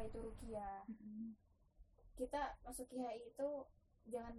apa 0.00 0.08
itu 0.08 0.18
rukia. 0.24 0.70
Kita 2.16 2.56
masuk 2.64 2.88
kiai 2.88 3.20
itu 3.20 3.48
jangan 4.08 4.32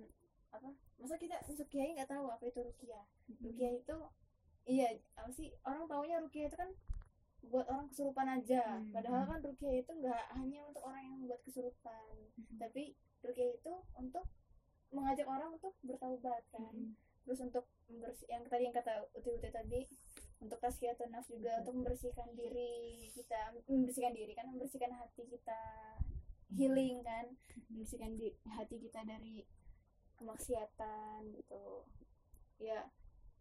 apa 0.50 0.74
masa 0.98 1.16
kita 1.22 1.38
masuk 1.46 1.70
kiai 1.70 1.94
nggak 1.94 2.10
tahu 2.10 2.26
apa 2.34 2.42
itu 2.50 2.66
rukia? 2.66 3.06
Rukia 3.30 3.70
itu 3.78 3.98
iya 4.66 4.90
apa 5.14 5.30
sih 5.30 5.54
orang 5.62 5.86
taunya 5.86 6.18
rukia 6.18 6.50
itu 6.50 6.58
kan 6.58 6.74
buat 7.46 7.70
orang 7.70 7.86
kesurupan 7.94 8.42
aja. 8.42 8.82
Hmm. 8.82 8.90
padahal 8.90 9.30
kan 9.30 9.40
rukia 9.46 9.86
itu 9.86 9.92
nggak 9.94 10.34
hanya 10.34 10.66
untuk 10.66 10.82
orang 10.82 11.06
yang 11.06 11.30
buat 11.30 11.42
kesurupan. 11.46 12.10
Tapi 12.58 12.98
rukia 13.22 13.54
itu 13.54 13.74
untuk 13.94 14.26
mengajak 14.90 15.30
orang 15.30 15.54
untuk 15.62 15.78
bertaubat 15.86 16.42
kan. 16.50 16.74
Terus 17.22 17.38
untuk 17.38 17.70
membersih 17.86 18.26
yang 18.34 18.42
tadi 18.50 18.66
yang 18.66 18.74
kata 18.74 19.06
uti 19.14 19.30
uti 19.30 19.50
tadi 19.54 19.86
untuk 20.42 20.58
tazkiyatun 20.58 21.14
nafs 21.14 21.30
juga 21.30 21.62
untuk 21.62 21.78
membersihkan 21.78 22.34
diri 22.34 23.06
kita 23.14 23.54
membersihkan 23.70 24.14
diri 24.18 24.34
kan 24.34 24.50
membersihkan 24.50 24.92
hati 24.98 25.24
kita. 25.30 25.62
Healing 26.52 27.00
kan 27.08 27.32
membersihkan 27.72 28.20
di, 28.20 28.28
hati 28.44 28.76
kita 28.76 29.08
dari 29.08 29.48
kemaksiatan 30.20 31.32
gitu. 31.32 31.88
Ya 32.60 32.92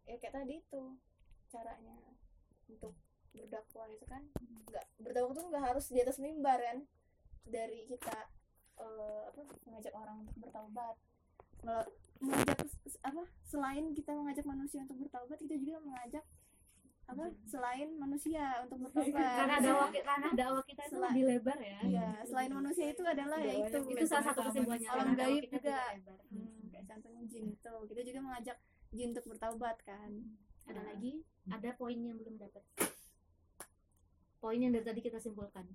ya 0.06 0.14
kayak 0.20 0.30
tadi 0.30 0.62
itu 0.62 0.94
caranya 1.50 1.98
untuk 2.70 2.94
berdakwah 3.34 3.90
itu 3.90 4.06
kan. 4.06 4.22
Nggak 4.70 4.86
berdakwah 5.02 5.34
tuh 5.34 5.44
nggak 5.50 5.64
harus 5.72 5.90
di 5.90 5.98
atas 5.98 6.22
mimbar 6.22 6.62
kan. 6.62 6.86
Dari 7.42 7.82
kita 7.88 8.30
eh, 8.78 9.22
apa 9.26 9.42
mengajak 9.66 9.94
orang 9.96 10.22
untuk 10.22 10.36
bertaubat. 10.38 10.94
Mengajak 12.20 12.62
apa 13.00 13.22
selain 13.48 13.90
kita 13.96 14.14
mengajak 14.14 14.46
manusia 14.46 14.86
untuk 14.86 15.08
bertaubat 15.08 15.40
kita 15.42 15.56
juga 15.58 15.82
mengajak 15.82 16.22
apa 17.10 17.24
selain 17.42 17.88
manusia 17.98 18.62
untuk 18.62 18.86
bertaubat 18.86 19.18
karena 19.18 19.56
dakwah 19.58 19.90
karena 19.90 20.28
dakwah 20.30 20.62
kita 20.62 20.82
itu 20.86 20.96
lebih 21.02 21.24
lebar 21.26 21.58
ya. 21.58 21.78
Ya 21.90 22.08
selain 22.22 22.52
manusia 22.54 22.86
itu 22.94 23.02
adalah 23.02 23.38
ya 23.42 23.52
itu 23.66 23.78
itu 23.90 24.04
salah 24.06 24.24
satu 24.30 24.40
kesimpulannya. 24.46 24.88
Alam 24.94 25.08
gaib 25.18 25.44
kita 25.50 25.58
juga. 25.58 25.82
lebar. 25.90 26.18
Hmm, 26.30 26.60
kayak 26.70 26.84
contohnya 26.86 27.22
jin 27.26 27.44
itu. 27.50 27.74
Kita 27.90 28.00
juga 28.06 28.18
mengajak 28.22 28.56
jin 28.94 29.08
untuk 29.10 29.26
bertaubat 29.26 29.76
kan. 29.82 30.10
Ada 30.70 30.80
lagi? 30.86 31.12
Ada 31.50 31.74
poin 31.74 31.98
yang 31.98 32.14
belum 32.14 32.38
dapat. 32.38 32.62
Poin 34.38 34.58
yang 34.62 34.70
dari 34.70 34.86
tadi 34.86 35.00
kita 35.02 35.18
simpulkan. 35.18 35.66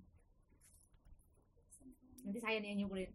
Nanti 2.25 2.39
saya 2.41 2.57
nih 2.57 2.73
yang 2.73 2.87
nyimpulin 2.87 3.11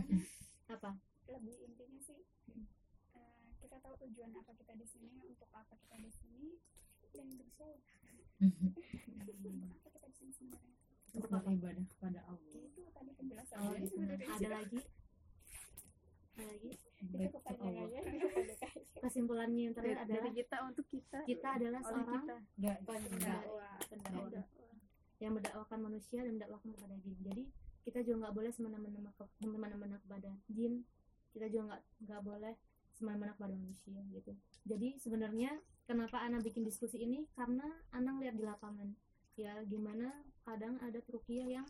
apa? 0.74 1.00
Lebih 1.32 1.56
intinya 1.64 1.96
sih 2.04 2.20
eh, 3.16 3.48
kita 3.62 3.80
tahu 3.80 3.94
tujuan 4.04 4.36
apa 4.36 4.52
kita 4.52 4.76
di 4.76 4.84
sini 4.84 5.16
untuk 5.24 5.48
apa 5.56 5.72
kita 5.80 5.96
di 5.96 6.12
sini 6.12 6.60
dan 7.18 7.28
bisa 7.34 7.66
untuk 8.38 9.34
apa 9.82 9.98
kita 9.98 10.30
sebenarnya 10.30 10.70
untuk 11.18 11.30
beribadah 11.42 11.84
kepada 11.88 12.20
Allah? 12.22 12.46
Itu 12.54 12.80
tadi 12.88 13.10
penjelasan 13.12 13.56
Oh, 13.58 13.74
ada 13.74 14.48
lagi? 14.54 14.78
Ada 16.38 16.44
lagi? 16.46 16.70
Itu 16.98 17.14
baik 17.14 17.30
ke 17.30 17.38
kepada 17.42 17.58
Allah 17.58 17.88
ya 17.88 18.00
kepada 18.02 18.54
kaya 18.54 18.82
kesimpulannya 18.98 19.62
yang 19.62 19.74
terakhir 19.74 19.98
adalah 19.98 20.14
dari 20.20 20.30
kita 20.34 20.56
untuk 20.62 20.86
kita. 20.86 21.18
kita 21.24 21.48
adalah 21.54 21.80
seorang 21.82 22.22
pendakwah 22.54 23.72
yang 25.18 25.32
mendakwahkan 25.34 25.78
manusia 25.82 26.20
dan 26.22 26.32
mendakwahkan 26.34 26.70
kepada 26.74 26.94
jin. 27.02 27.18
Jadi 27.22 27.42
kita 27.82 27.98
juga 28.02 28.16
nggak 28.26 28.34
boleh 28.34 28.50
semena-mena 28.52 29.10
ke- 29.14 29.32
semena-mena 29.34 29.96
kepada 29.98 30.30
jin. 30.46 30.86
Kita 31.34 31.46
juga 31.50 31.62
nggak 31.74 31.82
nggak 32.06 32.22
boleh 32.22 32.54
semena-mena 32.94 33.32
kepada 33.34 33.54
manusia 33.54 33.98
gitu. 34.10 34.32
Jadi 34.66 34.88
sebenarnya 34.98 35.58
kenapa 35.88 36.20
Ana 36.20 36.36
bikin 36.44 36.60
diskusi 36.68 37.00
ini? 37.00 37.24
Karena 37.32 37.64
Ana 37.96 38.20
lihat 38.20 38.36
di 38.36 38.44
lapangan. 38.44 38.92
Ya 39.40 39.56
gimana 39.64 40.12
kadang 40.44 40.76
ada 40.84 41.00
trukia 41.00 41.48
yang 41.48 41.64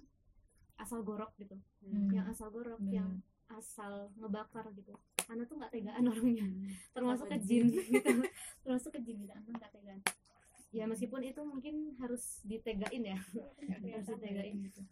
asal 0.75 1.07
gorok 1.07 1.31
gitu. 1.39 1.55
Hmm. 1.87 2.11
yang 2.11 2.27
asal 2.27 2.51
gorok 2.51 2.83
Bener. 2.83 2.99
yang 2.99 3.11
asal 3.55 4.11
ngebakar 4.19 4.67
gitu. 4.75 4.99
Ana 5.31 5.47
tuh 5.47 5.63
nggak 5.63 5.71
tegaan 5.71 6.05
orangnya. 6.13 6.47
Hmm. 6.51 6.75
termasuk 6.91 7.27
ke 7.31 7.39
jin 7.47 7.71
gitu 7.71 7.95
termasuk 8.67 8.91
ke 8.99 9.01
jin 9.07 9.23
gitu. 9.23 9.33
Ana 9.33 9.51
nggak 9.55 9.71
tegaan. 9.71 10.03
Ya 10.75 10.85
meskipun 10.85 11.23
itu 11.23 11.41
mungkin 11.47 11.95
harus 12.03 12.43
ditegain 12.43 13.03
ya. 13.07 13.17
Harus 13.23 14.07
ditegain. 14.19 14.59
Gitu 14.67 14.83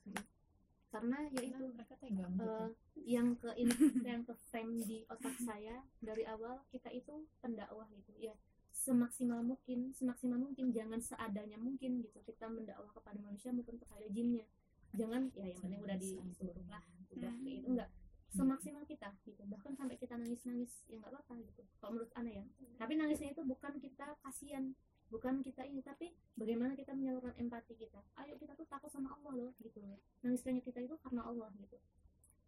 karena 0.97 1.29
ya 1.29 1.41
itu 1.45 1.61
mereka 1.77 1.95
tegang 2.01 2.33
gitu. 2.33 2.49
eh, 2.49 2.69
yang 3.05 3.29
ke 3.37 3.51
in- 3.61 3.69
yang 4.09 4.25
ke 4.25 4.33
frame 4.49 4.81
di 4.81 5.05
otak 5.13 5.37
saya 5.45 5.85
dari 6.01 6.25
awal 6.25 6.65
kita 6.73 6.89
itu 6.89 7.27
pendakwah 7.45 7.85
gitu. 7.93 8.17
Ya 8.17 8.33
semaksimal 8.77 9.41
mungkin 9.41 9.91
semaksimal 9.97 10.37
mungkin 10.37 10.69
jangan 10.71 11.01
seadanya 11.01 11.57
mungkin 11.57 12.05
gitu. 12.05 12.21
Kita 12.23 12.47
mendakwah 12.47 12.93
kepada 12.93 13.19
manusia 13.25 13.51
maupun 13.51 13.81
kepada 13.81 14.05
jinnya. 14.13 14.45
Jangan 14.93 15.33
ya 15.33 15.49
yang 15.49 15.61
penting 15.65 15.81
udah 15.83 15.97
disuruh 15.97 16.57
lah 16.69 16.85
udah 17.17 17.33
kayak 17.41 17.57
gitu 17.65 17.69
enggak 17.73 17.91
semaksimal 18.37 18.85
kita 18.85 19.09
gitu. 19.25 19.43
Bahkan 19.49 19.73
sampai 19.81 19.97
kita 19.97 20.15
nangis 20.21 20.45
nangis 20.45 20.85
ya 20.87 21.01
nggak 21.01 21.09
apa-apa 21.09 21.35
gitu. 21.41 21.63
Kalau 21.81 21.91
menurut 21.97 22.13
Ana 22.13 22.31
ya. 22.31 22.45
Tapi 22.77 22.93
nangisnya 23.01 23.33
itu 23.33 23.43
bukan 23.43 23.81
kita 23.81 24.07
kasihan 24.21 24.77
bukan 25.07 25.39
kita 25.39 25.63
ini 25.63 25.87
tapi 25.87 26.11
bagaimana 26.35 26.75
kita 26.77 26.93
menyalurkan 26.93 27.33
empati 27.41 27.75
kita. 27.79 28.03
Ayo 28.21 28.37
kita 28.37 28.53
tuh 28.59 28.67
takut 28.69 28.93
sama 28.93 29.17
Allah 29.17 29.33
loh 29.49 29.53
gitu 29.65 29.81
loh. 29.81 29.99
Nangisnya 30.21 30.61
kita 30.61 30.85
itu 30.85 30.95
karena 31.01 31.25
Allah 31.25 31.49
gitu. 31.57 31.81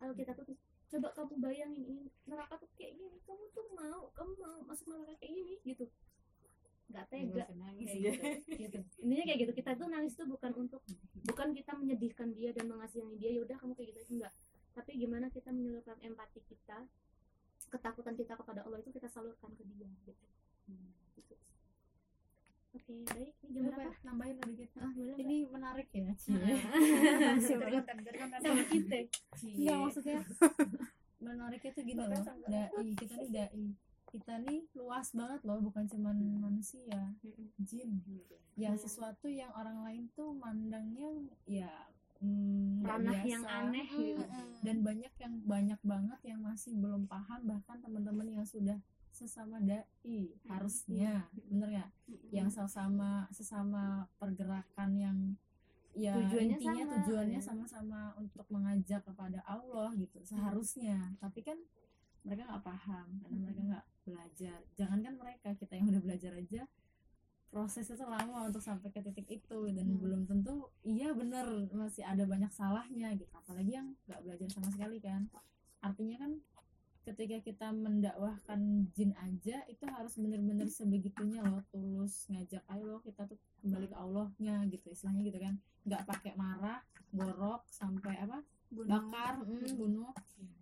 Ayo 0.05 0.13
kita 0.13 0.37
tuh 0.37 0.45
coba 0.89 1.09
kamu 1.13 1.35
bayangin 1.41 1.85
ini 1.85 2.05
neraka 2.29 2.61
tuh 2.61 2.69
kayak 2.77 2.95
gini? 2.99 3.17
Kamu 3.25 3.45
tuh 3.57 3.67
mau 3.73 4.13
kamu 4.13 4.33
mau 4.39 4.57
masuk 4.69 4.93
neraka 4.93 5.17
kayak 5.19 5.33
gini? 5.33 5.55
Gitu 5.65 5.87
nggak 6.89 7.07
tega. 7.13 7.45
nangis 7.53 7.89
kayak 7.89 8.01
gitu, 8.01 8.57
gitu. 8.57 8.79
intinya 9.05 9.25
kayak 9.29 9.39
gitu. 9.45 9.53
Kita 9.61 9.71
tuh 9.77 9.89
nangis 9.93 10.13
tuh 10.17 10.25
bukan 10.25 10.53
untuk 10.57 10.81
bukan 11.29 11.49
kita 11.53 11.73
menyedihkan 11.77 12.33
dia 12.33 12.51
dan 12.57 12.69
mengasihani 12.73 13.17
dia. 13.21 13.31
Yaudah 13.37 13.57
kamu 13.61 13.77
kayak 13.77 13.93
gitu 13.93 14.19
enggak 14.21 14.33
tapi 14.79 14.95
gimana 14.95 15.27
kita 15.27 15.51
menyalurkan 15.51 15.99
empati 16.07 16.39
kita 16.47 16.87
ketakutan 17.67 18.15
kita 18.15 18.39
kepada 18.39 18.63
Allah 18.63 18.79
itu 18.79 18.95
kita 18.95 19.11
salurkan 19.11 19.51
ke 19.59 19.67
dia 19.75 19.91
gitu, 20.07 20.15
Gitu. 21.19 21.35
oke 22.79 22.95
baik. 23.11 23.35
Ini 23.43 23.51
jam 23.59 23.65
berapa? 23.75 23.91
Nambahin 24.07 24.37
lagi 24.39 24.55
gitu 24.55 24.77
ah 24.79 24.91
boleh 24.95 25.15
ini 25.19 25.37
menarik 25.51 25.89
ya. 25.91 26.15
Dari 28.07 28.19
konten 28.23 28.39
sama 28.39 28.65
kita. 28.71 28.99
Enggak 29.43 29.77
maksudnya. 29.83 30.19
Menariknya 31.19 31.71
tuh 31.75 31.83
gini 31.83 31.99
loh. 32.07 32.23
dai 32.47 32.71
kita 32.95 33.15
nih 33.19 33.31
dai 33.35 33.51
kita 34.09 34.41
nih 34.41 34.65
luas 34.73 35.13
banget 35.13 35.41
loh 35.45 35.61
bukan 35.61 35.85
cuman 35.85 36.17
manusia 36.41 37.13
jin. 37.61 38.01
Yang 38.57 38.75
Iya. 38.75 38.83
sesuatu 38.83 39.29
yang 39.29 39.53
orang 39.53 39.85
lain 39.85 40.09
tuh 40.17 40.33
mandangnya 40.35 41.13
ya 41.45 41.71
mm, 42.19 42.83
nggak 42.83 42.99
ranah 42.99 43.23
yang 43.23 43.45
aneh 43.47 43.87
gitu. 43.87 44.25
Dan 44.65 44.77
banyak 44.83 45.13
yang 45.21 45.35
banyak 45.45 45.81
banget 45.85 46.21
yang 46.25 46.41
masih 46.43 46.73
belum 46.75 47.07
paham 47.07 47.47
bahkan 47.47 47.79
teman-teman 47.79 48.27
yang 48.27 48.47
sudah 48.49 48.81
sesama 49.13 49.61
dai 49.61 49.85
harusnya. 50.49 51.29
Bener 51.47 51.69
nggak? 51.69 51.91
Yang 52.33 52.49
sama 52.67 53.29
sesama 53.31 54.09
pergerakan 54.17 54.91
yang 54.97 55.19
ya 55.99 56.15
Tujuannya 56.15 56.57
intinya 56.57 56.85
sama, 56.87 56.95
tujuannya 57.03 57.41
ya. 57.41 57.45
sama-sama 57.45 58.01
untuk 58.17 58.47
mengajak 58.55 59.03
kepada 59.03 59.43
Allah 59.45 59.91
gitu 59.99 60.19
seharusnya. 60.23 61.15
Tapi 61.19 61.43
kan 61.43 61.59
mereka 62.27 62.43
nggak 62.49 62.65
paham 62.65 63.07
karena 63.23 63.37
mereka 63.39 63.61
nggak 63.63 63.87
belajar. 64.07 64.59
Jangankan 64.75 65.15
mereka 65.19 65.49
kita 65.59 65.73
yang 65.77 65.87
udah 65.93 66.03
belajar 66.03 66.33
aja 66.35 66.63
prosesnya 67.49 67.97
tuh 67.97 68.13
lama 68.13 68.45
untuk 68.45 68.61
sampai 68.61 68.93
ke 68.93 69.01
titik 69.01 69.25
itu 69.41 69.59
dan 69.73 69.89
Hmm. 69.89 70.01
belum 70.05 70.23
tentu 70.29 70.69
iya 70.85 71.17
bener 71.17 71.49
masih 71.73 72.05
ada 72.05 72.29
banyak 72.29 72.53
salahnya 72.53 73.17
gitu. 73.17 73.33
Apalagi 73.33 73.73
yang 73.73 73.97
nggak 74.05 74.21
belajar 74.21 74.49
sama 74.53 74.69
sekali 74.69 75.01
kan. 75.01 75.25
Artinya 75.81 76.17
kan 76.21 76.33
ketika 77.09 77.41
kita 77.41 77.73
mendakwahkan 77.73 78.93
jin 78.93 79.17
aja 79.17 79.65
itu 79.65 79.85
harus 79.89 80.21
bener-bener 80.21 80.69
sebegitunya 80.69 81.41
loh 81.41 81.65
tulus 81.73 82.29
ngajak 82.29 82.61
ayo 82.69 82.85
loh 82.85 83.01
kita 83.01 83.25
tuh 83.25 83.41
kembali 83.65 83.89
ke 83.89 83.97
Allahnya 83.97 84.69
gitu 84.69 84.93
istilahnya 84.93 85.23
gitu 85.25 85.41
kan. 85.41 85.55
Nggak 85.89 86.05
pakai 86.05 86.33
marah 86.37 86.85
gorok 87.17 87.65
sampai 87.73 88.13
apa 88.21 88.45
bakar 88.73 89.41
mm, 89.43 89.77
bunuh 89.77 90.13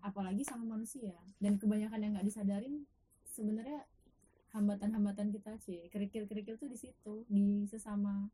apalagi 0.03 0.43
sama 0.47 0.77
manusia. 0.79 1.15
Dan 1.43 1.59
kebanyakan 1.59 1.99
yang 2.01 2.13
nggak 2.17 2.27
disadarin 2.27 2.87
sebenarnya 3.27 3.85
hambatan-hambatan 4.57 5.29
kita 5.29 5.53
sih 5.61 5.85
kerikil-kerikil 5.93 6.57
tuh 6.57 6.71
di 6.73 6.79
situ 6.81 7.15
di 7.29 7.69
sesama 7.69 8.31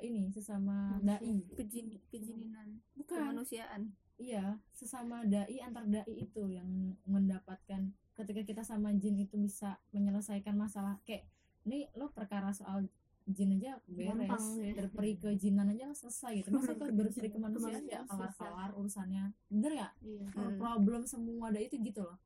ini 0.00 0.32
sesama 0.32 1.00
dai. 1.00 1.44
Kejin 1.56 1.92
kejininan 2.12 2.80
bukan. 2.96 3.32
Kemanusiaan. 3.32 3.92
Iya 4.16 4.56
sesama 4.72 5.28
dai 5.28 5.60
antar 5.60 5.84
dai 5.84 6.08
itu 6.08 6.48
yang 6.48 6.96
mendapatkan 7.04 7.92
ketika 8.16 8.42
kita 8.48 8.62
sama 8.64 8.96
jin 8.96 9.20
itu 9.20 9.36
bisa 9.36 9.76
menyelesaikan 9.92 10.56
masalah. 10.56 10.96
Kayak 11.04 11.28
ini 11.68 11.88
lo 11.98 12.08
perkara 12.12 12.52
soal 12.56 12.88
jin 13.26 13.58
aja 13.58 13.82
beres 13.90 14.14
Gampang, 14.14 14.46
ya. 14.62 14.72
berperi 14.78 15.12
ke 15.18 15.28
jinan 15.34 15.66
aja 15.74 15.90
selesai 15.90 16.32
gitu. 16.46 16.54
Masa 16.54 16.78
tuh 16.78 16.88
berperi 16.94 17.28
ke 17.28 17.38
manusia 17.42 17.74
Kemanusiaan 17.74 17.84
ya 17.90 18.00
kelar 18.06 18.30
susah. 18.30 18.46
kelar 18.46 18.70
urusannya. 18.78 19.24
Bener 19.50 19.72
ya? 19.74 19.88
Iya. 19.98 20.26
Hmm. 20.30 20.56
problem 20.62 21.02
semua 21.04 21.50
ada 21.50 21.58
itu 21.58 21.74
gitu 21.82 22.06
loh. 22.06 22.18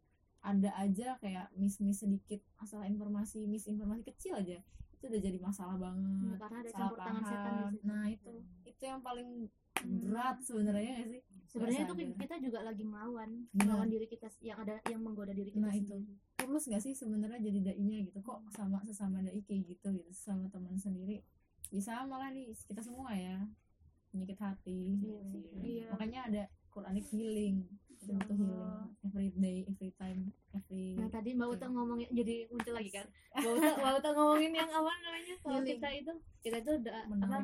Ada 0.45 0.71
aja 0.77 1.09
kayak 1.21 1.53
miss 1.57 1.81
miss 1.81 2.01
sedikit 2.05 2.41
masalah 2.61 2.85
informasi 2.85 3.45
misinformasi 3.49 4.05
kecil 4.13 4.37
aja 4.41 4.61
itu 5.01 5.05
udah 5.09 5.21
jadi 5.25 5.39
masalah 5.41 5.77
banget. 5.81 6.37
Karena 6.37 6.59
ada 6.61 6.71
salah 6.71 6.89
campur 6.93 6.99
tangan 7.01 7.23
setan 7.25 7.41
di 7.41 7.57
paham. 7.57 7.73
situ. 7.73 7.85
Nah 7.89 8.05
itu. 8.13 8.33
Itu 8.69 8.83
yang 8.85 9.01
paling 9.01 9.29
berat 9.81 10.37
sebenarnya 10.45 10.93
nggak 11.01 11.09
sih 11.09 11.23
sebenarnya 11.51 11.83
Nggak 11.83 11.99
itu 12.01 12.15
kita 12.17 12.35
juga 12.41 12.59
lagi 12.63 12.83
melawan 12.83 13.31
Benar. 13.51 13.65
melawan 13.67 13.89
diri 13.89 14.07
kita 14.07 14.27
yang 14.41 14.59
ada 14.59 14.79
yang 14.87 15.01
menggoda 15.01 15.31
diri 15.31 15.51
kita 15.51 15.61
Nah, 15.61 15.75
itu. 15.75 15.91
sendiri 15.91 16.15
tulus 16.41 16.65
gak 16.65 16.81
sih 16.81 16.93
sebenarnya 16.93 17.39
jadi 17.39 17.59
dai-nya 17.65 17.99
gitu 18.05 18.19
kok 18.21 18.41
sama 18.49 18.81
sesama 18.83 19.21
dai 19.21 19.39
kayak 19.41 19.69
gitu 19.69 19.93
gitu 19.93 20.11
sama 20.11 20.47
teman 20.47 20.75
sendiri 20.75 21.21
bisa 21.69 22.03
malah 22.03 22.31
nih 22.31 22.51
kita 22.57 22.81
semua 22.81 23.13
ya 23.13 23.43
penyakit 24.09 24.39
hati 24.39 24.97
Iya. 24.97 25.21
Iya. 25.61 25.85
makanya 25.91 26.21
ada 26.25 26.43
Quranic 26.69 27.07
healing 27.07 27.67
itu 27.93 28.09
butuh 28.09 28.33
healing 28.33 28.73
every 29.05 29.29
day 29.37 29.59
every 29.69 29.93
time 29.93 30.21
every 30.51 30.97
Nah 30.97 31.07
tadi 31.07 31.35
Mbak 31.35 31.49
Uta 31.53 31.67
Oke. 31.67 31.75
ngomongin 31.77 32.09
jadi 32.11 32.49
muncul 32.49 32.73
lagi 32.73 32.91
kan. 32.91 33.07
Mbak 33.37 33.53
Uta, 33.53 33.71
Mbak 33.77 33.93
Uta 34.01 34.09
ngomongin 34.11 34.53
yang 34.53 34.71
apa 34.71 34.91
namanya? 34.99 35.35
Kalau 35.37 35.61
kita 35.61 35.89
itu 35.93 36.13
kita 36.41 36.57
itu 36.59 36.73
da, 36.81 37.05
apa. 37.05 37.39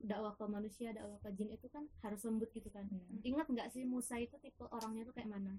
Dakwah 0.00 0.32
ke 0.32 0.44
manusia, 0.46 0.88
dakwah 0.90 1.18
ke 1.18 1.30
jin 1.32 1.50
itu 1.50 1.66
kan 1.66 1.84
harus 2.00 2.20
lembut 2.22 2.48
gitu 2.50 2.68
kan. 2.68 2.86
Iya. 2.86 3.20
Ingat 3.26 3.46
nggak 3.46 3.68
sih 3.68 3.84
Musa 3.84 4.16
itu 4.16 4.34
tipe 4.38 4.64
orangnya 4.64 5.04
tuh 5.04 5.12
kayak 5.12 5.28
mana? 5.28 5.58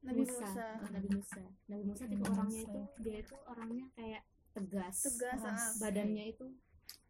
Nabi 0.00 0.22
Musa, 0.22 0.46
Ah, 0.48 0.88
Nabi 0.88 1.08
Musa. 1.10 1.42
Nabi 1.66 1.82
Musa 1.84 2.04
tipe 2.04 2.18
Nabi 2.18 2.30
orangnya 2.30 2.62
Musa. 2.62 2.70
itu 2.70 2.80
dia 3.00 3.16
itu 3.18 3.36
orangnya 3.44 3.86
kayak 3.92 4.22
tegas. 4.50 4.96
tegas 5.04 5.38
Keras. 5.38 5.60
ah. 5.60 5.70
Badannya 5.78 6.24
itu 6.28 6.46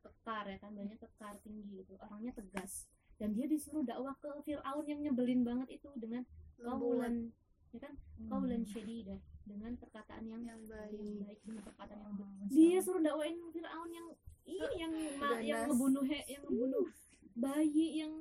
kekar 0.01 0.45
ya 0.47 0.59
kan, 0.59 0.71
badannya 0.73 0.99
kekar 0.99 1.35
tinggi 1.41 1.71
gitu. 1.79 1.95
Orangnya 2.01 2.33
tegas. 2.33 2.89
Dan 3.15 3.37
dia 3.37 3.45
disuruh 3.45 3.83
dakwah 3.83 4.17
ke 4.17 4.33
Firaun 4.43 4.85
yang 4.85 5.01
nyebelin 5.03 5.45
banget 5.45 5.77
itu 5.77 5.89
dengan 5.95 6.25
kaulan 6.59 7.29
ya 7.71 7.79
kan 7.79 7.95
Hmm. 8.19 8.27
kaulan 8.27 8.63
syadidah 8.65 9.17
dengan 9.41 9.73
perkataan 9.77 10.25
yang 10.25 10.43
yang 10.43 10.59
baik 10.67 10.91
yang 10.93 11.17
baik 11.21 11.39
dengan 11.41 11.63
perkataan 11.63 12.01
yang 12.01 12.11
Oh, 12.11 12.19
baik. 12.19 12.35
Masya 12.41 12.51
Dia 12.51 12.79
suruh 12.81 12.99
dakwain 13.01 13.39
Firaun 13.51 13.91
yang 13.91 14.07
ih 14.51 14.71
yang 14.77 14.93
ma- 15.17 15.39
yang 15.41 15.61
ngebunuh 15.67 16.03
he, 16.03 16.19
yang 16.29 16.43
ngebunuh 16.43 16.85
bayi 17.33 17.87
yang 17.97 18.13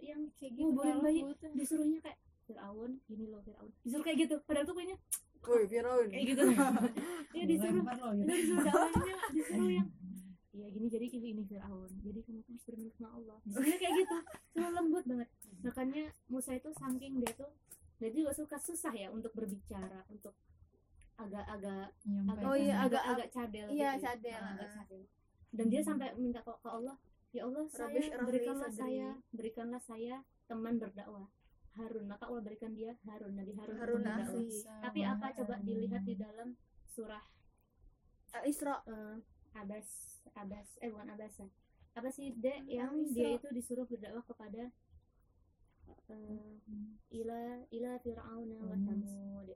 yang 0.00 0.20
kayak 0.34 0.52
nguburin 0.56 0.96
malah 0.96 1.04
bayi 1.04 1.20
disuruhnya 1.54 2.00
kayak 2.00 2.18
Firaun 2.44 3.00
gini 3.04 3.24
loh 3.26 3.40
Firaun. 3.40 3.70
Disuruh 3.80 4.02
kayak 4.02 4.18
gitu 4.20 4.34
padahal 4.42 4.64
tuh 4.64 4.74
kayaknya 4.74 4.98
Woi, 5.44 5.64
Firaun. 5.66 6.06
kayak 6.08 6.24
gitu. 6.26 6.42
Ya 7.36 7.44
disuruh 7.44 7.82
gitu. 7.82 8.24
disuruh 8.24 8.62
dakwainnya 8.66 9.16
disuruh 9.30 9.70
yang 9.70 9.88
ya 10.54 10.66
gini 10.70 10.86
jadi 10.86 11.06
ini 11.10 11.28
ini 11.30 11.42
Firaun. 11.44 11.90
Jadi 12.00 12.18
kamu 12.20 12.40
harus 12.42 12.62
beriman 12.64 12.90
sama 12.90 13.08
Allah. 13.12 13.36
Disuruhnya 13.44 13.78
kayak 13.78 13.94
gitu 13.96 14.16
suruh 14.50 14.70
lembut 14.72 15.04
banget. 15.04 15.28
Makanya 15.62 16.04
Musa 16.26 16.50
itu 16.52 16.70
saking 16.72 17.12
dia 17.18 17.32
tuh 17.34 17.50
dia 17.94 18.10
juga 18.10 18.30
suka 18.32 18.56
susah 18.58 18.92
ya 18.92 19.08
untuk 19.08 19.32
berbicara 19.32 20.02
untuk 20.06 20.34
agak-agak. 21.14 21.94
Oh 22.42 22.52
iya, 22.52 22.82
agak 22.82 22.98
agak- 22.98 23.06
agak 23.14 23.28
cadel 23.30 23.66
iya, 23.70 23.94
gitu. 23.94 24.02
cadel, 24.02 24.34
Ah, 24.36 24.50
agak 24.52 24.66
ah. 24.66 24.74
cadel 24.74 25.02
dan 25.54 25.66
dia 25.70 25.80
sampai 25.80 26.10
minta 26.18 26.42
ke, 26.42 26.50
ke 26.50 26.68
Allah 26.68 26.98
ya 27.30 27.46
Allah 27.46 27.64
saya 27.70 27.94
berikanlah 28.20 28.70
sadri." 28.70 28.80
saya 28.82 29.08
berikanlah 29.30 29.80
saya 29.80 30.16
teman 30.44 30.76
berdakwah 30.76 31.26
Harun 31.74 32.06
maka 32.06 32.30
Allah 32.30 32.42
berikan 32.42 32.70
dia 32.70 32.94
Harun 33.02 33.34
Nabi 33.34 33.54
Harun, 33.54 33.78
Harun 33.78 34.02
tapi 34.82 35.00
apa 35.02 35.26
coba 35.32 35.54
dilihat 35.62 36.02
di 36.02 36.14
dalam 36.14 36.54
surah 36.86 37.22
Al 38.34 38.44
Isra 38.46 38.82
eh, 38.86 39.16
Abbas 39.54 39.88
Abbas 40.34 40.68
eh 40.78 40.90
bukan 40.90 41.10
Abasa 41.10 41.46
apa 41.94 42.10
sih 42.10 42.34
dek 42.34 42.66
Hmm, 42.66 42.70
yang 42.70 42.90
Al-Isra. 42.90 43.14
dia 43.14 43.28
itu 43.38 43.48
disuruh 43.54 43.86
berdakwah 43.86 44.26
kepada 44.26 44.66
eh, 46.10 46.54
ila 47.14 47.40
ila 47.70 47.90
fir'aun 48.02 48.48
wa 48.58 48.74
Hmm. 48.74 48.82
thamud. 48.84 49.48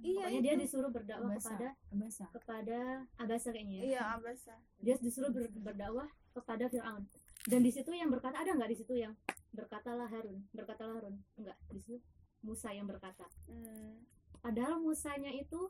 Iya, 0.00 0.24
pokoknya 0.24 0.40
dia 0.40 0.54
itu. 0.56 0.62
disuruh 0.64 0.90
berdakwah 0.92 1.32
Abasa. 1.32 1.48
kepada 1.52 1.68
Abasa. 1.92 2.24
kepada 2.32 2.78
Abasa 3.20 3.48
kayaknya 3.52 3.74
ya 3.76 3.82
iya 3.84 4.00
Abasa 4.16 4.54
dia 4.80 4.94
disuruh 5.00 5.30
ber- 5.32 5.52
berdakwah 5.60 6.08
kepada 6.32 6.64
Fir'aun 6.72 7.04
dan 7.48 7.60
di 7.64 7.70
situ 7.72 7.90
yang 7.92 8.08
berkata 8.12 8.40
ada 8.40 8.52
nggak 8.56 8.70
di 8.72 8.78
situ 8.80 8.94
yang 8.96 9.12
berkatalah 9.52 10.08
Harun 10.08 10.44
berkatalah 10.52 10.94
Harun 11.00 11.16
enggak 11.36 11.56
di 11.72 11.80
situ 11.80 11.98
Musa 12.40 12.72
yang 12.72 12.88
berkata 12.88 13.26
hmm, 13.48 14.04
padahal 14.40 14.80
Musanya 14.80 15.32
itu 15.32 15.68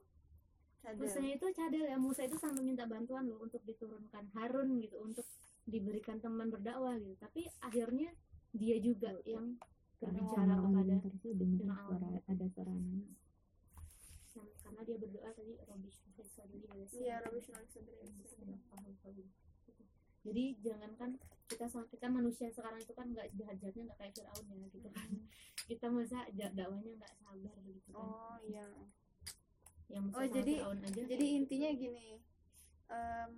cadel 0.82 0.98
Musanya 1.02 1.30
itu 1.34 1.46
cadel 1.50 1.84
ya 1.90 1.98
Musa 1.98 2.22
itu 2.26 2.36
sampai 2.38 2.62
minta 2.62 2.86
bantuan 2.86 3.26
loh 3.26 3.42
untuk 3.42 3.62
diturunkan 3.66 4.30
Harun 4.38 4.78
gitu 4.78 5.02
untuk 5.02 5.26
diberikan 5.66 6.18
teman 6.22 6.50
berdakwah 6.50 6.94
gitu 6.98 7.14
tapi 7.18 7.46
akhirnya 7.62 8.10
dia 8.54 8.76
juga 8.82 9.14
yang 9.26 9.54
berbicara 10.00 10.56
kepada 10.56 10.94
Fir'aun. 10.96 11.76
suara 11.76 12.18
ada 12.24 12.46
suara 12.50 12.72
anak. 12.72 13.19
Karena 14.56 14.80
dia 14.82 14.96
berdoa 14.96 15.30
tadi 15.30 15.52
Robi 15.62 15.88
Sadri 16.22 16.58
iya 16.94 17.16
Gitu. 19.66 19.82
jadi 20.20 20.44
jangankan 20.60 21.10
kita 21.46 21.66
sa- 21.66 21.86
kita 21.86 22.06
manusia 22.06 22.46
sekarang 22.48 22.78
itu 22.78 22.92
kan 22.92 23.08
nggak 23.08 23.32
jahat-jahatnya 23.34 23.82
nggak 23.84 23.98
kayak 23.98 24.12
Fir'aun 24.14 24.46
ya 24.46 24.66
gitu 24.68 24.88
kan. 24.90 25.08
Kita 25.66 25.86
masa 25.86 26.18
dakwahnya 26.50 26.92
nggak 26.94 27.14
sabar 27.16 27.56
begitu 27.60 27.88
kan. 27.88 28.00
Oh 28.00 28.36
iya. 28.42 28.66
Yang 29.86 30.04
Oh, 30.10 30.22
jadi- 30.26 30.60
aja. 30.60 31.02
jadi 31.06 31.26
intinya 31.32 31.70
gini 31.72 32.06
em, 32.86 33.30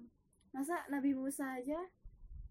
masa 0.51 0.85
Nabi 0.87 1.13
Musa 1.13 1.57
aja 1.57 1.81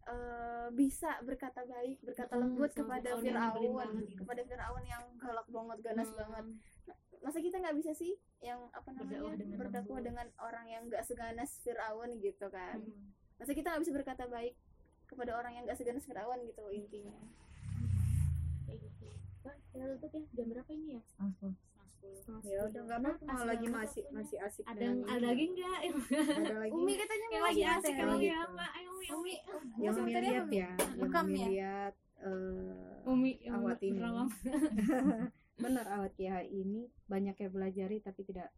Eh, 0.02 0.68
bisa 0.74 1.22
berkata 1.22 1.62
baik, 1.62 2.02
berkata 2.02 2.34
hmm, 2.34 2.42
lembut 2.42 2.72
kepada 2.74 3.22
Firaun, 3.22 3.90
gitu. 4.02 4.18
kepada 4.26 4.42
Firaun 4.50 4.84
yang 4.90 5.04
galak 5.22 5.46
banget, 5.46 5.78
ganas 5.86 6.10
hmm. 6.10 6.18
banget. 6.18 6.46
Nah, 6.90 6.98
masa 7.22 7.38
kita 7.38 7.62
nggak 7.62 7.78
bisa 7.78 7.92
sih 7.94 8.18
yang 8.42 8.66
apa 8.74 8.90
namanya 8.98 9.38
berdakwah 9.62 10.02
dengan, 10.02 10.26
dengan 10.26 10.42
orang 10.42 10.66
yang 10.66 10.82
nggak 10.90 11.06
seganas 11.06 11.54
Firaun 11.62 12.18
gitu 12.18 12.50
kan? 12.50 12.82
Hmm. 12.82 13.14
Masa 13.38 13.54
kita 13.54 13.70
nggak 13.70 13.82
bisa 13.86 13.94
berkata 13.94 14.24
baik 14.26 14.58
kepada 15.06 15.38
orang 15.38 15.54
yang 15.54 15.64
nggak 15.70 15.78
seganas 15.78 16.06
Firaun 16.10 16.40
gitu 16.50 16.64
intinya. 16.74 17.14
Kayak 18.66 18.82
gitu. 18.82 19.06
pak 19.46 19.56
ya, 19.78 19.86
jam 20.34 20.48
berapa 20.50 20.72
ini 20.74 20.98
ya? 20.98 21.02
Langsung 21.22 21.54
ya 22.42 22.60
udah 22.66 22.82
nggak 22.88 23.00
apa 23.02 23.12
mau 23.30 23.46
lagi 23.46 23.68
masih 23.70 24.04
masih 24.10 24.38
asik 24.42 24.66
ada 24.66 24.86
ada 25.06 25.22
lagi 25.22 25.46
nggak? 25.54 25.80
Umi 26.78 26.94
katanya 26.98 27.28
mau 27.30 27.46
lagi 27.50 27.64
asik 27.66 27.94
kalau 27.94 28.18
ya, 28.18 28.38
apa 28.46 28.66
ayo 28.78 28.90
umi. 28.98 29.08
Umi 29.12 29.36
umi. 29.86 30.12
Lihat 30.14 30.50
ya. 30.50 30.70
Umi 30.98 31.42
lihat 31.54 31.94
eh, 32.24 33.10
umi 33.10 33.32
awat 33.50 33.80
ini. 33.86 34.00
benar 35.62 35.86
awat 36.02 36.14
ya 36.18 36.42
ini 36.42 36.90
banyak 37.06 37.36
yang 37.38 37.52
belajar 37.54 37.90
tapi 38.02 38.22
tidak 38.26 38.50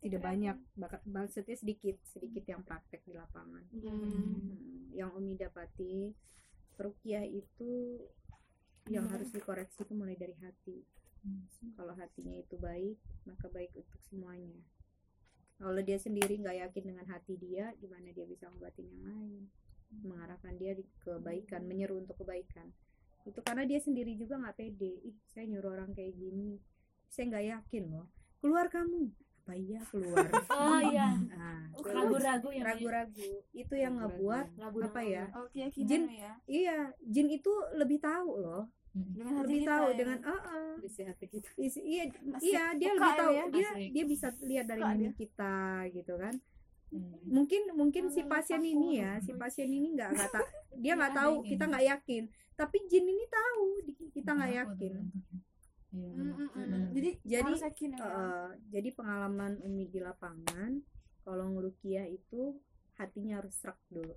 tidak 0.00 0.20
banyak. 0.20 0.56
bahkan 0.76 1.00
maksudnya 1.08 1.56
sedikit 1.56 1.96
sedikit 2.08 2.44
yang 2.48 2.64
praktek 2.64 3.04
di 3.04 3.12
lapangan. 3.12 3.64
Hmm. 3.72 3.88
hmm 3.88 4.64
yang 4.94 5.10
umi 5.18 5.34
dapati 5.34 6.14
rukiah 6.78 7.26
itu 7.26 7.98
yang 8.86 9.10
harus 9.10 9.32
dikoreksi 9.32 9.82
itu 9.82 9.92
mulai 9.96 10.14
dari 10.14 10.36
hati 10.38 10.84
kalau 11.74 11.94
hatinya 11.96 12.36
itu 12.36 12.56
baik 12.60 12.98
maka 13.24 13.46
baik 13.48 13.72
untuk 13.74 14.00
semuanya. 14.08 14.60
Kalau 15.56 15.80
dia 15.80 15.96
sendiri 15.96 16.36
nggak 16.42 16.56
yakin 16.68 16.84
dengan 16.94 17.06
hati 17.08 17.38
dia 17.40 17.72
gimana 17.78 18.10
dia 18.12 18.26
bisa 18.28 18.50
ngobatin 18.50 18.84
yang 18.90 19.02
lain? 19.06 19.42
Mengarahkan 20.04 20.54
dia 20.58 20.74
di 20.74 20.84
kebaikan 21.00 21.64
menyeru 21.64 22.02
untuk 22.02 22.20
kebaikan. 22.20 22.68
Itu 23.24 23.40
karena 23.40 23.64
dia 23.64 23.80
sendiri 23.80 24.12
juga 24.18 24.36
nggak 24.36 24.56
pede. 24.58 25.00
Ih 25.06 25.16
saya 25.30 25.48
nyuruh 25.48 25.72
orang 25.72 25.90
kayak 25.96 26.12
gini. 26.18 26.60
Saya 27.08 27.30
nggak 27.32 27.46
yakin 27.46 27.84
loh. 27.88 28.06
Keluar 28.42 28.68
kamu. 28.68 29.08
Apa 29.44 29.54
iya 29.60 29.80
keluar? 29.88 30.24
Oh 30.54 30.80
iya. 30.80 31.20
nah, 31.28 31.68
ragu-ragu 31.84 32.48
yang 32.52 32.64
ragu-ragu. 32.64 33.30
Itu 33.52 33.74
yang 33.76 34.00
ngebuat 34.00 34.46
ragu 34.56 34.78
apa 34.84 35.00
ya? 35.04 35.24
Oh 35.36 35.46
Jin- 35.52 36.08
ya. 36.12 36.32
iya 36.48 36.76
jin 37.04 37.28
itu 37.28 37.52
lebih 37.76 38.00
tahu 38.00 38.40
loh 38.40 38.68
dengan 38.94 39.32
hati 39.34 39.42
lebih 39.44 39.58
kita 39.58 39.72
tahu 39.72 39.84
ya. 39.84 39.96
dengan 39.96 40.18
ah 40.22 40.40
ah. 40.40 40.74
Isi 40.78 41.02
hati 41.02 41.26
kita. 41.26 41.48
Is- 41.56 41.82
iya 41.84 42.04
Asik. 42.06 42.42
iya 42.44 42.64
dia 42.72 42.90
lebih 42.92 43.12
tahu 43.16 43.32
ya. 43.32 43.44
dia 43.48 43.68
Asik. 43.68 43.88
dia 43.90 44.04
bisa 44.06 44.26
lihat 44.40 44.66
dari 44.66 44.82
mimik 44.84 45.14
kita 45.16 45.56
gitu 45.90 46.14
kan 46.16 46.36
Hmm. 46.86 47.18
mungkin 47.26 47.74
mungkin 47.74 48.06
si 48.06 48.22
pasien 48.22 48.62
ini 48.62 49.02
ya 49.02 49.18
si 49.18 49.34
pasien 49.34 49.66
ini 49.66 49.98
nggak 49.98 50.14
nggak 50.14 50.30
ta- 50.30 50.46
dia 50.78 50.94
nggak 50.94 51.10
tahu 51.12 51.42
kita 51.42 51.66
nggak 51.66 51.86
yakin 51.90 52.22
tapi 52.54 52.76
jin 52.86 53.02
ini 53.04 53.24
tahu 53.26 53.66
kita 54.12 54.30
nggak 54.30 54.50
Aku 54.52 54.58
yakin. 54.62 54.92
Iya. 55.90 56.06
Mm, 56.06 56.22
mm, 56.22 56.30
mm. 56.30 56.48
benar. 56.54 56.80
jadi 56.92 57.10
Jadi, 57.18 57.52
yakin 57.60 57.90
ya 57.90 58.06
Eh, 58.06 58.48
jadi 58.70 58.88
pengalaman 58.90 59.52
umi 59.60 59.86
di 59.86 59.98
lapangan 59.98 60.70
kalau 61.20 61.50
ngerukiah 61.50 62.06
itu 62.06 62.62
hatinya 62.94 63.42
harus 63.42 63.58
serak 63.58 63.80
dulu 63.88 64.14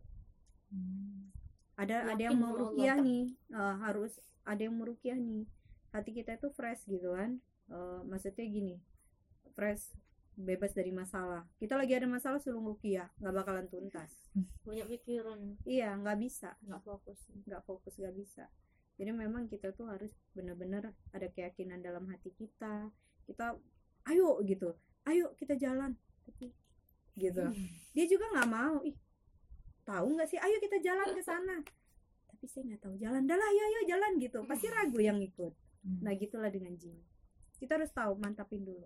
Hmm. 0.70 1.34
Ada 1.78 2.10
ada 2.10 2.18
Yakin 2.18 2.26
yang 2.26 2.36
mau 2.42 2.52
sama 2.52 2.58
Allah. 2.58 2.62
rukiah 2.74 2.98
nih. 2.98 3.26
Eh, 3.54 3.76
harus 3.86 4.14
ada 4.44 4.62
yang 4.66 4.74
mau 4.74 4.86
rukiah 4.90 5.18
nih. 5.18 5.44
Hati 5.94 6.12
kita 6.12 6.36
itu 6.36 6.50
fresh 6.52 6.84
gitu 6.90 7.14
kan. 7.14 7.38
Eh, 7.70 8.00
maksudnya 8.10 8.46
gini 8.50 8.76
fresh 9.54 9.94
bebas 10.38 10.74
dari 10.78 10.94
masalah. 10.94 11.46
Kita 11.58 11.74
lagi 11.74 11.98
ada 11.98 12.06
masalah 12.06 12.38
suruh 12.38 12.62
rukiah. 12.62 13.10
Nggak 13.18 13.34
bakalan 13.42 13.66
tuntas. 13.70 14.14
Banyak 14.66 14.86
pikiran. 14.98 15.58
Iya 15.66 15.98
nggak 15.98 16.18
bisa. 16.22 16.54
Nggak 16.66 16.82
fokus. 16.86 17.20
Nggak 17.46 17.62
fokus 17.66 17.94
nggak 17.98 18.16
bisa. 18.18 18.46
Jadi 18.98 19.14
memang 19.14 19.46
kita 19.50 19.74
tuh 19.78 19.90
harus 19.90 20.10
benar-benar 20.34 20.94
ada 21.14 21.28
keyakinan 21.30 21.82
dalam 21.82 22.06
hati 22.10 22.34
kita. 22.34 22.90
Kita 23.26 23.58
ayo 24.14 24.42
gitu. 24.46 24.78
Ayo 25.10 25.34
kita 25.38 25.58
jalan. 25.58 25.98
Tapi 26.26 26.54
gitu. 27.18 27.46
Dia 27.98 28.06
juga 28.06 28.26
nggak 28.38 28.50
mau. 28.50 28.82
Ih 28.86 28.98
tahu 29.88 30.20
nggak 30.20 30.28
sih 30.28 30.40
ayo 30.44 30.60
kita 30.60 30.84
jalan 30.84 31.08
ke 31.16 31.24
sana 31.24 31.56
tapi 32.28 32.46
saya 32.52 32.68
nggak 32.68 32.82
tahu 32.84 32.96
jalan 33.00 33.24
dah 33.24 33.40
lah 33.40 33.48
ayo 33.48 33.64
ayo 33.64 33.82
jalan 33.88 34.12
gitu 34.20 34.44
pasti 34.44 34.68
ragu 34.68 35.00
yang 35.00 35.24
ikut 35.24 35.56
Hmm. 35.88 36.04
Nah 36.04 36.14
gitulah 36.20 36.52
dengan 36.52 36.76
jin. 36.76 37.00
Kita 37.58 37.80
harus 37.80 37.90
tahu 37.96 38.20
mantapin 38.20 38.68
dulu. 38.68 38.86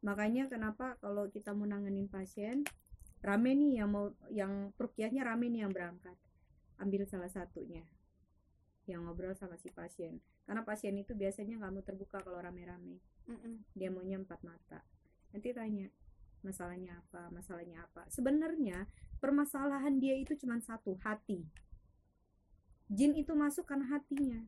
Makanya 0.00 0.48
kenapa 0.48 0.96
kalau 1.04 1.28
kita 1.28 1.52
mau 1.52 1.68
nanganin 1.68 2.08
pasien 2.08 2.64
rame 3.24 3.56
nih 3.56 3.80
yang 3.80 3.88
mau 3.88 4.12
yang 4.28 4.72
perukiahnya 4.76 5.24
rame 5.24 5.52
nih 5.52 5.68
yang 5.68 5.72
berangkat. 5.72 6.16
Ambil 6.80 7.04
salah 7.04 7.30
satunya 7.30 7.84
yang 8.84 9.04
ngobrol 9.04 9.32
sama 9.36 9.56
si 9.60 9.72
pasien. 9.72 10.20
Karena 10.44 10.60
pasien 10.60 10.92
itu 10.96 11.16
biasanya 11.16 11.56
nggak 11.56 11.72
mau 11.72 11.84
terbuka 11.84 12.20
kalau 12.20 12.40
rame-rame. 12.40 13.00
Mm-mm. 13.28 13.64
Dia 13.72 13.88
maunya 13.88 14.20
empat 14.20 14.44
mata. 14.44 14.84
Nanti 15.32 15.56
tanya 15.56 15.88
masalahnya 16.44 17.00
apa, 17.00 17.32
masalahnya 17.32 17.82
apa. 17.82 18.04
Sebenarnya 18.12 18.86
permasalahan 19.18 19.96
dia 19.98 20.14
itu 20.14 20.36
cuma 20.36 20.60
satu, 20.60 21.00
hati. 21.02 21.42
Jin 22.92 23.16
itu 23.16 23.32
masuk 23.32 23.64
karena 23.64 23.88
hatinya 23.88 24.44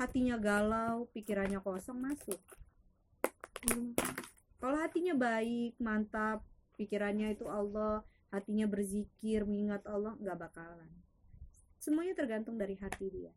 hatinya 0.00 0.40
galau, 0.40 1.12
pikirannya 1.12 1.60
kosong 1.60 2.00
masuk. 2.00 2.40
Kalau 4.56 4.76
hatinya 4.80 5.12
baik, 5.12 5.76
mantap, 5.76 6.40
pikirannya 6.80 7.36
itu 7.36 7.44
Allah, 7.44 8.00
hatinya 8.32 8.64
berzikir, 8.64 9.44
mengingat 9.44 9.84
Allah, 9.84 10.16
nggak 10.16 10.40
bakalan. 10.40 10.88
Semuanya 11.76 12.16
tergantung 12.16 12.56
dari 12.56 12.80
hati 12.80 13.12
dia. 13.12 13.32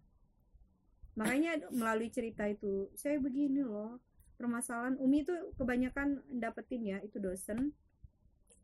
Makanya 1.20 1.68
melalui 1.76 2.08
cerita 2.08 2.48
itu, 2.48 2.88
saya 2.96 3.20
begini 3.20 3.60
loh, 3.60 4.00
permasalahan. 4.36 4.98
Umi 5.00 5.24
itu 5.24 5.34
kebanyakan 5.58 6.22
dapetin 6.30 6.84
ya, 6.84 6.98
itu 7.02 7.18
dosen 7.22 7.74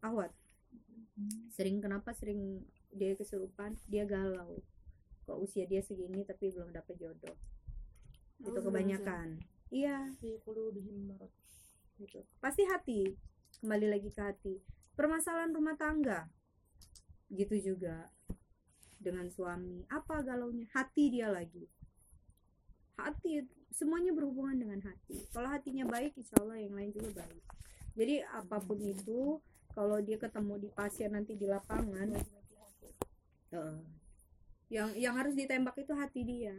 awat. 0.02 0.32
Sering 1.52 1.84
kenapa 1.84 2.16
sering 2.16 2.64
dia 2.96 3.14
kesurupan, 3.14 3.76
dia 3.86 4.08
galau. 4.08 4.64
Kok 5.30 5.40
usia 5.46 5.70
dia 5.70 5.84
segini 5.84 6.26
tapi 6.26 6.50
belum 6.50 6.74
dapet 6.74 6.98
jodoh? 6.98 7.38
Itu 8.40 8.60
kebanyakan. 8.64 9.38
iya. 9.70 10.10
Qulubihim 10.48 11.12
marad. 11.12 11.30
gitu. 12.00 12.24
Pasti 12.40 12.64
hati. 12.66 13.14
Kembali 13.60 13.92
lagi 13.92 14.10
ke 14.10 14.22
hati. 14.24 14.56
Permasalahan 14.96 15.52
rumah 15.52 15.76
tangga. 15.76 16.32
Gitu 17.28 17.60
juga. 17.60 18.08
Dengan 18.98 19.28
suami. 19.28 19.84
Apa 19.92 20.24
galaunya? 20.24 20.66
Hati 20.72 21.12
dia 21.12 21.28
lagi. 21.28 21.68
Hati 22.96 23.44
semuanya 23.74 24.12
berhubungan 24.12 24.58
dengan 24.58 24.80
hati. 24.82 25.22
Kalau 25.30 25.50
hatinya 25.50 25.86
baik 25.86 26.18
insya 26.18 26.36
Allah 26.42 26.58
yang 26.58 26.74
lain 26.74 26.92
juga 26.94 27.22
baik. 27.22 27.44
Jadi 27.94 28.16
apa 28.24 28.58
pun 28.62 28.80
itu 28.82 29.42
kalau 29.74 29.98
dia 30.02 30.18
ketemu 30.18 30.54
di 30.58 30.70
pasien 30.74 31.14
nanti 31.14 31.38
di 31.38 31.46
lapangan 31.46 32.16
eh, 33.54 33.78
yang 34.70 34.90
yang 34.98 35.14
harus 35.18 35.34
ditembak 35.38 35.78
itu 35.82 35.94
hati 35.94 36.22
dia. 36.26 36.56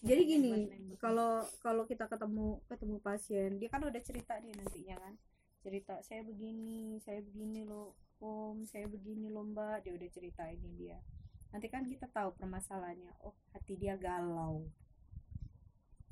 Jadi 0.00 0.22
gini 0.24 0.48
nembak. 0.64 0.96
kalau 0.96 1.44
kalau 1.60 1.84
kita 1.84 2.08
ketemu 2.08 2.56
ketemu 2.72 2.96
pasien 3.04 3.50
dia 3.60 3.68
kan 3.68 3.84
udah 3.84 4.00
cerita 4.00 4.40
nih 4.40 4.52
nantinya 4.56 4.96
kan. 4.96 5.14
Cerita 5.60 5.98
saya 6.00 6.22
begini 6.24 6.96
saya 7.02 7.20
begini 7.20 7.66
loh 7.66 7.98
om 8.22 8.64
saya 8.64 8.88
begini 8.88 9.28
loh 9.28 9.44
mbak. 9.44 9.84
Dia 9.84 9.92
udah 9.92 10.08
cerita 10.08 10.48
ini 10.48 10.72
dia. 10.78 10.96
Nanti 11.52 11.68
kan 11.68 11.84
kita 11.84 12.08
tahu 12.08 12.32
permasalahannya. 12.40 13.12
Oh 13.20 13.36
hati 13.52 13.76
dia 13.76 14.00
galau 14.00 14.64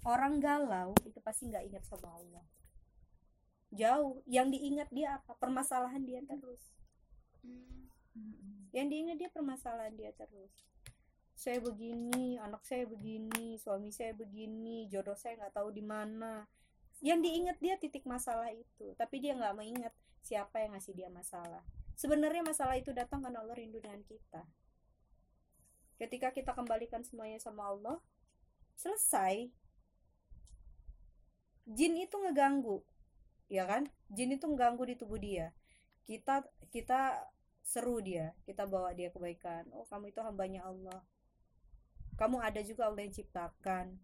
orang 0.04 0.37
galau 0.38 0.92
itu 1.04 1.18
pasti 1.25 1.49
nggak 1.49 1.64
ingat 1.73 1.84
sama 1.88 2.12
Allah. 2.12 2.44
Jauh. 3.75 4.23
Yang 4.28 4.49
diingat 4.61 4.88
dia 4.94 5.18
apa? 5.18 5.34
Permasalahan 5.40 6.04
dia 6.04 6.20
terus. 6.23 6.62
Yang 8.70 8.87
diingat 8.92 9.16
dia 9.18 9.30
permasalahan 9.32 9.94
dia 9.96 10.12
terus. 10.14 10.52
Saya 11.34 11.58
begini 11.58 12.38
anak 12.38 12.62
saya 12.62 12.87
begini 12.87 13.58
suami 13.58 13.90
saya 13.90 14.14
begini 14.14 14.87
jodoh 14.87 15.18
saya 15.18 15.34
nggak 15.40 15.54
tahu 15.58 15.75
di 15.75 15.82
mana. 15.82 16.46
Yang 17.02 17.20
diingat 17.26 17.56
dia 17.58 17.75
titik 17.80 18.06
masalah 18.06 18.54
itu. 18.54 18.94
Tapi 18.94 19.18
dia 19.18 19.34
nggak 19.34 19.54
mengingat 19.58 19.94
siapa 20.23 20.62
yang 20.62 20.78
ngasih 20.78 20.94
dia 20.94 21.11
masalah. 21.11 21.64
Sebenarnya 21.99 22.46
masalah 22.46 22.78
itu 22.78 22.94
datang 22.94 23.23
karena 23.23 23.42
Allah 23.42 23.58
rindu 23.58 23.82
dengan 23.82 24.02
kita. 24.06 24.42
Ketika 25.99 26.34
kita 26.34 26.54
kembalikan 26.54 27.02
semuanya 27.06 27.38
sama 27.38 27.70
Allah 27.70 27.99
selesai 28.75 29.46
jin 31.64 31.97
itu 31.97 32.16
ngeganggu 32.21 32.85
ya 33.49 33.64
kan? 33.68 33.88
Jin 34.12 34.37
itu 34.37 34.44
ngeganggu 34.49 34.85
di 34.88 34.94
tubuh 34.97 35.21
dia. 35.21 35.52
Kita 36.04 36.44
kita 36.68 37.25
seru 37.64 37.97
dia 38.04 38.37
kita 38.44 38.68
bawa 38.68 38.92
dia 38.92 39.09
kebaikan. 39.09 39.68
Oh 39.73 39.88
kamu 39.88 40.12
itu 40.12 40.21
hambanya 40.21 40.68
Allah. 40.68 41.00
Kamu 42.14 42.38
ada 42.38 42.61
juga 42.62 42.87
Allah 42.88 43.02
yang 43.09 43.14
ciptakan. 43.14 43.99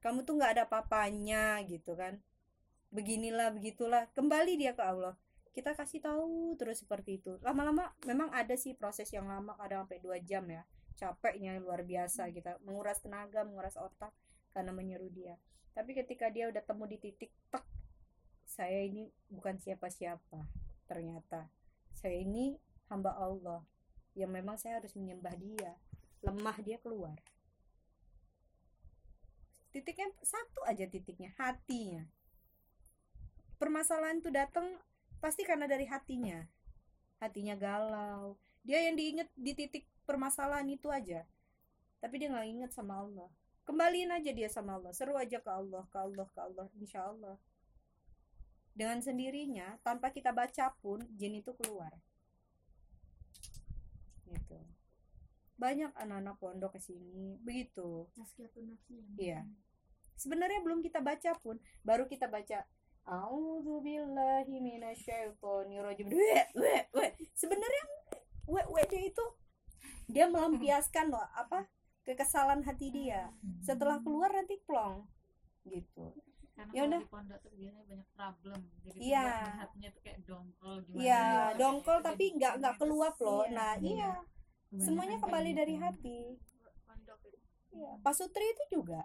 Kamu 0.00 0.24
tuh 0.24 0.36
nggak 0.36 0.52
ada 0.60 0.64
papanya 0.68 1.60
gitu 1.66 1.96
kan? 1.98 2.20
Beginilah 2.94 3.52
begitulah. 3.52 4.08
Kembali 4.14 4.56
dia 4.56 4.72
ke 4.72 4.84
Allah. 4.84 5.18
Kita 5.54 5.74
kasih 5.74 6.02
tahu 6.02 6.58
terus 6.58 6.82
seperti 6.82 7.22
itu. 7.22 7.38
Lama-lama 7.42 7.94
memang 8.06 8.30
ada 8.34 8.54
sih 8.58 8.74
proses 8.74 9.06
yang 9.14 9.30
lama 9.30 9.54
kadang 9.58 9.86
sampai 9.86 10.00
dua 10.02 10.18
jam 10.22 10.46
ya. 10.48 10.62
Capeknya 10.94 11.58
luar 11.58 11.82
biasa 11.82 12.30
kita. 12.30 12.62
Menguras 12.62 13.02
tenaga 13.02 13.42
menguras 13.42 13.74
otak 13.76 14.14
karena 14.54 14.70
menyeru 14.70 15.10
dia. 15.10 15.34
Tapi 15.74 15.90
ketika 15.98 16.30
dia 16.30 16.46
udah 16.46 16.62
temu 16.62 16.86
di 16.86 16.96
titik 17.02 17.34
tek 17.50 17.66
saya 18.46 18.86
ini 18.86 19.10
bukan 19.26 19.58
siapa-siapa 19.58 20.46
ternyata. 20.86 21.50
Saya 21.90 22.22
ini 22.22 22.54
hamba 22.86 23.18
Allah 23.18 23.66
yang 24.14 24.30
memang 24.30 24.54
saya 24.54 24.78
harus 24.78 24.94
menyembah 24.94 25.34
dia. 25.34 25.74
Lemah 26.22 26.56
dia 26.62 26.78
keluar. 26.78 27.18
Titiknya 29.74 30.06
satu 30.22 30.62
aja 30.70 30.86
titiknya 30.86 31.34
hatinya. 31.34 32.06
Permasalahan 33.58 34.22
itu 34.22 34.30
datang 34.30 34.78
pasti 35.18 35.42
karena 35.42 35.66
dari 35.66 35.90
hatinya. 35.90 36.46
Hatinya 37.18 37.58
galau. 37.58 38.38
Dia 38.62 38.86
yang 38.86 38.94
diingat 38.94 39.28
di 39.34 39.52
titik 39.58 39.90
permasalahan 40.06 40.70
itu 40.70 40.86
aja. 40.94 41.26
Tapi 41.98 42.22
dia 42.22 42.30
nggak 42.30 42.48
ingat 42.54 42.70
sama 42.70 43.02
Allah 43.02 43.28
kembaliin 43.64 44.12
aja 44.12 44.30
dia 44.32 44.48
sama 44.52 44.76
Allah 44.76 44.92
seru 44.92 45.16
aja 45.16 45.40
ke 45.40 45.50
Allah 45.50 45.84
ke 45.88 45.98
Allah 45.98 46.26
ke 46.30 46.40
Allah 46.40 46.66
insya 46.78 47.08
Allah 47.08 47.36
dengan 48.74 49.00
sendirinya 49.00 49.80
tanpa 49.80 50.10
kita 50.12 50.30
baca 50.30 50.72
pun 50.82 51.00
jin 51.16 51.40
itu 51.40 51.52
keluar 51.56 51.92
gitu 54.28 54.58
banyak 55.54 55.90
anak-anak 55.94 56.36
pondok 56.42 56.76
ke 56.76 56.80
sini 56.82 57.38
begitu. 57.40 58.10
Iya. 59.14 59.46
sebenarnya 60.14 60.60
belum 60.62 60.82
kita 60.82 61.02
baca 61.02 61.34
pun 61.38 61.58
baru 61.86 62.06
kita 62.10 62.26
baca 62.26 62.66
weh. 66.94 67.12
Sebenarnya 67.36 67.84
dia 68.90 69.02
itu 69.08 69.24
dia 70.08 70.26
melampiaskan 70.28 71.12
loh 71.12 71.22
apa 71.32 71.68
kekesalan 72.04 72.60
hati 72.60 72.88
dia. 72.88 73.32
Setelah 73.58 73.98
keluar 73.98 74.30
nanti 74.30 74.60
plong 74.60 75.08
gitu. 75.64 76.12
karena 76.54 76.70
Ya 76.70 76.76
kalau 76.76 76.86
udah. 76.86 77.00
di 77.00 77.08
pondok 77.10 77.38
tuh 77.40 77.50
biasanya 77.52 77.82
banyak 77.84 78.08
problem 78.12 78.58
jadi 78.80 78.98
Iya. 79.02 79.26
hatinya 79.58 79.88
tuh 79.90 80.02
kayak 80.02 80.18
dongkol 80.22 80.74
gimana 80.80 81.02
Iya, 81.02 81.22
gitu. 81.26 81.58
dongkol 81.58 81.98
tapi 82.00 82.24
nggak 82.32 82.54
nggak 82.60 82.74
keluap 82.78 83.14
loh. 83.18 83.42
Iya. 83.42 83.50
Nah, 83.50 83.72
Iya. 83.74 83.82
iya, 83.82 84.10
Kebanyakan 84.14 84.78
semuanya 84.78 85.16
kembali 85.18 85.50
gitu. 85.50 85.58
dari 85.58 85.74
hati. 85.76 86.18
Pondok 86.84 87.20
itu. 87.24 87.38
Iya, 87.72 87.90
Pak 87.98 88.14
Sutri 88.14 88.46
itu 88.46 88.64
juga. 88.70 89.00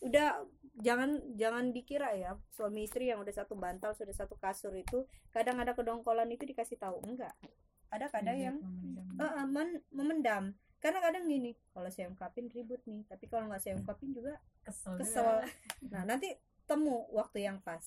Udah 0.00 0.42
jangan 0.76 1.10
jangan 1.34 1.70
dikira 1.70 2.10
ya 2.12 2.34
suami 2.48 2.82
istri 2.82 3.06
yang 3.06 3.18
udah 3.18 3.34
satu 3.34 3.54
bantal 3.54 3.90
sudah 3.92 4.14
satu 4.16 4.34
kasur 4.36 4.70
itu 4.72 5.02
kadang 5.28 5.58
ada 5.58 5.70
kedongkolan 5.72 6.30
itu 6.30 6.42
dikasih 6.44 6.78
tahu 6.78 6.98
enggak. 7.04 7.34
Ada 7.88 8.06
kadang 8.08 8.34
yang 8.36 8.56
memendam. 8.58 9.06
eh, 9.16 9.32
eh, 9.34 9.46
men- 9.46 9.82
memendam. 9.88 10.44
Karena 10.78 11.02
kadang 11.02 11.26
gini, 11.26 11.58
kalau 11.74 11.90
saya 11.90 12.06
ungkapin 12.06 12.46
ribut 12.54 12.78
nih, 12.86 13.02
tapi 13.10 13.26
kalau 13.26 13.50
nggak 13.50 13.62
saya 13.62 13.74
ungkapin 13.74 14.14
juga 14.14 14.38
kesel 14.62 14.94
kesel. 14.98 15.42
Nah, 15.92 16.06
nanti 16.06 16.30
temu 16.68 17.08
waktu 17.10 17.42
yang 17.48 17.58
pas. 17.64 17.82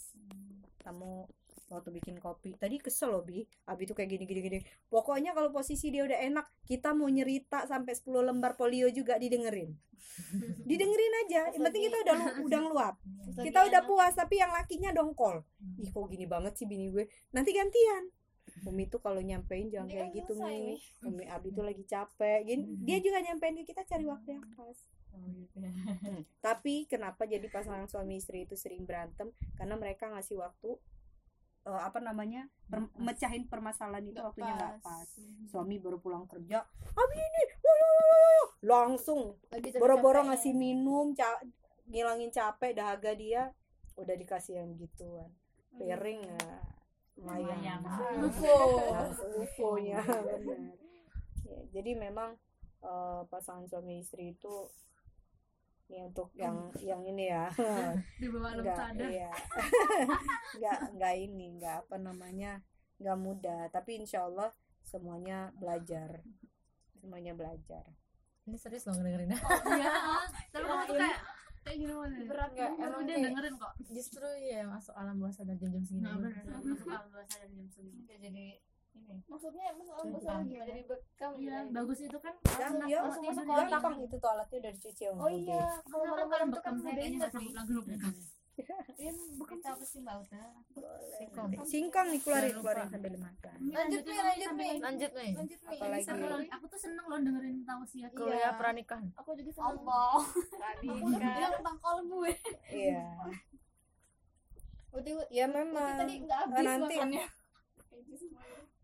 Temu 0.81 1.29
waktu 1.71 1.89
bikin 1.95 2.19
kopi. 2.19 2.59
Tadi 2.59 2.83
kesel 2.83 3.15
loh, 3.15 3.23
Bi. 3.23 3.47
Abi 3.71 3.87
tuh 3.87 3.95
kayak 3.95 4.11
gini 4.11 4.27
gini 4.27 4.41
gini. 4.43 4.59
Pokoknya 4.91 5.31
kalau 5.31 5.55
posisi 5.55 5.87
dia 5.87 6.03
udah 6.03 6.19
enak, 6.19 6.45
kita 6.67 6.91
mau 6.91 7.07
nyerita 7.07 7.63
sampai 7.63 7.95
10 7.95 8.27
lembar 8.27 8.59
polio 8.59 8.91
juga 8.91 9.15
didengerin. 9.15 9.71
didengerin 10.69 11.13
aja. 11.27 11.41
Yang 11.55 11.63
penting 11.71 11.83
kita 11.87 11.97
udah 12.03 12.15
udah 12.43 12.59
ngeluap. 12.67 12.95
Kita 13.39 13.59
udah 13.71 13.81
puas, 13.87 14.13
tapi 14.19 14.43
yang 14.43 14.51
lakinya 14.51 14.91
dongkol. 14.91 15.47
Ih, 15.79 15.87
kok 15.87 16.11
gini 16.11 16.27
banget 16.27 16.59
sih 16.59 16.67
bini 16.67 16.91
gue. 16.91 17.07
Nanti 17.31 17.55
gantian. 17.55 18.11
Umi 18.61 18.85
tuh 18.85 19.01
kalau 19.01 19.19
nyampein 19.19 19.67
jangan 19.67 19.89
kayak 19.89 20.09
kan 20.09 20.17
gitu, 20.17 20.33
Mi. 20.37 20.45
nih. 20.45 20.77
Umi 21.01 21.25
Abi 21.25 21.49
tuh 21.49 21.65
lagi 21.65 21.83
capek. 21.83 22.39
Gini, 22.45 22.63
dia 22.81 22.97
juga 22.99 23.17
nyampein 23.19 23.57
ke 23.57 23.65
kita 23.65 23.81
cari 23.83 24.05
waktu 24.05 24.37
yang 24.37 24.45
pas. 24.53 24.77
Oh, 25.11 25.27
gitu 25.27 25.57
ya. 25.59 25.71
Hmm. 25.71 26.23
Tapi 26.39 26.85
kenapa 26.85 27.25
jadi 27.25 27.43
pasangan 27.47 27.85
suami 27.85 28.17
istri 28.17 28.45
itu 28.45 28.55
sering 28.55 28.85
berantem? 28.85 29.33
Karena 29.53 29.75
mereka 29.75 30.07
ngasih 30.07 30.39
waktu 30.39 30.77
eh, 31.61 31.81
apa 31.81 32.01
namanya 32.01 32.49
per- 32.65 32.89
mecahin 32.97 33.45
permasalahan 33.45 34.01
itu 34.01 34.17
waktunya 34.17 34.49
nggak 34.49 34.81
pas. 34.81 35.05
pas 35.05 35.09
suami 35.45 35.77
baru 35.77 36.01
pulang 36.01 36.25
kerja 36.25 36.65
abi 36.89 37.17
ini 37.21 37.41
woy, 37.61 37.69
woy, 37.69 37.93
woy, 37.93 38.01
woy." 38.01 38.41
langsung 38.65 39.19
boro-boro 39.77 40.25
capek-capeknya. 40.25 40.25
ngasih 40.25 40.53
minum 40.57 41.13
ca- 41.13 41.43
ngilangin 41.85 42.33
capek 42.33 42.71
dahaga 42.73 43.13
dia 43.13 43.53
udah 43.93 44.15
dikasih 44.17 44.57
yang 44.57 44.73
gituan 44.73 45.29
piring 45.77 46.25
ya 46.25 46.39
Lumayan. 47.21 47.79
UFO. 48.25 48.57
UFO-nya 49.45 50.01
benar 50.01 50.81
ya, 51.51 51.61
jadi 51.75 51.91
memang 51.99 52.39
eh, 52.81 53.21
pasangan 53.27 53.67
suami 53.67 53.99
istri 53.99 54.33
itu 54.33 54.71
ini 55.91 56.07
untuk 56.07 56.31
yang 56.39 56.71
yang 56.79 57.03
ini 57.03 57.27
ya. 57.27 57.51
Di 58.21 58.31
bawah 58.31 58.55
alam 58.55 58.63
sadar 58.63 59.11
iya. 59.11 59.27
Nggak 60.57 60.79
nggak 60.95 61.15
ini 61.19 61.45
nggak 61.59 61.75
apa 61.87 61.95
namanya 61.99 62.63
nggak 62.95 63.17
mudah. 63.19 63.67
Tapi 63.75 63.99
insya 63.99 64.23
Allah 64.23 64.55
semuanya 64.87 65.51
belajar. 65.59 66.23
Semuanya 66.95 67.35
belajar. 67.35 67.83
Ini 68.47 68.55
serius 68.55 68.87
loh 68.87 68.95
ngedengerin. 68.95 69.35
Iya. 69.35 69.91
Tapi 70.55 70.63
kamu 70.63 70.83
tuh 70.87 70.95
kayak 70.95 71.19
kayak 71.71 71.79
gini 71.79 71.93
mana 71.93 72.15
Berat 72.27 72.49
nggak? 72.51 72.71
Emang 72.77 73.01
dia 73.01 73.15
dengerin 73.17 73.55
kok 73.55 73.73
justru 73.87 74.27
ya 74.43 74.61
masuk 74.67 74.91
alam 74.93 75.15
bawah 75.15 75.31
sadar 75.31 75.55
jam-jam 75.55 75.79
segini 75.81 76.03
nah 76.03 76.19
masuk 76.19 76.83
alam 76.85 77.07
bahasa 77.09 77.35
dan 77.37 77.49
jam 77.49 77.67
segini 77.67 78.03
jadi 78.05 78.27
ini 78.27 78.47
Maksudnya 79.01 79.71
masalah 79.71 80.03
Sumpah. 80.03 80.19
masalah 80.19 80.43
gimana? 80.45 80.67
Jadi 80.67 80.81
bekam 80.83 81.31
iya 81.33 81.57
gitu. 81.57 81.71
bagus 81.73 81.99
itu 82.01 82.17
kan 82.19 82.33
yang 82.53 82.71
anak 82.75 82.87
dia 82.87 82.99
langsung 83.01 83.23
masuk 83.23 83.43
tidur 83.43 83.55
ke 83.55 83.63
di 83.63 83.71
gampang 83.71 83.93
kamar. 83.93 84.05
itu 84.05 84.17
toiletnya 84.19 84.57
udah 84.61 84.71
dicuci 84.71 85.03
Oh 85.09 85.31
iya, 85.31 85.63
kalau 85.81 86.03
malam-malam 86.05 86.27
malam 86.27 86.47
tuh 86.51 86.61
kan 86.61 86.73
kayaknya 86.77 87.17
nggak 87.17 87.31
sanggup 87.31 87.55
lagi 87.55 87.73
Iya, 88.93 89.09
bekam 89.33 89.57
kita 89.57 89.69
apa 89.71 89.81
sih 89.81 89.99
mbak 89.99 90.15
Uta 90.19 90.43
Singkong. 91.13 91.49
singkong 91.63 92.07
nih 92.11 92.19
keluarin 92.19 92.51
keluarin 92.53 92.87
sambil 92.87 93.15
makan 93.17 93.57
Lanjut 93.65 94.03
nih, 94.03 94.19
lanjut 94.19 94.51
nih. 94.51 94.73
lanjut 94.77 95.11
nih 95.13 95.31
Lanjut 95.33 95.59
nih. 95.61 95.79
Apalagi? 96.03 96.47
Aku 96.51 96.65
tuh 96.67 96.79
seneng 96.79 97.05
loh 97.07 97.17
dengerin 97.17 97.57
tausiah 97.63 98.07
Iya. 98.07 98.17
kuliah 98.19 98.53
pernikahan 98.53 99.07
Aku 99.15 99.29
juga 99.33 99.51
senang. 99.51 99.69
Allah 99.79 100.19
Aku 100.21 101.05
udah 101.07 101.31
bilang 101.31 101.53
tentang 101.55 101.77
kolbu 101.79 102.17
ya. 102.23 102.37
iya 102.69 103.03
Uti, 104.91 105.11
ya 105.29 105.45
Uti 105.45 105.55
memang 105.55 105.95
tadi 105.97 106.15
nggak 106.19 106.39
Eh, 106.41 106.47
habis 106.51 106.65
nanti 106.67 106.95
makannya. 106.95 107.25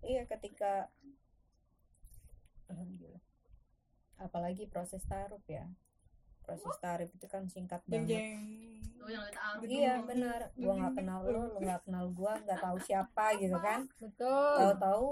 iya 0.01 0.21
ketika 0.25 0.71
alhamdulillah 2.65 3.23
apalagi 4.17 4.63
proses 4.65 5.03
taruh 5.03 5.43
ya 5.45 5.67
proses 6.47 6.75
taruh 6.79 7.03
itu 7.05 7.27
kan 7.27 7.43
singkat 7.45 7.83
banget. 7.83 8.23
iya 9.67 9.99
benar. 9.99 10.51
Gua 10.53 10.73
nggak 10.75 10.93
kenal 10.95 11.19
lo 11.21 11.41
lo 11.47 11.59
nggak 11.59 11.81
kenal 11.83 12.05
gua 12.09 12.39
nggak 12.39 12.59
tahu 12.59 12.77
siapa 12.79 13.35
gitu 13.35 13.57
kan. 13.57 13.83
Betul. 13.99 14.55
Tahu-tahu 14.57 15.07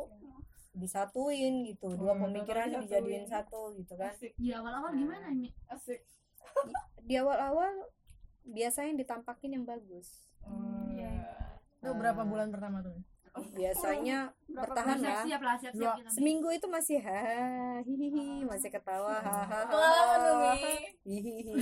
disatuin 0.73 1.63
gitu. 1.65 1.95
Dua 1.95 2.15
Hmm, 2.15 2.23
pemikiran 2.25 2.71
dijadiin 2.79 3.27
satu 3.27 3.75
gitu 3.75 3.95
kan. 3.95 4.11
Di 4.15 4.51
awal-awal 4.51 4.91
gimana 4.91 5.27
ini 5.29 5.51
Asik. 5.67 6.03
di 7.01 7.15
awal-awal 7.15 7.71
biasanya 8.43 8.95
ditampakin 8.95 9.59
yang 9.59 9.65
bagus. 9.65 10.23
Iya. 10.87 11.11
itu 11.77 11.91
berapa 11.93 12.25
bulan 12.25 12.49
pertama 12.49 12.81
tuh? 12.81 12.97
Biasanya 13.53 14.33
bertahan 14.55 14.97
lah 15.03 15.17
siap 15.27 15.41
lah 15.43 15.55
siap 15.59 15.73
siap 15.75 15.95
kita 15.99 16.09
seminggu 16.09 16.49
itu 16.55 16.67
masih 16.71 16.97
ha 17.03 17.21
hihihi 17.83 18.47
masih 18.47 18.69
ketawa 18.71 19.15
hihihi 21.05 21.53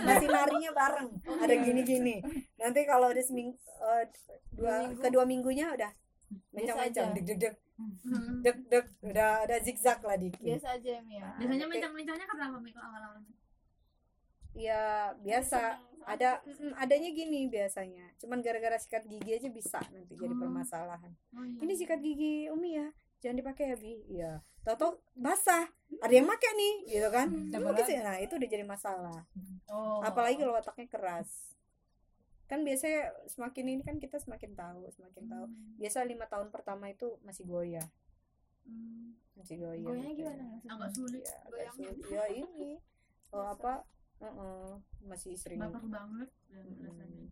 masih, 0.00 0.28
narinya 0.30 0.70
bareng. 0.72 1.08
Ada 1.20 1.54
gini-gini. 1.60 2.16
Nanti 2.56 2.80
kalau 2.88 3.12
udah 3.12 3.24
seminggu 3.24 3.56
eh, 3.58 4.04
dua 4.56 4.72
minggu. 4.86 5.00
kedua 5.02 5.24
minggunya 5.28 5.66
udah 5.74 5.90
mencang-mencang 6.54 7.10
aja. 7.10 7.16
deg 7.16 7.24
deg 7.26 7.38
deg 7.38 7.54
Hmm. 7.80 8.44
deg 8.44 8.60
deg 8.68 8.84
udah 9.00 9.48
ada 9.48 9.56
zigzag 9.64 10.04
lah 10.04 10.12
dikit. 10.20 10.44
Biasa 10.44 10.76
aja 10.76 11.00
Mi 11.00 11.16
ya. 11.16 11.32
biasanya 11.40 11.64
mencang-mencangnya 11.64 12.26
karena 12.28 12.44
apa 12.52 12.58
Mi, 12.60 12.70
kalau 12.76 12.92
awal-awal 12.92 13.24
ya 14.52 14.80
biasa. 15.16 15.78
Ada 16.00 16.40
adanya 16.76 17.12
gini 17.12 17.46
biasanya. 17.46 18.08
Cuman 18.16 18.40
gara-gara 18.40 18.74
sikat 18.76 19.04
gigi 19.04 19.36
aja 19.36 19.48
bisa 19.48 19.78
nanti 19.92 20.16
jadi 20.16 20.32
Oh. 20.32 20.40
permasalahan. 20.40 21.12
Oh, 21.32 21.44
iya. 21.44 21.60
ini 21.60 21.72
sikat 21.76 22.00
gigi 22.00 22.48
umi 22.48 22.74
ya 22.74 22.88
jangan 23.20 23.36
dipakai 23.36 23.64
ya 23.68 23.76
bi. 23.76 23.92
Iya. 24.08 24.32
Tau-tau 24.60 24.96
basah. 25.12 25.68
Ada 26.00 26.14
yang 26.14 26.26
pakai 26.26 26.50
nih 26.56 26.74
gitu 26.88 27.08
kan? 27.10 27.28
Sih? 27.84 28.00
nah 28.00 28.16
itu 28.16 28.32
udah 28.32 28.48
jadi 28.48 28.64
masalah. 28.64 29.20
Oh. 29.68 30.00
apalagi 30.00 30.40
kalau 30.40 30.56
otaknya 30.56 30.88
keras. 30.88 31.52
Kan 32.48 32.64
biasanya 32.64 33.12
semakin 33.28 33.64
ini 33.68 33.82
kan 33.84 34.00
kita 34.00 34.16
semakin 34.16 34.56
tahu 34.56 34.88
semakin 34.90 35.24
tahu. 35.28 35.44
Biasa 35.76 36.02
lima 36.02 36.26
tahun 36.26 36.48
pertama 36.48 36.88
itu 36.88 37.20
masih 37.22 37.44
goyah. 37.44 37.86
Hmm. 38.64 39.14
masih 39.32 39.56
goyah 39.56 39.80
Goyangnya 39.80 40.12
gitu. 40.12 40.28
gimana 40.28 40.44
agak 40.68 40.90
sulit 40.92 41.22
ya, 41.22 41.32
agak 41.40 41.48
Goyangnya. 41.48 41.72
sulit. 41.72 42.12
ya 42.12 42.24
ini. 42.30 42.70
Oh, 43.30 43.46
apa 43.46 43.72
Heeh, 44.20 44.68
masih 45.08 45.34
sering 45.40 45.60
baper 45.60 45.80
banget 45.88 46.28
Mm-mm. 46.52 46.76
rasanya 46.84 47.28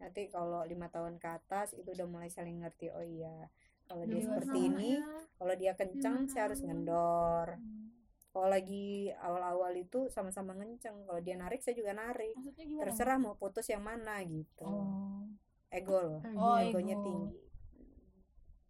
nanti 0.00 0.22
kalau 0.32 0.64
lima 0.64 0.88
tahun 0.88 1.20
ke 1.20 1.28
atas 1.28 1.76
itu 1.76 1.92
udah 1.92 2.08
mulai 2.08 2.32
saling 2.32 2.64
ngerti 2.64 2.88
oh 2.88 3.04
iya 3.04 3.52
kalau 3.84 4.04
dia 4.08 4.22
seperti 4.24 4.58
ini 4.72 4.96
ya. 4.96 5.04
kalau 5.36 5.54
dia 5.60 5.72
kencang 5.76 6.16
Gimana? 6.24 6.32
saya 6.32 6.42
harus 6.48 6.60
ngendor 6.64 7.48
Hmm. 7.60 7.92
kalau 8.32 8.48
lagi 8.48 9.10
awal-awal 9.20 9.74
itu 9.76 10.06
sama-sama 10.08 10.54
ngenceng 10.56 11.04
kalau 11.04 11.20
dia 11.20 11.34
narik 11.36 11.60
saya 11.60 11.74
juga 11.76 11.92
narik 11.92 12.32
terserah 12.80 13.18
mau 13.18 13.34
putus 13.36 13.66
yang 13.68 13.82
mana 13.84 14.22
gitu 14.24 14.64
Oh. 14.64 15.26
ego 15.68 15.98
loh 16.00 16.20
Oh, 16.38 16.56
egonya 16.56 16.94
ego. 16.96 17.04
tinggi 17.04 17.36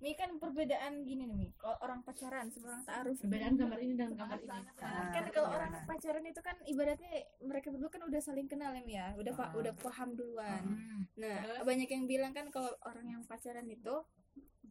Mi 0.01 0.13
kan 0.15 0.33
perbedaan 0.35 1.05
gini 1.05 1.23
nih 1.23 1.37
Mi. 1.37 1.49
Kalau 1.55 1.77
orang 1.79 2.01
pacaran 2.01 2.49
sama 2.49 2.73
orang 2.73 2.85
taruh. 2.85 3.13
perbedaan 3.15 3.53
gambar 3.55 3.79
ini 3.79 3.95
dan 3.95 4.11
gambar 4.11 4.39
ini 4.39 4.49
Ah, 4.81 5.13
kan 5.13 5.25
kalau 5.29 5.47
iya. 5.47 5.55
orang 5.55 5.73
pacaran 5.85 6.25
itu 6.25 6.41
kan 6.41 6.57
ibaratnya 6.65 7.11
mereka 7.39 7.69
berdua 7.69 7.91
kan 7.91 8.03
udah 8.03 8.17
saling 8.19 8.49
kenal 8.49 8.73
ya 8.73 8.81
Mi 8.81 8.95
ya. 8.95 9.13
Udah 9.15 9.33
pa- 9.35 9.47
Ah. 9.47 9.59
udah 9.61 9.73
paham 9.77 10.09
duluan. 10.15 10.63
Hmm. 10.65 11.05
Nah, 11.15 11.37
banyak 11.63 11.85
yang 11.87 12.05
bilang 12.07 12.33
kan 12.33 12.49
kalau 12.49 12.73
orang 12.83 13.07
yang 13.09 13.23
pacaran 13.23 13.67
itu 13.67 13.95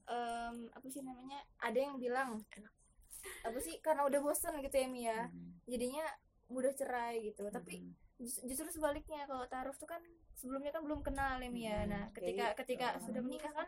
em, 0.04 0.56
apa 0.68 0.88
sih 0.88 1.02
namanya? 1.02 1.38
Ada 1.60 1.80
yang 1.80 1.96
bilang 1.96 2.42
apa 3.39 3.58
sih 3.60 3.78
karena 3.80 4.02
udah 4.04 4.20
bosan 4.20 4.58
gitu 4.60 4.76
ya 4.76 4.88
Mi 4.88 5.06
ya. 5.06 5.30
Hmm. 5.30 5.62
Jadinya 5.63 6.06
mudah 6.48 6.74
cerai 6.74 7.22
gitu. 7.24 7.46
Tapi 7.48 7.78
Hmm. 7.80 7.94
jus- 8.18 8.42
justru 8.44 8.65
sebaliknya 8.72 9.24
kalau 9.24 9.46
taruh 9.46 9.74
tuh 9.74 9.86
kan 9.86 10.02
sebelumnya 10.39 10.71
kan 10.71 10.82
belum 10.82 11.02
kenal 11.02 11.36
ya 11.38 11.49
Mi 11.49 11.62
ya. 11.62 11.78
Hmm, 11.78 11.89
Nah, 11.89 12.04
jadi, 12.08 12.15
ketika 12.15 12.45
ketika 12.58 12.88
uh, 12.89 13.02
sudah 13.02 13.19
menikah 13.19 13.52
kan 13.52 13.67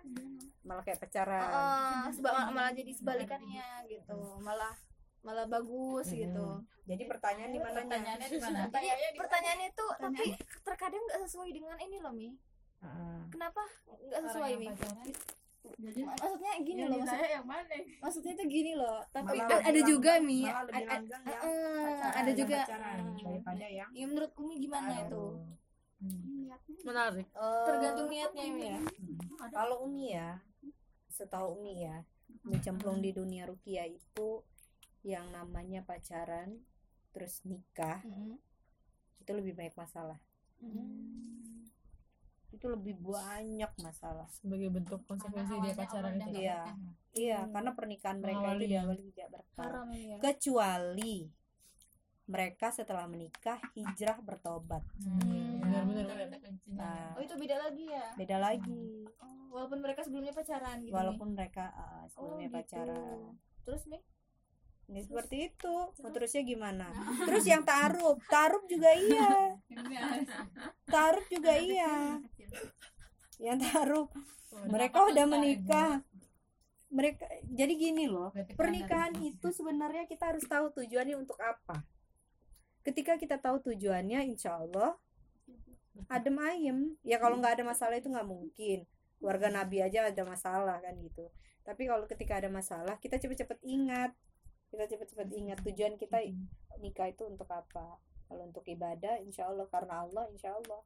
malah 0.61 0.81
kayak 0.81 0.97
pacaran 0.97 1.43
uh, 1.43 2.07
seba- 2.09 2.31
mal- 2.31 2.51
malah 2.51 2.71
jadi 2.71 2.91
sebalikannya 2.91 3.67
gitu. 3.85 4.15
Malah 4.39 4.71
malah 5.21 5.45
bagus 5.45 6.07
Hmm. 6.07 6.17
gitu. 6.17 6.47
jadi 6.81 7.03
pertanyaan 7.05 7.51
di 7.51 7.59
mananya 7.59 7.85
pertanyaannya 7.85 8.27
di 8.27 8.39
mana 8.41 8.59
pertanyaannya 9.13 9.67
itu 9.69 9.85
tapi 9.95 10.25
terkadang 10.61 10.97
nggak 10.99 11.19
sesuai 11.21 11.49
dengan 11.51 11.77
ini 11.77 11.97
loh 11.99 12.09
Mi. 12.11 12.29
Ah. 12.79 13.21
Kenapa 13.27 13.61
nggak 13.85 14.21
sesuai 14.25 14.51
Mi? 14.57 14.67
jadi 15.77 16.01
Maksudnya 16.01 16.51
gini 16.59 16.81
loh, 16.83 16.97
maksudnya, 16.97 17.29
yang 17.31 17.45
mana 17.45 17.61
maksudnya 18.01 18.31
itu 18.33 18.45
gini 18.49 18.73
loh. 18.73 18.97
Tapi 19.07 19.37
Malah 19.37 19.61
ada 19.61 19.69
lang- 19.71 19.85
juga 19.87 20.11
Mi. 20.19 20.41
malah 20.41 20.57
a- 20.57 20.65
lebih 20.65 20.81
a- 20.81 20.89
langgang 20.89 21.23
yang 21.23 21.37
pacaran, 21.37 22.01
ada 22.01 22.25
yang 22.25 22.33
juga 22.35 22.57
pacaran 22.59 22.97
daripada 23.15 23.65
yang 23.69 23.89
ya 23.93 24.05
menurut 24.05 24.31
Umi 24.35 24.55
gimana 24.57 24.91
itu? 24.99 25.23
Hmm. 26.01 26.49
menarik. 26.81 27.29
Eh, 27.29 27.65
Tergantung 27.65 28.09
niatnya 28.09 28.43
Mi 28.47 28.65
ya. 28.67 28.79
kalau 29.49 29.85
Umi 29.85 30.11
ya 30.11 30.41
setahu 31.07 31.55
Umi 31.55 31.77
ya 31.79 32.01
mencemplung 32.41 32.99
di 32.99 33.11
dunia 33.11 33.45
rukia 33.45 33.85
itu 33.85 34.41
yang 35.01 35.29
namanya 35.29 35.81
pacaran 35.81 36.57
terus 37.11 37.41
nikah 37.43 38.01
itu 39.19 39.31
lebih 39.31 39.53
banyak 39.53 39.75
masalah. 39.75 40.17
Itu 42.51 42.65
lebih 42.67 42.97
banyak 42.97 43.71
masalah. 43.77 44.27
Sebagai 44.29 44.69
bentuk 44.69 45.05
konsekuensi 45.05 45.55
dia 45.59 45.73
pacaran 45.73 46.17
itu 46.17 46.29
Iya. 46.35 46.59
iya 47.13 47.39
karena 47.47 47.71
pernikahan 47.71 48.17
mereka 48.19 48.47
itu 48.51 48.63
ya. 48.63 48.69
diawali 48.81 49.01
tidak 49.13 49.27
berkah 49.31 49.63
Haram 49.63 49.87
ya. 49.91 50.17
kecuali 50.17 51.15
mereka 52.29 52.69
setelah 52.69 53.09
menikah 53.09 53.57
hijrah 53.73 54.21
bertobat. 54.21 54.85
Hmm, 55.01 55.61
benar-benar 55.61 56.39
nah 56.71 57.13
Oh 57.17 57.21
itu 57.21 57.35
beda 57.35 57.55
lagi 57.59 57.85
ya. 57.89 58.07
beda 58.15 58.37
lagi. 58.39 59.05
Oh, 59.19 59.57
walaupun 59.57 59.79
mereka 59.83 60.05
sebelumnya 60.05 60.31
pacaran 60.31 60.79
gitu. 60.85 60.93
Walaupun 60.95 61.35
mereka 61.35 61.73
uh, 61.75 62.05
sebelumnya 62.11 62.47
Oh, 62.47 62.51
gitu. 62.51 62.57
pacaran. 62.57 63.17
Terus 63.67 63.83
Mi? 63.89 63.99
ini 64.91 65.07
seperti 65.07 65.37
itu. 65.47 65.75
Mau 66.03 66.11
terusnya 66.11 66.43
gimana? 66.43 66.91
Terus 67.23 67.47
yang 67.47 67.63
taruh 67.63 68.19
taruh 68.27 68.59
juga 68.67 68.91
iya. 68.91 69.55
Taruh 70.83 71.25
juga 71.31 71.53
iya. 71.55 72.19
yang 73.39 73.57
taruh 73.57 74.11
mereka 74.67 75.07
udah 75.07 75.25
menikah. 75.27 76.03
Mereka 76.91 77.23
jadi 77.47 77.71
gini 77.71 78.03
loh 78.11 78.35
pernikahan 78.59 79.15
itu 79.23 79.47
sebenarnya 79.55 80.03
kita 80.11 80.35
harus 80.35 80.43
tahu 80.43 80.75
tujuannya 80.75 81.15
untuk 81.15 81.39
apa 81.39 81.87
ketika 82.81 83.17
kita 83.17 83.37
tahu 83.37 83.61
tujuannya 83.61 84.25
insya 84.29 84.57
Allah 84.57 84.97
adem 86.07 86.37
ayem. 86.41 86.79
Ya 87.05 87.21
kalau 87.21 87.37
nggak 87.37 87.59
ada 87.59 87.63
masalah 87.67 87.95
itu 87.99 88.09
nggak 88.09 88.27
mungkin. 88.27 88.87
Keluarga 89.21 89.47
nabi 89.53 89.83
aja 89.85 90.09
ada 90.09 90.23
masalah 90.25 90.81
kan 90.81 90.97
gitu. 90.97 91.29
Tapi 91.61 91.85
kalau 91.85 92.09
ketika 92.09 92.41
ada 92.41 92.49
masalah 92.49 92.97
kita 92.97 93.21
cepet-cepet 93.21 93.59
ingat. 93.61 94.11
Kita 94.71 94.87
cepet-cepet 94.87 95.27
ingat 95.35 95.59
tujuan 95.67 95.99
kita 95.99 96.23
nikah 96.79 97.11
itu 97.11 97.27
untuk 97.27 97.47
apa. 97.51 97.99
Kalau 98.31 98.47
untuk 98.47 98.65
ibadah 98.65 99.19
insya 99.21 99.51
Allah. 99.51 99.67
Karena 99.69 100.07
Allah 100.07 100.25
insya 100.31 100.55
Allah. 100.55 100.81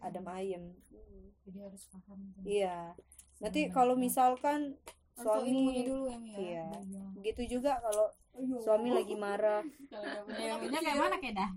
Adem 0.00 0.24
ayem. 0.30 0.64
Jadi 1.44 1.58
harus 1.60 1.84
paham 1.90 2.32
iya. 2.46 2.94
Nanti 3.40 3.68
kalau 3.72 3.96
misalkan 3.96 4.76
Suami 5.18 5.82
dulu 5.86 6.06
ya 6.06 6.18
Mi 6.18 6.32
ya 6.32 6.42
iya. 6.44 6.64
begitu 7.16 7.58
juga 7.58 7.80
kalau 7.82 8.06
suami 8.62 8.94
lagi 8.94 9.14
marah. 9.18 9.60
Kayak 10.30 10.96
mana 10.96 11.16
kayak 11.18 11.34
dah 11.36 11.50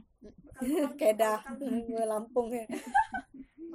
kedah 0.98 1.40
Lampung 2.12 2.50
ya 2.54 2.66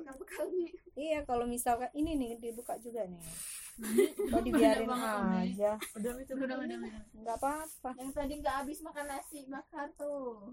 bekal-bekalnya 0.08 0.68
iya 0.96 1.20
kalau 1.28 1.44
misalkan 1.44 1.92
ini 1.92 2.16
nih 2.16 2.32
dibuka 2.40 2.74
juga 2.80 3.04
nih. 3.04 3.20
Kok 4.34 4.42
dibiarin 4.42 4.90
aja. 4.90 5.78
Udah 5.94 6.10
itu 6.18 6.32
udah 6.34 6.56
udah 6.58 6.66
udah. 6.66 6.78
Nggak 7.14 7.36
apa-apa. 7.38 7.90
Yang 7.94 8.10
tadi 8.10 8.32
nggak 8.42 8.54
habis 8.64 8.78
makan 8.82 9.06
nasi 9.06 9.46
bakar 9.46 9.86
tuh. 9.94 10.50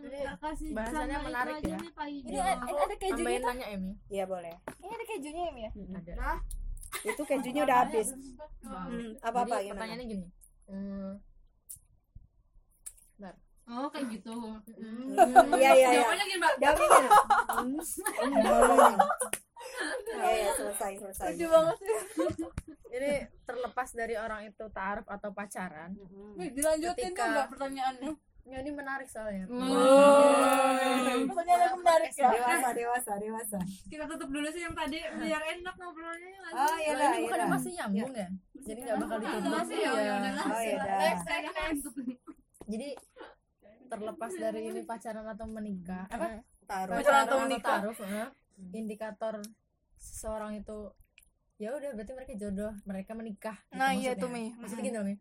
Jadi, 0.00 0.18
kasih 0.36 0.68
itu 0.74 1.16
menarik 1.24 1.56
ya. 1.64 1.78
ini 2.08 2.38
ada, 2.40 2.60
ada 2.60 2.96
kejunya 2.96 3.40
tanya 3.40 3.66
Emi. 3.72 3.92
iya 4.10 4.24
boleh. 4.28 4.52
Ini 4.80 4.92
ada 4.92 5.06
kejunya 5.06 5.42
ya 5.48 5.52
Mi 5.54 5.62
ya? 5.64 5.70
Ada. 5.70 6.12
itu 7.06 7.22
kejunya 7.22 7.62
udah 7.64 7.78
habis. 7.86 8.08
Hmm, 8.60 9.14
apa 9.22 9.38
apa 9.46 9.62
gimana? 9.62 9.72
pertanyaannya 9.78 10.06
gini. 10.08 10.26
Hmm, 13.70 13.78
oh 13.78 13.88
kayak 13.88 14.06
gitu. 14.10 14.34
Iya 15.54 15.70
iya 15.70 15.70
iya. 15.70 15.88
Jawabannya 15.94 16.24
gini 16.26 16.36
mbak. 16.36 16.52
Jawabnya 16.58 16.86
gini. 16.88 17.08
Hmm, 17.50 17.78
hmm, 17.78 18.96
iya 20.10 20.30
iya 20.34 20.50
selesai 20.52 20.92
selesai. 20.98 21.26
Lucu 21.30 21.46
banget 21.46 21.76
sih. 21.78 21.94
Jadi 22.90 23.12
terlepas 23.40 23.88
dari 23.92 24.14
orang 24.16 24.42
itu 24.44 24.64
taaruf 24.68 25.06
atau 25.06 25.30
pacaran, 25.30 25.94
Hmm. 25.94 26.34
Mi, 26.34 26.50
dilanjutin 26.50 26.98
Ketika- 27.06 27.14
dong 27.16 27.30
nggak 27.32 27.48
pertanyaannya. 27.48 28.12
Ya 28.42 28.58
ini 28.58 28.72
menarik 28.72 29.06
soalnya. 29.06 29.46
pertanyaan 31.22 31.62
aku 31.62 31.76
menarik 31.78 32.10
ya 32.10 32.28
dewasa 32.32 32.68
dewasa 32.74 33.12
dewasa. 33.16 33.58
Kita 33.86 34.04
tutup 34.08 34.26
dulu 34.28 34.48
sih 34.50 34.66
yang 34.66 34.74
tadi 34.74 34.98
biar 34.98 35.42
enak 35.54 35.74
ngobrolnya 35.76 36.26
sih? 36.26 36.50
oh 36.50 36.76
iya 36.76 36.90
dah 36.90 37.06
ini 37.06 37.14
iya 37.14 37.22
bukannya 37.22 37.38
dah 37.38 37.48
masih 37.48 37.70
nyambung 37.76 38.10
ya? 38.12 38.28
Jadi 38.60 38.78
nggak 38.82 38.96
bakal 38.98 39.16
ditutup. 39.20 39.50
Masih 39.54 39.76
ya, 39.78 39.90
Iya. 39.92 40.14
oh 40.42 40.60
iya 40.60 40.82
next 40.98 41.24
next. 41.24 41.84
Jadi 42.66 42.88
terlepas 43.90 44.32
dari 44.32 44.60
ini 44.64 44.80
pacaran 44.82 45.26
atau 45.26 45.46
menikah, 45.46 46.06
apa? 46.06 46.46
Taruh. 46.64 46.94
Pacaran 46.96 47.22
atau 47.26 47.38
menikah, 47.42 47.78
taaruf, 47.82 47.98
eh, 48.00 48.28
indikator 48.72 49.34
seseorang 49.96 50.56
itu 50.56 50.94
ya 51.56 51.74
udah 51.74 51.92
berarti 51.92 52.12
mereka 52.14 52.32
jodoh, 52.38 52.72
mereka 52.84 53.12
menikah. 53.12 53.56
gitu 53.66 53.76
nah 53.76 53.90
iya 53.90 54.14
maksudnya. 54.14 54.22
tuh 54.22 54.28
Mi. 54.30 54.44
Maksudnya 54.54 54.84
gini 54.86 54.96
loh 54.96 55.04
Mi. 55.04 55.14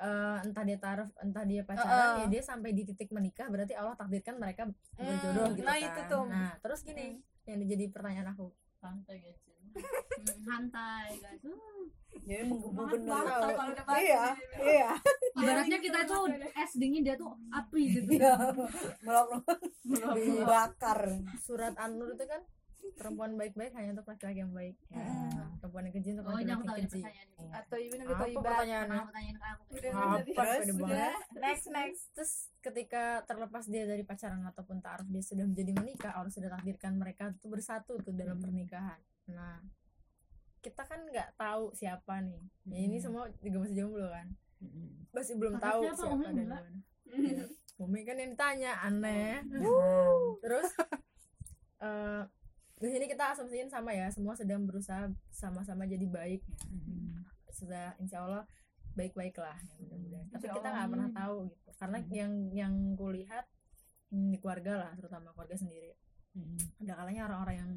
Eh, 0.00 0.38
entah 0.42 0.64
dia 0.64 0.78
taruh 0.80 1.08
entah 1.20 1.44
dia 1.44 1.60
pacaran 1.62 1.92
Heeh. 1.92 2.16
ya 2.16 2.26
dia 2.26 2.42
sampai 2.42 2.72
di 2.72 2.82
titik 2.82 3.12
menikah 3.12 3.46
berarti 3.46 3.76
Allah 3.76 3.92
takdirkan 3.94 4.40
mereka 4.40 4.64
berjodoh 4.96 5.44
Hmm, 5.44 5.54
gitu 5.54 5.62
nah 5.62 5.76
kan. 5.76 5.84
itu 5.84 6.00
tuh. 6.08 6.24
nah 6.24 6.50
terus 6.58 6.80
gini 6.80 7.20
yang 7.44 7.60
jadi 7.62 7.84
pertanyaan 7.92 8.32
aku. 8.32 8.48
Santai 8.74 9.20
guys 9.20 9.36
Hmm, 9.70 10.38
santai 10.42 11.16
guys. 11.22 11.42
Uh, 11.46 11.86
jadi 12.26 12.44
menggebu 12.46 12.82
bener 12.90 13.24
kalau 13.26 13.96
iya 14.02 14.24
iya. 14.60 14.90
Ibaratnya 15.38 15.78
kita 15.78 15.98
itu 16.04 16.16
es 16.58 16.72
dingin 16.76 17.02
dia 17.06 17.14
tuh 17.16 17.32
api 17.50 17.82
gitu. 17.96 18.18
Iya. 18.18 18.34
Melok 19.02 19.46
dibakar. 20.14 21.00
Surat 21.40 21.74
an-nur 21.78 22.14
itu 22.14 22.24
kan 22.26 22.42
perempuan 23.00 23.32
baik-baik 23.40 23.72
hanya 23.72 23.96
untuk 23.96 24.06
laki-laki 24.08 24.44
yang 24.44 24.52
baik. 24.52 24.76
Ya, 24.92 25.08
perempuan 25.60 25.82
yang 25.88 25.94
keji 25.96 26.08
untuk 26.16 26.24
oh 26.28 26.40
jangan 26.40 26.64
laki-laki 26.68 26.68
tahu 26.68 26.76
ya 26.76 26.86
keji. 26.86 27.02
atau 27.50 27.76
ibu 27.80 27.94
apa 27.96 28.12
atau 28.12 28.26
ibu 28.28 28.40
pertanyaannya? 28.44 29.00
Pertanyaan 29.08 29.36
ke 29.36 29.46
aku? 29.46 29.62
Udah, 29.70 29.90
apa 29.90 30.20
Terus, 30.20 30.66
udah. 30.76 31.14
next 31.40 31.66
next. 31.72 32.02
Terus 32.12 32.32
ketika 32.60 33.02
terlepas 33.24 33.64
dia 33.68 33.84
dari 33.88 34.04
pacaran 34.04 34.42
ataupun 34.44 34.76
taaruf 34.84 35.08
dia 35.08 35.24
sudah 35.24 35.44
menjadi 35.48 35.72
menikah 35.72 36.12
Allah 36.12 36.32
sudah 36.32 36.50
takdirkan 36.52 36.92
mereka 37.00 37.32
tuh 37.40 37.48
bersatu 37.48 37.96
tuh 38.04 38.12
dalam 38.12 38.36
pernikahan. 38.36 39.00
Nah 39.32 39.64
kita 40.60 40.84
kan 40.84 41.00
nggak 41.08 41.40
tahu 41.40 41.72
siapa 41.72 42.20
nih. 42.20 42.40
Ya 42.68 42.78
ini 42.84 43.00
semua 43.00 43.32
juga 43.40 43.64
masih 43.64 43.76
jomblo 43.80 44.08
kan? 44.12 44.28
Masih 45.16 45.34
belum 45.40 45.56
Kakak 45.56 45.64
tahu 45.72 45.80
siapa? 45.88 45.96
siapa 46.04 46.24
dan 46.28 46.36
gimana. 46.36 46.70
Umi 47.80 48.00
kan 48.04 48.16
yang 48.20 48.30
ditanya 48.36 48.72
aneh. 48.84 49.40
Terus 50.44 50.68
eh 51.80 52.22
di 52.80 52.88
sini 52.88 53.04
kita 53.04 53.36
asumsiin 53.36 53.68
sama 53.68 53.92
ya 53.92 54.08
semua 54.08 54.32
sedang 54.32 54.64
berusaha 54.64 55.12
sama-sama 55.28 55.84
jadi 55.84 56.08
baik. 56.08 56.40
Sudah 57.52 57.92
insya 58.00 58.24
Allah 58.24 58.48
baik-baik 58.96 59.36
lah 59.36 59.54
ya, 59.60 59.74
mudah-mudahan. 59.84 60.26
Tapi 60.32 60.46
kita 60.48 60.68
nggak 60.72 60.88
pernah 60.88 61.10
tahu 61.12 61.36
gitu. 61.52 61.70
Karena 61.76 61.98
yang 62.08 62.32
yang 62.56 62.74
kulihat 62.96 63.44
hmm, 64.08 64.32
di 64.32 64.38
keluarga 64.40 64.88
lah 64.88 64.90
terutama 64.96 65.36
keluarga 65.36 65.60
sendiri. 65.60 65.92
Ada 66.80 66.92
kalanya 66.96 67.22
orang-orang 67.28 67.56
yang 67.60 67.70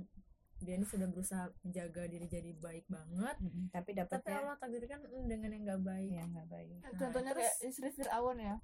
dia 0.63 0.80
ini 0.80 0.88
sudah 0.88 1.12
berusaha 1.12 1.52
menjaga 1.68 2.08
diri 2.08 2.24
jadi 2.24 2.56
baik 2.56 2.88
banget 2.88 3.36
tapi 3.76 3.92
tapi 3.92 4.00
dapatnya 4.00 4.48
Allah 4.48 4.56
takdirkan 4.56 5.04
hmm, 5.04 5.28
dengan 5.28 5.50
yang 5.52 5.63
nggak 5.68 5.82
baik. 5.84 6.10
Ya 6.16 6.24
nggak 6.24 6.48
baik. 6.48 6.68
Contohnya 6.96 7.32
kayak 7.36 7.56
istri 7.60 7.92
Fir'aun 7.92 8.39
ya 8.39 8.56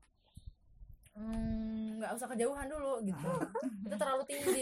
Hmm, 1.18 2.00
nggak 2.00 2.12
usah 2.16 2.28
kejauhan 2.32 2.68
dulu 2.70 2.94
gitu. 3.04 3.30
Itu 3.86 3.96
terlalu 3.98 4.24
tinggi. 4.30 4.62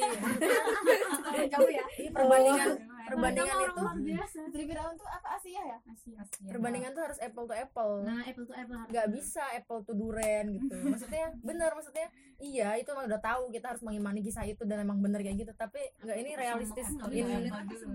Jauh 1.53 1.69
ya 1.69 1.85
Ini 2.01 2.09
perbandingan 2.09 2.67
perbandingan 3.07 3.55
Mereka 3.55 3.71
itu. 3.71 3.81
orang 3.85 4.01
biasa. 4.03 4.39
Fir'aun 4.51 4.95
tuh 4.97 5.07
apa 5.07 5.27
Asia 5.37 5.61
ya? 5.63 5.77
Asia 5.85 6.19
perbandingan 6.49 6.91
tuh 6.97 7.03
harus 7.05 7.19
apple 7.21 7.45
to 7.45 7.55
apple. 7.55 7.93
Nah 8.03 8.21
apple 8.25 8.45
to 8.47 8.53
apple 8.57 8.77
nggak 8.89 9.07
bisa 9.13 9.43
apple 9.53 9.79
to 9.85 9.93
durian 9.93 10.45
gitu. 10.49 10.75
Maksudnya 10.93 11.25
bener 11.45 11.71
maksudnya 11.77 12.07
iya 12.41 12.73
itu 12.77 12.89
emang 12.89 13.05
udah 13.09 13.21
tahu 13.21 13.49
kita 13.53 13.73
harus 13.73 13.81
mengimani 13.85 14.21
kisah 14.25 14.45
itu 14.45 14.63
dan 14.65 14.81
emang 14.83 14.99
bener 14.99 15.21
kayak 15.21 15.37
gitu. 15.37 15.53
Tapi 15.53 15.79
nggak 16.03 16.17
ini 16.17 16.31
realistis 16.33 16.87
Nggak 16.97 17.13
in 17.13 17.27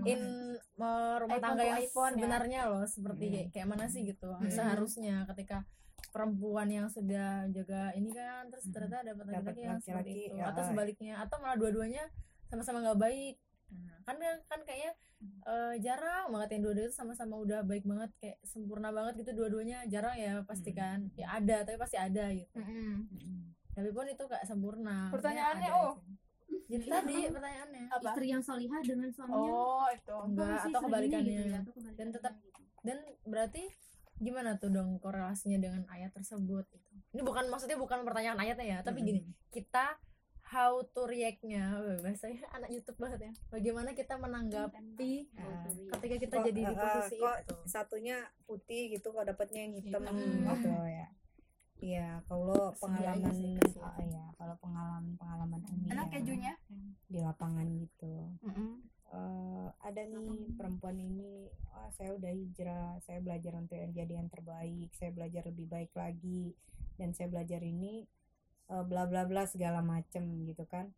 in 0.07 0.21
rumah 1.19 1.39
tangga 1.39 1.63
yang 1.63 1.79
iPhone 1.83 2.15
ya. 2.15 2.17
sebenarnya 2.19 2.61
loh 2.71 2.83
seperti 2.87 3.25
kayak, 3.29 3.47
kayak 3.51 3.67
mana 3.67 3.85
sih 3.91 4.01
gitu 4.07 4.29
seharusnya 4.47 5.27
ketika 5.29 5.67
perempuan 6.13 6.69
yang 6.69 6.85
sudah 6.85 7.49
jaga 7.49 7.89
ini 7.97 8.13
kan 8.13 8.45
terus 8.53 8.69
ternyata 8.69 9.01
dapat 9.01 9.25
laki-laki 9.33 9.61
yang 9.65 9.81
seperti 9.81 10.13
laki-laki, 10.13 10.29
itu. 10.29 10.35
ya. 10.37 10.45
atau 10.53 10.61
sebaliknya 10.69 11.13
atau 11.25 11.35
malah 11.41 11.57
dua-duanya 11.57 12.03
sama-sama 12.53 12.85
nggak 12.85 13.01
baik. 13.01 13.35
Nah, 13.73 13.97
kan 14.05 14.15
kan 14.45 14.59
kayaknya 14.61 14.93
eh, 15.49 15.73
jarang 15.81 16.29
banget 16.29 16.49
yang 16.53 16.61
dua-duanya 16.69 16.89
itu 16.93 16.97
sama-sama 17.01 17.41
udah 17.41 17.65
baik 17.65 17.81
banget 17.89 18.13
kayak 18.21 18.37
sempurna 18.45 18.93
banget 18.93 19.25
gitu 19.25 19.33
dua-duanya. 19.33 19.89
Jarang 19.89 20.13
ya 20.21 20.45
pasti 20.45 20.69
kan. 20.69 21.09
Ya 21.17 21.33
ada 21.33 21.65
tapi 21.65 21.81
pasti 21.81 21.97
ada 21.97 22.29
gitu. 22.29 22.61
Tapi 23.73 23.89
pun 23.89 24.05
itu 24.05 24.23
gak 24.29 24.45
sempurna. 24.45 25.09
Pertanyaannya, 25.09 25.65
ada 25.65 25.81
oh. 25.81 25.97
jadi 26.69 26.85
tadi 26.85 27.17
pertanyaannya. 27.33 27.83
apa? 27.89 28.09
Istri 28.13 28.27
yang 28.29 28.43
solihah 28.45 28.81
dengan 28.85 29.09
suaminya 29.09 29.49
oh 29.49 29.87
itu. 29.89 30.17
Enggak 30.29 30.57
atau 30.69 30.79
kebalikannya. 30.85 31.25
gitu 31.25 31.41
ya, 31.49 31.57
atau 31.57 31.73
kebalikannya 31.73 31.97
Dan 31.97 32.07
tetap- 32.13 32.37
gitu. 32.37 32.61
dan 32.85 32.97
berarti 33.25 33.63
gimana 34.23 34.55
tuh 34.57 34.71
dong 34.71 34.97
korelasinya 35.03 35.59
dengan 35.59 35.83
ayat 35.91 36.15
tersebut 36.15 36.65
itu 36.71 36.89
ini 37.13 37.21
bukan 37.21 37.45
maksudnya 37.51 37.77
bukan 37.77 38.01
pertanyaan 38.07 38.39
ayatnya 38.39 38.65
ya 38.65 38.77
tapi 38.81 39.03
gini 39.03 39.21
kita 39.53 39.99
how 40.43 40.85
to 40.93 41.09
react-nya 41.09 41.81
Wah, 41.81 41.97
bahasanya 42.03 42.45
anak 42.61 42.69
YouTube 42.69 42.99
banget 43.01 43.19
ya. 43.25 43.33
Bagaimana 43.49 43.89
kita 43.97 44.19
menanggapi 44.21 45.33
Nah, 45.33 45.65
ketika 45.97 46.15
kita 46.29 46.35
kok, 46.37 46.45
jadi 46.51 46.61
di 46.61 46.73
eh, 46.73 46.77
posisi 46.77 47.15
kok 47.17 47.37
itu. 47.41 47.55
satunya 47.65 48.17
putih 48.45 48.93
gitu 48.93 49.09
kok 49.09 49.25
dapatnya 49.25 49.59
yang 49.65 49.73
hitam? 49.81 50.01
Hitam. 50.05 50.15
gitu 50.19 50.69
ya. 50.85 51.07
Iya 51.83 52.09
kalau 52.31 52.71
pengalaman 52.79 53.33
sih, 53.35 53.59
kasihan. 53.59 53.83
ah, 53.83 53.99
iya 53.99 54.25
kalau 54.39 54.55
pengalaman 54.63 55.03
pengalaman 55.19 55.59
umi 55.67 55.87
enak 55.91 56.07
ya, 56.07 56.13
kejunya? 56.15 56.53
di 57.11 57.19
lapangan 57.19 57.67
gitu 57.75 58.13
Eh, 59.13 59.67
ada 59.85 60.01
nih 60.09 60.57
perempuan 60.57 60.97
ini 60.97 61.45
wah 61.69 61.85
saya 61.93 62.17
udah 62.17 62.33
hijrah 62.33 62.97
saya 63.05 63.21
belajar 63.21 63.53
untuk 63.53 63.77
yang 63.77 63.93
jadi 63.93 64.17
yang 64.17 64.25
terbaik 64.25 64.89
saya 64.97 65.13
belajar 65.13 65.45
lebih 65.45 65.69
baik 65.69 65.93
lagi 65.93 66.57
dan 66.97 67.13
saya 67.13 67.29
belajar 67.29 67.61
ini 67.61 68.09
eh, 68.73 68.83
bla 68.89 69.05
bla 69.05 69.29
bla 69.29 69.45
segala 69.45 69.85
macem 69.85 70.49
gitu 70.49 70.65
kan. 70.65 70.89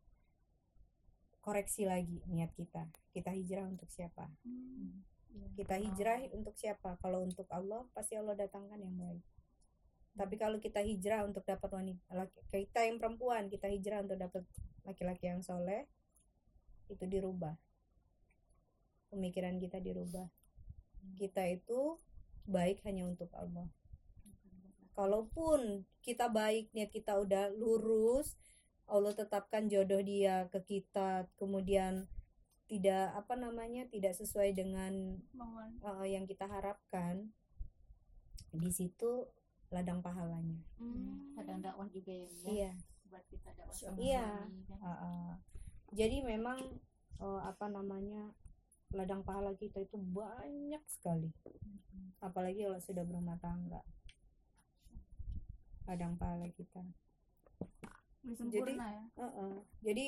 Koreksi 1.43 1.83
lagi 1.83 2.23
niat 2.31 2.55
kita. 2.55 2.87
Kita 3.11 3.35
hijrah 3.35 3.67
untuk 3.67 3.91
siapa? 3.91 4.31
Kita 5.59 5.75
hijrah 5.75 6.31
untuk 6.31 6.55
siapa? 6.55 6.95
Kalau 7.03 7.19
untuk 7.19 7.45
Allah 7.51 7.83
pasti 7.91 8.15
Allah 8.15 8.33
datangkan 8.39 8.79
yang 8.79 8.95
baik. 8.95 9.23
Tapi 10.15 10.35
kalau 10.39 10.63
kita 10.63 10.79
hijrah 10.79 11.27
untuk 11.27 11.43
dapat 11.43 11.67
wanita 11.67 12.15
laki, 12.15 12.39
kita 12.47 12.87
yang 12.87 12.95
perempuan 12.95 13.51
kita 13.51 13.67
hijrah 13.67 14.07
untuk 14.07 14.15
dapat 14.23 14.47
laki-laki 14.87 15.27
yang 15.27 15.43
soleh 15.43 15.83
itu 16.87 17.03
dirubah 17.03 17.64
pemikiran 19.15 19.55
kita 19.57 19.79
dirubah. 19.79 20.27
Kita 21.15 21.47
itu 21.47 21.95
baik 22.45 22.83
hanya 22.83 23.07
untuk 23.07 23.31
Allah. 23.31 23.71
Kalaupun 24.91 25.87
kita 26.03 26.27
baik 26.27 26.71
niat 26.75 26.91
kita 26.91 27.17
udah 27.19 27.51
lurus 27.55 28.35
Allah 28.85 29.17
tetapkan 29.17 29.65
jodoh 29.65 29.97
dia 30.05 30.45
ke 30.53 30.61
kita 30.61 31.25
kemudian 31.41 32.05
tidak 32.69 33.13
apa 33.17 33.33
namanya 33.37 33.89
tidak 33.89 34.13
sesuai 34.13 34.53
dengan 34.53 35.17
uh, 35.81 36.05
yang 36.05 36.29
kita 36.29 36.45
harapkan 36.45 37.29
di 38.53 38.69
situ 38.69 39.25
ladang 39.73 40.05
pahalanya. 40.05 40.61
Hmm. 40.77 41.33
kadang 41.33 41.59
dakwah 41.65 41.89
juga 41.89 42.13
ya 42.13 42.29
ya 42.29 42.49
iya. 42.49 42.71
Buat 43.09 43.25
kita 43.29 43.49
dakwah 43.57 43.97
Iya. 43.97 44.29
uh, 44.81 44.87
uh. 44.87 45.29
jadi 45.93 46.21
memang 46.21 46.61
uh, 47.21 47.41
apa 47.45 47.65
namanya 47.69 48.33
ladang 48.95 49.21
pahala 49.21 49.51
kita 49.53 49.79
itu 49.79 49.99
banyak 49.99 50.81
sekali 50.87 51.29
apalagi 52.19 52.63
kalau 52.63 52.79
sudah 52.79 53.03
berumah 53.03 53.37
tangga 53.37 53.83
ladang 55.85 56.17
pahala 56.17 56.47
kita 56.49 56.81
Jadi- 58.25 58.37
sempurna 58.41 58.85
ya 58.89 59.03
Heeh. 59.21 59.53
Jadi 59.85 60.05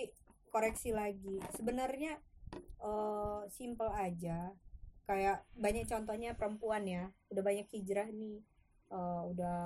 koreksi 0.49 0.89
lagi. 0.89 1.37
Sebenarnya 1.53 2.17
eh 2.81 3.41
simple 3.53 3.93
aja. 3.93 4.49
Kayak 5.05 5.45
banyak 5.53 5.85
contohnya 5.85 6.33
perempuan 6.33 6.83
ya, 6.83 7.13
udah 7.29 7.43
banyak 7.45 7.69
hijrah 7.69 8.09
nih, 8.09 8.41
eh, 8.89 9.21
udah 9.31 9.61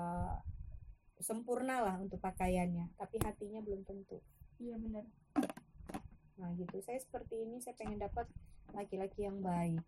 sempurna 1.17 1.79
lah 1.79 1.95
untuk 1.97 2.19
pakaiannya, 2.19 2.91
tapi 2.93 3.17
hatinya 3.21 3.62
belum 3.62 3.86
tentu. 3.86 4.19
iya 4.60 4.77
benar 4.77 5.05
Nah 6.38 6.53
gitu. 6.53 6.77
Saya 6.81 6.99
seperti 6.99 7.41
ini, 7.41 7.57
saya 7.57 7.73
pengen 7.73 7.97
dapat 7.97 8.29
laki-laki 8.73 9.27
yang 9.27 9.39
baik, 9.39 9.84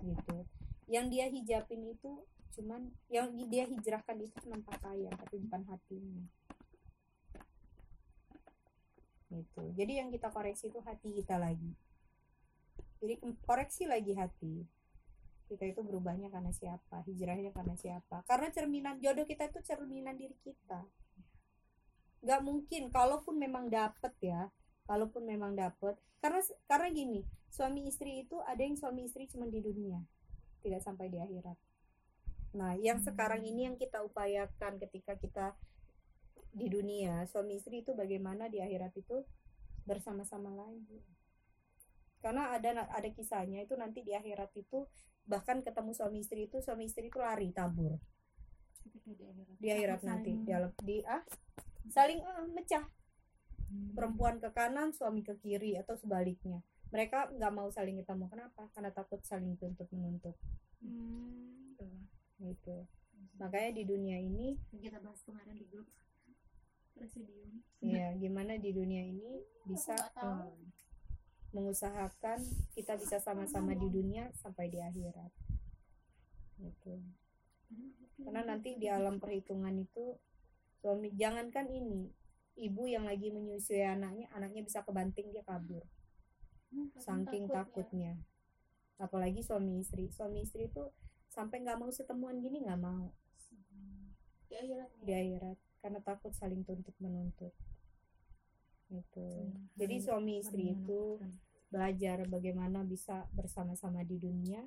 gitu. 0.00 0.38
Yang 0.86 1.06
dia 1.10 1.26
hijabin 1.30 1.82
itu 1.94 2.12
cuman, 2.54 2.92
yang 3.10 3.34
dia 3.50 3.66
hijrahkan 3.66 4.16
itu 4.20 4.34
cuma 4.46 4.62
pakaian, 4.62 5.12
tapi 5.14 5.42
bukan 5.42 5.62
hatinya. 5.66 6.24
gitu. 9.34 9.62
Jadi 9.74 9.92
yang 9.98 10.08
kita 10.14 10.30
koreksi 10.30 10.70
itu 10.70 10.78
hati 10.84 11.10
kita 11.10 11.36
lagi. 11.36 11.72
Jadi 13.02 13.14
koreksi 13.44 13.84
lagi 13.90 14.14
hati. 14.14 14.64
Kita 15.44 15.64
itu 15.68 15.84
berubahnya 15.84 16.32
karena 16.32 16.54
siapa 16.54 17.04
hijrahnya 17.04 17.52
karena 17.52 17.74
siapa. 17.76 18.24
Karena 18.24 18.48
cerminan 18.48 18.96
jodoh 19.02 19.28
kita 19.28 19.50
itu 19.50 19.60
cerminan 19.60 20.16
diri 20.16 20.34
kita. 20.40 20.80
Nggak 22.24 22.40
mungkin 22.40 22.82
kalaupun 22.88 23.36
memang 23.36 23.68
dapet 23.68 24.14
ya 24.24 24.48
kalaupun 24.88 25.28
memang 25.28 25.52
dapet. 25.52 26.00
Karena 26.22 26.40
karena 26.64 26.88
gini 26.88 27.20
suami 27.54 27.86
istri 27.86 28.26
itu 28.26 28.42
ada 28.42 28.58
yang 28.58 28.74
suami 28.74 29.06
istri 29.06 29.30
cuma 29.30 29.46
di 29.46 29.62
dunia 29.62 30.02
tidak 30.58 30.82
sampai 30.82 31.06
di 31.06 31.22
akhirat. 31.22 31.54
Nah 32.58 32.74
yang 32.82 32.98
sekarang 32.98 33.46
ini 33.46 33.70
yang 33.70 33.78
kita 33.78 34.02
upayakan 34.02 34.82
ketika 34.82 35.14
kita 35.14 35.46
di 36.50 36.66
dunia 36.66 37.22
suami 37.30 37.62
istri 37.62 37.86
itu 37.86 37.94
bagaimana 37.94 38.50
di 38.50 38.58
akhirat 38.58 38.90
itu 38.98 39.22
bersama-sama 39.86 40.50
lagi. 40.50 40.98
Karena 42.18 42.50
ada 42.50 42.90
ada 42.90 43.08
kisahnya 43.14 43.62
itu 43.62 43.78
nanti 43.78 44.02
di 44.02 44.18
akhirat 44.18 44.50
itu 44.58 44.90
bahkan 45.22 45.62
ketemu 45.62 45.94
suami 45.94 46.26
istri 46.26 46.50
itu 46.50 46.58
suami 46.58 46.90
istri 46.90 47.06
itu 47.06 47.22
lari 47.22 47.54
tabur. 47.54 47.94
Di 49.62 49.68
akhirat. 49.70 50.02
Saling- 50.02 50.10
nanti 50.10 50.30
di 50.42 50.50
alam 50.50 50.72
di 50.82 50.96
ah 51.06 51.22
saling 51.86 52.18
eh, 52.18 52.46
mecah. 52.50 52.86
Perempuan 53.94 54.38
ke 54.42 54.50
kanan 54.54 54.94
suami 54.94 55.26
ke 55.26 55.34
kiri 55.38 55.74
atau 55.74 55.98
sebaliknya 55.98 56.62
mereka 56.94 57.26
nggak 57.26 57.52
mau 57.52 57.66
saling 57.74 57.98
ketemu 57.98 58.30
kenapa? 58.30 58.70
Karena 58.70 58.94
takut 58.94 59.18
saling 59.26 59.58
tuntut 59.58 59.90
menuntut. 59.90 60.38
Hmm. 60.84 61.74
gitu 62.38 62.84
makanya 63.38 63.70
di 63.82 63.84
dunia 63.88 64.18
ini 64.20 64.54
kita 64.78 65.00
bahas 65.02 65.20
kemarin 65.26 65.56
di 65.56 65.66
grup 65.66 65.88
presidium. 66.94 67.62
Ya 67.82 68.14
gimana 68.14 68.54
di 68.56 68.70
dunia 68.70 69.02
ini 69.02 69.42
bisa 69.66 69.94
eh, 69.98 70.54
mengusahakan 71.50 72.38
kita 72.74 72.94
bisa 72.98 73.18
sama-sama 73.18 73.74
di 73.74 73.90
dunia 73.90 74.30
sampai 74.38 74.70
di 74.70 74.78
akhirat. 74.78 75.32
Gitu. 76.62 76.94
Karena 78.22 78.46
nanti 78.46 78.78
di 78.78 78.86
alam 78.86 79.18
perhitungan 79.18 79.74
itu 79.74 80.14
suami 80.78 81.10
jangankan 81.18 81.66
ini 81.66 82.06
ibu 82.62 82.86
yang 82.86 83.10
lagi 83.10 83.34
menyusui 83.34 83.82
anaknya 83.82 84.30
anaknya 84.30 84.62
bisa 84.62 84.86
kebanting 84.86 85.34
dia 85.34 85.42
kabur 85.42 85.82
saking 86.98 87.50
takutnya. 87.50 88.18
Apalagi 88.98 89.42
suami 89.42 89.82
istri. 89.82 90.08
Suami 90.10 90.46
istri 90.46 90.70
itu 90.70 90.84
sampai 91.30 91.62
nggak 91.66 91.78
mau 91.82 91.90
setemuan 91.90 92.38
gini 92.38 92.62
nggak 92.62 92.80
mau. 92.80 93.10
Di 94.48 94.54
akhirat 94.54 94.90
di 95.02 95.12
akhirat. 95.12 95.58
Karena 95.84 96.00
takut 96.00 96.32
saling 96.32 96.64
tuntut 96.64 96.96
menuntut. 97.02 97.52
Itu 98.88 99.52
jadi 99.74 99.96
suami 100.00 100.40
istri 100.40 100.72
itu 100.72 101.18
belajar 101.68 102.22
bagaimana 102.30 102.86
bisa 102.86 103.26
bersama-sama 103.34 104.06
di 104.06 104.16
dunia 104.22 104.62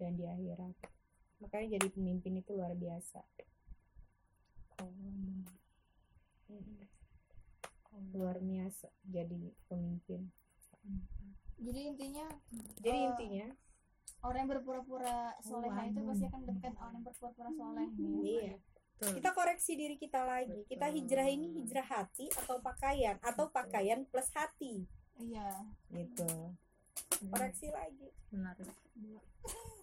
dan 0.00 0.16
di 0.16 0.24
akhirat. 0.24 0.72
Makanya 1.44 1.76
jadi 1.76 1.88
pemimpin 1.92 2.40
itu 2.40 2.56
luar 2.56 2.72
biasa. 2.72 3.20
Luar 8.16 8.40
biasa 8.40 8.88
jadi 9.04 9.52
pemimpin 9.68 10.32
jadi 11.60 11.80
intinya 11.92 12.26
jadi 12.80 12.98
Eh, 12.98 13.08
intinya 13.12 13.46
orang 14.24 14.38
yang 14.44 14.50
berpura-pura 14.56 15.36
soleha 15.44 15.80
itu 15.88 16.00
pasti 16.04 16.24
akan 16.28 16.40
mendapatkan 16.44 16.74
orang 16.80 16.94
yang 16.96 17.04
berpura-pura 17.04 17.50
soleh 17.52 17.88
iya. 18.24 18.54
kita 19.00 19.32
koreksi 19.32 19.80
diri 19.80 19.96
kita 19.96 20.28
lagi. 20.28 20.60
Kita 20.68 20.92
hijrah 20.92 21.24
ini 21.24 21.48
hijrah 21.56 21.88
hati 21.88 22.28
atau 22.36 22.60
pakaian 22.60 23.16
atau 23.24 23.48
pakaian 23.48 24.04
plus 24.04 24.28
hati. 24.36 24.84
Iya. 25.16 25.56
Gitu. 25.88 26.28
Koreksi 27.32 27.72
lagi. 27.72 28.12
Menarik 28.28 28.68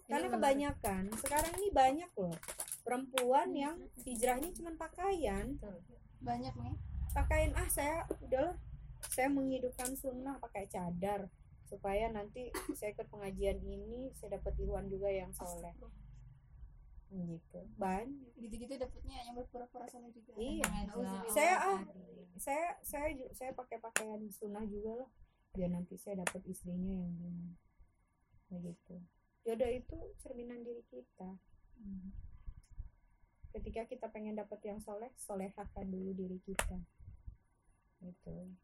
karena 0.08 0.28
kebanyakan 0.32 1.02
sekarang 1.20 1.52
ini 1.60 1.68
banyak 1.68 2.10
loh 2.16 2.32
perempuan 2.80 3.52
yang 3.52 3.76
hijrahnya 4.08 4.48
cuma 4.56 4.72
pakaian. 4.80 5.60
Banyak 6.24 6.54
nih. 6.56 6.76
Pakaian 7.12 7.52
ah 7.52 7.68
saya 7.68 8.08
udahlah 8.24 8.56
saya 9.06 9.30
menghidupkan 9.30 9.94
sunnah 9.94 10.38
pakai 10.42 10.66
cadar 10.66 11.30
supaya 11.68 12.08
nanti 12.08 12.48
saya 12.72 12.96
ikut 12.96 13.08
pengajian 13.12 13.60
ini 13.60 14.08
saya 14.16 14.40
dapat 14.40 14.56
iwan 14.58 14.88
juga 14.88 15.12
yang 15.12 15.30
soleh. 15.36 15.76
Gitu. 17.08 17.60
Banyak 17.76 18.36
gitu-gitu 18.36 18.74
dapetnya 18.80 19.20
yang 19.24 19.36
berpura-pura 19.36 19.84
soleh 19.88 20.08
juga. 20.12 20.32
Iya. 20.40 20.64
Nauzubillah. 20.88 21.32
saya 21.32 21.54
ah 21.60 21.80
saya 22.40 22.66
saya 22.80 23.06
saya 23.36 23.50
pakai 23.52 23.78
pakaian 23.80 24.20
sunnah 24.32 24.64
juga 24.64 25.04
lah. 25.04 25.10
Biar 25.52 25.72
nanti 25.72 26.00
saya 26.00 26.24
dapat 26.24 26.44
istrinya 26.48 27.04
yang 27.04 27.12
gini 27.16 27.52
begitu. 28.48 28.96
Jodoh 29.44 29.68
itu 29.68 29.96
cerminan 30.24 30.64
diri 30.64 30.84
kita. 30.88 31.36
Ketika 33.52 33.88
kita 33.88 34.06
pengen 34.12 34.36
dapat 34.36 34.60
yang 34.64 34.80
soleh 34.80 35.12
solehahkan 35.20 35.84
dulu 35.88 36.16
diri 36.16 36.40
kita. 36.44 36.80
Gitu 38.00 38.56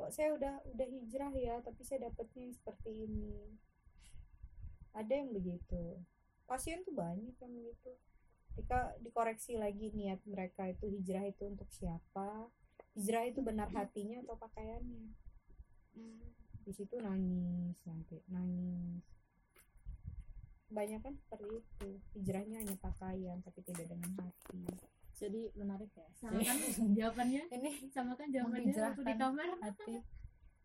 kok 0.00 0.16
saya 0.16 0.32
udah 0.32 0.64
udah 0.64 0.88
hijrah 0.88 1.32
ya 1.36 1.60
tapi 1.60 1.84
saya 1.84 2.08
dapatnya 2.08 2.48
yang 2.48 2.54
seperti 2.56 2.90
ini. 3.04 3.36
Ada 4.96 5.12
yang 5.12 5.36
begitu. 5.36 6.00
Pasien 6.48 6.80
tuh 6.88 6.96
banyak 6.96 7.36
yang 7.36 7.52
begitu. 7.52 7.92
Ketika 8.56 8.96
dikoreksi 9.04 9.60
lagi 9.60 9.92
niat 9.92 10.24
mereka 10.24 10.72
itu 10.72 10.88
hijrah 10.88 11.28
itu 11.28 11.44
untuk 11.44 11.68
siapa? 11.68 12.48
Hijrah 12.96 13.28
itu 13.28 13.44
benar 13.44 13.68
hatinya 13.76 14.24
atau 14.24 14.40
pakaiannya? 14.40 15.12
Hmm. 15.90 16.22
di 16.60 16.76
situ 16.76 17.02
nangis 17.02 17.82
nanti 17.82 18.22
nangis. 18.30 19.02
Banyak 20.70 21.00
kan 21.02 21.14
seperti 21.18 21.60
itu. 21.60 21.88
Hijrahnya 22.14 22.62
hanya 22.62 22.76
pakaian 22.78 23.42
tapi 23.42 23.60
tidak 23.66 23.90
dengan 23.90 24.12
hati 24.22 24.64
jadi 25.20 25.40
menarik 25.52 25.90
ya 25.92 26.06
sama 26.16 26.40
kan 26.40 26.56
jawabannya 26.98 27.42
ini 27.52 27.70
sama 27.88 28.12
kan 28.16 28.28
jawabannya 28.28 28.72
waktu 28.72 29.02
di 29.04 29.14
kamar 29.14 29.48
hati 29.60 29.94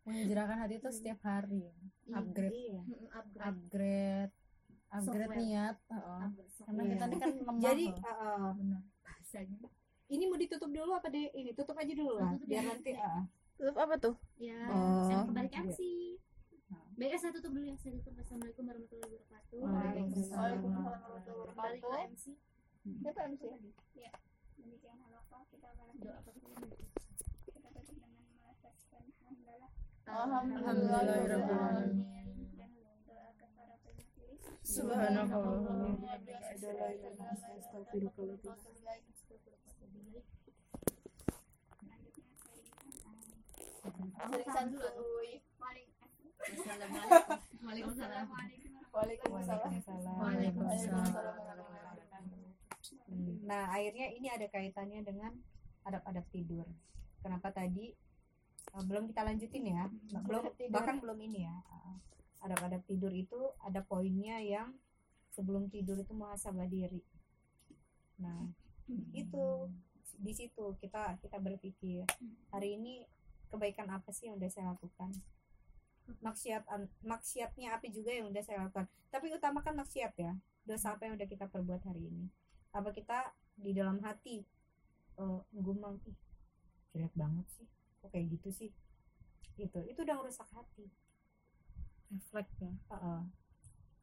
menghijrahkan 0.06 0.58
hati 0.64 0.74
itu 0.78 0.90
setiap 0.90 1.20
hari 1.22 1.68
upgrade 2.10 2.54
iya 2.56 2.82
upgrade 3.12 3.44
upgrade 3.44 4.32
upgrade 4.88 5.28
Software. 5.28 5.36
niat 5.36 5.76
heeh. 5.92 6.20
upgrade 6.24 6.54
karena 6.56 6.82
Iya. 6.82 6.92
kita 6.94 7.06
ini 7.06 7.18
kan 7.20 7.30
lemah 7.44 7.56
jadi 7.60 7.86
uh, 7.92 8.08
uh, 8.08 8.50
benar 8.56 8.82
bahasanya 9.04 9.58
ini 10.06 10.24
mau 10.26 10.38
ditutup 10.38 10.70
dulu 10.70 10.92
apa 10.94 11.08
deh 11.10 11.28
ini 11.34 11.52
tutup 11.52 11.76
aja 11.76 11.94
dulu 11.94 12.14
lah 12.16 12.32
biar 12.40 12.64
dulu. 12.64 12.72
nanti 12.72 12.92
uh, 12.96 13.22
tutup 13.56 13.76
apa 13.76 13.96
tuh 13.98 14.16
ya 14.38 14.60
Oh, 14.72 15.04
saya 15.04 15.26
kembali 15.26 15.48
ke 15.48 15.58
iya. 15.58 15.66
MC 15.68 15.80
Baik, 16.96 17.20
saya 17.20 17.36
tutup 17.36 17.52
dulu 17.52 17.68
ya. 17.68 17.76
Saya 17.76 17.92
tutup. 18.00 18.16
Assalamualaikum 18.16 18.72
warahmatullahi 18.72 19.12
wabarakatuh. 19.20 19.60
Waalaikumsalam. 19.60 20.60
Warahmatullahi 20.64 21.52
Kembali 21.52 21.76
ke 21.76 21.88
wabarakatuh. 21.92 22.08
MC. 22.08 22.26
siapa 23.04 23.20
MC 23.28 23.44
demikian 24.66 24.98
halaqa 25.00 25.38
kita 25.48 25.68
akan 25.70 25.88
Doa 25.96 26.14
apa 26.18 26.30
dulu? 26.34 26.66
kita 27.46 27.70
tutup 27.70 27.86
dengan 27.96 28.26
melafazkan 28.34 29.04
hamdalah 29.22 29.70
Alhamdulillahirrahmanirrahim. 30.06 32.02
dan 32.58 32.70
doa 33.06 33.30
kepada 33.38 33.74
penulis 33.86 34.42
Subhanallah. 34.66 35.30
selanjutnya 35.30 36.40
saya 36.58 36.90
ingin 36.98 37.14
Sering 44.26 44.50
santuy 44.50 45.30
paling 45.62 45.88
Assalamualaikum. 46.46 47.42
Waalaikumsalam. 47.66 48.26
Waalaikumsalam. 48.94 50.16
Waalaikumsalam. 50.20 51.75
Hmm. 53.06 53.46
Nah, 53.46 53.70
akhirnya 53.70 54.10
ini 54.14 54.28
ada 54.30 54.48
kaitannya 54.50 55.02
dengan 55.06 55.32
adab-adab 55.86 56.26
tidur. 56.34 56.66
Kenapa 57.22 57.54
tadi 57.54 57.94
eh, 58.74 58.84
belum 58.86 59.10
kita 59.10 59.22
lanjutin 59.26 59.66
ya? 59.70 59.86
Belum 60.26 60.50
tidur. 60.58 60.74
bahkan 60.74 60.98
belum 60.98 61.18
ini 61.22 61.46
ya. 61.46 61.56
Adab-adab 62.46 62.82
tidur 62.86 63.14
itu 63.14 63.38
ada 63.62 63.82
poinnya 63.82 64.38
yang 64.42 64.74
sebelum 65.34 65.70
tidur 65.70 65.98
itu 65.98 66.14
muhasabah 66.14 66.70
diri. 66.70 67.02
Nah, 68.22 68.48
itu 69.12 69.70
di 70.16 70.32
situ 70.32 70.78
kita 70.80 71.20
kita 71.20 71.38
berpikir 71.42 72.08
hari 72.54 72.80
ini 72.80 73.04
kebaikan 73.52 73.92
apa 73.92 74.10
sih 74.16 74.32
yang 74.32 74.40
udah 74.40 74.48
saya 74.48 74.72
lakukan 74.72 75.12
maksiat 76.22 76.64
maksiatnya 77.04 77.76
apa 77.76 77.90
juga 77.90 78.14
yang 78.14 78.30
udah 78.30 78.44
saya 78.46 78.64
lakukan 78.64 78.88
tapi 79.10 79.34
utamakan 79.34 79.76
maksiat 79.82 80.14
ya 80.16 80.34
dosa 80.64 80.96
apa 80.96 81.10
yang 81.10 81.18
udah 81.18 81.28
kita 81.28 81.50
perbuat 81.50 81.82
hari 81.84 82.08
ini 82.08 82.26
apa 82.76 82.92
kita 82.92 83.32
di 83.56 83.72
dalam 83.72 84.04
hati 84.04 84.44
eh 85.16 85.40
gumam 85.56 85.96
ih 86.04 86.18
jelek 86.92 87.16
banget 87.16 87.48
sih 87.56 87.68
kok 88.04 88.12
kayak 88.12 88.28
gitu 88.36 88.50
sih? 88.52 88.72
Gitu. 89.56 89.80
Itu 89.88 90.04
udah 90.04 90.16
ngerusak 90.20 90.46
hati. 90.52 90.86
Refleks 92.12 92.54
ya 92.62 92.70
Heeh. 92.94 93.22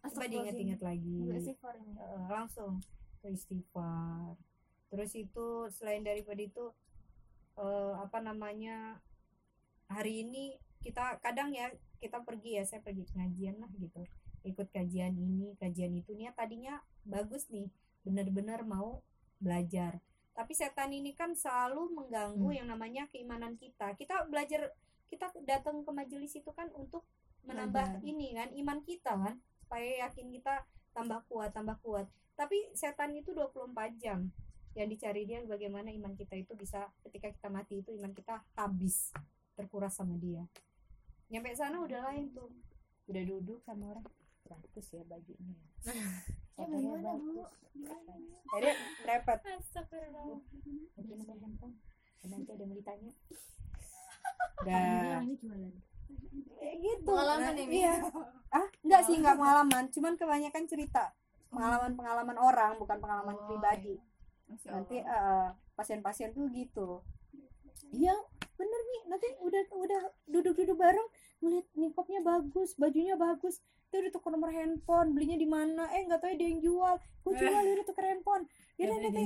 coba 0.03 0.27
diinget-inget 0.27 0.81
lagi. 0.83 1.31
Eh, 1.31 2.27
langsung. 2.27 2.83
Ke 3.23 3.31
istighfar. 3.31 4.35
Terus 4.91 5.15
itu 5.15 5.71
selain 5.71 6.03
daripada 6.03 6.43
itu 6.43 6.75
eh, 7.55 7.95
apa 7.95 8.19
namanya 8.19 8.99
hari 9.87 10.27
ini 10.27 10.59
kita 10.83 11.23
kadang 11.23 11.55
ya 11.55 11.71
kita 12.03 12.19
pergi 12.27 12.59
ya 12.59 12.67
saya 12.67 12.83
pergi 12.83 13.07
pengajian 13.15 13.63
lah 13.63 13.71
gitu. 13.79 14.03
Ikut 14.43 14.69
kajian 14.75 15.15
ini 15.15 15.55
kajian 15.63 15.95
itu. 15.95 16.19
Nih 16.19 16.35
tadinya 16.35 16.83
bagus 17.07 17.47
nih 17.55 17.71
benar-benar 18.03 18.67
mau 18.67 19.03
belajar. 19.39 19.99
Tapi 20.33 20.53
setan 20.57 20.91
ini 20.91 21.13
kan 21.13 21.37
selalu 21.37 21.93
mengganggu 21.93 22.49
Hmm. 22.49 22.57
yang 22.57 22.69
namanya 22.71 23.05
keimanan 23.13 23.59
kita. 23.59 23.93
Kita 23.99 24.25
belajar 24.27 24.73
kita 25.13 25.29
datang 25.45 25.85
ke 25.85 25.91
majelis 25.93 26.33
itu 26.33 26.49
kan 26.57 26.73
untuk 26.73 27.05
menambah 27.45 28.01
Belajar. 28.01 28.09
ini 28.09 28.33
kan 28.33 28.49
iman 28.55 28.79
kita 28.81 29.13
kan 29.13 29.37
supaya 29.61 30.09
yakin 30.09 30.33
kita 30.33 30.65
tambah 30.97 31.21
kuat 31.29 31.53
tambah 31.53 31.77
kuat. 31.85 32.09
Tapi 32.33 32.73
setan 32.73 33.13
itu 33.13 33.37
24 33.37 33.93
jam 34.01 34.33
yang 34.73 34.89
dicari 34.89 35.29
dia 35.29 35.45
bagaimana 35.45 35.93
iman 35.93 36.17
kita 36.17 36.33
itu 36.33 36.57
bisa 36.57 36.89
ketika 37.05 37.29
kita 37.29 37.53
mati 37.53 37.85
itu 37.85 37.93
iman 37.93 38.17
kita 38.17 38.41
habis 38.57 39.13
terkuras 39.53 39.93
sama 39.93 40.17
dia. 40.17 40.49
Nyampe 41.29 41.53
sana 41.53 41.77
udah 41.85 42.09
lain 42.09 42.33
tuh. 42.33 42.49
Udah 43.05 43.21
duduk 43.21 43.61
sama 43.69 43.93
orang 43.93 44.07
bagus 44.47 44.87
ya 44.93 45.03
bajunya. 45.07 45.57
Ya, 46.53 46.69
gimana, 46.69 47.17
lagi 50.95 51.13
nomor 51.17 51.37
handphone 51.41 51.75
nanti 52.29 52.51
ada 52.55 52.63
yang 52.63 52.75
ditanya. 52.77 53.13
Udah. 54.63 55.19
Ini 55.27 55.35
jualan. 55.41 55.73
kayak 56.61 56.77
gitu. 56.79 57.09
Pengalaman 57.09 57.55
Nah, 57.57 57.65
ya, 57.65 57.67
iya. 57.67 57.95
Ah 58.53 58.67
enggak 58.85 59.03
sih 59.09 59.17
enggak 59.19 59.37
pengalaman. 59.41 59.85
Cuman 59.91 60.15
kebanyakan 60.15 60.65
cerita. 60.69 61.05
Pengalaman 61.51 61.93
pengalaman 61.99 62.37
orang 62.39 62.73
bukan 62.79 62.99
pengalaman 63.01 63.37
Oh, 63.37 63.45
pribadi. 63.49 63.97
Masya 64.47 64.69
nanti 64.71 64.97
eh, 65.01 65.49
pasien-pasien 65.75 66.31
tuh 66.37 66.47
gitu. 66.53 67.01
Iya 67.91 68.15
bener 68.55 68.81
nih. 68.87 69.03
Nanti 69.11 69.27
udah 69.41 69.63
udah 69.75 70.03
duduk-duduk 70.29 70.77
bareng 70.79 71.09
ngeliat 71.43 71.67
nikopnya 71.75 72.21
bagus 72.23 72.79
bajunya 72.79 73.19
bagus 73.19 73.59
itu 73.93 74.01
udah 74.01 74.13
tuker 74.17 74.33
nomor 74.33 74.49
handphone 74.49 75.13
belinya 75.13 75.37
di 75.37 75.45
mana? 75.45 75.85
Eh 75.93 76.09
nggak 76.09 76.25
tahu 76.25 76.33
dia 76.41 76.49
yang 76.49 76.65
jual. 76.65 76.97
Gue 76.97 77.33
jual 77.37 77.53
ya 77.61 77.73
udah 77.77 77.87
tuker 77.93 78.05
handphone. 78.09 78.45
Ya 78.81 78.83
udah 78.89 78.99
nanti 79.05 79.21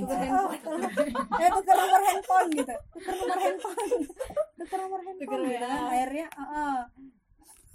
eh 1.39 1.49
tuker 1.55 1.75
nomor 1.79 2.01
handphone 2.03 2.47
gitu. 2.51 2.75
Tuker 2.99 3.15
nomor 3.15 3.39
handphone. 3.39 3.89
Tuker 4.59 4.79
nomor 4.83 5.01
handphone. 5.07 5.23
Tuker 5.23 5.39
gitu 5.47 5.65
kan 5.71 5.81
akhirnya 5.87 6.27
uh, 6.35 6.81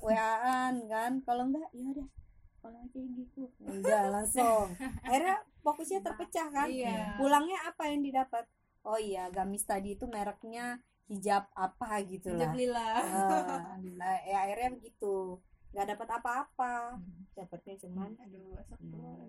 waan 0.05 0.75
kan? 0.85 1.13
Kalau 1.25 1.43
enggak 1.49 1.69
ya 1.73 1.85
udah. 1.97 2.09
Kalau 2.61 2.77
aja 2.77 3.01
gitu. 3.01 3.43
Enggak 3.65 4.03
langsung. 4.13 4.67
Akhirnya 5.01 5.37
fokusnya 5.65 6.01
terpecah 6.05 6.47
kan? 6.53 6.69
Iya. 6.69 7.17
pulangnya 7.17 7.73
apa 7.73 7.89
yang 7.89 8.05
didapat? 8.05 8.45
Oh 8.85 9.01
iya 9.01 9.33
gamis 9.33 9.65
tadi 9.65 9.97
itu 9.97 10.05
mereknya 10.05 10.77
hijab 11.09 11.49
apa 11.57 12.05
gitu 12.05 12.37
lah. 12.37 12.53
Hijab 12.53 12.53
lila. 12.53 12.89
Ah, 13.01 13.81
nah, 13.81 14.17
ya 14.29 14.45
akhirnya 14.45 14.77
begitu 14.77 15.41
nggak 15.73 15.87
dapat 15.97 16.09
apa-apa. 16.21 16.75
Dapatnya 17.33 17.75
cuman 17.81 18.13
Aduh, 18.21 18.61
astagfirullah. 18.61 19.29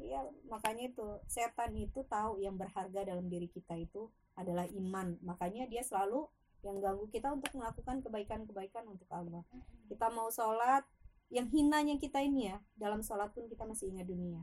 iya 0.00 0.24
makanya 0.48 0.88
itu 0.88 1.06
setan 1.28 1.76
itu 1.76 2.00
tahu 2.08 2.40
yang 2.40 2.56
berharga 2.56 3.04
dalam 3.04 3.26
diri 3.28 3.50
kita 3.50 3.74
itu 3.76 4.08
adalah 4.38 4.64
iman. 4.70 5.18
Makanya 5.26 5.66
dia 5.66 5.82
selalu 5.82 6.30
yang 6.62 6.78
ganggu 6.78 7.08
kita 7.10 7.32
untuk 7.34 7.50
melakukan 7.56 8.00
kebaikan-kebaikan 8.04 8.84
untuk 8.86 9.08
Allah. 9.10 9.42
Kita 9.90 10.08
mau 10.12 10.30
sholat 10.30 10.86
yang 11.30 11.46
hinanya 11.50 11.98
kita 11.98 12.22
ini 12.22 12.50
ya 12.50 12.58
dalam 12.74 13.02
sholat 13.02 13.30
pun 13.34 13.46
kita 13.50 13.66
masih 13.66 13.90
ingat 13.90 14.06
dunia. 14.06 14.42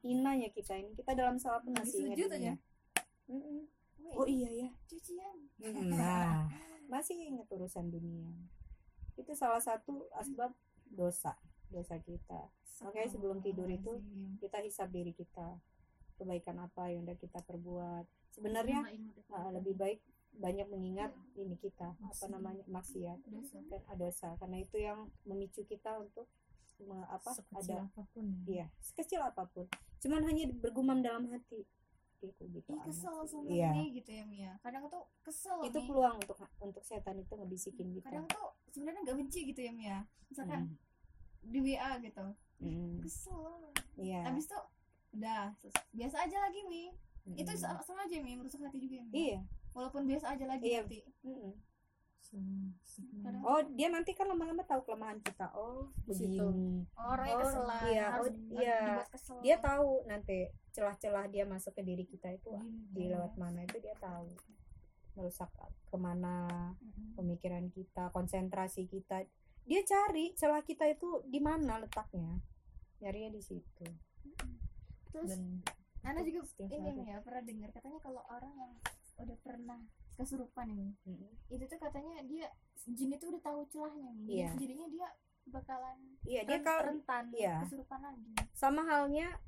Hinanya 0.00 0.48
kita 0.52 0.76
ini 0.76 0.92
kita 0.96 1.12
dalam 1.16 1.40
sholat 1.40 1.64
pun 1.64 1.72
masih 1.72 2.04
ingat 2.08 2.28
dunia. 2.28 2.54
Oh 4.10 4.26
iya 4.26 4.50
ya 4.50 4.68
cucian. 4.90 5.36
nah 5.86 6.50
masih 6.90 7.14
ingat 7.16 7.46
urusan 7.54 7.86
dunia. 7.88 8.26
Itu 9.14 9.32
salah 9.38 9.62
satu 9.62 10.10
asbab 10.18 10.50
dosa 10.90 11.38
dosa 11.70 11.96
kita. 12.02 12.50
Makanya 12.82 13.08
sebelum 13.08 13.38
tidur 13.38 13.70
itu 13.70 14.02
kita 14.42 14.58
hisap 14.60 14.90
diri 14.90 15.14
kita. 15.14 15.54
Kebaikan 16.18 16.58
apa 16.60 16.90
yang 16.92 17.06
udah 17.06 17.16
kita 17.16 17.40
perbuat. 17.46 18.04
Sebenarnya 18.34 18.84
uh, 19.32 19.50
lebih 19.54 19.78
baik 19.78 20.02
banyak 20.36 20.66
mengingat 20.68 21.14
ini 21.38 21.56
kita. 21.56 21.94
Apa 21.96 22.26
namanya? 22.26 22.66
Maksiat. 22.66 23.22
dan 23.70 23.82
ada 23.86 24.10
dosa. 24.10 24.34
Karena 24.36 24.58
itu 24.60 24.76
yang 24.82 25.08
memicu 25.22 25.62
kita 25.64 25.96
untuk 25.96 26.26
me- 26.80 27.08
apa 27.12 27.30
sekecil 27.36 27.76
ada 27.76 27.92
apa 27.92 28.02
pun 28.16 28.24
ya. 28.24 28.40
iya 28.48 28.66
sekecil 28.80 29.20
apa 29.20 29.44
pun. 29.48 29.68
Cuman 30.00 30.24
hanya 30.24 30.48
bergumam 30.48 31.04
dalam 31.04 31.28
hati 31.28 31.68
gitu 32.22 32.42
gitu 32.46 32.70
Ih, 32.70 32.80
kesel 32.82 33.16
sama 33.24 33.46
Iya. 33.46 33.70
ini 33.72 33.84
gitu 33.94 34.10
ya 34.10 34.24
Mia. 34.24 34.52
Kadang 34.58 34.86
tuh 34.86 35.08
kesel 35.20 35.58
itu 35.62 35.74
Mi. 35.74 35.86
peluang 35.86 36.16
untuk 36.16 36.36
untuk 36.58 36.82
setan 36.82 37.16
itu 37.16 37.32
ngebisikin 37.32 37.88
kita 37.90 38.06
Kadang 38.06 38.26
tuh 38.26 38.46
sebenarnya 38.68 39.00
nggak 39.02 39.18
benci 39.18 39.40
gitu 39.46 39.60
ya 39.60 39.72
Mia. 39.72 39.98
Misalkan 40.26 40.60
Hmm. 40.62 40.76
di 41.42 41.58
WA 41.58 41.90
gitu. 41.98 42.24
Hmm. 42.58 43.00
Kesel. 43.00 43.72
iya 43.96 44.20
Habis 44.22 44.44
tuh 44.46 44.62
udah 45.10 45.56
biasa 45.90 46.16
aja 46.22 46.36
lagi 46.38 46.60
Mi. 46.64 46.92
Itu 47.32 47.48
Hmm. 47.48 47.58
sama 47.58 47.80
sama 47.80 48.00
aja 48.04 48.16
Mi 48.18 48.32
merusak 48.34 48.60
hati 48.60 48.78
juga 48.78 48.94
ya 48.96 49.04
Mi. 49.04 49.12
iya 49.12 49.38
Walaupun 49.70 50.02
biasa 50.04 50.26
aja 50.30 50.44
lagi 50.44 50.66
Iya. 50.66 50.82
nanti. 50.82 50.98
Mm-mm. 51.22 51.52
Hmm. 52.30 52.70
Oh 53.42 53.58
dia 53.74 53.90
nanti 53.90 54.14
kan 54.14 54.30
lama-lama 54.30 54.62
tahu 54.62 54.86
kelemahan 54.86 55.18
kita 55.18 55.50
oh 55.50 55.90
Di 56.06 56.14
situ. 56.14 56.38
begini 56.38 56.86
Oh, 56.94 57.16
kesel 57.18 57.66
iya, 57.90 58.06
harus, 58.14 58.30
oh, 58.30 58.30
harus 58.30 58.30
iya. 58.54 58.78
dibuat 58.86 59.08
kesel. 59.10 59.36
dia 59.42 59.56
tahu 59.58 59.90
nanti 60.06 60.38
celah-celah 60.70 61.26
dia 61.26 61.42
masuk 61.42 61.74
ke 61.74 61.82
diri 61.82 62.06
kita 62.06 62.30
itu 62.30 62.54
Gini. 62.54 62.94
di 62.94 63.04
lewat 63.10 63.34
mana 63.34 63.66
itu 63.66 63.82
dia 63.82 63.98
tahu 63.98 64.30
merusak 65.18 65.50
ke 65.90 65.96
mana 65.98 66.70
Mm-mm. 66.78 67.18
pemikiran 67.18 67.66
kita 67.74 68.14
konsentrasi 68.14 68.86
kita 68.86 69.26
dia 69.66 69.80
cari 69.82 70.30
celah 70.38 70.62
kita 70.62 70.86
itu 70.86 71.26
di 71.26 71.42
mana 71.42 71.82
letaknya 71.82 72.38
nyarinya 73.02 73.34
di 73.34 73.42
situ 73.42 73.86
Terus 75.10 75.34
dan 75.34 75.66
Ana 76.06 76.22
juga 76.24 76.46
ini 76.70 77.10
ya 77.10 77.18
pernah 77.20 77.42
dengar 77.44 77.68
katanya 77.74 77.98
kalau 78.00 78.22
orang 78.30 78.54
yang 78.56 78.72
udah 79.20 79.36
pernah 79.44 79.80
kesurupan 80.20 80.66
ini. 80.68 80.92
Mm-mm. 81.08 81.32
itu 81.48 81.64
tuh 81.64 81.80
katanya 81.80 82.20
dia 82.28 82.46
jin 82.84 83.16
itu 83.16 83.24
udah 83.32 83.42
tahu 83.42 83.64
celahnya 83.72 84.12
nih. 84.20 84.26
Iya. 84.44 84.50
jadinya 84.60 84.86
dia 84.92 85.08
bakalan 85.50 85.98
iya 86.28 86.40
dia 86.44 86.58
kalau 86.60 86.80
rentan 86.84 87.24
iya. 87.32 87.64
kesurupan 87.64 88.00
lagi. 88.04 88.30
Sama 88.52 88.84
halnya 88.84 89.40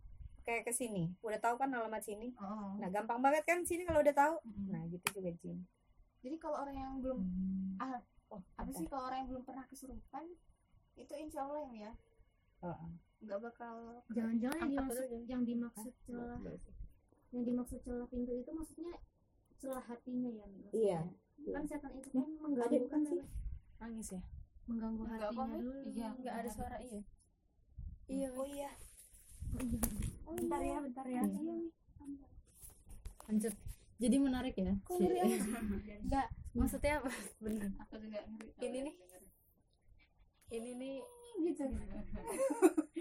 kayak 0.48 0.64
ke 0.64 0.72
sini. 0.72 1.12
Udah 1.20 1.38
tahu 1.38 1.60
kan 1.60 1.68
alamat 1.68 2.00
sini? 2.00 2.32
Oh. 2.40 2.80
nah 2.80 2.88
gampang 2.88 3.20
banget 3.20 3.44
kan 3.44 3.60
sini 3.62 3.84
kalau 3.84 4.00
udah 4.00 4.14
tahu? 4.16 4.34
Mm-mm. 4.48 4.72
nah 4.72 4.82
gitu 4.88 5.20
juga 5.20 5.30
jin. 5.44 5.60
Jadi 6.24 6.36
kalau 6.40 6.56
orang 6.64 6.76
yang 6.80 6.92
belum 7.04 7.20
ah 7.76 8.00
oh 8.32 8.40
apa 8.56 8.70
sih? 8.72 8.88
Kalau 8.88 9.04
orang 9.12 9.18
yang 9.26 9.28
belum 9.36 9.44
pernah 9.44 9.64
kesurupan 9.68 10.24
itu 10.96 11.12
insya 11.20 11.44
Allah 11.44 11.60
yang 11.68 11.76
ya. 11.76 11.92
Heeh. 12.62 12.90
nggak 13.22 13.38
bakal 13.38 14.02
Jangan-jangan 14.10 14.58
yang 14.58 14.70
dimaksud 14.70 15.08
yang 15.30 15.42
dimaksud 15.46 15.94
celah 16.06 16.38
yang 17.32 17.42
dimaksud 17.46 17.78
celah 17.86 18.06
pintu 18.10 18.32
itu 18.34 18.50
maksudnya 18.50 18.94
celah 19.62 19.84
hatinya 19.86 20.30
ya 20.34 20.44
maksudnya. 20.50 20.74
Iya. 20.74 21.00
Kan 21.54 21.64
setan 21.70 21.92
itu 21.94 22.08
kan 22.10 22.26
mengganggu 22.42 22.86
kan 22.90 23.00
sih? 23.06 23.22
nangis 23.78 24.08
ya? 24.10 24.22
Mengganggu 24.66 25.02
Enggak 25.06 25.30
hatinya 25.30 25.56
dulu. 25.62 25.80
Iya. 25.86 26.08
nggak 26.18 26.34
ada 26.34 26.50
suara 26.50 26.76
iya. 26.82 27.00
Iya 28.10 28.28
oh 28.34 28.46
iya. 28.50 28.70
Oh, 30.26 30.34
iya. 30.34 30.40
bentar 30.42 30.60
ya 30.66 30.76
bentar 30.82 31.06
ya. 31.06 31.22
Iya, 31.22 31.54
lanjut. 33.30 33.54
Jadi 34.02 34.16
menarik 34.18 34.54
ya 34.58 34.74
kok 34.82 34.98
ngeri 34.98 35.38
enggak 36.02 36.26
maksudnya 36.58 36.98
apa? 36.98 37.10
Bener. 37.38 37.70
Aku 37.86 37.94
juga 38.02 38.20
ngeri 38.26 38.50
Ini 38.58 38.78
nih. 38.82 38.94
ini 40.52 40.70
nih. 40.74 40.96
Gitu. 41.46 41.64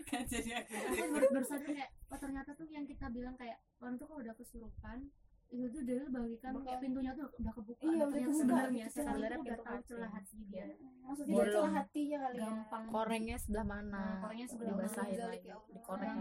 Kan 0.07 0.23
jadi 0.29 0.61
aku. 0.61 0.73
Baru 1.09 1.45
sadar 1.49 1.69
kayak 1.73 1.89
oh 2.13 2.17
ternyata 2.21 2.53
tuh 2.53 2.69
yang 2.69 2.85
kita 2.85 3.09
bilang 3.09 3.33
kayak 3.33 3.57
orang 3.81 3.97
tuh 3.97 4.05
kalau 4.05 4.21
udah 4.21 4.35
kesurupan 4.37 5.09
itu 5.51 5.67
tuh 5.67 5.81
dia 5.83 5.99
bagikan 6.07 6.53
kayak 6.57 6.79
pintunya 6.79 7.11
tuh 7.11 7.27
udah 7.33 7.53
kebuka. 7.53 7.81
Iya, 7.83 8.03
udah 8.03 8.17
kebuka. 8.17 8.39
sebenarnya 8.39 8.85
Sebenarnya 8.87 9.37
pintu 9.37 9.51
tahu 9.57 9.67
hati. 9.69 9.85
celah 9.85 10.09
hati 10.09 10.37
dia. 10.47 10.65
Maksudnya 11.01 11.27
dia 11.27 11.35
Bolong. 11.37 11.51
celah 11.53 11.73
hatinya 11.75 12.17
kali 12.17 12.35
ya. 12.35 12.43
Gampang. 12.45 12.83
Korengnya 12.87 13.35
sebelah 13.35 13.65
mana? 13.67 13.91
Nah, 13.91 14.15
korengnya 14.21 14.47
sebelah 14.47 14.71
mana. 14.71 14.79
dibasahin 14.81 15.19
lagi. 15.21 15.45
ya 15.45 15.55
dikoreng. 15.69 16.17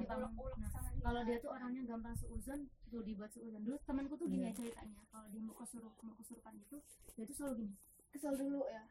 Kalau 1.01 1.21
dia 1.25 1.37
tuh 1.39 1.51
orangnya 1.51 1.83
gampang 1.87 2.15
seuzon 2.15 2.61
tuh 2.85 3.01
dibuat 3.01 3.31
seuzon. 3.31 3.61
Dulu 3.61 3.77
temanku 3.81 4.15
tuh 4.15 4.27
gini 4.27 4.45
Iya. 4.45 4.53
ceritanya. 4.53 5.01
Kalau 5.07 5.27
dia 5.27 5.41
mau 5.41 5.55
kesurup 5.55 5.95
mau 6.01 6.15
kesurupan 6.15 6.55
itu 6.57 6.77
dia 7.15 7.25
tuh 7.25 7.35
selalu 7.35 7.55
gini. 7.57 7.75
Kesel 8.11 8.35
dulu 8.35 8.61
ya. 8.67 8.83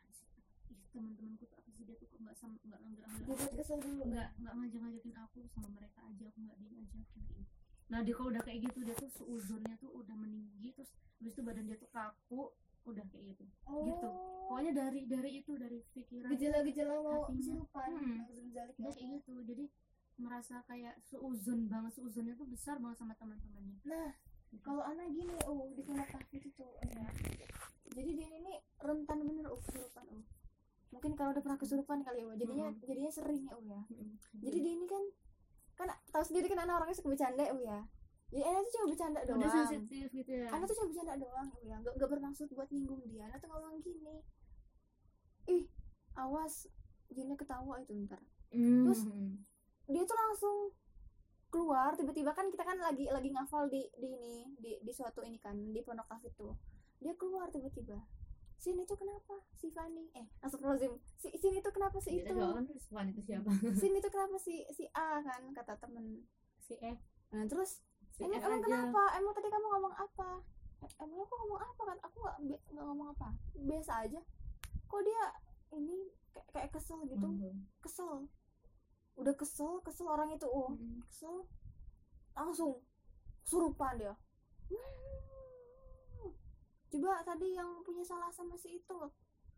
Ih 0.72 0.80
teman-temanku 0.90 1.44
tuh 1.46 1.58
apa 1.58 1.70
sih? 1.70 1.84
Dia 1.84 1.96
tuh 1.96 2.08
kok 2.08 2.18
nggak 2.18 2.36
sama 2.36 2.56
nggak 2.64 2.80
nggak 2.80 3.08
nggak 3.28 3.52
kesel 3.60 3.78
dulu. 3.78 4.02
Nggak 4.08 4.30
nggak 4.40 4.54
ngajak 4.56 4.80
ngajakin 4.82 5.16
aku 5.20 5.40
sama 5.52 5.68
mereka 5.70 6.00
aja. 6.02 6.24
Aku 6.26 6.40
nggak 6.40 6.58
diajakin 6.58 7.04
gitu 7.28 7.44
nah 7.90 8.00
dia 8.06 8.14
kalau 8.14 8.30
udah 8.30 8.44
kayak 8.46 8.70
gitu 8.70 8.86
dia 8.86 8.96
tuh 8.96 9.10
seuzonnya 9.10 9.76
tuh 9.82 9.90
udah 9.90 10.14
meninggi 10.14 10.70
terus 10.78 10.94
habis 11.18 11.34
itu 11.34 11.42
badan 11.42 11.66
dia 11.66 11.78
tuh 11.78 11.90
kaku 11.90 12.54
udah 12.88 13.06
kayak 13.12 13.36
gitu. 13.36 13.44
Oh. 13.68 13.86
Gitu. 13.86 14.10
pokoknya 14.50 14.72
dari 14.74 15.02
dari 15.06 15.30
itu 15.46 15.52
dari 15.62 15.78
pikiran 15.94 16.30
gejala-gejala 16.34 16.94
mau 17.06 17.22
kesurupan 17.30 17.90
Hmm. 18.02 18.26
ya 18.50 18.66
kayak 18.74 18.98
gitu. 18.98 19.34
Jadi 19.46 19.66
merasa 20.18 20.66
kayak 20.66 20.98
seuzon 21.06 21.70
banget. 21.70 21.92
Seuzonnya 21.96 22.34
tuh 22.34 22.50
besar 22.50 22.82
banget 22.82 22.98
sama 22.98 23.14
teman-temannya. 23.16 23.78
Nah, 23.86 24.10
kalau 24.66 24.82
anak 24.82 25.06
gini, 25.14 25.38
oh 25.46 25.70
di 25.78 25.86
kamar 25.86 26.10
itu, 26.34 26.66
ya. 26.82 27.08
Jadi 27.94 28.10
dia 28.18 28.30
ini 28.34 28.54
rentan 28.82 29.20
bener 29.26 29.46
oh 29.50 29.60
kesurupan 29.62 30.06
oh. 30.14 30.26
Mungkin 30.90 31.14
kalau 31.14 31.30
udah 31.34 31.44
pernah 31.46 31.60
kesurupan 31.62 32.02
kali 32.02 32.26
oh, 32.26 32.34
jadinya 32.34 32.74
jadinya 32.86 33.12
sering 33.14 33.46
ya 33.46 33.54
oh 33.54 33.62
ya. 33.66 33.82
Jadi 34.38 34.58
dia 34.62 34.74
ini 34.78 34.86
kan 34.90 35.04
kan 35.80 35.88
tahu 36.12 36.24
sendiri 36.28 36.52
kan 36.52 36.60
anak 36.68 36.84
orangnya 36.84 36.98
suka 37.00 37.16
bercanda 37.16 37.48
ya. 37.48 37.80
Jadi 38.30 38.44
anak 38.46 38.62
tuh 38.62 38.72
cuma 38.78 38.86
bercanda 38.94 39.20
doang. 39.26 39.40
udah 39.42 39.50
sensitif 39.50 40.06
gitu 40.14 40.32
ya 40.38 40.48
Anak 40.54 40.66
tuh 40.70 40.76
cuma 40.78 40.88
bercanda 40.94 41.14
doang 41.18 41.48
ya, 41.66 41.76
nggak 41.82 41.94
nggak 41.98 42.10
bermaksud 42.12 42.48
buat 42.54 42.70
nyinggung 42.70 43.02
dia. 43.08 43.24
Anak 43.32 43.40
tuh 43.42 43.50
ngomong 43.50 43.82
gini, 43.82 44.16
ih 45.50 45.64
awas 46.14 46.70
jinnya 47.10 47.34
ketawa 47.40 47.80
itu 47.82 47.96
ntar. 48.06 48.22
Terus 48.54 49.02
dia 49.90 50.04
tuh 50.06 50.18
langsung 50.20 50.58
keluar 51.50 51.98
tiba-tiba 51.98 52.30
kan 52.38 52.46
kita 52.54 52.62
kan 52.62 52.78
lagi 52.78 53.10
lagi 53.10 53.34
ngafal 53.34 53.66
di 53.74 53.82
di 53.98 54.06
ini 54.06 54.54
di 54.62 54.78
di 54.86 54.92
suatu 54.94 55.26
ini 55.26 55.42
kan 55.42 55.58
di 55.58 55.82
pondok 55.82 56.06
kafir 56.06 56.30
tuh 56.38 56.54
dia 57.02 57.18
keluar 57.18 57.50
tiba-tiba 57.50 57.98
sini 58.60 58.84
tuh 58.84 59.00
kenapa? 59.00 59.40
Si 59.56 59.72
Fani 59.72 60.12
eh 60.12 60.28
astagfirullahaladzim. 60.44 60.94
Si 61.16 61.32
sini 61.40 61.64
tuh 61.64 61.72
kenapa 61.72 61.96
si 62.04 62.20
itu? 62.20 62.28
itu 62.28 63.22
siapa? 63.24 63.50
Sini 63.72 63.98
tuh 64.04 64.12
kenapa 64.12 64.36
si 64.36 64.68
si 64.76 64.84
A 64.92 65.24
kan? 65.24 65.42
Kata 65.56 65.80
temen 65.80 66.28
si 66.60 66.76
F. 66.76 67.00
Nah 67.32 67.48
terus 67.48 67.80
si 68.12 68.28
emang 68.28 68.36
F 68.36 68.44
emang 68.46 68.60
aja. 68.60 68.68
kenapa? 68.68 69.02
Emang 69.16 69.34
tadi 69.34 69.48
kamu 69.48 69.68
ngomong 69.72 69.96
apa? 69.96 70.30
"Eh, 70.84 70.92
emang 71.00 71.20
aku 71.24 71.34
ngomong 71.40 71.60
apa 71.64 71.82
kan? 71.88 71.98
Aku 72.04 72.18
nggak 72.20 72.38
nggak 72.76 72.86
ngomong 72.86 73.08
apa. 73.16 73.28
Biasa 73.56 73.92
aja. 74.04 74.20
Kok 74.92 75.02
dia 75.08 75.24
ini 75.80 75.98
kayak 76.36 76.48
kayak 76.52 76.70
kesel 76.76 77.00
gitu? 77.08 77.28
Kesel. 77.80 78.28
Udah 79.16 79.34
kesel 79.40 79.80
kesel 79.88 80.08
orang 80.12 80.36
itu. 80.36 80.48
Oh 80.52 80.76
kesel. 81.08 81.48
Langsung 82.36 82.84
kesurupan 83.44 83.98
dia 83.98 84.14
coba 86.90 87.22
tadi 87.22 87.54
yang 87.54 87.70
punya 87.86 88.04
salah 88.04 88.30
sama 88.34 88.58
si 88.58 88.82
itu 88.82 89.00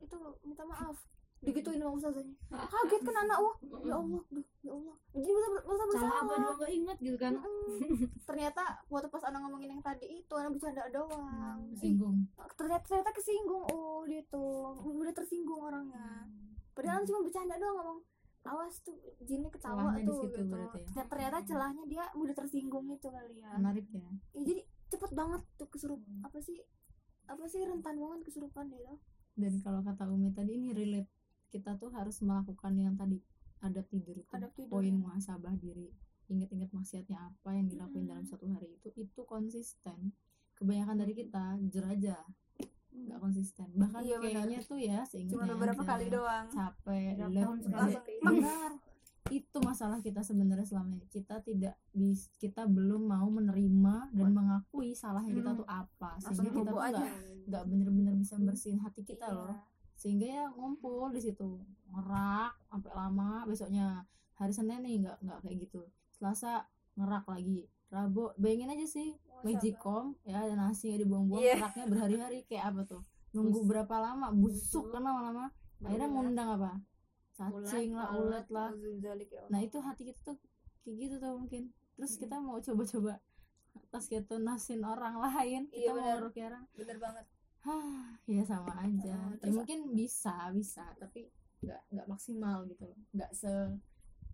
itu 0.02 0.18
minta 0.44 0.64
maaf. 0.68 0.98
Digituin 1.42 1.82
sama 1.82 1.98
ustazanya 1.98 2.38
kaget 2.54 3.02
kan 3.02 3.16
anak 3.26 3.38
wah 3.42 3.56
ya 3.82 3.98
Allah 3.98 4.22
duh, 4.36 4.46
ya 4.62 4.72
Allah. 4.78 4.96
Jadi 5.10 5.32
bisa 5.34 5.48
bisa 5.50 5.66
salah 5.66 5.82
apa 5.82 5.90
bersalah 5.90 6.22
dua 6.38 6.54
nggak 6.54 6.72
inget 6.78 6.98
gitu 7.02 7.18
kan? 7.18 7.34
Ternyata 8.30 8.64
waktu 8.94 9.08
pas 9.10 9.24
anak 9.26 9.40
ngomongin 9.50 9.70
yang 9.74 9.82
tadi 9.82 10.22
itu 10.22 10.34
anak 10.38 10.54
bercanda 10.54 10.86
doang. 10.94 11.58
Ih, 11.74 11.78
singgung. 11.82 12.30
Ternyata 12.54 12.86
ternyata 12.86 13.12
kesinggung. 13.18 13.64
Oh 13.74 14.06
dia 14.06 14.22
tuh. 14.30 14.78
Udah 14.86 15.14
tersinggung 15.18 15.66
orangnya. 15.66 16.30
Padahal 16.78 17.02
anak 17.02 17.08
cuma 17.10 17.20
bercanda 17.26 17.56
doang 17.58 17.76
ngomong 17.82 18.00
awas 18.42 18.82
tuh 18.82 18.98
jinnya 19.22 19.54
ketawa 19.54 19.94
Celahnya 19.94 20.10
tuh 20.10 20.22
gitu. 20.26 20.42
berarti 20.50 20.80
ya. 20.82 21.04
Ternyata 21.06 21.38
celahnya 21.46 21.84
dia 21.86 22.04
udah 22.18 22.36
tersinggung 22.38 22.86
itu 22.90 23.08
kali 23.10 23.36
ya. 23.42 23.54
Menarik 23.58 23.86
ya. 23.90 24.06
Ya, 24.38 24.42
jadi 24.46 24.62
cepet 24.94 25.12
banget 25.14 25.42
tuh 25.58 25.68
kesurup 25.70 26.02
apa 26.22 26.38
sih 26.42 26.58
apa 27.26 27.44
sih 27.46 27.62
rentan 27.62 27.96
banget 27.96 28.20
kesurupan 28.24 28.68
dia 28.68 28.82
tuh? 28.82 28.98
Dan 29.34 29.60
kalau 29.60 29.82
kata 29.82 30.06
Umi 30.06 30.30
tadi 30.30 30.56
ini 30.56 30.72
relate. 30.72 31.10
Kita 31.48 31.76
tuh 31.76 31.92
harus 31.92 32.20
melakukan 32.20 32.74
yang 32.74 32.96
tadi. 32.96 33.20
Adab 33.60 33.86
tidur 33.86 34.16
itu. 34.16 34.30
Adab 34.32 34.52
tidur, 34.52 34.72
poin 34.74 34.88
ya. 34.88 34.96
muhasabah 34.96 35.54
diri. 35.54 35.92
Ingat-ingat 36.28 36.72
maksiatnya 36.72 37.18
apa 37.22 37.50
yang 37.52 37.68
dilakuin 37.68 38.04
Mm. 38.04 38.10
dalam 38.10 38.26
satu 38.26 38.48
hari 38.48 38.72
itu 38.72 38.88
itu 38.96 39.22
konsisten. 39.24 40.16
Kebanyakan 40.56 40.98
dari 40.98 41.14
kita 41.14 41.44
jerajah 41.66 42.24
nggak 42.92 43.20
konsisten. 43.20 43.68
Bahkan 43.74 44.02
Iya, 44.02 44.18
kayaknya 44.18 44.60
tuh 44.62 44.76
ya 44.76 45.00
seingatnya 45.04 45.36
cuma 45.38 45.46
beberapa 45.50 45.82
aja, 45.82 45.90
kali 45.90 46.06
doang. 46.08 46.46
capek 46.48 47.04
sekali. 47.60 48.04
langsung. 48.04 48.22
Benar 48.22 48.72
itu 49.32 49.58
masalah 49.58 49.98
kita 49.98 50.20
sebenarnya 50.20 50.68
selama 50.68 50.92
ini. 50.94 51.08
Kita 51.08 51.40
tidak 51.40 51.80
bis 51.90 52.28
kita 52.36 52.68
belum 52.68 53.08
mau 53.08 53.26
menerima 53.26 54.12
dan 54.12 54.28
mengakui 54.30 54.92
salahnya 54.92 55.32
kita 55.32 55.52
Hmm. 55.52 55.60
tuh 55.60 55.68
apa. 55.68 56.20
Langsung 56.20 56.36
sehingga 56.44 56.52
kita 56.54 56.68
bobo 56.68 56.78
tuh 56.78 56.92
nggak 56.92 57.10
nggak 57.48 57.64
bener-bener 57.66 58.14
bisa 58.14 58.36
bersihin 58.38 58.78
hati 58.78 59.02
kita 59.02 59.26
Iya. 59.26 59.34
loh. 59.34 59.56
Sehingga 59.96 60.28
ya 60.28 60.46
ngumpul 60.52 61.10
di 61.10 61.22
situ. 61.22 61.64
Ngerak 61.88 62.60
sampai 62.66 62.92
lama. 62.92 63.32
Besoknya 63.46 64.04
hari 64.36 64.52
senin 64.52 64.82
nih 64.82 65.00
nggak 65.00 65.18
nggak 65.22 65.40
kayak 65.42 65.58
gitu. 65.62 65.82
Selasa 66.12 66.68
ngerak 66.94 67.24
lagi. 67.26 67.72
Rabu 67.88 68.36
bayangin 68.36 68.70
aja 68.70 68.84
sih 68.86 69.16
magicom 69.42 70.14
ya 70.22 70.44
ada 70.44 70.54
nasi 70.54 70.92
dibuang-buang 70.96 71.40
Iya. 71.40 71.56
ngeraknya 71.58 71.86
berhari-hari 71.88 72.40
kayak 72.46 72.76
apa 72.76 72.82
tuh? 72.86 73.02
Nunggu 73.32 73.64
berapa 73.64 73.96
lama? 73.98 74.28
Busuk 74.30 74.92
kan 74.92 75.02
lama-lama. 75.02 75.50
Akhirnya 75.82 76.08
ngundang 76.08 76.50
apa 76.52 76.78
cacing 77.50 77.98
lah 77.98 78.14
ulet 78.14 78.48
lah. 78.54 78.70
nah 79.50 79.60
itu 79.64 79.78
hati 79.82 80.14
kita 80.14 80.20
tuh 80.22 80.38
kayak 80.86 80.96
gitu 80.98 81.16
tuh 81.18 81.34
mungkin. 81.38 81.64
Terus 81.98 82.14
kita 82.18 82.36
mau 82.42 82.58
coba-coba 82.58 83.22
pas 83.92 84.04
kita 84.04 84.36
nasin 84.40 84.84
orang 84.84 85.16
lain. 85.20 85.68
Iya, 85.72 85.92
kita 85.92 85.92
mau 85.96 86.00
benar. 86.04 86.18
ngerukiah 86.20 86.46
orang. 86.52 86.64
Bener 86.76 86.98
banget. 87.00 87.26
Hah, 87.62 88.18
ya 88.36 88.44
sama 88.44 88.74
aja. 88.82 89.16
Oh, 89.16 89.48
ya 89.48 89.52
mungkin 89.54 89.80
bisa, 89.94 90.50
bisa, 90.52 90.86
tapi 90.98 91.30
nggak 91.62 91.82
nggak 91.94 92.08
maksimal 92.10 92.66
gitu. 92.68 92.90
Nggak 93.14 93.32
se 93.38 93.52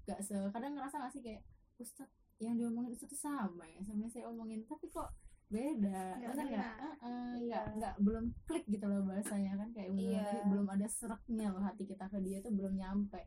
nggak 0.07 0.19
se 0.23 0.35
kadang 0.55 0.73
ngerasa 0.79 0.95
nggak 1.03 1.13
sih 1.13 1.21
kayak 1.21 1.43
Ustadz 1.77 2.15
yang 2.39 2.55
diomongin 2.55 2.95
Ustadz 2.95 3.11
tuh 3.11 3.19
sama 3.19 3.67
ya 3.67 3.83
sama 3.83 4.07
yang 4.07 4.13
saya 4.13 4.25
omongin, 4.31 4.63
tapi 4.63 4.87
kok 4.87 5.11
beda. 5.47 5.99
Nggak 6.13 6.29
Bener 6.29 6.45
nggak? 6.45 6.75
kena. 6.75 6.89
Heeh, 6.97 7.31
Iya. 7.37 7.55
nggak 7.57 7.65
nggak 7.73 7.93
belum 7.99 8.25
klik 8.43 8.65
gitu 8.67 8.85
loh 8.85 9.01
bahasanya 9.03 9.51
kan 9.55 9.69
kayak 9.71 9.89
bener 9.89 10.11
Iya. 10.11 10.23
tadi 10.25 10.41
belum 10.45 10.67
ada 10.67 10.87
seraknya 10.87 11.47
loh 11.49 11.61
hati 11.61 11.83
kita 11.83 12.05
ke 12.05 12.17
dia 12.19 12.37
tuh 12.39 12.51
belum 12.51 12.73
nyampe. 12.73 13.21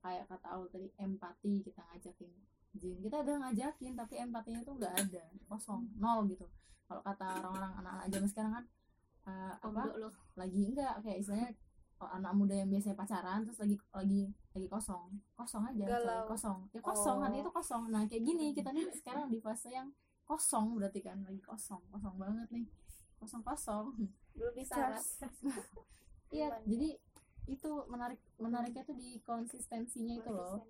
Kayak 0.00 0.24
kata 0.26 0.46
Aul 0.50 0.66
tadi 0.68 0.88
empati 0.96 1.52
kita 1.62 1.80
ngajakin 1.82 2.32
jin 2.74 2.98
kita 3.00 3.16
udah 3.16 3.34
ngajakin 3.40 3.92
tapi 3.94 4.14
empatinya 4.18 4.60
tuh 4.60 4.74
nggak 4.74 4.94
ada 4.98 5.22
kosong 5.46 5.86
nol 5.94 6.26
gitu 6.26 6.42
kalau 6.84 6.98
kata 7.00 7.38
orang-orang 7.38 7.70
anak-anak 7.78 8.06
zaman 8.10 8.28
sekarang 8.28 8.52
kan 8.52 8.64
eh, 9.24 9.54
apa 9.56 9.82
loh 9.94 10.10
lagi 10.34 10.62
enggak 10.68 10.98
kayak 11.00 11.22
istilahnya 11.22 11.48
anak 12.04 12.34
muda 12.34 12.52
yang 12.52 12.68
biasanya 12.68 12.98
pacaran 12.98 13.46
terus 13.46 13.56
lagi 13.56 13.78
lagi 13.88 14.22
lagi 14.50 14.66
kosong 14.68 15.06
kosong 15.32 15.62
aja 15.64 15.86
Galau. 15.88 16.26
kosong 16.26 16.58
ya 16.68 16.80
kosong 16.82 17.16
Oh. 17.16 17.22
hati 17.22 17.38
itu 17.38 17.48
kosong 17.48 17.82
nah 17.88 18.02
kayak 18.04 18.22
gini 18.26 18.46
kita 18.50 18.68
nih 18.68 18.90
sekarang 18.92 19.30
di 19.30 19.38
fase 19.38 19.70
yang 19.70 19.88
kosong 20.24 20.76
berarti 20.76 21.00
kan 21.04 21.20
lagi 21.24 21.40
kosong. 21.40 21.80
Kosong 21.92 22.16
banget 22.16 22.48
nih. 22.50 22.66
Kosong 23.20 23.42
kosong 23.44 23.92
belum 24.36 24.54
bisa 24.58 24.98
iya 26.34 26.50
jadi 26.66 26.98
itu 27.44 27.70
menarik 27.86 28.18
menariknya 28.40 28.82
tuh 28.82 28.96
di 28.96 29.20
konsistensinya 29.22 30.14
itu 30.18 30.30
loh. 30.32 30.66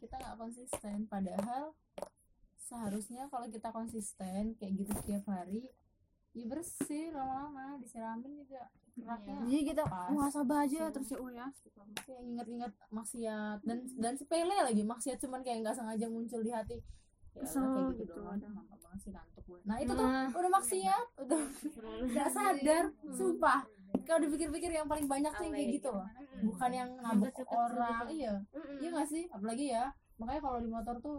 Kita 0.00 0.18
nggak 0.18 0.36
konsisten 0.36 1.06
padahal 1.06 1.76
seharusnya 2.58 3.30
kalau 3.30 3.46
kita 3.46 3.70
konsisten 3.70 4.58
kayak 4.58 4.72
gitu 4.74 4.92
setiap 4.98 5.22
hari 5.30 5.70
ya 6.36 6.44
bersih 6.44 7.14
lama-lama 7.14 7.78
disiramin 7.80 8.42
juga. 8.42 8.68
Keraknya 8.96 9.44
jadi 9.44 9.62
kita 9.76 9.82
Pas. 9.84 10.08
muhasabah 10.08 10.64
aja 10.64 10.88
Iya. 10.88 10.92
terus 10.92 11.08
ya 11.12 11.18
oh 11.20 11.30
ya 11.30 11.46
kayak 12.04 12.22
inget-inget 12.24 12.72
maksiat 12.88 13.58
dan 13.64 13.78
dan 14.00 14.12
sepele 14.16 14.56
lagi 14.56 14.82
maksiat 14.84 15.20
cuman 15.20 15.40
kayak 15.44 15.64
nggak 15.64 15.76
sengaja 15.76 16.06
muncul 16.08 16.40
di 16.40 16.48
hati 16.52 16.80
ya 17.36 17.42
Kesel 17.42 17.60
udah 17.60 17.72
kayak 17.76 17.86
gitu, 17.86 18.00
gitu, 18.02 18.14
doang. 18.16 18.34
Ada. 18.34 18.48
mantap 18.48 18.78
banget 18.80 18.98
sih 18.98 19.10
ngantuk 19.12 19.44
gue. 19.44 19.58
Nah 19.62 19.76
itu 19.76 19.92
tuh 19.92 20.06
Nah. 20.06 20.28
udah 20.32 20.50
maksiat. 20.52 21.04
Udah 21.20 21.40
nggak 22.10 22.28
sadar 22.30 22.84
sumpah. 23.10 23.60
Kalau 24.02 24.20
dipikir-pikir 24.20 24.70
yang 24.72 24.86
paling 24.86 25.06
banyak 25.06 25.30
tuh 25.30 25.44
yang 25.44 25.54
kayak 25.54 25.70
gitu 25.74 25.88
loh. 25.90 26.06
bukan 26.42 26.70
yang 26.70 26.90
nabok 26.98 27.28
deket 27.30 27.46
orang. 27.46 28.00
gitu. 28.04 28.14
iya. 28.18 28.34
Iya 28.78 28.88
nggak 28.90 29.08
sih? 29.08 29.24
Apalagi 29.28 29.66
ya 29.68 29.84
makanya 30.16 30.40
kalau 30.42 30.58
di 30.58 30.68
motor 30.68 30.96
tuh 30.98 31.18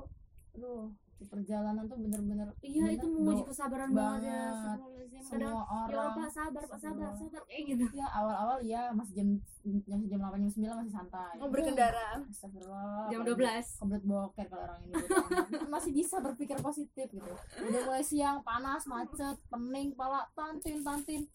aduh 0.53 0.89
di 1.17 1.25
perjalanan 1.25 1.83
tuh 1.83 1.97
bener-bener 1.97 2.47
iya 2.61 2.85
bener 2.85 2.95
itu 2.95 3.07
memuji 3.09 3.41
do- 3.41 3.49
kesabaran 3.49 3.89
banget 3.89 4.21
ya 4.23 4.43
Banget. 4.47 4.79
kadang 5.27 5.49
semua 5.49 5.49
ya 5.49 5.65
Allah 5.67 5.87
orang 5.89 6.09
pak 6.15 6.29
sabar 6.29 6.63
pak 6.63 6.79
sabar 6.79 7.09
sabar 7.11 7.41
kayak 7.43 7.63
gitu. 7.67 7.83
Ya 7.91 8.07
awal-awal 8.07 8.57
ya 8.61 8.81
masih 8.93 9.13
jam 9.15 9.27
jam 9.83 9.99
jam 10.05 10.17
delapan 10.17 10.39
jam 10.39 10.51
sembilan 10.53 10.75
masih 10.77 10.93
santai. 10.93 11.33
Mau 11.35 11.49
berkendara 11.49 12.07
Astagfirullah 12.23 13.09
jam 13.09 13.19
apalagi 13.19 13.65
12 13.65 13.79
komplit 13.81 14.03
boker 14.03 14.45
kalau 14.45 14.63
orang 14.63 14.79
ini 14.79 14.93
amat. 14.93 15.47
masih 15.73 15.91
bisa 15.91 16.15
berpikir 16.19 16.57
positif 16.59 17.07
gitu. 17.09 17.31
Udah 17.59 17.81
mulai 17.83 18.03
siang 18.03 18.39
panas 18.41 18.85
macet 18.85 19.35
pening 19.47 19.89
pala 19.91 20.29
tantin 20.31 20.79
tantin 20.79 21.25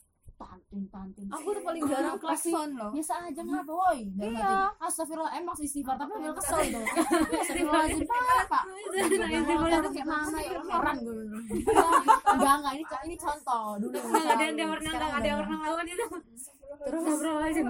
tantin 0.42 0.82
tantin 0.88 1.26
aku 1.26 1.48
tuh 1.50 1.62
paling 1.62 1.82
jarang 1.86 2.18
klakson 2.22 2.68
loh. 2.74 2.90
biasa 2.90 3.14
aja 3.24 3.42
woi. 3.62 4.00
Dalam 4.12 4.34
Iya. 4.34 4.54
astagfirullah 4.78 5.32
emang 5.34 5.54
sih 5.54 5.64
istighfar 5.64 5.94
tapi 5.94 6.12
ambil 6.14 6.34
kesel 6.34 6.60
tuh 6.66 6.84
astagfirullahaladzim 7.32 8.06
pak 8.10 8.20
pak. 8.46 8.64
Astagfirullah, 8.66 9.78
aku 9.78 9.90
kayak 9.90 10.08
mana 10.08 10.38
ya 10.38 10.50
orang 10.60 10.96
gue 10.98 11.14
bilang. 11.14 11.44
enggak 12.32 12.54
enggak 12.58 12.74
ini 12.74 12.84
ini 13.04 13.16
contoh 13.16 13.64
dulu. 13.78 13.96
Nggak 13.96 14.34
ada 14.34 14.44
yang 14.52 14.70
pernah 14.72 14.92
nggak 14.92 15.12
ada 15.12 15.26
yang 15.26 15.38
pernah 15.40 15.56
melakukan 15.56 15.86
itu. 15.86 16.06
Terus 16.82 17.02
astagfirullahaladzim 17.04 17.66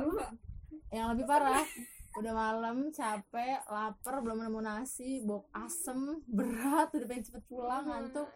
yang 0.90 1.06
lebih 1.10 1.24
parah 1.24 1.64
udah 2.12 2.32
malam 2.32 2.76
capek 2.88 3.64
lapar 3.66 4.20
belum 4.20 4.38
nemu 4.42 4.60
nasi 4.60 5.24
bau 5.24 5.48
asem 5.50 5.96
berat 6.28 6.92
udah 6.92 7.06
pengen 7.06 7.24
cepet 7.24 7.42
pulang 7.46 7.84
ngantuk. 7.84 8.28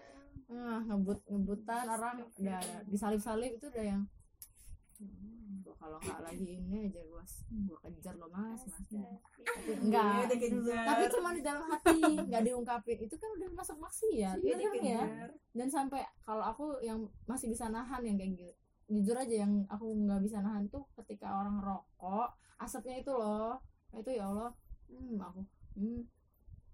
Nah, 0.46 0.78
ngebut 0.80 1.26
ngebutan 1.26 1.84
orang 1.86 2.22
udah 2.32 2.56
disalip 2.86 3.18
salip 3.18 3.52
itu 3.52 3.66
udah 3.66 3.84
yang 3.84 4.02
hmm, 5.00 5.62
gua 5.64 5.74
kalau 5.76 5.98
nggak 6.00 6.20
lagi 6.24 6.46
ini 6.56 6.88
aja 6.88 7.02
gua 7.08 7.24
gua 7.68 7.78
kejar 7.84 8.14
lo 8.16 8.26
mas 8.32 8.60
mas. 8.64 8.84
Tapi 9.44 9.72
enggak 9.82 10.30
tapi 10.88 11.02
cuma 11.12 11.30
di 11.36 11.42
dalam 11.44 11.64
hati 11.68 12.00
nggak 12.28 12.42
diungkapin. 12.46 12.98
Itu 13.04 13.14
kan 13.20 13.30
udah 13.36 13.48
masuk 13.52 13.76
maksiat 13.80 14.36
Iya, 14.40 14.54
itu 14.56 14.68
kan 14.68 14.82
ya? 14.82 15.04
dan 15.56 15.68
sampai 15.68 16.02
kalau 16.24 16.44
aku 16.44 16.66
yang 16.80 17.04
masih 17.28 17.52
bisa 17.52 17.68
nahan 17.68 18.04
yang 18.04 18.16
kayak 18.16 18.32
gitu 18.36 18.54
jujur 18.86 19.18
aja 19.18 19.42
yang 19.42 19.66
aku 19.66 19.82
nggak 20.06 20.22
bisa 20.22 20.38
nahan 20.38 20.70
tuh 20.70 20.86
ketika 21.02 21.26
orang 21.42 21.58
rokok 21.58 22.38
asapnya 22.62 23.02
itu 23.02 23.12
loh. 23.12 23.58
Itu 23.92 24.10
ya 24.14 24.30
Allah. 24.30 24.52
Hmm, 24.86 25.18
aku 25.18 25.40
hmm, 25.74 26.00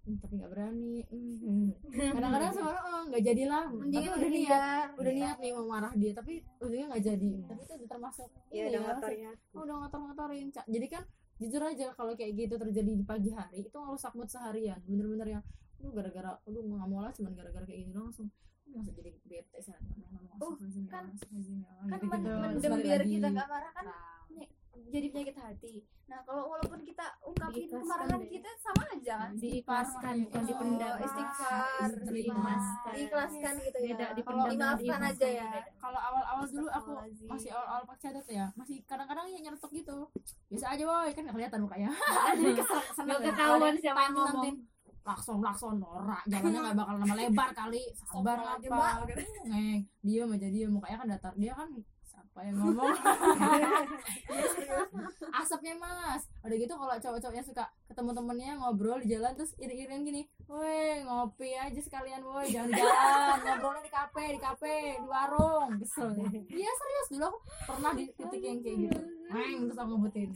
tapi 0.03 0.33
nggak 0.35 0.51
berani 0.51 0.99
hmm, 1.07 1.35
hmm. 1.39 1.67
kadang-kadang 2.11 2.51
sama 2.51 2.75
orang 2.75 2.85
oh, 2.91 3.03
nggak 3.07 3.23
jadilah 3.23 3.63
tapi 3.63 3.79
mendingan 3.79 4.11
udah 4.11 4.29
niat 4.35 4.87
udah 4.99 5.13
niat 5.15 5.37
nih 5.39 5.51
mau 5.55 5.65
marah 5.71 5.93
dia 5.95 6.11
tapi 6.11 6.33
ujungnya 6.59 6.85
nggak 6.91 7.03
jadi. 7.07 7.31
Tapi 7.47 7.61
itu 7.63 7.73
termasuk 7.87 8.27
ya 8.51 8.67
ini 8.67 8.67
udah 8.67 8.81
ya, 8.83 8.87
ngotorin. 8.91 9.19
Oh, 9.55 9.61
udah 9.63 9.75
ngotor-ngotorin. 9.79 10.47
Jadi 10.51 10.87
kan 10.91 11.03
jujur 11.39 11.61
aja 11.63 11.87
kalau 11.95 12.11
kayak 12.19 12.31
gitu 12.35 12.55
terjadi 12.59 12.91
di 12.99 13.05
pagi 13.07 13.31
hari 13.31 13.63
itu 13.63 13.77
ngerusak 13.79 14.11
mood 14.11 14.27
seharian. 14.27 14.79
Bener-bener 14.83 15.39
yang 15.39 15.43
lu 15.83 15.89
gara-gara 15.91 16.31
lu 16.47 16.59
nggak 16.67 16.87
mau 16.87 17.01
lah 17.03 17.11
cuman 17.11 17.31
gara-gara 17.35 17.63
kayak 17.67 17.79
gini 17.83 17.91
doang 17.91 18.07
langsung 18.07 18.27
"Lu 18.71 18.79
masa 18.79 18.91
jadi 18.95 19.11
bete 19.27 19.59
sih 19.59 19.75
Oh, 20.39 20.55
kan- 20.87 21.11
kan 21.91 21.99
gitu, 21.99 22.07
men- 22.07 22.55
mendem 22.55 22.71
biar 22.79 23.01
kita 23.03 23.27
nggak 23.31 23.47
marah 23.51 23.71
kan 23.75 23.85
jadi 24.93 25.07
penyakit 25.09 25.37
hati. 25.41 25.73
Nah 26.05 26.21
kalau 26.21 26.45
walaupun 26.45 26.85
kita 26.85 27.05
ungkapin 27.25 27.65
kemarahan 27.65 28.21
deh. 28.21 28.29
kita 28.29 28.49
sama 28.61 28.83
aja 28.93 29.13
kan? 29.17 29.31
Diikhlaskan 29.33 30.15
bukan 30.29 30.37
Oh, 30.37 30.45
dipendam. 30.45 30.93
istighfar. 31.01 31.89
Diikhlaskan. 32.05 32.91
Diikhlaskan 32.93 33.53
gitu 33.57 33.77
ya. 33.81 33.87
Beda, 33.89 34.05
kalau 34.05 34.17
dipendam 34.21 34.47
dimaafkan 34.53 35.01
aja 35.09 35.27
ya. 35.27 35.47
Kalau 35.81 35.99
awal-awal 35.99 36.45
dulu 36.45 36.67
aku 36.69 36.91
masih 37.25 37.49
awal-awal 37.49 37.83
pakai 37.89 38.01
cadar 38.05 38.21
tuh 38.21 38.35
ya. 38.37 38.47
Masih 38.53 38.77
kadang-kadang 38.85 39.25
ya 39.33 39.39
nyeretok 39.41 39.71
gitu. 39.73 39.97
Biasa 40.53 40.65
aja 40.77 40.83
boy 40.85 41.09
kan 41.09 41.21
nggak 41.25 41.35
kelihatan 41.35 41.59
mukanya. 41.65 41.89
Jadi 42.37 42.53
kesel 42.53 42.79
ya. 43.09 43.15
ketahuan 43.17 43.75
siapa 43.81 44.01
yang 44.05 44.13
ngomong. 44.13 44.55
lakson 45.03 45.43
lakson 45.43 45.75
norak. 45.83 46.23
Jalannya 46.31 46.59
nggak 46.63 46.77
bakal 46.79 46.95
lama 46.95 47.15
lebar 47.17 47.49
kali. 47.51 47.83
Sabar 48.13 48.37
apa? 48.39 48.87
Ngeng 49.49 49.81
dia 49.99 50.21
aja 50.23 50.47
dia 50.47 50.65
mukanya 50.69 50.97
kan 51.01 51.07
datar. 51.11 51.33
Dia 51.35 51.51
kan 51.57 51.69
siapa 52.33 52.49
yang 52.49 52.57
ngomong. 52.65 52.89
Asapnya 55.37 55.77
mas. 55.77 56.25
Udah 56.41 56.57
gitu 56.57 56.73
kalau 56.73 56.97
cowok-cowoknya 56.97 57.45
suka 57.45 57.69
ketemu 57.85 58.09
temennya 58.09 58.57
ngobrol 58.57 58.97
di 59.05 59.13
jalan 59.13 59.37
terus 59.37 59.53
iri-irian 59.61 60.01
gini 60.01 60.25
woi 60.49 61.05
ngopi 61.05 61.53
aja 61.53 61.77
sekalian 61.77 62.25
woi 62.25 62.49
jangan 62.49 62.73
di 62.73 62.81
jalan 62.81 63.37
ngobrolnya 63.37 63.85
di 63.85 63.93
kafe 63.93 64.23
di 64.33 64.41
kafe 64.41 64.97
di 64.97 65.05
warung. 65.05 65.77
Kesel. 65.77 66.09
Iya 66.49 66.71
serius 66.73 67.07
dulu 67.13 67.25
aku 67.29 67.39
pernah 67.69 67.93
di 67.93 68.09
titik 68.17 68.41
yang 68.41 68.65
kayak 68.65 68.77
gitu. 68.89 68.99
Ngeng 69.29 69.69
terus 69.69 69.77
aku 69.77 69.89
ngebutin 69.93 70.33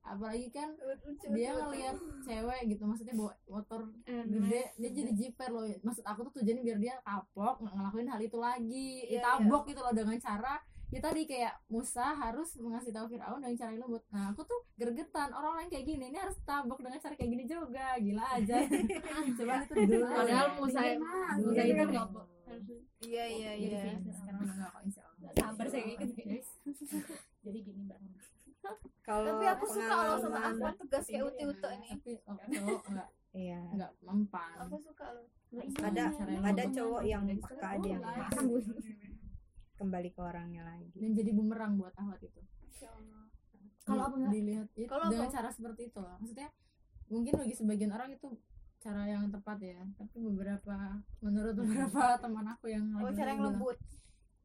apalagi 0.00 0.48
kan 0.50 0.74
dia 1.30 1.54
ngelihat 1.54 1.94
cewek 2.26 2.60
gitu 2.66 2.82
maksudnya 2.82 3.14
bawa 3.14 3.30
motor 3.46 3.86
gede 4.04 4.62
dia 4.76 4.90
jadi 4.92 5.12
jiper 5.16 5.48
loh. 5.48 5.64
Maksud 5.64 6.04
aku 6.04 6.28
tuh 6.28 6.44
tujuannya 6.44 6.68
biar 6.68 6.78
dia 6.84 6.94
kapok 7.00 7.64
nggak 7.64 7.74
ngelakuin 7.80 8.08
hal 8.12 8.20
itu 8.20 8.36
lagi. 8.36 9.08
Iya, 9.08 9.24
ditabok 9.24 9.72
gitu 9.72 9.80
loh 9.80 9.96
dengan 9.96 10.20
cara 10.20 10.60
ya 10.90 10.98
tadi 10.98 11.22
kayak 11.22 11.54
Musa 11.70 12.18
harus 12.18 12.58
mengasih 12.58 12.90
tahu 12.90 13.06
Fir'aun 13.14 13.38
dengan 13.38 13.54
cara 13.54 13.70
yang 13.70 13.86
lembut. 13.86 14.02
Nah 14.10 14.34
aku 14.34 14.42
tuh 14.42 14.60
gergetan 14.74 15.30
orang 15.30 15.62
lain 15.62 15.68
kayak 15.70 15.86
gini 15.86 16.04
ini 16.10 16.18
harus 16.18 16.34
tabok 16.42 16.82
dengan 16.82 16.98
cara 16.98 17.14
kayak 17.14 17.30
gini 17.30 17.44
juga 17.46 17.94
gila 18.02 18.26
aja. 18.34 18.56
Cuman 19.38 19.58
itu 19.62 19.82
dulu. 19.86 20.06
padahal 20.10 20.48
Musa 20.58 20.80
Musa 21.38 21.62
itu 21.62 21.74
dulu. 21.78 21.94
nggak 21.94 22.06
iya 23.06 23.24
iya 23.30 23.52
iya. 23.54 23.80
sekarang 24.10 24.42
nggak 24.42 24.68
kok 24.74 24.82
insya 24.82 25.02
Allah. 25.06 25.30
Sabar 25.38 25.66
saya 25.70 25.82
kayak 25.86 25.98
gitu 26.10 26.22
guys. 26.26 26.48
Jadi 27.46 27.58
gini 27.62 27.80
mbak. 27.86 27.98
Kalau 29.06 29.22
tapi 29.26 29.44
aku 29.46 29.64
suka 29.70 29.94
loh 29.94 30.18
sama 30.20 30.38
aku 30.50 30.66
tegas 30.84 31.06
kayak 31.06 31.24
uti 31.30 31.42
utu 31.46 31.68
ini. 31.70 31.86
Tapi 31.94 32.10
oh, 32.26 32.34
cowok 32.34 32.82
nggak 32.90 33.08
iya. 33.38 33.60
nggak 33.78 33.92
mempan. 34.02 34.58
Aku 34.66 34.76
suka 34.82 35.06
loh. 35.14 35.26
Ada 35.82 36.04
ada 36.42 36.64
cowok 36.66 37.02
yang 37.06 37.22
peka 37.26 37.78
ada 37.78 37.86
yang 37.86 38.02
Sambut. 38.34 38.64
Kembali 39.80 40.12
ke 40.12 40.20
orangnya 40.20 40.68
lagi. 40.68 40.92
Dan 40.92 41.16
jadi 41.16 41.32
bumerang 41.32 41.80
buat 41.80 41.96
ahwat 41.96 42.20
itu. 42.20 42.40
Kalau 43.90 44.04
apa, 44.06 44.16
dilihat 44.30 44.68
itu 44.76 44.86
Kalau 44.86 45.06
dengan 45.08 45.28
apa? 45.28 45.34
cara 45.34 45.48
seperti 45.50 45.90
itu 45.90 45.98
loh 45.98 46.14
maksudnya 46.20 46.48
mungkin 47.10 47.32
bagi 47.34 47.54
sebagian 47.58 47.90
orang 47.90 48.14
itu 48.14 48.28
cara 48.80 49.02
yang 49.08 49.28
tepat 49.28 49.58
ya. 49.60 49.80
Tapi 49.98 50.16
beberapa 50.20 50.76
menurut 51.20 51.54
beberapa 51.58 52.02
teman 52.24 52.46
aku 52.54 52.70
yang 52.70 52.86
oh 52.96 53.08
lagi 53.08 53.18
cara 53.18 53.28
yang 53.34 53.42
bilang, 53.42 53.56
lembut. 53.58 53.78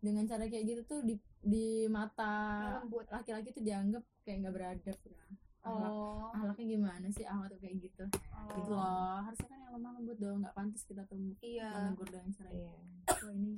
dengan 0.02 0.24
cara 0.28 0.44
kayak 0.50 0.66
gitu 0.66 0.82
tuh 0.86 1.00
di 1.06 1.16
di 1.46 1.86
mata 1.88 2.34
lembut. 2.82 3.06
laki-laki 3.10 3.54
tuh 3.54 3.64
dianggap 3.64 4.04
kayak 4.26 4.38
nggak 4.44 4.56
beradab 4.56 5.00
ya. 5.06 5.24
Ahlak, 5.66 5.90
oh. 5.90 6.30
ahlaknya 6.30 6.78
gimana 6.78 7.08
sih? 7.10 7.26
Ahwat 7.26 7.50
tuh 7.58 7.58
kayak 7.58 7.90
gitu. 7.90 8.06
Gitu 8.54 8.70
loh. 8.70 9.18
Harusnya 9.26 9.50
kan 9.50 9.60
yang 9.66 9.74
lemah 9.74 9.92
lembut 9.98 10.18
dong. 10.22 10.38
Nggak 10.46 10.54
pantas 10.54 10.86
kita 10.86 11.02
tuh 11.10 11.18
iya. 11.42 11.70
menegur 11.74 12.06
dengan 12.06 12.30
cara 12.38 12.50
iya. 12.54 12.74
Oh 13.10 13.32
ini 13.34 13.58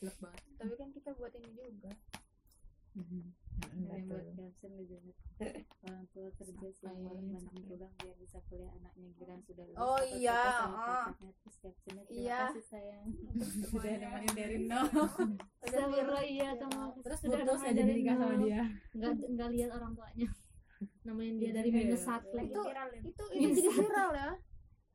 jelek 0.00 0.16
banget. 0.16 0.42
Tapi 0.56 0.74
kan 0.80 0.88
kita 0.96 1.10
buat 1.12 1.32
ini 1.36 1.50
juga. 1.52 1.92
Mm, 2.90 3.30
yang 3.86 4.02
buat 4.10 4.26
caption 4.34 4.72
juga 4.82 4.98
orang 5.86 6.04
tua 6.10 6.26
kerja 6.34 6.68
siang 6.74 6.98
malam 7.06 7.22
sampai- 7.38 7.62
pulang 7.70 7.92
biar 8.02 8.16
bisa 8.18 8.38
kuliah 8.50 8.66
anaknya 8.66 9.08
giliran 9.14 9.38
sudah 9.46 9.64
lulus. 9.68 9.78
Oh, 9.78 10.00
iya, 10.10 10.40
sama 10.58 10.74
ah. 10.74 11.04
pacarnya, 11.14 11.30
terus 11.38 11.56
captionnya 11.62 12.02
terima 12.08 12.18
Iya. 12.18 12.40
kasih 12.50 12.66
sayang. 12.66 13.06
Udah 13.70 13.94
nemenin 13.94 14.32
dari 14.34 14.56
nol. 14.66 14.86
Astagfirullah 15.62 16.24
iya 16.26 16.48
teman 16.58 16.88
terus 16.98 17.18
Sudah 17.22 17.38
ya 17.38 17.44
jadi 17.46 17.78
dari 17.78 17.92
nikah 17.94 18.16
sama 18.18 18.34
dia. 18.42 18.62
Nggak 18.90 19.12
nggak 19.38 19.48
lihat 19.54 19.70
orang 19.70 19.92
tuanya. 19.94 20.28
Namain 21.06 21.34
dia 21.38 21.50
dari 21.54 21.68
minus 21.70 22.02
satu. 22.02 22.36
Itu 22.40 22.60
itu 22.66 23.24
itu 23.38 23.54
jadi 23.54 23.70
viral 23.70 24.10
ya? 24.16 24.30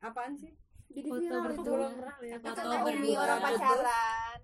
Apaan 0.04 0.32
sih? 0.36 0.52
Jadi 0.92 1.08
Foto 1.08 1.20
viral 1.22 1.42
itu. 1.48 1.62
Foto 2.44 2.62
berdua. 2.84 3.18
orang 3.24 3.38
pacaran 3.40 4.38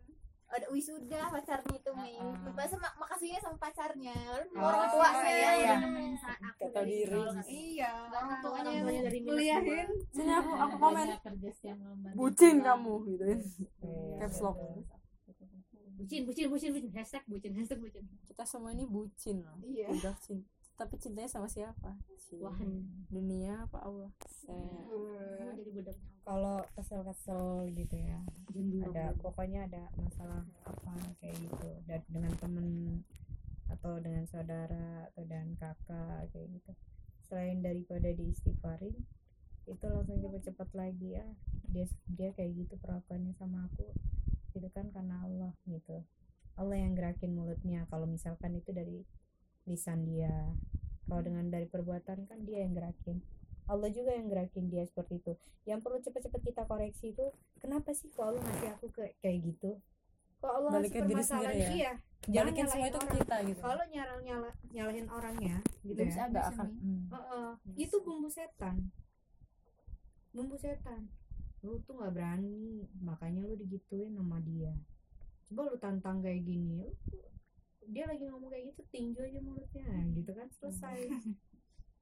ada 0.52 0.66
wisuda 0.68 1.20
pacarnya 1.32 1.76
itu 1.80 1.90
mi 1.96 2.12
Ah. 2.20 2.52
masa 2.52 2.76
mak 2.76 2.92
makasihnya 3.00 3.40
sama 3.40 3.56
pacarnya. 3.56 4.16
Oh, 4.52 4.68
orang 4.68 4.84
tuanya 4.92 5.24
iya, 5.24 5.32
ya 5.32 5.50
iya. 5.56 5.74
kata 6.60 6.80
diri. 6.84 7.20
Iya. 7.48 7.92
Orang 8.12 8.38
tuanya 8.44 9.00
dari 9.08 9.20
kuliahin 9.24 9.88
sini 10.12 10.32
aku 10.32 10.52
aku 10.52 10.76
komen. 10.76 11.06
bucin 12.12 12.56
kamu 12.60 12.94
gitu 13.08 13.24
ya. 13.24 13.38
Iya, 13.80 14.16
caps 14.20 14.38
lock. 14.44 14.56
bucin 15.96 16.20
bucin 16.28 16.46
bucin 16.52 16.70
bucin. 16.76 16.90
Hashtag 16.92 17.24
bucin 17.24 17.52
hashtag 17.56 17.80
bucin. 17.80 18.04
Kita 18.28 18.44
semua 18.44 18.76
ini 18.76 18.84
bucin 18.84 19.40
loh. 19.40 19.56
Iya. 19.64 19.88
Udah 19.88 20.14
cinta 20.20 20.52
tapi 20.72 20.98
cintanya 20.98 21.30
sama 21.30 21.46
siapa? 21.46 21.94
Wah 22.42 22.56
dunia 23.06 23.68
apa 23.68 23.78
Allah? 23.86 24.10
Saya- 24.26 24.82
budaknya 25.72 26.12
kalau 26.22 26.62
kesel-kesel 26.78 27.66
gitu 27.74 27.96
ya. 27.98 28.22
Ada 28.86 29.18
pokoknya 29.18 29.66
ada 29.66 29.90
masalah 29.98 30.46
apa 30.62 30.94
kayak 31.18 31.34
gitu. 31.34 31.70
Dan 31.86 32.00
dengan 32.06 32.32
temen 32.38 32.66
atau 33.66 33.98
dengan 33.98 34.22
saudara 34.30 35.10
atau 35.10 35.22
dengan 35.26 35.58
kakak 35.58 36.30
kayak 36.30 36.48
gitu. 36.54 36.72
Selain 37.26 37.58
daripada 37.58 38.06
diistighfarin 38.14 38.94
itu 39.62 39.84
langsung 39.86 40.18
cepet-cepet 40.18 40.68
lagi 40.74 41.14
ya 41.14 41.26
dia 41.70 41.86
dia 42.10 42.34
kayak 42.34 42.66
gitu 42.66 42.74
perlakuannya 42.78 43.34
sama 43.34 43.66
aku. 43.66 43.90
Itu 44.54 44.68
kan 44.70 44.94
karena 44.94 45.26
Allah 45.26 45.52
gitu. 45.66 46.06
Allah 46.54 46.76
yang 46.78 46.94
gerakin 46.94 47.34
mulutnya. 47.34 47.88
Kalau 47.90 48.06
misalkan 48.06 48.54
itu 48.54 48.70
dari 48.70 49.02
lisan 49.66 50.06
dia. 50.06 50.54
Kalau 51.08 51.22
dengan 51.24 51.50
dari 51.50 51.66
perbuatan 51.66 52.30
kan 52.30 52.38
dia 52.46 52.62
yang 52.62 52.78
gerakin 52.78 53.18
Allah 53.70 53.88
juga 53.94 54.10
yang 54.14 54.26
gerakin 54.26 54.66
dia 54.68 54.84
seperti 54.86 55.22
itu. 55.22 55.32
Yang 55.66 55.80
perlu 55.86 55.98
cepet-cepet 56.02 56.40
kita 56.42 56.62
koreksi 56.66 57.14
itu 57.14 57.26
kenapa 57.62 57.94
sih 57.94 58.10
kok 58.10 58.24
Allah 58.26 58.42
ngasih 58.42 58.68
aku 58.74 58.86
ke 58.90 59.14
kayak 59.22 59.38
gitu? 59.46 59.78
Kalau 60.42 60.52
Allah 60.58 60.70
ngasih 60.82 61.00
permasalahan? 61.06 61.54
ya? 61.54 61.70
iya 61.70 61.92
jangan 62.22 62.54
balikin 62.54 62.66
semua 62.70 62.86
itu 62.86 62.98
ke 62.98 63.08
kita 63.18 63.36
gitu. 63.50 63.60
Kalau 63.62 63.84
nyala, 63.90 64.14
nyala, 64.22 64.50
nyalahin 64.70 65.06
orangnya 65.10 65.56
gitu 65.82 66.00
ya. 66.06 66.24
nggak 66.30 66.46
akan 66.54 66.68
hmm. 66.78 67.02
Heeh, 67.10 67.48
itu 67.82 67.96
bumbu 68.02 68.28
setan. 68.30 68.76
Bumbu 70.30 70.54
setan. 70.54 71.10
Lu 71.66 71.82
tuh 71.82 71.98
nggak 71.98 72.14
berani 72.14 72.86
makanya 73.02 73.46
lu 73.46 73.54
digituin 73.58 74.14
sama 74.14 74.38
dia. 74.42 74.70
Coba 75.50 75.70
lu 75.70 75.76
tantang 75.82 76.22
kayak 76.22 76.42
gini 76.46 76.78
lu- 76.78 76.94
dia 77.90 78.06
lagi 78.06 78.24
ngomong 78.30 78.50
kayak 78.54 78.72
gitu 78.72 78.82
tinju 78.94 79.20
aja 79.20 79.40
mulutnya 79.42 79.84
gitu 80.14 80.30
kan 80.32 80.46
selesai 80.54 81.10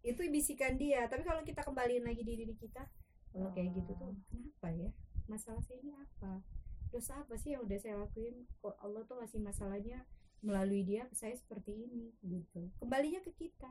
itu 0.03 0.21
bisikan 0.27 0.75
dia. 0.75 1.05
Tapi 1.07 1.23
kalau 1.23 1.41
kita 1.41 1.61
kembaliin 1.61 2.03
lagi 2.03 2.21
di 2.21 2.35
diri 2.35 2.55
kita 2.55 2.85
kalau 3.31 3.53
kayak 3.53 3.71
gitu 3.75 3.93
tuh 3.95 4.11
kenapa 4.27 4.69
ya? 4.71 4.91
Masalah 5.27 5.61
saya 5.61 5.79
ini 5.79 5.93
apa? 5.93 6.43
Dosa 6.91 7.23
apa 7.23 7.35
sih 7.35 7.55
yang 7.55 7.63
udah 7.63 7.79
saya 7.79 7.95
lakuin? 7.97 8.43
Kok 8.59 8.75
Allah 8.77 9.03
tuh 9.05 9.17
ngasih 9.17 9.39
masalahnya 9.39 10.03
melalui 10.41 10.83
dia 10.83 11.05
ke 11.05 11.15
saya 11.15 11.33
seperti 11.33 11.77
ini 11.81 12.11
gitu. 12.21 12.67
Kembalinya 12.77 13.21
ke 13.21 13.31
kita. 13.33 13.71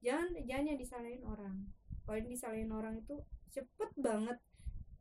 Jangan 0.00 0.32
jangan 0.42 0.64
yang 0.66 0.78
disalahin 0.78 1.22
orang. 1.22 1.56
Kalau 2.02 2.16
yang 2.16 2.30
disalahin 2.30 2.70
orang 2.70 2.94
itu 2.96 3.20
cepet 3.50 3.90
banget 3.96 4.38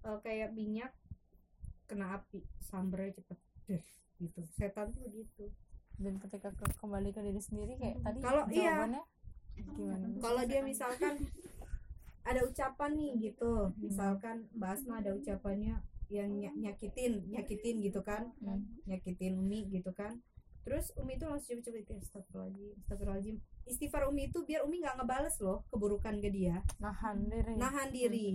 eh, 0.04 0.20
kayak 0.20 0.52
minyak 0.52 0.92
kena 1.86 2.18
api 2.18 2.44
sambarnya 2.60 3.16
cepet 3.16 3.40
deh 3.68 3.86
gitu. 4.20 4.42
Setan 4.52 4.92
tuh 4.92 5.06
begitu. 5.06 5.48
Dan 5.96 6.18
ketika 6.18 6.50
ke- 6.52 6.76
kembali 6.76 7.14
ke 7.14 7.22
diri 7.22 7.40
sendiri 7.40 7.78
kayak 7.78 8.02
tadi 8.02 8.20
Kalau- 8.20 8.50
iya. 8.50 8.90
Gimana? 9.58 10.06
Kalau 10.20 10.44
dia 10.46 10.62
misalkan 10.66 11.16
ada 12.24 12.42
ucapan 12.48 12.92
nih 12.96 13.12
gitu 13.20 13.76
misalkan 13.84 14.48
Mbak 14.56 14.70
Asma 14.80 15.04
ada 15.04 15.12
ucapannya 15.12 15.76
yang 16.08 16.30
ny- 16.40 16.56
nyakitin 16.56 17.28
nyakitin 17.28 17.84
gitu 17.84 18.00
kan 18.06 18.32
nyakitin 18.88 19.36
Umi 19.40 19.68
gitu 19.70 19.92
kan. 19.92 20.22
Terus 20.64 20.96
Umi 20.96 21.20
itu 21.20 21.28
langsung 21.28 21.60
cepet-cepet 21.60 21.92
ya 21.92 22.00
astagfirullahaladzim 22.00 22.80
astagfirullahaladzim. 22.88 23.38
Istighfar 23.68 24.08
Umi 24.08 24.32
itu 24.32 24.40
biar 24.48 24.64
Umi 24.64 24.80
nggak 24.80 25.04
ngebales 25.04 25.36
loh 25.44 25.68
keburukan 25.68 26.16
ke 26.24 26.30
dia. 26.32 26.64
Nahan 26.80 27.28
diri. 27.28 27.54
Nahan 27.60 27.90
diri. 27.92 28.30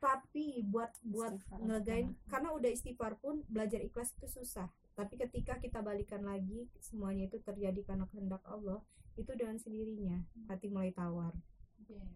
Tapi 0.00 0.64
buat 0.64 0.92
buat 1.04 1.36
Istighfar. 1.36 1.60
ngelegain 1.60 2.06
karena 2.32 2.48
udah 2.52 2.70
istighfar 2.72 3.12
pun 3.20 3.44
belajar 3.48 3.80
ikhlas 3.84 4.12
itu 4.16 4.28
susah 4.40 4.68
tapi 4.96 5.20
ketika 5.20 5.60
kita 5.60 5.84
balikan 5.84 6.24
lagi 6.24 6.72
semuanya 6.80 7.28
itu 7.28 7.36
terjadi 7.44 7.84
karena 7.84 8.08
kehendak 8.08 8.40
Allah 8.48 8.80
itu 9.20 9.28
dengan 9.36 9.60
sendirinya 9.60 10.24
hati 10.48 10.72
mulai 10.72 10.88
tawar. 10.96 11.36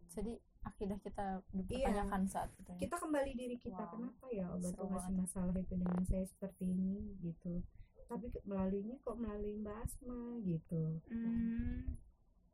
Jadi 0.09 0.41
akidah 0.65 0.97
kita 1.05 1.45
dipertanyakan 1.53 2.25
saat 2.29 2.53
itu 2.57 2.69
ya. 2.77 2.89
kita 2.89 2.97
kembali 3.01 3.33
diri 3.33 3.57
kita 3.61 3.81
Wow. 3.81 3.93
kenapa 3.97 4.27
ya 4.29 4.45
Allah 4.49 4.71
tuh 4.77 4.89
ngasih 4.93 5.15
masalah 5.17 5.57
itu 5.57 5.75
dengan 5.77 6.03
saya 6.09 6.25
seperti 6.25 6.73
ini 6.73 7.17
gitu. 7.21 7.61
Tapi 8.09 8.33
melaluinya 8.49 8.97
kok 9.05 9.17
melalui 9.21 9.61
Mbak 9.61 9.77
Asma 9.85 10.41
gitu. 10.43 10.99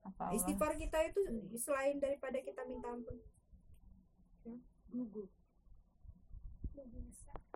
Apa 0.03 0.23
Allah? 0.31 0.37
Istighfar 0.43 0.75
kita 0.75 0.99
itu 1.07 1.23
selain 1.57 2.03
daripada 2.03 2.43
kita 2.43 2.67
minta 2.67 2.91
ampun. 2.91 3.17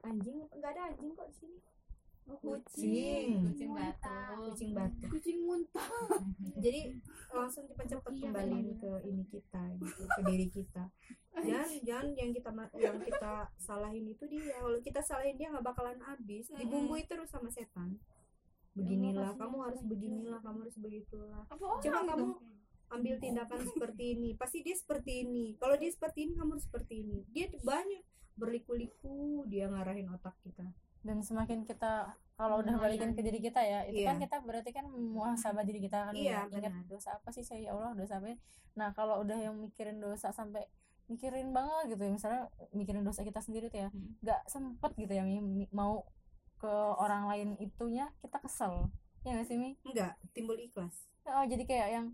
Anjing 0.01 0.39
nggak 0.55 0.71
ada 0.71 0.83
anjing 0.95 1.13
kok 1.19 1.29
di 1.29 1.37
sini 1.37 1.59
kucing. 2.27 3.51
kucing. 3.51 3.71
Batu. 3.73 4.19
Kucing 4.51 4.71
batu. 4.75 5.07
Kucing 5.11 5.39
muntah. 5.47 5.89
Jadi 6.65 6.99
langsung 7.31 7.65
cepet-cepet 7.67 8.13
kembaliin 8.21 8.77
ke 8.79 8.91
ini 9.07 9.25
kita 9.31 9.63
gitu, 9.79 10.03
ke 10.07 10.21
diri 10.27 10.47
kita. 10.51 10.85
Jangan 11.41 11.71
jangan 11.87 12.09
yang 12.19 12.31
kita 12.35 12.51
yang 12.77 12.97
kita 13.01 13.33
salahin 13.57 14.05
itu 14.11 14.25
dia. 14.27 14.59
Kalau 14.59 14.79
kita 14.83 15.01
salahin 15.01 15.37
dia 15.39 15.49
nggak 15.51 15.65
bakalan 15.65 15.99
habis. 16.05 16.51
Dibumbui 16.53 17.07
terus 17.07 17.31
sama 17.31 17.49
setan. 17.49 17.97
Beginilah 18.75 19.35
kamu 19.35 19.57
harus 19.67 19.83
beginilah 19.83 20.41
kamu 20.43 20.67
harus 20.67 20.77
begitulah. 20.79 21.43
Coba 21.51 22.01
kamu 22.07 22.29
ambil 22.91 23.15
tindakan 23.23 23.61
seperti 23.67 24.19
ini. 24.19 24.31
Pasti 24.35 24.67
dia 24.67 24.75
seperti 24.75 25.27
ini. 25.27 25.55
Kalau 25.59 25.79
dia 25.79 25.91
seperti 25.91 26.27
ini 26.27 26.33
kamu 26.35 26.59
harus 26.59 26.67
seperti 26.67 26.95
ini. 27.07 27.23
Dia 27.31 27.47
banyak 27.63 28.03
berliku-liku 28.41 29.45
dia 29.45 29.69
ngarahin 29.69 30.09
otak 30.09 30.33
kita 30.41 30.65
dan 31.01 31.21
semakin 31.21 31.65
kita 31.65 32.13
kalau 32.35 32.61
udah 32.61 32.77
balikin 32.77 33.13
ke 33.13 33.21
diri 33.21 33.37
kita 33.39 33.61
ya 33.61 33.85
itu 33.85 34.01
Iya. 34.01 34.09
kan 34.09 34.17
kita 34.19 34.37
berarti 34.41 34.71
kan 34.71 34.85
muhasabah 34.89 35.61
diri 35.61 35.81
kita 35.81 36.09
kan 36.09 36.15
Iya, 36.15 36.45
ya, 36.45 36.59
ingat 36.59 36.73
dosa 36.87 37.15
apa 37.15 37.29
sih? 37.31 37.41
Saya 37.41 37.69
ya 37.69 37.71
Allah 37.73 37.93
dosa 37.93 38.17
apa 38.17 38.29
ya? 38.29 38.39
nah 38.71 38.95
kalau 38.95 39.21
udah 39.21 39.35
yang 39.35 39.59
mikirin 39.59 39.99
dosa 39.99 40.31
sampai 40.31 40.63
mikirin 41.05 41.51
banget 41.51 41.91
gitu 41.91 42.01
ya 42.01 42.13
misalnya 42.15 42.43
mikirin 42.71 43.03
dosa 43.03 43.27
kita 43.27 43.43
sendiri 43.43 43.67
tuh 43.67 43.83
ya 43.83 43.89
Hmm. 43.91 44.15
nggak 44.21 44.41
sempet 44.47 44.95
gitu 44.95 45.11
ya 45.11 45.27
mau 45.71 46.07
ke 46.57 46.71
orang 46.97 47.27
lain 47.27 47.49
itunya 47.59 48.09
kita 48.21 48.39
kesel. 48.39 48.89
Ya 49.21 49.35
nggak 49.35 49.45
sih 49.45 49.57
mi? 49.57 49.75
Enggak 49.83 50.17
timbul 50.31 50.57
ikhlas. 50.57 51.09
Oh 51.27 51.45
jadi 51.45 51.65
kayak 51.65 51.89
yang 51.91 52.07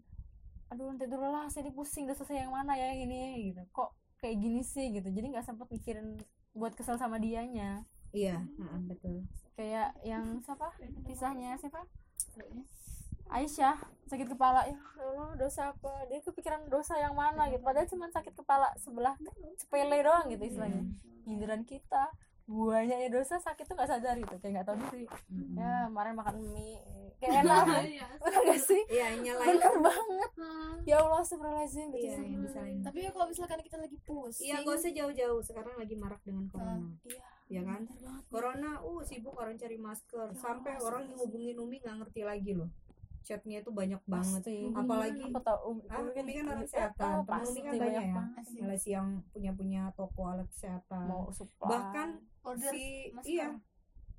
aduh 0.67 0.87
nanti 0.87 1.07
dulu 1.07 1.29
lah 1.29 1.47
saya 1.47 1.71
pusing 1.71 2.07
dosa 2.07 2.25
saya 2.25 2.43
yang 2.43 2.51
mana 2.51 2.75
ya 2.75 2.91
yang 2.91 3.07
ini 3.07 3.51
gitu. 3.51 3.63
Kok 3.71 3.91
kayak 4.17 4.37
gini 4.41 4.63
sih? 4.63 4.91
gitu. 4.91 5.07
Jadi 5.07 5.27
nggak 5.29 5.45
sempet 5.45 5.69
mikirin 5.69 6.17
buat 6.51 6.73
kesel 6.73 6.97
sama 6.97 7.21
dianya 7.21 7.85
iya. 8.17 8.37
Heeh, 8.41 8.81
betul. 8.89 9.29
Kayak 9.53 9.93
yang 10.01 10.41
siapa? 10.41 10.73
Kisahnya 11.05 11.61
siapa? 11.61 11.85
Aisyah 13.29 13.77
sakit 14.09 14.33
kepala. 14.33 14.65
Ya 14.65 14.79
Allah 15.03 15.37
dosa 15.37 15.77
apa? 15.77 16.09
Dia 16.09 16.25
kepikiran 16.25 16.65
dosa 16.73 16.97
yang 16.97 17.13
mana 17.13 17.53
gitu. 17.53 17.61
Padahal 17.61 17.89
cuma 17.91 18.07
sakit 18.09 18.33
kepala 18.33 18.73
sebelah 18.81 19.13
sepele 19.61 20.01
doang 20.01 20.33
gitu 20.33 20.43
istilahnya. 20.49 20.83
Giliran 21.29 21.63
kita 21.69 22.09
buahnya 22.47 23.11
dosa 23.11 23.37
sakit 23.37 23.67
tuh 23.67 23.75
nggak 23.75 23.91
sadar 23.91 24.15
gitu 24.15 24.35
kayak 24.39 24.53
nggak 24.55 24.67
tahu 24.67 24.77
diri 24.87 25.07
ya 25.59 25.91
kemarin 25.91 26.15
makan 26.15 26.35
mie 26.47 26.79
kayak 27.19 27.43
enak 27.43 27.65
bener 28.23 28.41
gak 28.45 28.61
sih 28.61 28.83
iya 28.87 29.07
nyalain 29.19 29.57
bener 29.57 29.75
banget 29.83 30.31
ya 30.87 30.95
Allah 31.03 31.19
astagfirullahaladzim 31.21 31.87
gitu 31.91 32.07
iya 32.07 32.15
sih. 32.15 32.27
yang 32.29 32.43
disalahin 32.45 32.79
tapi 32.87 32.99
ya 33.03 33.11
kalau 33.11 33.27
misalkan 33.27 33.59
kita 33.61 33.77
lagi 33.77 33.97
pusing 34.05 34.47
Iya, 34.47 34.63
gak 34.63 34.77
usah 34.79 34.93
jauh-jauh. 34.95 35.41
Sekarang 35.43 35.75
lagi 35.75 35.95
marak 35.99 36.23
dengan 36.23 36.47
corona. 36.47 36.87
iya 37.03 37.25
Ya 37.47 37.63
kan? 37.63 37.83
Corona, 38.27 38.71
uh 38.83 39.01
sibuk 39.03 39.35
orang 39.35 39.55
cari 39.55 39.79
masker. 39.79 40.35
Sampai 40.35 40.79
orang 40.79 41.07
yang 41.11 41.19
hubungin 41.19 41.57
Umi 41.59 41.79
nggak 41.79 42.03
ngerti 42.03 42.23
lagi 42.23 42.53
loh. 42.55 42.71
Chatnya 43.23 43.63
itu 43.63 43.71
banyak 43.71 44.03
banget. 44.07 44.43
Pasti. 44.43 44.71
Apalagi 44.71 45.23
aku 45.27 45.41
tahu 45.43 45.59
Umi, 45.71 45.83
ah, 45.87 45.99
Umi 46.03 46.11
Umi 46.15 46.33
kan 46.35 46.45
orang 46.47 46.63
eh, 46.63 46.67
kesehatan. 46.67 47.07
oh, 47.11 47.23
Temen 47.23 47.23
Umi 47.23 47.43
pasti 47.47 47.59
kan 47.63 47.73
banyak 47.79 48.03
ya. 48.03 48.15
banget. 48.15 48.45
Malaysia 48.59 48.91
yang 48.99 49.09
punya-punya 49.31 49.83
toko 49.95 50.21
alat 50.27 50.49
kesehatan. 50.51 51.05
mau 51.07 51.27
supply 51.31 51.71
Bahkan 51.71 52.09
order 52.47 52.71
si 52.71 53.11
masker. 53.11 53.31
iya. 53.31 53.49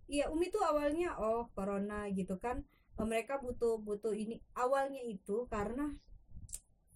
Iya, 0.08 0.32
Umi 0.32 0.48
tuh 0.48 0.64
awalnya 0.64 1.20
oh 1.20 1.52
corona 1.52 2.08
gitu 2.12 2.40
kan. 2.40 2.64
Eh, 2.96 3.04
Mereka 3.04 3.44
butuh 3.44 3.80
butuh 3.84 4.16
ini 4.16 4.40
awalnya 4.56 5.04
itu 5.04 5.48
karena 5.52 5.92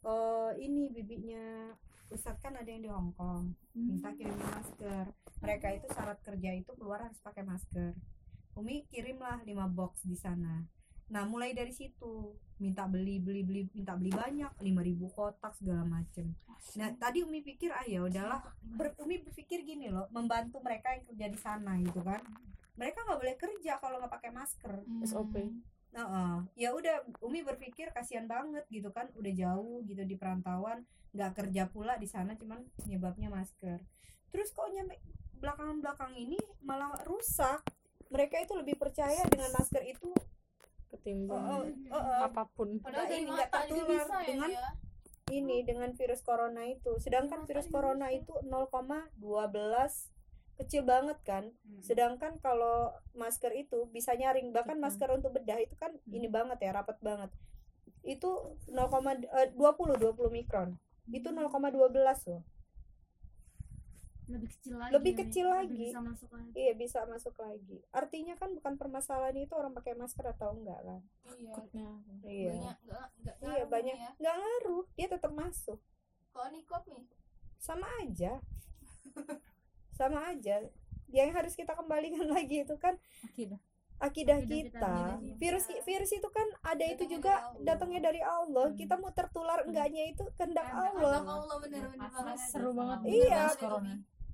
eh 0.02 0.52
ini 0.58 0.90
bibinya 0.90 1.76
Ustadz 2.12 2.42
kan 2.42 2.58
ada 2.58 2.68
yang 2.68 2.82
di 2.84 2.90
Hong 2.92 3.14
Kong 3.14 3.54
minta 3.78 4.10
kirimin 4.12 4.50
masker 4.50 5.06
mereka 5.40 5.68
itu 5.72 5.88
syarat 5.94 6.20
kerja 6.26 6.52
itu 6.58 6.72
keluar 6.76 7.06
harus 7.06 7.22
pakai 7.22 7.46
masker 7.46 7.94
Umi 8.58 8.84
kirimlah 8.90 9.46
5 9.46 9.48
box 9.72 10.04
di 10.04 10.18
sana 10.18 10.66
nah 11.12 11.28
mulai 11.28 11.52
dari 11.52 11.76
situ. 11.76 12.40
Minta 12.62 12.88
beli 12.88 13.20
beli 13.20 13.44
beli 13.44 13.62
minta 13.76 14.00
beli 14.00 14.16
banyak 14.16 14.56
5000 14.64 15.12
kotak 15.12 15.54
segala 15.60 15.84
macem. 15.84 16.32
Nah 16.80 16.94
tadi 16.96 17.22
Umi 17.22 17.44
pikir 17.44 17.76
ah 17.76 17.84
ya 17.84 18.02
udahlah. 18.02 18.40
Ber- 18.64 18.96
Umi 19.04 19.20
berpikir 19.20 19.68
gini 19.68 19.92
loh 19.92 20.08
membantu 20.16 20.64
mereka 20.64 20.96
yang 20.96 21.04
kerja 21.04 21.26
di 21.28 21.40
sana 21.40 21.76
gitu 21.84 22.00
kan. 22.00 22.24
Mereka 22.80 23.04
nggak 23.04 23.20
boleh 23.20 23.36
kerja 23.36 23.78
kalau 23.84 24.00
nggak 24.00 24.14
pakai 24.16 24.32
masker. 24.32 24.74
SOP 25.04 25.36
Nah, 25.92 26.08
eh, 26.08 26.38
ya 26.64 26.72
udah 26.72 27.04
Umi 27.20 27.44
berpikir 27.44 27.92
kasihan 27.92 28.24
banget 28.24 28.64
gitu 28.72 28.96
kan, 28.96 29.12
udah 29.12 29.32
jauh 29.36 29.84
gitu 29.84 30.08
di 30.08 30.16
perantauan, 30.16 30.88
nggak 31.12 31.32
kerja 31.36 31.68
pula 31.68 32.00
di 32.00 32.08
sana 32.08 32.40
cuman 32.40 32.64
penyebabnya 32.80 33.28
masker. 33.28 33.84
Terus 34.32 34.56
kok 34.56 34.72
nyampe 34.72 34.96
belakangan-belakang 35.44 36.16
ini 36.16 36.40
malah 36.64 36.96
rusak. 37.04 37.60
Mereka 38.12 38.44
itu 38.44 38.56
lebih 38.56 38.80
percaya 38.80 39.24
dengan 39.28 39.52
masker 39.56 39.84
itu 39.88 40.12
ketimbang 40.92 41.44
eh, 41.48 41.64
eh, 41.88 41.96
eh, 41.96 42.20
apa 42.22 42.44
pun 42.52 42.68
Nggak 42.76 42.84
padahal 42.84 43.08
dari 43.08 43.16
ini, 43.18 43.32
nggak 43.32 43.50
mata 43.50 43.60
juga 43.66 43.82
tertular 43.82 43.90
bisa 43.90 44.16
ya 44.16 44.28
dengan- 44.28 44.52
dia 44.52 44.66
ini 45.32 45.64
dengan 45.64 45.90
virus 45.96 46.22
corona 46.22 46.68
itu. 46.68 46.92
Sedangkan 47.00 47.48
virus 47.48 47.72
corona 47.72 48.12
itu 48.12 48.36
0,12 48.44 50.12
kecil 50.60 50.84
banget 50.84 51.18
kan. 51.24 51.56
Sedangkan 51.80 52.38
kalau 52.38 52.92
masker 53.16 53.56
itu 53.56 53.88
bisa 53.90 54.12
nyaring 54.12 54.52
bahkan 54.52 54.76
masker 54.76 55.08
untuk 55.10 55.32
bedah 55.32 55.58
itu 55.58 55.74
kan 55.80 55.96
ini 56.06 56.28
banget 56.28 56.60
ya, 56.60 56.76
rapat 56.76 57.00
banget. 57.00 57.32
Itu 58.04 58.60
0, 58.68 58.92
eh, 59.32 59.50
20 59.56 59.96
20 59.96 60.28
mikron. 60.30 60.76
Itu 61.08 61.32
0,12 61.32 62.28
loh. 62.28 62.44
Lebih 64.32 64.50
kecil 64.50 64.76
lagi 64.76 64.92
Lebih 64.94 65.12
ya, 65.12 65.20
kecil 65.20 65.46
Lebih 65.46 65.58
lagi. 65.58 65.86
bisa 65.86 66.00
masuk 66.02 66.30
lagi. 66.32 66.52
Iya, 66.54 66.74
bisa 66.74 67.00
masuk 67.04 67.36
lagi. 67.38 67.78
Artinya 67.92 68.34
kan 68.36 68.50
bukan 68.52 68.74
permasalahan 68.76 69.38
itu 69.38 69.54
orang 69.54 69.72
pakai 69.72 69.94
masker 69.94 70.26
atau 70.30 70.54
enggak 70.54 70.80
kan. 70.80 71.02
iya. 71.34 71.90
Iya. 72.24 72.52
banyak 72.52 72.76
nggak 72.82 73.06
nggak 73.20 73.36
Iya, 73.52 73.66
banyak. 73.68 73.96
Ya 73.96 74.10
nggak 74.18 74.36
ngaruh, 74.36 74.84
dia 74.92 75.08
tetap 75.08 75.32
masuk. 75.32 75.80
kalau 76.30 76.48
nikop 76.50 76.84
nih? 76.88 77.04
Sama 77.58 77.86
aja. 78.00 78.40
Sama 79.92 80.20
aja. 80.28 80.64
Yang 81.08 81.30
harus 81.32 81.54
kita 81.54 81.74
kembalikan 81.74 82.24
lagi 82.32 82.64
itu 82.64 82.76
kan 82.76 82.96
Akidah. 83.26 83.60
akidah 84.00 84.38
Akidah 84.38 84.38
kita 84.40 84.70
kita. 84.72 84.96
sendiri. 85.14 85.36
virus 85.38 85.66
virus 85.84 86.12
itu 86.12 86.26
kan 86.28 86.48
ada 86.64 86.82
itu 86.82 87.04
Datangnya 87.04 87.12
juga 87.12 87.34
dari 87.38 87.62
datangnya 87.62 88.02
dari 88.02 88.22
Allah. 88.24 88.68
Kita 88.74 88.94
mau 88.96 89.12
tertular 89.12 89.60
enggaknya 89.62 90.04
itu 90.10 90.24
kehendak 90.34 90.66
Allah. 90.66 91.20
Allah 91.22 91.58
bener-bener 91.60 92.10
seru 92.42 92.72
banget 92.72 92.98
Iya. 93.06 93.44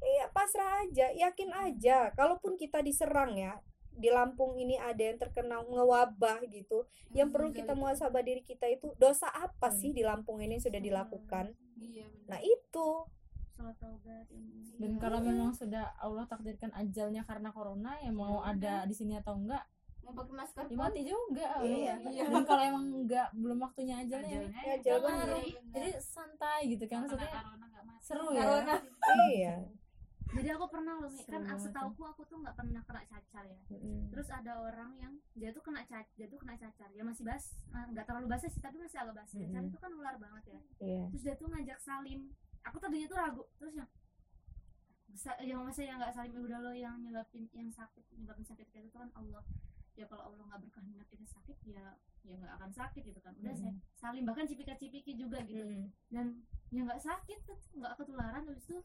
Iya 0.01 0.25
pasrah 0.29 0.85
aja 0.85 1.09
yakin 1.13 1.49
aja. 1.53 2.11
Kalaupun 2.13 2.57
kita 2.59 2.81
diserang 2.81 3.37
ya 3.37 3.57
di 3.97 4.13
Lampung 4.13 4.53
ini 4.61 4.77
ada 4.77 5.01
yang 5.01 5.17
terkena 5.17 5.65
ngewabah 5.65 6.45
gitu 6.53 6.85
yang 7.17 7.33
perlu 7.33 7.49
kita 7.49 7.73
muasabah 7.73 8.21
diri 8.21 8.45
kita 8.45 8.69
itu 8.69 8.93
dosa 9.01 9.25
apa 9.33 9.73
sih 9.73 9.89
di 9.89 10.05
Lampung 10.05 10.37
ini 10.37 10.61
sudah 10.61 10.77
dilakukan? 10.77 11.51
iya 11.81 12.05
nah 12.29 12.37
itu. 12.37 12.89
Dan 14.77 15.01
kalau 15.01 15.17
memang 15.17 15.49
sudah 15.49 15.97
Allah 15.97 16.29
takdirkan 16.29 16.69
ajalnya 16.77 17.25
karena 17.25 17.49
corona 17.49 17.97
ya 17.97 18.13
mau 18.13 18.45
ada 18.45 18.85
di 18.85 18.93
sini 18.93 19.17
atau 19.17 19.33
enggak 19.33 19.65
mau 20.05 20.13
pakai 20.13 20.33
masker 20.37 20.63
ya 20.69 20.77
mati 20.77 21.01
juga. 21.01 21.49
Iya. 21.65 21.95
dan 22.37 22.43
kalau 22.45 22.63
emang 22.63 22.85
enggak 23.01 23.27
belum 23.33 23.57
waktunya 23.65 24.05
ajalnya 24.05 24.45
ya 24.45 24.75
jawaban 24.85 25.41
jadi 25.73 25.97
santai 25.97 26.69
gitu 26.69 26.85
kan 26.85 27.09
maksudnya 27.09 27.33
seru 27.97 28.29
ya. 28.29 28.45
Iya 29.33 29.55
jadi 30.35 30.59
aku 30.59 30.65
pernah 30.67 30.99
loh 30.99 31.11
kan 31.23 31.41
setauku 31.55 32.03
aku 32.03 32.21
tuh 32.27 32.37
nggak 32.43 32.55
pernah 32.59 32.81
kena 32.83 33.03
cacar 33.07 33.43
ya. 33.47 33.61
Mm-mm. 33.71 34.11
terus 34.11 34.27
ada 34.27 34.59
orang 34.59 34.91
yang 34.99 35.13
dia 35.39 35.49
tuh 35.55 35.63
kena 35.63 35.87
cacar 35.87 36.11
dia 36.19 36.27
tuh 36.27 36.39
kena 36.41 36.55
cacar. 36.59 36.89
Ya 36.91 37.03
masih 37.07 37.23
bas 37.23 37.55
ah, 37.71 37.87
nggak 37.87 38.05
terlalu 38.05 38.27
basah 38.27 38.49
sih 38.51 38.59
tapi 38.59 38.75
masih 38.81 38.99
agak 38.99 39.15
basah 39.23 39.37
cacar 39.39 39.61
Mm-mm. 39.63 39.71
itu 39.71 39.77
kan 39.79 39.91
ular 39.95 40.15
banget 40.19 40.43
ya. 40.51 40.61
Iya. 40.83 41.03
Terus 41.13 41.21
dia 41.23 41.35
tuh 41.39 41.47
ngajak 41.47 41.79
salim. 41.79 42.19
Aku 42.67 42.77
tadinya 42.83 43.07
tuh 43.07 43.17
ragu. 43.17 43.43
Terus 43.55 43.73
yang 43.79 43.89
yang 45.41 45.59
masa 45.63 45.81
yang 45.81 45.97
nggak 45.97 46.13
salim 46.13 46.31
ya 46.35 46.41
udah 46.43 46.59
lo 46.61 46.71
yang 46.75 46.95
nyebabin 47.01 47.47
yang 47.55 47.71
sakit 47.71 48.03
nyebabin 48.19 48.45
sakit 48.45 48.67
kayak 48.69 48.91
itu 48.91 48.97
kan 48.99 49.09
Allah. 49.15 49.43
Ya 49.97 50.05
kalau 50.05 50.29
Allah 50.29 50.43
nggak 50.43 50.61
berkehendak 50.67 51.07
kita 51.09 51.25
sakit 51.25 51.57
ya 51.65 51.95
ya 52.27 52.35
nggak 52.35 52.53
akan 52.59 52.71
sakit 52.75 53.01
gitu 53.01 53.19
kan. 53.23 53.33
Udah 53.39 53.55
saya 53.55 53.73
salim 53.95 54.27
bahkan 54.27 54.45
cipika 54.45 54.75
cipiki 54.75 55.15
juga 55.15 55.39
gitu. 55.47 55.63
Mm-mm. 55.63 55.87
dan 56.11 56.43
ya 56.67 56.83
nggak 56.83 56.99
sakit 56.99 57.39
tuh, 57.47 57.55
nggak 57.79 57.95
ketularan 57.95 58.43
habis 58.43 58.67
itu 58.67 58.83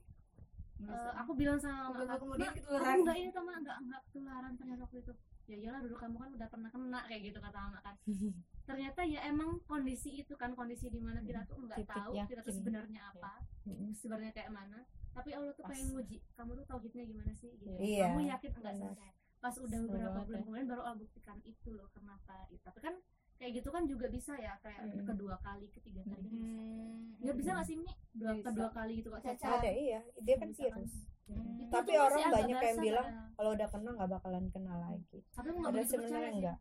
eh, 0.88 1.12
aku 1.16 1.32
bilang 1.36 1.58
sama 1.58 1.90
Beberapa 1.92 2.10
mak 2.10 2.18
kemudian 2.22 2.48
"Mak, 2.50 2.56
ketularan." 2.58 2.86
aku 2.88 3.00
nggak 3.02 3.16
ini 3.18 3.28
tuh 3.30 3.42
mak 3.44 3.56
nggak 3.62 3.78
nggak 3.86 4.00
ketularan 4.08 4.52
ternyata 4.58 4.80
waktu 4.86 4.98
itu 5.02 5.12
ya 5.42 5.56
iyalah 5.58 5.80
dulu 5.82 5.96
kamu 5.98 6.16
kan 6.22 6.30
udah 6.32 6.48
pernah 6.48 6.70
kena 6.70 7.00
kayak 7.10 7.20
gitu 7.26 7.38
kata 7.42 7.58
mama 7.58 7.78
kan 7.82 7.94
ternyata 8.68 9.00
ya 9.04 9.20
emang 9.26 9.50
kondisi 9.66 10.10
itu 10.22 10.34
kan 10.38 10.50
kondisi 10.54 10.86
di 10.88 11.00
mana 11.02 11.18
kita 11.20 11.42
tuh 11.44 11.56
nggak 11.66 11.78
Titik 11.82 11.92
tahu 11.98 12.12
kita 12.30 12.40
tuh 12.46 12.54
sebenarnya 12.54 13.00
apa 13.10 13.32
Mm-mm. 13.66 13.90
sebenarnya 13.94 14.32
kayak 14.32 14.50
mana 14.54 14.78
tapi 15.12 15.30
Allah 15.36 15.52
tuh 15.52 15.64
Pas. 15.66 15.70
pengen 15.76 15.86
nguji 15.92 16.18
kamu 16.32 16.50
tuh 16.56 16.64
tauhidnya 16.64 17.04
gimana 17.04 17.32
sih 17.36 17.50
gitu. 17.58 17.68
Iya. 17.76 18.06
kamu 18.08 18.20
yakin 18.32 18.50
enggak 18.56 18.74
sama 18.80 18.94
saya 18.96 19.12
pas 19.42 19.54
udah 19.58 19.78
beberapa 19.90 20.18
bulan 20.22 20.38
ya. 20.38 20.44
kemudian 20.46 20.66
baru 20.70 20.82
Allah 20.86 20.98
buktikan 21.02 21.38
itu 21.42 21.68
loh 21.74 21.88
kenapa 21.90 22.46
gitu. 22.48 22.62
tapi 22.62 22.78
kan 22.78 22.94
kayak 23.42 23.58
gitu 23.58 23.68
kan 23.68 23.82
juga 23.84 24.06
bisa 24.06 24.32
ya 24.36 24.54
kayak 24.56 24.86
Mm-mm. 24.86 25.02
kedua 25.04 25.34
kali 25.36 25.66
ketiga 25.68 25.98
kali 26.00 26.14
kan 26.14 26.22
bisa 26.22 26.38
Hmm. 26.38 27.18
ya 27.18 27.32
bisa 27.32 27.50
nggak 27.52 27.66
sih 27.66 27.76
Mi? 27.76 27.90
dua 28.12 28.30
Bisa. 28.32 28.46
kedua 28.46 28.68
kali 28.70 28.92
gitu 28.96 29.08
kok 29.08 29.20
Cacar. 29.20 29.34
cacar 29.34 29.58
ada 29.58 29.70
iya 29.72 30.00
dia 30.16 30.36
kan 30.36 30.46
kan? 30.46 30.54
virus 30.54 30.92
Itu 31.24 31.70
tapi 31.70 31.92
orang 31.96 32.22
banyak 32.30 32.58
yang 32.60 32.78
bilang 32.80 33.08
kalau 33.32 33.50
udah 33.52 33.68
kena 33.68 33.90
nggak 33.92 34.10
bakalan 34.12 34.44
kena 34.48 34.74
lagi 34.80 35.18
tapi 35.28 35.48
nggak 35.50 35.68
ada 35.68 35.82
sebenarnya 35.84 36.30
enggak 36.32 36.58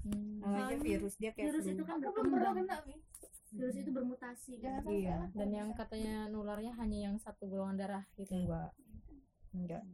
Hmm. 0.00 0.40
namanya 0.40 0.64
Soalnya 0.64 0.80
virus 0.82 1.14
dia 1.14 1.30
kayak 1.30 1.46
virus 1.46 1.60
flu. 1.62 1.72
itu 1.72 1.82
kan 1.84 1.96
aku 1.96 2.08
belum 2.10 2.24
pernah 2.26 2.50
berkembang 2.50 2.56
kena 2.64 2.76
Mi. 2.82 2.96
virus 3.52 3.76
itu 3.76 3.90
bermutasi 3.90 4.52
kan. 4.56 4.64
Jangan 4.80 4.84
Iya. 4.90 5.18
dan 5.30 5.48
yang 5.52 5.68
katanya 5.72 6.14
nularnya 6.26 6.72
hanya 6.74 6.98
yang 7.04 7.16
satu 7.16 7.44
golongan 7.44 7.76
darah 7.76 8.04
gitu 8.14 8.32
enggak 8.32 8.70
enggak 9.52 9.84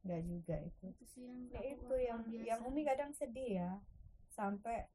enggak 0.00 0.20
juga 0.24 0.56
itu 0.60 0.84
itu 0.88 1.04
sih 1.08 1.22
yang 1.24 1.38
ya 1.48 1.60
itu 1.64 1.94
yang 1.96 2.20
yang 2.40 2.60
umi 2.62 2.82
kadang 2.82 3.10
sedih 3.10 3.50
ya 3.56 3.70
sampai 4.32 4.88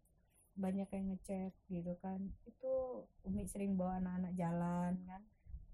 banyak 0.58 0.90
yang 0.90 1.06
ngechat 1.14 1.54
gitu 1.70 1.94
kan. 2.02 2.20
Itu 2.44 3.06
umi 3.24 3.46
sering 3.46 3.78
bawa 3.78 4.02
anak-anak 4.02 4.34
jalan 4.36 4.94
kan 5.06 5.22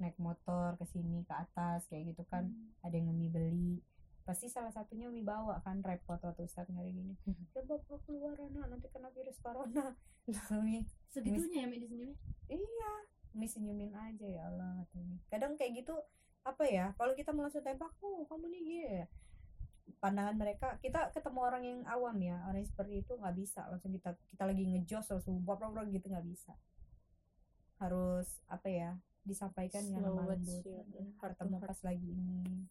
naik 0.01 0.19
motor 0.19 0.75
ke 0.75 0.85
sini 0.89 1.23
ke 1.23 1.33
atas 1.33 1.87
kayak 1.87 2.13
gitu 2.13 2.23
kan. 2.27 2.51
Ada 2.83 2.99
yang 2.99 3.09
umi 3.09 3.31
beli. 3.31 3.79
Pasti 4.23 4.47
salah 4.47 4.71
satunya 4.71 5.07
umi 5.07 5.23
bawa 5.23 5.59
kan 5.63 5.83
repot 5.83 6.19
waktu 6.19 6.43
Ustadz 6.47 6.71
nyari 6.71 6.91
gini. 6.91 7.15
Ya 7.55 7.63
bapak 7.63 8.03
keluar 8.07 8.35
anak 8.39 8.71
nanti 8.71 8.87
kena 8.91 9.11
virus 9.11 9.39
corona. 9.43 9.95
Umi 10.55 10.87
segitunya 11.11 11.63
ya 11.63 11.67
Mi 11.69 11.77
di 11.77 11.87
sini 11.87 12.03
Mi? 12.09 12.15
iya 12.49 12.91
umi 13.33 13.45
senyumin 13.49 13.93
aja 13.93 14.23
ya 14.25 14.49
Allah 14.49 14.81
kata 14.81 14.95
Umi. 14.97 15.17
kadang 15.29 15.53
kayak 15.59 15.83
gitu 15.83 15.93
apa 16.43 16.63
ya 16.67 16.91
kalau 16.97 17.13
kita 17.13 17.29
mau 17.31 17.45
langsung 17.45 17.61
tembak 17.61 17.93
oh 18.01 18.25
kamu 18.27 18.49
nih 18.49 18.61
ya 18.87 19.05
pandangan 19.99 20.35
mereka 20.35 20.79
kita 20.79 21.11
ketemu 21.11 21.39
orang 21.43 21.63
yang 21.63 21.79
awam 21.87 22.15
ya 22.19 22.39
orang 22.47 22.63
yang 22.63 22.69
seperti 22.71 23.03
itu 23.03 23.13
nggak 23.15 23.35
bisa 23.35 23.67
langsung 23.71 23.91
kita 23.91 24.15
kita 24.31 24.43
lagi 24.47 24.63
ngejos 24.67 25.05
langsung 25.11 25.39
bop 25.43 25.59
gitu 25.89 26.05
nggak 26.11 26.27
bisa. 26.27 26.53
Harus 27.79 28.39
apa 28.47 28.67
ya 28.71 28.91
disampaikan 29.23 29.83
dengan 29.87 30.11
lembut. 30.23 30.63
ya. 30.67 30.83
Ketemu 31.19 31.57
pas 31.63 31.79
lagi 31.83 32.09
ini 32.11 32.67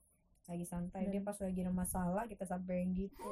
lagi 0.51 0.67
santai 0.67 1.07
dia 1.09 1.23
pas 1.23 1.39
lagi 1.39 1.59
ada 1.63 1.71
masalah 1.73 2.25
kita 2.27 2.43
sampai 2.45 2.85
gitu 2.93 3.31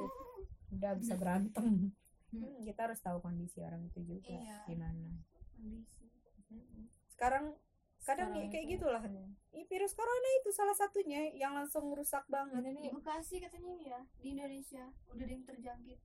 udah 0.70 0.92
bisa 0.96 1.18
berantem. 1.18 1.90
Hmm, 2.30 2.62
kita 2.62 2.86
harus 2.86 3.02
tahu 3.02 3.18
kondisi 3.18 3.58
orang 3.58 3.82
itu 3.90 4.06
juga 4.06 4.30
Iya. 4.30 4.62
gimana. 4.70 5.10
Kondisi 5.58 6.06
sekarang 7.10 7.52
kadang 8.04 8.32
ya 8.32 8.48
kayak 8.48 8.66
itu, 8.66 8.74
gitulah. 8.80 9.02
Ih, 9.50 9.66
virus 9.66 9.92
corona 9.92 10.30
itu 10.40 10.50
salah 10.54 10.76
satunya 10.76 11.30
yang 11.36 11.52
langsung 11.52 11.92
rusak 11.92 12.24
banget. 12.26 12.62
Di 12.80 12.90
Bekasi 12.90 13.38
katanya 13.38 13.72
ya 13.80 14.00
di 14.18 14.34
Indonesia. 14.34 14.84
Udah 15.12 15.24
ada 15.24 15.32
yang 15.32 15.44
terjangkit. 15.46 15.98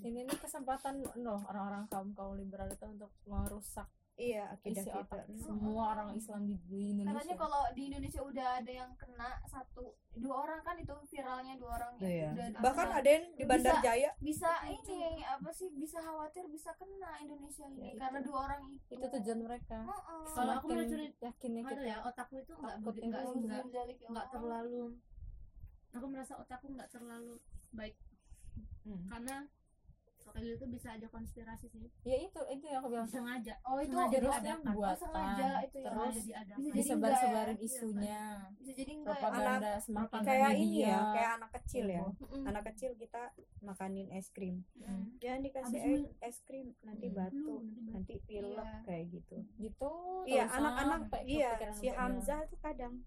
Ini 0.00 0.20
nih 0.24 0.38
kesempatan 0.38 1.02
loh 1.20 1.40
orang-orang 1.50 1.84
kaum 1.90 2.10
kaum 2.14 2.34
liberal 2.38 2.70
itu 2.70 2.86
untuk 2.86 3.12
merusak 3.26 3.88
iya 4.20 4.44
akidah 4.50 4.76
isi 4.76 4.86
kita 4.86 5.00
otak 5.02 5.24
Hmm. 5.24 5.40
semua 5.40 5.82
orang 5.90 6.08
Islam 6.12 6.40
di, 6.44 6.56
di 6.62 6.80
Indonesia 6.92 7.16
katanya 7.16 7.36
kalau 7.38 7.62
di 7.70 7.82
Indonesia 7.86 8.20
udah 8.22 8.48
ada 8.54 8.72
yang 8.74 8.90
kena 8.94 9.30
satu 9.44 9.84
dua 10.12 10.36
orang 10.38 10.60
kan 10.60 10.76
itu 10.76 10.92
viralnya 11.06 11.54
dua 11.56 11.70
orang 11.74 11.92
ya 11.96 12.04
Iya. 12.04 12.28
udah 12.30 12.46
bahkan 12.60 12.88
ada 12.92 13.08
yang 13.08 13.24
di 13.32 13.44
Bandar 13.44 13.74
Bisa- 13.74 13.84
Jaya 13.86 14.10
bisa 14.20 14.50
ini 14.66 14.98
apa 15.24 15.50
sih 15.50 15.68
bisa 15.72 15.98
khawatir 15.98 16.44
bisa 16.46 16.70
kena 16.74 17.10
Indonesia 17.18 17.64
ini 17.66 17.80
Ya, 17.80 17.88
itu. 17.88 17.98
karena 17.98 18.20
dua 18.20 18.38
orang 18.44 18.60
itu 18.68 18.92
itu 18.92 19.06
tujuan 19.10 19.40
mereka 19.40 19.78
Heeh. 19.80 20.24
Kalau 20.30 20.52
aku 20.54 20.66
mencuri- 20.68 21.14
yakinnya 21.18 21.62
Aduh 21.62 21.70
kita 21.72 21.82
ya 21.86 21.96
otakku 22.02 22.34
itu 22.36 22.52
nggak 22.52 22.74
nggak 22.76 23.64
nggak 24.06 24.26
terlalu 24.28 24.84
aku 25.90 26.06
merasa 26.06 26.34
otakku 26.36 26.66
nggak 26.68 26.86
terlalu 26.88 27.34
baik 27.70 27.96
Hmm. 28.80 29.04
karena 29.06 29.36
kalau 30.30 30.38
kayak 30.38 30.54
gitu 30.54 30.64
bisa 30.70 30.88
aja 30.94 31.06
konspirasi 31.10 31.66
sih. 31.66 31.82
Ya 32.06 32.16
itu 32.16 32.40
itu 32.48 32.64
yang 32.64 32.78
aku 32.80 32.88
bilang. 32.88 33.08
Sengaja. 33.10 33.54
Oh 33.66 33.76
itu 33.76 33.90
sengaja 33.90 34.16
terusnya 34.16 34.40
diadakan 34.54 34.74
buatan 34.74 34.98
sengaja 35.02 35.48
itu 35.60 35.76
ya 35.76 35.88
terus 35.90 36.14
bisa 36.14 36.40
jadi 36.46 36.70
disebar-sebarin 36.70 37.34
enggak 37.50 37.58
ya? 37.58 37.66
isunya. 37.66 38.22
Bisa 38.56 38.72
jadi 38.72 38.92
enggak 38.94 39.16
ya? 39.16 39.20
Propaganda 39.20 39.70
semakin 39.82 40.20
kayak 40.22 40.52
ini 40.54 40.78
ya 40.80 40.98
kayak 41.10 41.30
anak 41.36 41.50
kecil 41.58 41.84
ya. 41.84 42.02
Mm-mm. 42.06 42.42
anak 42.46 42.62
kecil 42.70 42.90
kita 42.94 43.22
makanin 43.60 44.06
es 44.14 44.28
krim. 44.30 44.56
Mm. 44.78 45.04
jangan 45.18 45.40
dikasih 45.42 45.80
Abis 45.82 46.02
es, 46.22 46.36
krim 46.46 46.66
nanti 46.80 47.06
Hmm. 47.10 47.16
batuk 47.18 47.60
Lu, 47.60 47.90
nanti 47.90 48.14
pilek 48.24 48.54
Iya. 48.62 48.80
kayak 48.86 49.04
gitu. 49.10 49.36
Gitu 49.58 49.92
iya 50.24 50.44
terus 50.46 50.56
anak-anak 50.56 51.00
iya 51.26 51.50
si 51.74 51.86
Hamzah 51.90 52.46
tuh 52.46 52.58
kadang 52.62 53.02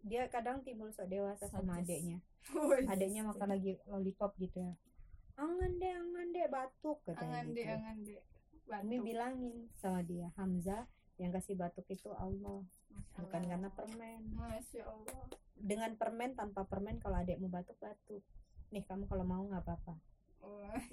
dia 0.00 0.28
kadang 0.28 0.60
timbul 0.60 0.88
sok 0.88 1.08
dewasa 1.08 1.44
sama 1.44 1.80
Sadis. 1.80 1.88
adeknya. 2.00 2.18
Adeknya 2.92 3.22
makan 3.22 3.48
lagi 3.50 3.76
lollipop 3.84 4.32
gitu 4.36 4.60
ya 4.60 4.72
angan 5.40 5.72
deh 5.80 5.92
angan 5.96 6.26
deh 6.36 6.46
batuk 6.52 6.98
katanya 7.08 7.24
angan 7.24 7.46
gitu. 7.48 7.56
deh 7.56 7.66
angan 7.66 7.96
deh. 8.04 8.20
Umi 8.70 8.98
bilangin 9.02 9.56
sama 9.82 10.00
dia 10.06 10.30
Hamzah 10.38 10.86
yang 11.18 11.34
kasih 11.34 11.58
batuk 11.58 11.88
itu 11.90 12.12
Allah. 12.14 12.62
Bukan 13.18 13.42
karena 13.48 13.68
permen. 13.74 14.30
Masya 14.36 14.86
Allah. 14.86 15.26
Dengan 15.58 15.98
permen 15.98 16.38
tanpa 16.38 16.64
permen 16.64 17.02
kalau 17.02 17.18
adekmu 17.18 17.50
batuk 17.50 17.74
batuk. 17.82 18.22
Nih 18.70 18.86
kamu 18.86 19.10
kalau 19.10 19.26
mau 19.26 19.42
nggak 19.42 19.64
apa-apa. 19.66 19.98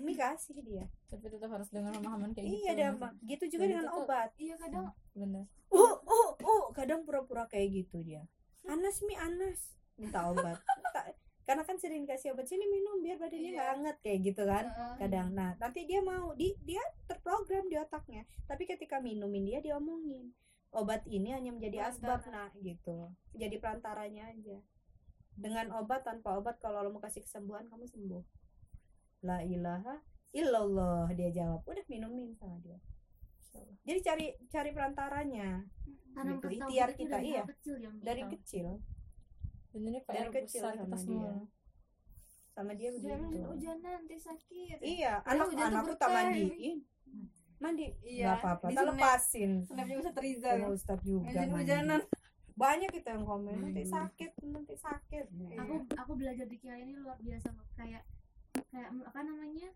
Umi 0.02 0.18
kasih 0.18 0.58
dia. 0.66 0.90
Tapi 1.08 1.30
tetap 1.30 1.54
harus 1.54 1.70
dengan 1.70 1.94
pemahaman 1.94 2.34
kayak 2.34 2.50
gitu. 2.50 2.58
Iya 2.66 2.72
deh 2.74 2.88
Mbak. 2.98 3.12
gitu 3.30 3.44
juga 3.54 3.64
Dan 3.64 3.70
dengan 3.70 3.88
obat. 3.94 4.30
Iya 4.42 4.56
kadang 4.58 4.86
bener. 5.14 5.46
Uh 5.70 5.96
uh 6.02 6.30
uh 6.34 6.64
kadang 6.74 7.06
pura-pura 7.06 7.46
kayak 7.46 7.86
gitu 7.86 8.02
dia. 8.02 8.26
Anas 8.66 9.06
mi 9.06 9.14
anas. 9.14 9.78
Minta 10.02 10.34
obat 10.34 10.58
karena 11.48 11.64
kan 11.64 11.80
sering 11.80 12.04
kasih 12.04 12.36
obat 12.36 12.44
sini 12.44 12.68
minum 12.68 13.00
biar 13.00 13.16
badannya 13.16 13.40
Iya. 13.48 13.56
nggak 13.56 13.70
hangat 13.72 13.98
kayak 14.04 14.20
gitu 14.22 14.44
kan 14.44 14.66
Heeh. 14.68 14.94
kadang. 15.00 15.28
Nah 15.32 15.56
nanti 15.56 15.88
dia 15.88 16.04
mau 16.04 16.36
di 16.36 16.52
dia 16.62 16.84
terprogram 17.08 17.66
di 17.66 17.80
otaknya. 17.80 18.28
Tapi 18.44 18.68
ketika 18.68 19.00
minumin 19.00 19.48
dia 19.48 19.64
diomongin 19.64 20.36
obat 20.70 21.08
ini 21.08 21.32
hanya 21.32 21.56
menjadi 21.56 21.88
asbab 21.88 22.20
nah 22.28 22.52
gitu. 22.60 23.16
Jadi 23.32 23.56
perantaranya 23.58 24.28
aja. 24.28 24.60
Dengan 25.34 25.72
obat 25.74 26.04
tanpa 26.04 26.36
obat 26.36 26.60
kalau 26.60 26.84
lo 26.84 26.92
mau 26.92 27.00
kasih 27.00 27.24
kesembuhan 27.24 27.64
kamu 27.66 27.88
sembuh. 27.88 28.24
La 29.24 29.40
ilaha 29.40 30.04
illallah 30.34 31.08
dia 31.16 31.32
jawab. 31.32 31.64
Udah 31.64 31.86
minumin 31.88 32.36
sama 32.36 32.60
dia. 32.60 32.76
Jadi 33.88 34.00
cari 34.04 34.26
cari 34.52 34.70
perantaranya. 34.76 35.64
Tanam 36.12 36.42
Gitu, 36.42 36.60
ikhtiar 36.60 36.90
kita, 36.92 37.16
dari 37.16 37.30
iya. 37.32 37.44
kecil 37.46 37.76
yang 37.80 37.96
dari 38.04 38.26
kecil 38.28 38.68
Dari 39.80 40.02
PR 40.04 40.30
kecil 40.32 40.62
besar 40.62 40.74
kita 40.74 40.84
sama 40.84 40.98
semua. 40.98 41.30
Dia. 41.30 41.46
sama 42.50 42.72
dia 42.74 42.90
Jangan 42.90 43.22
begitu 43.24 43.48
hujanan 43.48 43.92
nanti 43.94 44.16
sakit. 44.18 44.78
Iya 44.82 45.14
Padahal 45.22 45.30
anak 45.30 45.46
hujan 45.48 45.62
tuh 45.62 45.70
anakku 45.70 45.94
tak 45.96 46.10
mandiin. 46.10 46.78
Mandi? 47.58 47.88
Iya, 48.02 48.26
nggak 48.28 48.38
apa-apa 48.38 48.66
di 48.66 48.74
tak 48.74 48.84
snap. 48.84 48.94
lepasin. 48.94 49.52
Snapnya 49.66 49.96
Ustadz 49.98 50.22
Rizal. 50.22 50.56
Sama 50.58 50.70
Ustadz 50.70 51.04
juga 51.04 51.26
Hujan 51.26 51.50
hujanan 51.54 52.02
banyak 52.54 52.90
kita 52.90 53.10
yang 53.14 53.26
komen 53.26 53.56
nanti 53.62 53.82
Hmm. 53.82 53.94
sakit 53.94 54.32
nanti 54.44 54.74
sakit. 54.74 55.26
Aku 55.58 55.76
aku 55.94 56.12
belajar 56.14 56.46
di 56.46 56.58
Kiai 56.58 56.82
ini 56.82 56.98
luar 56.98 57.18
biasa 57.18 57.50
kayak 57.74 58.02
kayak 58.74 58.90
apa 59.06 59.20
namanya 59.22 59.70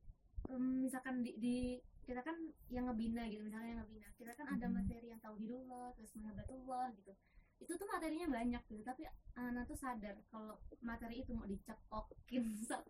em, 0.50 0.64
misalkan 0.82 1.22
di, 1.22 1.38
di 1.38 1.56
kita 2.02 2.22
kan 2.22 2.34
yang 2.68 2.90
ngebina 2.90 3.30
gitu 3.30 3.46
misalnya 3.46 3.78
yang 3.78 3.82
ngebina. 3.86 4.08
Kita 4.18 4.34
kan 4.34 4.46
ada 4.50 4.66
materi 4.66 5.14
yang 5.14 5.22
tauhidullah 5.22 5.94
terus 5.94 6.10
mahabbatullah 6.18 6.90
gitu 6.98 7.14
itu 7.62 7.74
tuh 7.74 7.86
materinya 7.86 8.28
banyak 8.28 8.62
gitu 8.68 8.82
tapi 8.82 9.06
anak 9.36 9.64
tuh 9.64 9.78
sadar 9.78 10.18
kalau 10.28 10.58
materi 10.82 11.22
itu 11.22 11.32
mau 11.32 11.46
dicekokin 11.46 12.44
sa- 12.60 12.82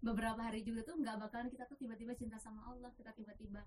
beberapa 0.00 0.40
hari 0.40 0.62
juga 0.62 0.80
tuh 0.80 0.96
nggak 0.96 1.18
bakalan 1.18 1.50
kita 1.50 1.66
tuh 1.66 1.76
tiba-tiba 1.76 2.14
cinta 2.14 2.38
sama 2.38 2.64
Allah 2.64 2.88
kita 2.94 3.12
tiba-tiba 3.12 3.60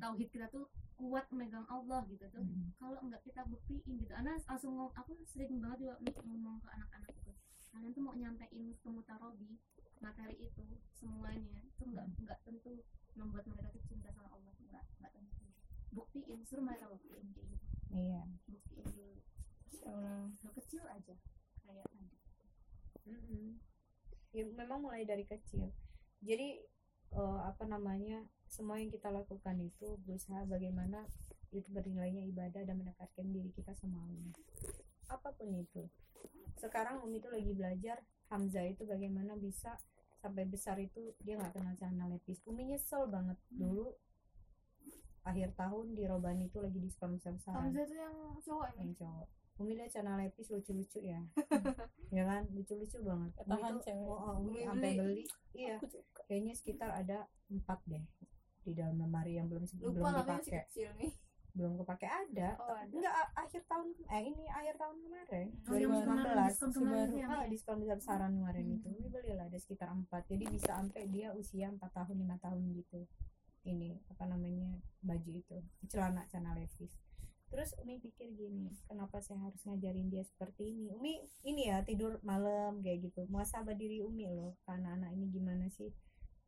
tauhid 0.00 0.28
kita 0.30 0.48
tuh 0.48 0.64
kuat 0.94 1.28
megang 1.30 1.66
Allah 1.68 2.00
gitu 2.08 2.24
tuh. 2.30 2.40
Kalau 2.78 3.00
nggak 3.02 3.20
kita 3.20 3.44
buktiin 3.44 3.84
gitu. 3.98 4.12
Anak 4.14 4.40
langsung 4.46 4.72
ngom- 4.72 4.94
aku 4.94 5.12
sering 5.26 5.60
banget 5.60 5.84
juga 5.84 5.94
ngomong 6.22 6.56
ke 6.58 6.68
anak-anak 6.70 7.10
gitu. 7.12 7.32
Kalian 7.68 7.92
tuh 7.92 8.00
mau 8.00 8.14
nyampein 8.14 8.64
ke 8.72 8.88
mutarobi 8.88 9.60
materi 10.00 10.36
itu 10.40 10.64
semuanya 10.90 11.60
itu 11.60 11.82
nggak 11.84 12.06
nggak 12.22 12.38
tentu 12.44 12.80
membuat 13.12 13.44
mereka 13.44 13.68
tuh 13.68 13.82
cinta 13.84 14.08
sama 14.08 14.30
Allah 14.30 14.54
nggak 14.64 14.84
nggak 15.02 15.12
tentu. 15.12 15.44
Buktiin 15.92 16.40
suruh 16.48 16.64
mereka 16.64 16.88
buktiin 16.88 17.28
kayak 17.28 17.44
gitu. 17.52 17.66
Iya. 17.92 18.20
Buktiin 18.48 18.86
dulu 18.88 19.20
Hal 19.82 20.52
kecil 20.54 20.82
aja 20.86 21.14
kayak 21.64 21.86
tadi 21.90 22.06
Mm-mm. 23.04 23.60
Ya, 24.34 24.42
memang 24.48 24.80
mulai 24.82 25.04
dari 25.04 25.22
kecil. 25.28 25.70
Jadi 26.24 26.58
eh, 27.14 27.40
apa 27.44 27.68
namanya 27.68 28.24
semua 28.48 28.80
yang 28.80 28.90
kita 28.90 29.12
lakukan 29.12 29.60
itu 29.60 30.00
berusaha 30.02 30.42
bagaimana 30.48 31.04
itu 31.54 31.68
bernilainya 31.70 32.26
ibadah 32.34 32.66
dan 32.66 32.80
mendekatkan 32.80 33.30
diri 33.30 33.52
kita 33.54 33.76
sama 33.78 34.02
Allah. 34.02 34.34
Apa 35.12 35.30
pun 35.36 35.54
itu. 35.54 35.86
Sekarang 36.58 37.04
Umi 37.04 37.22
itu 37.22 37.28
lagi 37.30 37.52
belajar 37.54 38.02
Hamzah 38.32 38.66
itu 38.66 38.82
bagaimana 38.88 39.36
bisa 39.38 39.76
sampai 40.18 40.48
besar 40.48 40.80
itu 40.80 41.12
dia 41.20 41.36
nggak 41.36 41.54
kenal 41.54 41.76
celana 41.78 42.08
lepis. 42.10 42.40
Umi 42.48 42.66
nyesel 42.72 43.06
banget 43.06 43.38
dulu 43.52 43.94
akhir 45.24 45.56
tahun 45.56 45.96
di 45.96 46.04
Robani 46.04 46.52
itu 46.52 46.60
lagi 46.60 46.80
diskon 46.80 47.16
besar-besaran 47.16 47.70
Hamzah 47.70 47.84
tuh 47.88 47.96
yang 47.96 48.16
cowok 48.44 48.66
yang 48.72 48.76
emang 48.80 48.96
cowok 48.96 49.28
Umi 49.54 49.78
lihat 49.78 49.94
celana 49.94 50.18
lepis 50.18 50.50
lucu-lucu 50.50 50.98
ya. 50.98 51.22
Ya 52.10 52.22
kan? 52.26 52.42
Lucu-lucu 52.50 52.98
banget. 53.06 53.30
Umi 53.38 53.60
tuh 53.62 53.82
cewek. 53.86 54.02
oh, 54.10 54.18
oh, 54.18 54.32
Umi 54.42 54.50
Umi 54.50 54.60
sampai 54.66 54.90
beli. 54.98 54.98
beli. 54.98 55.24
Iya. 55.54 55.76
Kayaknya 56.26 56.52
sekitar 56.58 56.90
ada 56.90 57.18
empat 57.46 57.78
deh 57.86 58.02
di 58.64 58.72
dalam 58.74 58.98
lemari 58.98 59.38
yang 59.38 59.46
belum 59.46 59.62
lupa 59.78 60.10
belum 60.10 60.26
dipakai. 60.26 60.66
kecil 60.66 60.90
nih. 60.98 61.12
Belum 61.54 61.78
kepake 61.78 62.08
ada. 62.10 62.58
Oh, 62.58 62.74
ada. 62.74 62.90
enggak 62.90 63.14
akhir 63.38 63.62
tahun 63.70 63.86
eh 64.10 64.22
ini 64.26 64.44
akhir 64.50 64.74
tahun 64.74 64.96
kemarin. 65.06 65.46
Oh, 65.70 65.78
2019 65.78 66.50
diskon 66.50 66.70
kemarin 66.74 67.06
tuh 67.06 67.18
yang 67.22 67.30
Ah, 67.30 67.38
ya? 67.38 67.46
diskon 67.46 67.76
besar 67.78 67.96
besaran 68.02 68.32
kemarin 68.34 68.66
itu. 68.74 68.86
Umi 68.90 69.06
belilah 69.06 69.46
ada 69.46 69.58
sekitar 69.62 69.88
empat. 69.94 70.26
Jadi 70.26 70.44
bisa 70.50 70.74
sampai 70.74 71.06
dia 71.14 71.30
usia 71.30 71.70
empat 71.70 71.94
tahun 71.94 72.16
lima 72.18 72.42
tahun 72.42 72.74
gitu. 72.74 73.06
Ini 73.62 74.02
apa 74.10 74.26
namanya 74.26 74.66
baju 74.98 75.30
itu. 75.30 75.62
Celana 75.86 76.26
celana 76.26 76.58
levis 76.58 76.90
terus 77.54 77.70
Umi 77.78 78.02
pikir 78.02 78.34
gini 78.34 78.66
kenapa 78.90 79.22
saya 79.22 79.38
harus 79.46 79.62
ngajarin 79.62 80.10
dia 80.10 80.26
seperti 80.26 80.74
ini? 80.74 80.90
Umi 80.90 81.22
ini 81.46 81.70
ya 81.70 81.86
tidur 81.86 82.18
malam 82.26 82.82
kayak 82.82 83.06
gitu. 83.06 83.30
Muasabah 83.30 83.78
diri 83.78 84.02
Umi 84.02 84.26
loh 84.26 84.58
karena 84.66 84.98
anak 84.98 85.14
ini 85.14 85.30
gimana 85.30 85.70
sih? 85.70 85.94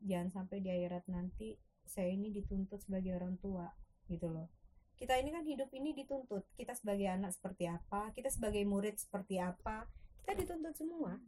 Jangan 0.03 0.35
sampai 0.35 0.67
di 0.67 0.69
akhirat 0.75 1.07
nanti 1.07 1.55
saya 1.87 2.11
ini 2.11 2.35
dituntut 2.35 2.83
sebagai 2.83 3.15
orang 3.15 3.39
tua 3.39 3.71
gitu 4.11 4.27
loh. 4.27 4.51
Kita 4.99 5.15
ini 5.15 5.31
kan 5.31 5.47
hidup 5.47 5.71
ini 5.71 5.95
dituntut. 5.95 6.43
Kita 6.59 6.75
sebagai 6.75 7.07
anak 7.07 7.31
seperti 7.39 7.71
apa? 7.71 8.11
Kita 8.11 8.27
sebagai 8.27 8.67
murid 8.67 8.99
seperti 8.99 9.39
apa? 9.39 9.87
Kita 10.27 10.35
dituntut 10.35 10.75
semua. 10.75 11.23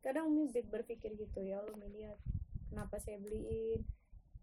Kadang 0.00 0.32
Umi 0.32 0.48
ber- 0.48 0.80
berpikir 0.80 1.12
gitu 1.12 1.44
ya 1.44 1.60
Umi 1.60 1.92
lihat 1.92 2.16
kenapa 2.72 2.96
saya 3.04 3.20
beliin? 3.20 3.84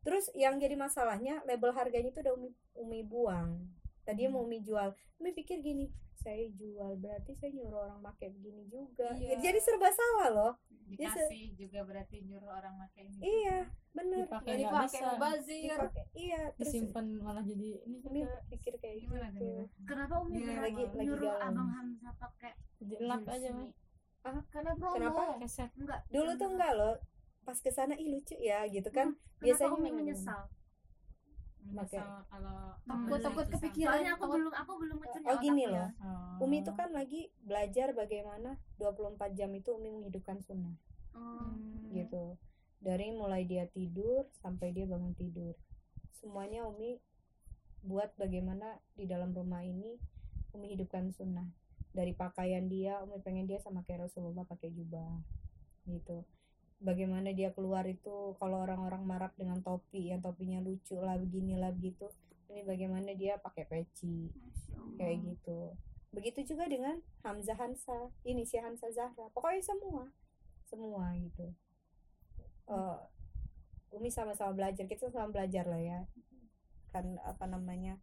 Terus 0.06 0.30
yang 0.38 0.62
jadi 0.62 0.78
masalahnya 0.78 1.42
label 1.50 1.74
harganya 1.74 2.14
itu 2.14 2.22
udah 2.22 2.34
Umi, 2.38 2.50
Umi 2.78 3.02
buang 3.02 3.82
tadi 4.04 4.28
mau 4.28 4.44
Umi 4.44 4.60
jual. 4.60 4.92
Umi 5.18 5.32
pikir 5.32 5.60
gini 5.60 5.88
saya 6.14 6.48
jual 6.52 6.96
berarti 7.00 7.36
saya 7.36 7.52
nyuruh 7.52 7.84
orang 7.84 8.00
pakai 8.02 8.32
begini 8.32 8.64
juga. 8.68 9.12
Iya. 9.12 9.40
jadi 9.40 9.60
serba 9.60 9.90
salah 9.90 10.30
loh. 10.32 10.54
Dikasih 10.84 11.56
juga 11.56 11.80
berarti 11.84 12.22
nyuruh 12.22 12.48
orang 12.48 12.76
pakai 12.78 13.08
ini 13.08 13.20
iya 13.24 13.60
dipakai 13.94 14.52
Jadi 14.52 14.64
pakai 14.68 15.00
bisa. 15.00 15.08
mubazir. 15.10 15.78
Dipakai- 15.80 16.08
iya 16.14 16.42
terus 16.54 16.66
disimpan 16.70 17.06
malah 17.18 17.44
jadi 17.44 17.68
ini 17.84 17.98
Umi 18.04 18.20
juga. 18.22 18.36
pikir 18.50 18.74
kayak 18.78 18.96
gitu 19.00 19.14
gimana? 19.14 19.40
kenapa 19.86 20.14
umi 20.20 20.38
kenapa 20.38 20.62
lagi- 20.66 20.90
lagi 20.92 21.06
nyuruh 21.08 21.32
galau. 21.32 21.48
abang 21.48 21.70
Hamzah 21.72 22.14
pakai 22.20 22.52
jadi 22.84 23.04
lap 23.06 23.24
aja 23.26 23.50
nih? 23.54 23.70
karena 24.24 24.72
promo. 24.80 24.96
Kenapa? 24.96 25.24
keset. 25.40 25.70
Enggak. 25.76 26.00
Dulu 26.08 26.32
tuh 26.36 26.50
enggak 26.52 26.72
loh. 26.76 26.96
Pas 27.44 27.58
ke 27.60 27.70
sana 27.70 27.94
ih 27.96 28.08
lucu 28.08 28.36
ya 28.40 28.64
gitu 28.68 28.88
kan. 28.88 29.12
Kenapa 29.12 29.44
biasanya 29.44 29.72
umi 29.76 29.90
menyesal 29.92 30.42
Menyesal 31.66 32.06
kalau 32.26 32.58
takut 32.84 33.20
takut 33.20 33.46
Susah. 33.46 33.54
kepikiran. 33.56 33.92
soalnya 33.94 34.12
aku 34.12 34.22
takut- 34.22 34.36
belum 34.38 34.54
aku 34.54 34.72
belum 34.78 34.98
ngecun 35.00 35.22
oh 35.24 35.38
gini 35.38 35.64
otaknya. 35.64 35.70
loh. 35.74 35.90
Umi 36.40 36.58
itu 36.60 36.72
kan 36.72 36.90
lagi 36.90 37.22
belajar 37.42 37.88
bagaimana 37.92 38.50
24 38.76 39.16
jam 39.32 39.50
itu 39.52 39.70
Umi 39.72 39.90
menghidupkan 39.90 40.38
sunnah 40.40 40.76
Oh. 41.12 41.54
gitu. 41.90 42.36
Dari 42.78 43.12
mulai 43.12 43.44
dia 43.44 43.64
tidur 43.66 44.28
sampai 44.36 44.72
dia 44.72 44.84
bangun 44.84 45.14
tidur. 45.14 45.56
Semuanya 46.12 46.66
Umi 46.66 47.00
buat 47.82 48.12
bagaimana 48.14 48.66
di 48.92 49.06
dalam 49.06 49.32
rumah 49.32 49.62
ini 49.62 49.96
Umi 50.52 50.68
hidupkan 50.70 51.10
sunnah 51.10 51.48
dari 51.90 52.12
pakaian 52.12 52.66
dia 52.66 53.00
Umi 53.00 53.20
pengen 53.20 53.46
dia 53.46 53.58
sama 53.58 53.82
kayak 53.82 54.04
Rasulullah 54.04 54.44
pakai 54.44 54.70
jubah. 54.70 55.22
Gitu 55.86 56.24
bagaimana 56.84 57.32
dia 57.32 57.56
keluar 57.56 57.88
itu 57.88 58.36
kalau 58.38 58.68
orang-orang 58.68 59.08
marah 59.08 59.32
dengan 59.40 59.64
topi 59.64 60.12
yang 60.12 60.20
topinya 60.20 60.60
lucu 60.60 61.00
lah 61.00 61.16
beginilah 61.16 61.72
begitu. 61.72 62.12
Ini 62.52 62.68
bagaimana 62.68 63.16
dia 63.16 63.40
pakai 63.40 63.66
peci. 63.66 64.30
Kayak 65.00 65.18
gitu. 65.26 65.74
Begitu 66.14 66.54
juga 66.54 66.70
dengan 66.70 67.00
Hamzah 67.26 67.58
Hansa. 67.58 68.12
Ini 68.28 68.46
si 68.46 68.60
Hansa 68.60 68.92
Zahra. 68.94 69.32
Pokoknya 69.34 69.64
semua. 69.64 70.04
Semua 70.68 71.16
gitu. 71.18 71.50
Eh, 72.70 73.00
Umi 73.96 74.14
sama-sama 74.14 74.54
belajar. 74.54 74.86
Kita 74.86 75.10
sama 75.10 75.34
belajar 75.34 75.66
lah 75.66 75.82
ya. 75.82 76.00
Kan 76.94 77.18
apa 77.26 77.50
namanya 77.50 77.98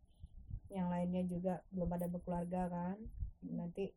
yang 0.73 0.91
lainnya 0.91 1.23
juga 1.29 1.63
belum 1.71 1.95
ada 1.95 2.11
berkeluarga 2.11 2.67
kan. 2.67 2.99
Nanti 3.47 3.95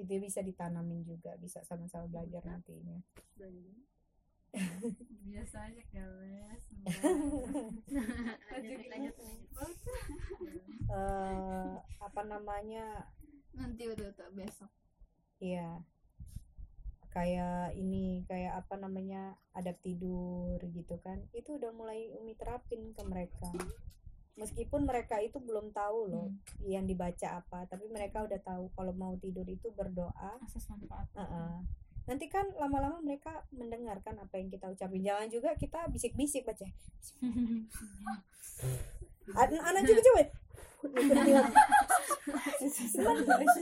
itu 0.00 0.12
bisa 0.18 0.42
ditanamin 0.42 1.06
juga. 1.06 1.38
Bisa 1.38 1.62
sama-sama 1.62 2.10
belajar 2.10 2.42
nantinya 2.42 2.98
biasa 5.30 5.56
aja 5.70 5.82
keles 5.94 6.62
lanjut 8.50 8.80
lanjut 8.90 9.14
Eh, 10.90 11.74
apa 12.02 12.22
namanya 12.26 13.06
nanti 13.54 13.86
udah 13.86 14.10
udah 14.10 14.30
besok 14.34 14.70
Iya. 15.40 15.80
Kayak 17.10 17.74
ini, 17.74 18.22
kayak 18.28 18.60
apa 18.60 18.76
namanya, 18.76 19.34
adab 19.56 19.80
tidur 19.80 20.60
gitu 20.60 21.00
kan. 21.00 21.16
Itu 21.32 21.56
udah 21.56 21.72
mulai 21.74 22.12
Umi 22.14 22.36
terapin 22.36 22.92
ke 22.92 23.02
mereka. 23.08 23.48
Meskipun 24.36 24.84
mereka 24.86 25.18
itu 25.18 25.40
belum 25.40 25.72
tahu 25.72 26.12
loh 26.12 26.28
yang 26.64 26.84
dibaca 26.86 27.40
apa, 27.40 27.66
tapi 27.66 27.88
mereka 27.88 28.20
udah 28.24 28.40
tahu 28.40 28.68
kalau 28.76 28.92
mau 28.94 29.16
tidur 29.16 29.48
itu 29.48 29.72
berdoa. 29.74 30.38
asas 30.44 30.68
manfaat 30.70 31.08
Heeh. 31.16 31.54
Nanti 32.10 32.26
kan 32.26 32.50
lama-lama 32.58 32.98
mereka 32.98 33.30
mendengarkan 33.50 34.18
apa 34.18 34.34
yang 34.34 34.50
kita 34.50 34.66
ucapin. 34.66 34.98
Jangan 35.00 35.30
juga 35.30 35.54
kita 35.54 35.86
bisik-bisik 35.86 36.42
baca. 36.42 36.66
An- 39.38 39.62
Anak 39.62 39.82
juga 39.86 40.02
coba. 40.02 40.22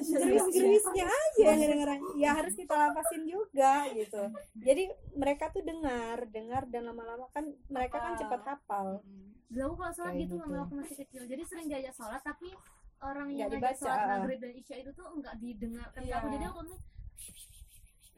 Jeris-jerisnya 0.08 1.06
aja 1.06 1.46
ngedengeran. 1.52 1.98
Ya 2.16 2.30
harus 2.32 2.54
kita 2.54 2.72
lapasin 2.72 3.26
juga 3.26 3.84
gitu. 3.92 4.22
Jadi 4.56 4.84
mereka 5.12 5.50
tuh 5.50 5.60
dengar, 5.60 6.24
dengar 6.26 6.64
dan 6.66 6.86
lama-lama 6.86 7.28
kan 7.30 7.44
mereka 7.68 7.98
kan 7.98 8.16
cepat 8.16 8.40
hafal. 8.46 9.02
Dulu 9.48 9.64
aku 9.64 9.76
kalau 9.76 9.92
sholat 9.92 10.12
Kayak 10.12 10.22
gitu 10.24 10.34
gitu. 10.36 10.56
aku 10.56 10.74
masih 10.76 10.96
kecil 11.00 11.22
jadi 11.24 11.40
sering 11.40 11.66
diajak 11.68 11.94
sholat 11.96 12.20
tapi 12.20 12.52
orang 13.00 13.32
yang 13.32 13.48
ngajak 13.48 13.80
sholat 13.80 14.20
maghrib 14.20 14.38
dan 14.44 14.52
isya 14.52 14.76
itu 14.76 14.90
tuh 14.92 15.08
nggak 15.08 15.34
didengarkan 15.40 16.00
Iya. 16.04 16.14
aku 16.20 16.26
jadi 16.28 16.44
aku 16.52 16.60
nih 16.68 16.78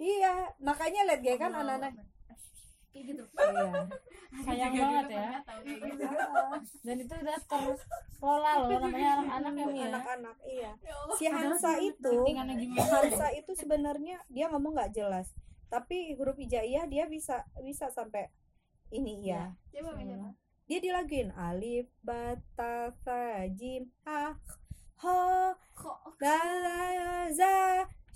Iya, 0.00 0.48
makanya 0.64 1.00
lihat 1.12 1.20
gak 1.20 1.36
kan 1.36 1.52
anak-anak. 1.52 1.92
kayak 2.90 3.04
gitu. 3.06 3.22
Iya. 3.22 3.70
sayang 4.42 4.74
banget 4.74 5.06
ya. 5.14 5.28
dan 6.82 6.96
itu 6.98 7.14
udah 7.14 7.38
terpola 7.46 8.52
loh 8.66 8.78
namanya 8.82 9.08
anak-anak 9.20 9.54
yang 9.54 9.70
ya. 9.70 9.86
Anak-anak, 9.94 10.36
iya. 10.42 10.70
Si 11.14 11.24
Hansa 11.30 11.72
itu, 11.78 12.12
Hansa 12.82 13.28
itu 13.30 13.52
sebenarnya 13.54 14.16
dia 14.26 14.50
ngomong 14.50 14.74
nggak 14.74 14.94
jelas. 14.96 15.30
tapi 15.70 16.18
huruf 16.18 16.34
hijaiyah 16.34 16.82
dia 16.90 17.06
bisa 17.06 17.46
bisa 17.62 17.86
sampai 17.94 18.26
ini 18.90 19.22
iya. 19.22 19.54
Dia 20.66 20.82
dilaguin 20.82 21.30
alif 21.38 21.86
bata 22.02 22.90
ta 23.06 23.46
jim 23.54 23.86
ha 24.02 24.34
ho 24.98 25.54
da 26.18 26.38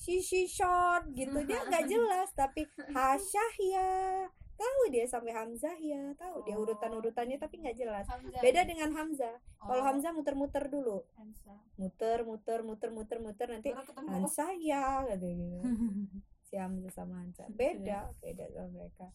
la, 0.04 0.12
za 0.12 0.12
shi 0.12 0.16
shi 0.20 0.42
short 0.44 1.04
gitu. 1.16 1.38
Dia 1.48 1.64
nggak 1.72 1.84
jelas 1.88 2.28
tapi 2.36 2.68
hasyah 2.92 3.52
ya. 3.64 3.92
Tahu 4.54 4.86
dia 4.94 5.02
sampai 5.08 5.34
hamzah 5.34 5.74
ya 5.82 6.14
tahu 6.14 6.46
dia 6.46 6.54
urutan 6.54 6.94
urutannya 6.94 7.40
tapi 7.40 7.58
nggak 7.58 7.74
jelas. 7.74 8.06
Hamzah. 8.06 8.38
beda 8.38 8.60
dengan 8.62 8.92
hamzah. 8.94 9.34
Kalau 9.58 9.82
Oh. 9.82 9.86
hamzah 9.88 10.12
muter-muter 10.14 10.70
dulu. 10.70 11.02
Hamzah. 11.18 11.58
muter 11.74 12.22
muter 12.22 12.62
muter 12.62 12.90
muter 12.94 13.18
muter 13.18 13.46
nanti. 13.50 13.74
Hansa 13.96 14.54
ya 14.54 15.02
kata 15.08 15.26
gitu 15.26 15.58
si 16.46 16.54
Hamzah 16.54 16.92
sama 16.94 17.18
Hansa 17.18 17.50
beda 17.50 18.12
beda 18.22 18.44
sama 18.52 18.68
mereka. 18.70 19.10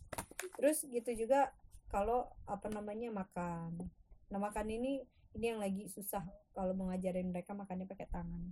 Terus 0.59 0.83
gitu 0.83 1.13
juga 1.15 1.55
kalau 1.87 2.27
apa 2.43 2.67
namanya 2.67 3.07
makan. 3.13 3.79
Nah 4.27 4.39
makan 4.43 4.67
ini 4.67 5.07
ini 5.39 5.45
yang 5.55 5.63
lagi 5.63 5.87
susah. 5.87 6.25
Kalau 6.51 6.75
mau 6.75 6.91
ngajarin 6.91 7.31
mereka 7.31 7.55
makannya 7.55 7.87
pakai 7.87 8.11
tangan 8.11 8.51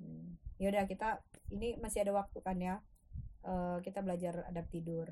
hmm. 0.00 0.40
yaudah 0.56 0.84
kita 0.88 1.20
ini 1.52 1.76
masih 1.78 2.02
ada 2.02 2.12
waktu 2.16 2.38
kan 2.40 2.56
ya? 2.56 2.80
Eh, 3.40 3.78
kita 3.80 4.04
belajar 4.04 4.44
adab 4.48 4.68
tidur. 4.68 5.08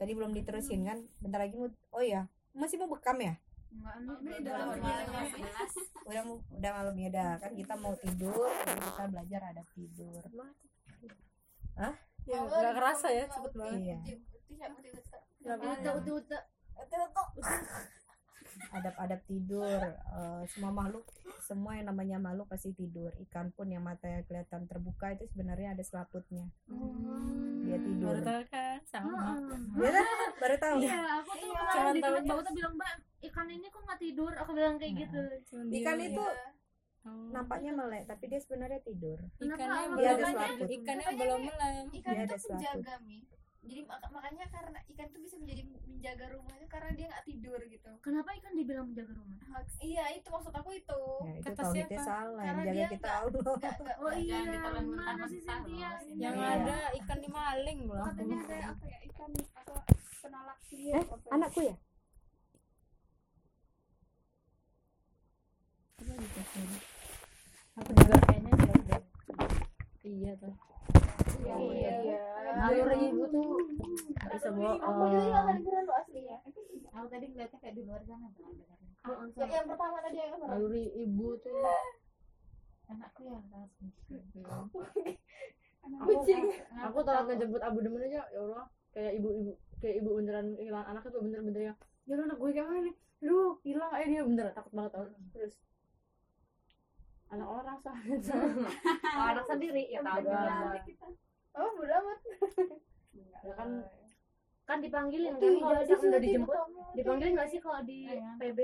Tadi 0.00 0.12
belum 0.16 0.32
diterusin 0.32 0.88
kan? 0.88 0.98
Bentar 1.20 1.44
lagi 1.44 1.56
mau 1.56 1.68
oh 1.68 2.04
ya 2.04 2.28
masih 2.52 2.76
mau 2.80 2.88
bekam 2.88 3.16
ya? 3.20 3.36
Enggak, 3.72 3.94
enggak, 4.04 4.16
udah 4.20 4.36
udah 4.36 4.80
malam 4.84 5.28
jelas. 5.32 5.72
udah 6.04 6.22
mau 6.28 6.36
udah 6.52 6.70
malam 6.76 6.94
ya 6.96 7.08
udah. 7.12 7.32
Kan 7.40 7.52
kita 7.56 7.74
mau 7.80 7.94
tidur 7.96 8.48
kita 8.64 9.04
belajar 9.08 9.40
adab 9.52 9.66
tidur. 9.72 10.22
Ya 12.28 12.38
nggak 12.44 12.74
kerasa 12.76 13.08
ya 13.12 13.24
cepet 13.28 13.52
banget. 13.56 13.80
Iya. 13.80 13.98
Uta, 15.42 15.88
uta, 15.96 16.12
uta. 16.12 16.38
Adab-adab 18.70 19.20
tidur 19.24 19.80
eh, 19.86 20.42
semua 20.46 20.70
makhluk 20.70 21.04
semua 21.42 21.74
yang 21.74 21.86
namanya 21.86 22.16
makhluk 22.16 22.46
pasti 22.46 22.70
tidur. 22.70 23.10
Ikan 23.20 23.50
pun 23.50 23.66
yang 23.66 23.82
matanya 23.82 24.22
kelihatan 24.22 24.64
terbuka 24.64 25.10
itu 25.10 25.26
sebenarnya 25.26 25.72
ada 25.72 25.82
selaputnya. 25.82 26.46
Dia 27.62 27.78
tidur. 27.78 28.14
Baru 28.14 28.22
tahu 28.22 28.42
kan? 28.48 28.78
Sama. 28.84 29.36
Dia 29.74 29.90
kan? 29.92 30.06
Baru 30.38 30.56
tahu. 30.56 30.76
Iya, 30.80 30.98
aku 31.18 31.30
tuh 31.34 31.48
Cuman 31.50 31.66
tahunya- 31.68 32.00
tempat 32.00 32.22
Mbak 32.22 32.36
Uta 32.38 32.50
bilang, 32.52 32.74
Mbak, 32.74 32.92
ikan 33.22 33.46
ini 33.48 33.66
kok 33.66 33.82
nggak 33.82 34.00
tidur? 34.00 34.32
Aku 34.34 34.50
bilang 34.52 34.74
kayak 34.76 34.92
gitu. 34.98 35.20
ikan 35.74 35.98
itu 35.98 36.24
Oh. 37.02 37.34
nampaknya 37.34 37.74
melek 37.74 38.06
tapi 38.06 38.30
dia 38.30 38.38
sebenarnya 38.38 38.78
tidur. 38.78 39.18
Ikannya 39.34 39.58
dia 39.58 40.06
ada 40.06 40.22
belum 40.22 40.22
selaput. 40.38 40.68
ikannya 40.70 41.08
belum 41.18 41.40
Mi, 41.42 41.48
melem 41.50 41.86
ikan 41.98 42.12
Dia 42.14 42.22
itu 42.22 42.22
ada 42.22 42.36
selaput. 42.38 42.62
penjaga 42.62 42.94
mi 43.02 43.18
jadi 43.62 43.80
maka- 43.84 44.10
makanya 44.10 44.44
karena 44.48 44.78
ikan 44.84 45.06
itu 45.06 45.18
bisa 45.20 45.36
menjadi 45.38 45.62
menjaga 45.86 46.26
rumah 46.30 46.52
itu 46.52 46.66
karena 46.66 46.90
dia 46.92 47.06
nggak 47.06 47.24
tidur 47.24 47.60
gitu 47.64 47.90
Kenapa 48.00 48.28
ikan 48.34 48.52
dibilang 48.52 48.86
menjaga 48.86 49.14
rumah? 49.14 49.38
Hak- 49.48 49.78
iya 49.80 50.04
itu 50.10 50.26
maksud 50.26 50.50
aku 50.52 50.70
itu 50.72 51.00
ya 51.22 51.32
itu 51.32 51.46
Kata 51.48 51.62
siapa? 51.70 52.02
salah 52.02 52.42
Karena 52.42 52.62
jaga 52.64 52.72
dia 52.72 52.86
kita 52.88 52.98
nggak- 53.00 53.22
Allah 53.22 53.54
nggak 53.54 53.74
nggak 53.78 53.96
Oh 53.96 54.12
iya, 54.12 54.38
mana 54.82 55.24
sih 55.24 55.40
Cynthia? 55.40 55.90
loh. 55.92 56.16
yang 56.16 56.34
Iya. 56.34 56.48
ada 56.58 56.76
ikan 56.96 57.18
dimaling 57.18 57.78
loh 57.86 58.02
katanya 58.04 58.36
ada 58.42 58.56
apa 58.72 58.84
ya 58.84 58.98
ikan 59.06 59.30
apa 59.52 59.74
penolak 60.18 60.58
sihir 60.60 60.92
eh 60.92 61.04
apa 61.04 61.16
ya? 61.20 61.32
anakku 61.32 61.60
ya 61.62 61.74
aku 67.72 67.90
juga 67.94 68.16
kayaknya 68.22 68.52
jelek 68.58 69.02
iya 70.02 70.32
tuh 70.36 70.54
iya. 71.42 71.92
Iya. 72.02 72.18
Nalur 72.52 72.90
ibu 72.94 73.22
tuh. 73.32 73.48
Bisa 74.32 74.48
aku 74.48 75.02
jadi 75.10 75.26
nggak 75.28 75.42
bohong 75.42 75.46
kedengeran 75.48 75.84
lo 75.88 75.94
aslinya 75.98 76.36
Aku 76.92 77.06
tadi 77.08 77.24
ngeliatnya 77.32 77.58
kayak 77.58 77.74
di 77.74 77.82
luar 77.88 78.02
sana 78.04 78.28
tuh 78.36 78.44
ada 79.02 79.34
kan. 79.34 79.48
yang, 79.50 79.66
pertama 79.66 79.96
tadi 79.98 80.16
yang 80.20 80.30
apa? 80.38 80.44
Naluri 80.46 80.84
ibu 80.94 81.28
tuh. 81.42 81.58
Anakku 82.86 83.22
yang 83.26 83.44
kelas 83.50 83.70
kucing 85.82 86.46
aku 86.78 86.98
telat 87.02 87.26
ngejemput 87.26 87.58
abu 87.58 87.78
demen 87.82 88.06
aja 88.06 88.22
ya 88.30 88.38
Allah. 88.38 88.64
Kayak 88.94 89.12
ibu-ibu 89.18 89.52
kayak 89.82 89.94
ibu 89.98 90.10
beneran 90.20 90.46
hilang. 90.60 90.86
Anak 90.86 91.02
itu 91.08 91.18
bener-bener 91.18 91.62
yang 91.72 91.78
ya 92.06 92.14
anak 92.18 92.36
gue 92.38 92.50
kayak 92.54 92.66
mana 92.70 92.80
nih? 92.86 92.94
Lu 93.26 93.58
hilang. 93.66 93.90
Aja 93.90 94.06
dia 94.06 94.22
bener 94.22 94.46
takut 94.54 94.70
banget 94.70 94.92
tau. 94.94 95.06
Terus 95.34 95.54
anak 97.32 97.48
orang 97.48 97.76
soalnya 97.80 98.16
Oh, 99.16 99.24
anak 99.32 99.44
sendiri 99.48 99.82
ya 99.88 100.04
tahu. 100.04 100.28
Oh 101.54 101.68
bodo 101.70 101.94
amat 101.94 102.18
ya 103.42 103.52
kan 103.54 103.70
Kan 104.62 104.78
dipanggilin 104.78 105.34
kan 105.34 105.42
kalau 105.58 105.74
misalkan 105.74 106.06
udah 106.06 106.20
sih 106.20 106.24
dijemput. 106.24 106.54
Dipanggilin 106.94 107.32
nggak 107.34 107.50
sih 107.50 107.58
kalau 107.58 107.80
di 107.82 107.98
Iya. 108.06 108.30
PB? 108.38 108.58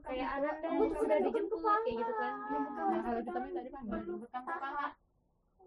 Kayak 0.00 0.28
anak 0.32 0.54
deh 0.56 0.70
Aku 0.70 0.84
tuh 0.86 1.00
udah 1.02 1.18
dijemput 1.20 1.58
kayak 1.60 1.96
gitu 1.98 2.12
kan. 2.14 2.32
nah 2.38 3.00
kalau 3.02 3.20
kita 3.20 3.38
minta 3.42 3.60
dipanggil 3.60 4.00
Bekam 4.22 4.42
kepala. 4.44 4.86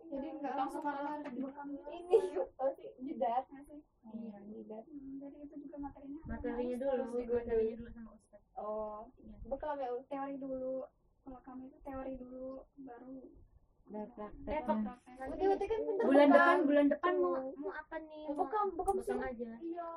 jadi 0.05 0.27
nggak 0.31 0.41
Bekam 0.47 0.57
langsung 0.57 0.81
kepala. 0.81 1.11
dibekam 1.19 1.67
ini 1.69 2.17
apa 2.55 2.65
sih 2.73 2.89
jidat 2.97 3.43
nggak 3.45 3.63
sih 3.67 3.79
Iya. 4.07 4.37
jidat 4.47 4.83
Hmm, 4.85 5.13
jadi 5.19 5.37
itu 5.43 5.55
juga 5.59 5.77
materinya? 5.83 6.21
Materinya 6.25 6.75
dulu, 6.77 7.03
materinya 7.27 7.75
dulu 7.75 7.89
sama 7.91 8.09
Ustaz. 8.15 8.41
oh 8.55 8.99
bekal 9.43 9.75
ya 9.75 9.89
Ustaz. 9.91 10.07
teori 10.07 10.35
dulu 10.37 10.75
kalau 11.19 11.39
kami 11.43 11.63
itu 11.67 11.77
teori 11.83 12.13
dulu 12.15 12.47
baru 12.79 13.11
Eh, 13.85 14.05
praktek. 14.17 14.59
kok 14.65 14.77
Praktek. 14.81 15.27
Uti 15.29 15.45
uti 15.45 15.65
kan 15.69 15.79
pinter 15.85 16.03
bulan 16.09 16.27
bekam. 16.27 16.33
depan 16.33 16.57
bulan 16.65 16.85
depan 16.89 17.13
mau 17.21 17.33
mau 17.53 17.71
apa 17.71 17.95
nih? 18.01 18.23
Mau 18.25 18.35
bekam 18.41 18.65
bekam 18.73 18.95
sih 18.97 19.13
bekam 19.13 19.19
aja. 19.21 19.51
iya 19.61 19.91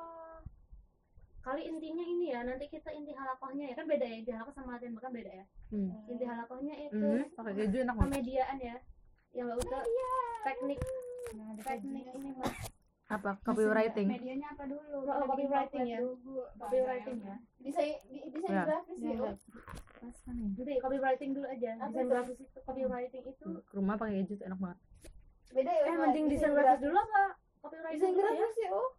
Kali 1.39 1.61
intinya 1.65 2.03
ini 2.03 2.25
ya, 2.35 2.43
nanti 2.43 2.67
kita 2.67 2.91
inti 2.91 3.15
halakohnya 3.15 3.71
ya 3.71 3.75
kan 3.79 3.87
beda 3.87 4.05
ya, 4.05 4.15
inti 4.19 4.31
halakoh 4.35 4.53
sama 4.53 4.75
latihan 4.75 4.93
bekam 4.93 5.11
beda 5.15 5.31
ya. 5.33 5.45
Hmm. 5.71 5.89
Inti 6.05 6.25
halakohnya 6.27 6.75
itu 6.77 6.99
hmm, 6.99 7.33
pakai 7.33 7.53
keju 7.57 7.77
enak 7.87 7.95
banget 7.95 8.23
ya. 8.59 8.75
Yang 9.33 9.45
Mbak 9.47 9.57
Uta 9.63 9.79
teknik 10.45 10.79
teknik 11.63 12.05
ini 12.13 12.29
Mbak. 12.37 12.78
Apa? 13.09 13.31
Copywriting? 13.41 14.07
Medianya 14.07 14.47
apa 14.53 14.63
dulu? 14.63 15.01
Oh, 15.01 15.25
copywriting 15.25 15.83
ya. 15.83 15.97
Copywriting 16.55 17.17
ya. 17.19 17.35
desain 17.59 17.97
di- 18.05 18.23
desain 18.29 18.53
Ya. 18.53 18.63
grafis 18.63 18.97
ya 18.99 19.13
Ya, 19.99 20.11
Jadi 20.55 20.73
copywriting 20.79 21.29
dulu 21.33 21.47
aja. 21.49 21.71
Desain 21.81 22.07
grafis 22.07 22.37
itu 22.37 22.59
copywriting 22.61 23.23
itu. 23.25 23.45
Ke 23.59 23.73
rumah 23.73 23.95
pakai 23.97 24.23
tuh 24.23 24.37
enak 24.39 24.57
banget. 24.57 24.79
Beda 25.49 25.71
ya 25.71 25.83
eh 25.83 25.95
mending 25.97 26.25
desain 26.29 26.53
grafis 26.53 26.79
dulu 26.79 26.95
apa 26.95 27.23
copywriting 27.59 27.97
desain 27.97 28.13
ya? 28.13 28.21
grafis 28.21 28.55
ya 28.55 28.69
oh 28.71 28.89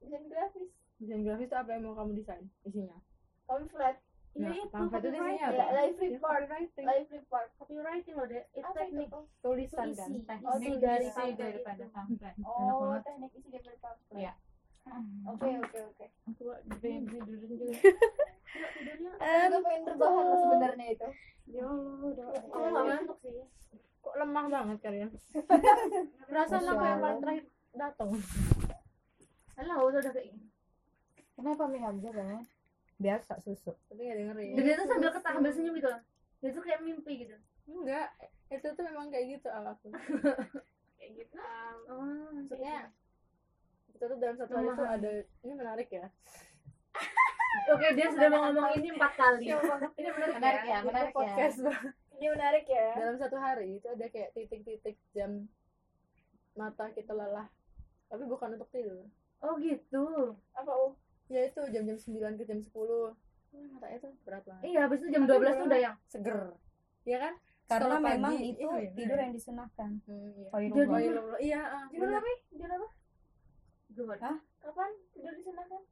desain 0.00 0.24
grafis. 0.24 0.68
Desain 0.96 1.20
grafis 1.20 1.46
itu 1.46 1.56
apa 1.56 1.70
yang 1.70 1.82
mau 1.82 1.94
kamu 1.94 2.12
desain 2.14 2.44
isinya? 2.62 2.96
Pamflet 3.44 3.98
Iya 4.30 4.38
Nah, 4.40 4.54
itu 4.54 4.70
pamflet 4.70 5.00
itu 5.00 5.08
isinya 5.10 5.26
copywriting. 5.26 5.42
apa? 5.42 5.58
ya 5.58 5.66
live 5.74 5.98
report 6.00 6.42
live 6.80 7.08
report 7.10 7.46
Copywriting 7.56 8.14
loh 8.14 8.26
deh. 8.26 8.42
Itu 8.48 8.62
apa 8.62 8.70
itu 8.70 8.78
teknik 8.80 9.08
oh 9.10 9.24
tulisan 9.40 9.86
isi, 9.88 9.98
kan 10.22 10.38
Teknik 10.38 10.74
dari 10.78 11.06
isi 11.08 11.26
daripada 11.34 11.84
pamflet. 11.88 12.34
oh 12.40 12.94
teknik 13.00 13.30
isi 13.32 13.48
dari 13.48 13.76
pamflet 13.76 14.14
Iya. 14.16 14.32
oke 15.26 15.48
oke 15.60 15.78
oke 15.84 16.06
Aku 16.24 16.42
pengen 16.78 17.02
tidurin 17.04 17.50
juga. 17.52 17.74
Aku 19.20 20.34
sebenarnya 20.38 20.86
itu 20.88 21.08
Ya 21.48 21.64
Allah, 21.64 21.98
udah. 22.00 22.26
Aku 22.30 22.58
nggak 22.62 22.84
ngantuk 22.86 23.18
sih. 23.20 23.32
kok 24.00 24.14
lemah 24.16 24.44
banget 24.46 24.78
kalian 24.80 25.10
Perasaan 26.30 26.62
Masya 26.62 26.72
aku 26.72 26.84
yang 26.84 27.00
paling 27.00 27.20
terakhir 27.20 27.44
datang. 27.72 28.08
Alah, 29.54 29.76
udah 29.78 29.98
udah 29.98 30.10
kayak 30.10 30.26
gini. 30.30 30.46
kenapa 31.32 31.62
Mi 31.66 31.78
Hamzah 31.78 32.12
banget 32.12 32.46
biasa 33.00 33.40
susu 33.40 33.72
tapi 33.88 34.00
nggak 34.02 34.16
dengerin 34.20 34.52
Dan 34.52 34.62
dia 34.62 34.74
tuh 34.76 34.86
sambil 34.86 35.10
ketawa 35.10 35.34
sambil 35.34 35.50
senyum 35.50 35.74
gitu 35.74 35.88
loh. 35.88 36.00
Dia 36.38 36.50
tuh 36.50 36.62
kayak 36.62 36.80
mimpi 36.80 37.12
gitu. 37.18 37.36
enggak 37.66 38.08
itu 38.48 38.66
tuh 38.66 38.82
memang 38.82 39.08
kayak 39.08 39.26
gitu 39.30 39.48
awalku 39.48 39.88
Kayak 40.98 41.10
gitu. 41.16 41.36
Oh, 41.86 42.04
maksudnya 42.30 42.92
kita 43.90 44.04
tuh 44.06 44.18
dalam 44.18 44.36
satu 44.36 44.52
hari 44.52 44.68
tuh 44.70 44.86
ada 44.86 45.10
ini 45.40 45.52
menarik 45.54 45.88
ya 45.88 46.06
Oke, 47.70 47.86
dia 47.92 48.06
sudah 48.08 48.28
mau 48.28 48.40
ngomong 48.46 48.72
ini 48.74 48.88
empat 48.90 49.12
kali. 49.14 49.46
ini 49.46 50.08
menarik, 50.08 50.34
Menarik 50.36 50.62
ya, 50.62 50.76
Ini 50.76 50.86
menarik 50.86 51.08
ya. 51.08 51.14
podcast 51.14 51.56
banget. 51.60 51.92
ini 52.12 52.26
menarik 52.28 52.66
ya 52.66 52.86
dalam 52.94 53.16
satu 53.16 53.36
hari 53.36 53.68
itu 53.74 53.86
ada 53.86 54.06
kayak 54.06 54.30
titik-titik 54.32 54.96
jam 55.10 55.48
mata 56.52 56.90
kita 56.90 57.10
lelah 57.10 57.48
tapi 58.06 58.22
bukan 58.24 58.54
untuk 58.54 58.68
tidur 58.68 59.08
Oh 59.40 59.56
gitu. 59.56 60.36
apa 60.52 60.68
oh 60.68 60.92
ya 61.30 61.40
itu 61.46 61.60
jam-jam 61.70 61.96
9 61.96 62.34
ke 62.34 62.44
jam 62.44 62.58
10 62.58 63.14
Hmm, 63.50 63.66
matanya 63.74 63.98
tuh 63.98 64.14
berat 64.22 64.46
banget 64.46 64.62
Iya, 64.62 64.78
habis 64.86 64.98
itu 65.02 65.08
jam 65.10 65.22
12 65.26 65.58
tuh 65.58 65.66
udah 65.66 65.80
yang 65.80 65.94
seger 66.06 66.38
ya 67.02 67.18
kan 67.18 67.34
karena 67.66 67.94
pagi, 67.96 68.06
memang 68.08 68.34
itu 68.36 68.62
iya, 68.68 68.90
tidur 68.94 69.16
iya. 69.16 69.22
yang 69.26 69.32
disunahkan 69.32 69.90
hmm, 70.06 70.30
iya. 70.36 70.48
Khairul 70.50 70.86
Oh, 70.86 71.38
iya, 71.40 71.60
Judul 71.88 71.98
bener. 72.06 72.18
apa? 72.20 72.30
Judul 72.46 72.70
apa? 72.70 72.88
Zuhur. 73.90 74.18
Hah? 74.18 74.36
Kapan 74.60 74.90
tidur 75.10 75.32
di 75.34 75.42
sana 75.42 75.62
kan? 75.66 75.82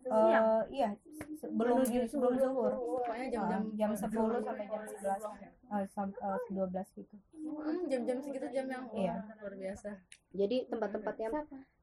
Siang. 0.00 0.44
Eh, 0.46 0.62
iya 0.72 0.88
sebelum 1.36 1.76
sebelum 1.84 2.34
zuhur 2.38 2.72
pokoknya 2.72 3.26
jam-jam 3.28 3.60
Ah, 3.60 3.74
jam 3.76 3.90
10 3.92 4.40
sampai 4.40 4.64
jam 4.64 4.82
11 4.86 5.22
ah, 5.68 5.82
sam- 5.90 6.14
eh, 6.16 6.38
12 6.48 6.88
gitu 6.94 7.16
Hmm, 7.36 7.80
jam-jam 7.84 8.18
segitu 8.22 8.46
jam 8.48 8.66
yang 8.66 8.84
wah, 8.86 8.96
Iya. 8.96 9.14
luar 9.36 9.54
biasa 9.56 9.90
jadi 10.30 10.56
tempat-tempatnya 10.66 11.28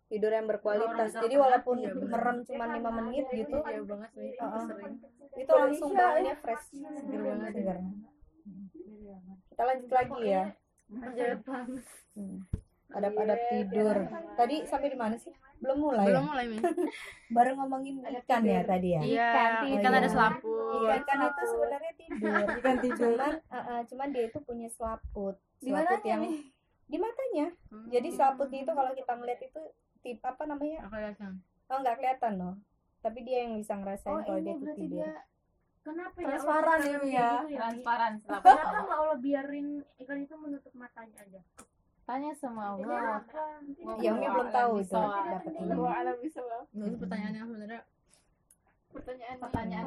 tidur 0.08 0.32
yang 0.32 0.47
berkualitas 0.47 1.12
jadi 1.20 1.36
walaupun 1.36 1.76
Iya, 1.84 1.91
merem 1.93 2.38
cuma 2.47 2.66
lima 2.72 2.91
menit 3.03 3.26
gitu 3.32 3.58
iya 3.60 3.82
banget 3.84 4.12
sering 4.64 4.93
itu 5.38 5.51
langsung 5.53 5.89
bangunnya 5.93 6.36
fresh 6.39 6.66
seger 6.72 7.22
banget 7.22 7.51
segar 7.53 7.78
kita 9.47 9.64
lanjut 9.64 9.91
lagi 9.91 10.20
ya 10.24 10.43
banget. 10.88 11.84
Hmm. 12.16 12.39
adap-adap 12.88 13.39
tidur 13.51 13.97
tadi 14.39 14.55
sampai 14.64 14.88
di 14.88 14.97
mana 14.97 15.16
sih 15.20 15.36
belum 15.60 15.78
mulai 15.84 16.08
belum 16.08 16.24
ya? 16.24 16.30
mulai 16.32 16.45
nih 16.47 16.62
baru 17.36 17.51
ngomongin 17.60 17.95
ikan 18.24 18.41
ya 18.47 18.62
tadi 18.64 18.95
ya 18.95 19.01
iya 19.03 19.30
Oh, 19.68 19.84
kan 19.84 19.91
iya. 19.91 19.99
ada 19.99 20.10
selaput 20.10 20.58
Iya, 20.68 20.93
ikan 21.01 21.20
itu 21.26 21.43
sebenarnya 21.47 21.91
tidur. 21.97 22.43
Ikan 22.60 22.76
tidur. 22.84 23.16
Cuman, 23.18 23.34
uh, 23.49 23.58
uh, 23.58 23.80
cuman 23.88 24.08
dia 24.14 24.24
itu 24.30 24.39
punya 24.43 24.68
selaput. 24.70 25.36
Selaput 25.58 26.01
yang 26.05 26.22
di 26.88 26.97
matanya. 26.99 27.47
Hmm. 27.72 27.88
Jadi 27.91 28.08
selaputnya 28.14 28.60
itu 28.64 28.72
kalau 28.72 28.91
kita 28.93 29.12
ngeliat 29.16 29.41
itu 29.41 29.62
tip 30.08 30.24
apa 30.24 30.43
namanya? 30.47 30.80
aku 30.82 30.95
lihatkan 30.95 31.34
Oh, 31.68 31.78
nggak 31.78 31.95
kelihatan 31.99 32.34
loh. 32.39 32.55
Tapi 32.97 33.20
dia 33.22 33.43
yang 33.43 33.60
bisa 33.60 33.76
ngerasain 33.76 34.08
Oh 34.10 34.24
kalau 34.24 34.39
dia 34.39 34.55
itu 34.55 34.64
berarti 34.64 34.80
tidur. 34.82 35.03
dia 35.03 35.12
kenapa 35.84 36.16
ya 36.16 36.26
Transparan 36.28 36.80
ya, 36.80 36.88
ya. 36.88 36.95
gitu 36.95 37.08
ya? 37.12 37.30
transparan 37.58 38.12
Kenapa 38.24 38.47
nggak 38.82 38.97
Allah 38.97 39.18
biarin 39.18 39.68
ikan 39.97 40.18
itu 40.18 40.36
menutup 40.36 40.74
matanya 40.74 41.18
aja? 41.20 41.41
tanya 42.03 42.32
sama 42.32 42.72
Allah? 42.72 43.20
Ya, 43.99 44.16
Umi 44.16 44.24
belum 44.26 44.47
tahu 44.47 44.72
itu 44.80 44.95
dapat 44.95 45.51
ini. 45.53 45.76
Wah, 45.76 45.91
alam 45.99 46.16
bisa 46.24 46.39
bang. 46.39 46.64
Itu 46.88 46.95
pertanyaan 46.97 47.36
yang 47.36 47.47
sebenarnya 47.51 47.82
Pertanyaan 48.97 49.37
pertanyaan. 49.37 49.83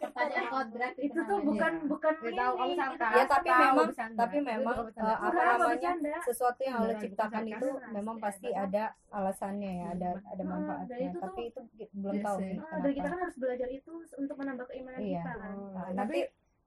Pertanyaan 0.00 0.46
kodrat 0.50 0.94
Itu 0.96 1.18
tuh 1.20 1.38
bukan 1.42 1.72
bukan 1.86 2.14
ini. 2.22 2.74
Ya 3.10 3.24
tapi 3.26 3.48
memang 3.50 3.88
tapi 4.16 4.36
memang 4.40 4.76
uh, 4.90 5.16
apa 5.20 5.40
namanya? 5.50 5.90
Sesuatu 6.22 6.60
yang 6.60 6.76
Allah 6.78 6.94
Beneran, 6.94 7.04
ciptakan 7.04 7.44
itu 7.46 7.68
memang 7.90 8.16
pasti 8.18 8.48
ada 8.50 8.84
alasannya 9.10 9.72
ya, 9.72 9.86
ada 9.92 10.10
ada 10.18 10.42
Ah, 10.42 10.46
manfaatnya. 10.46 11.08
Tapi 11.20 11.40
itu 11.46 11.60
belum 11.92 12.12
Iya 12.12 12.22
tahu 12.22 12.36
Ah, 12.40 12.78
dan 12.80 12.90
kita 12.92 13.08
kan 13.08 13.18
harus 13.20 13.36
belajar 13.36 13.68
itu 13.70 13.92
untuk 14.14 14.36
menambah 14.36 14.66
keimanan 14.66 15.00
Iya. 15.00 15.22
kita 15.22 15.32
kan. 15.34 15.52
Nah, 15.70 15.88
nanti 15.94 16.18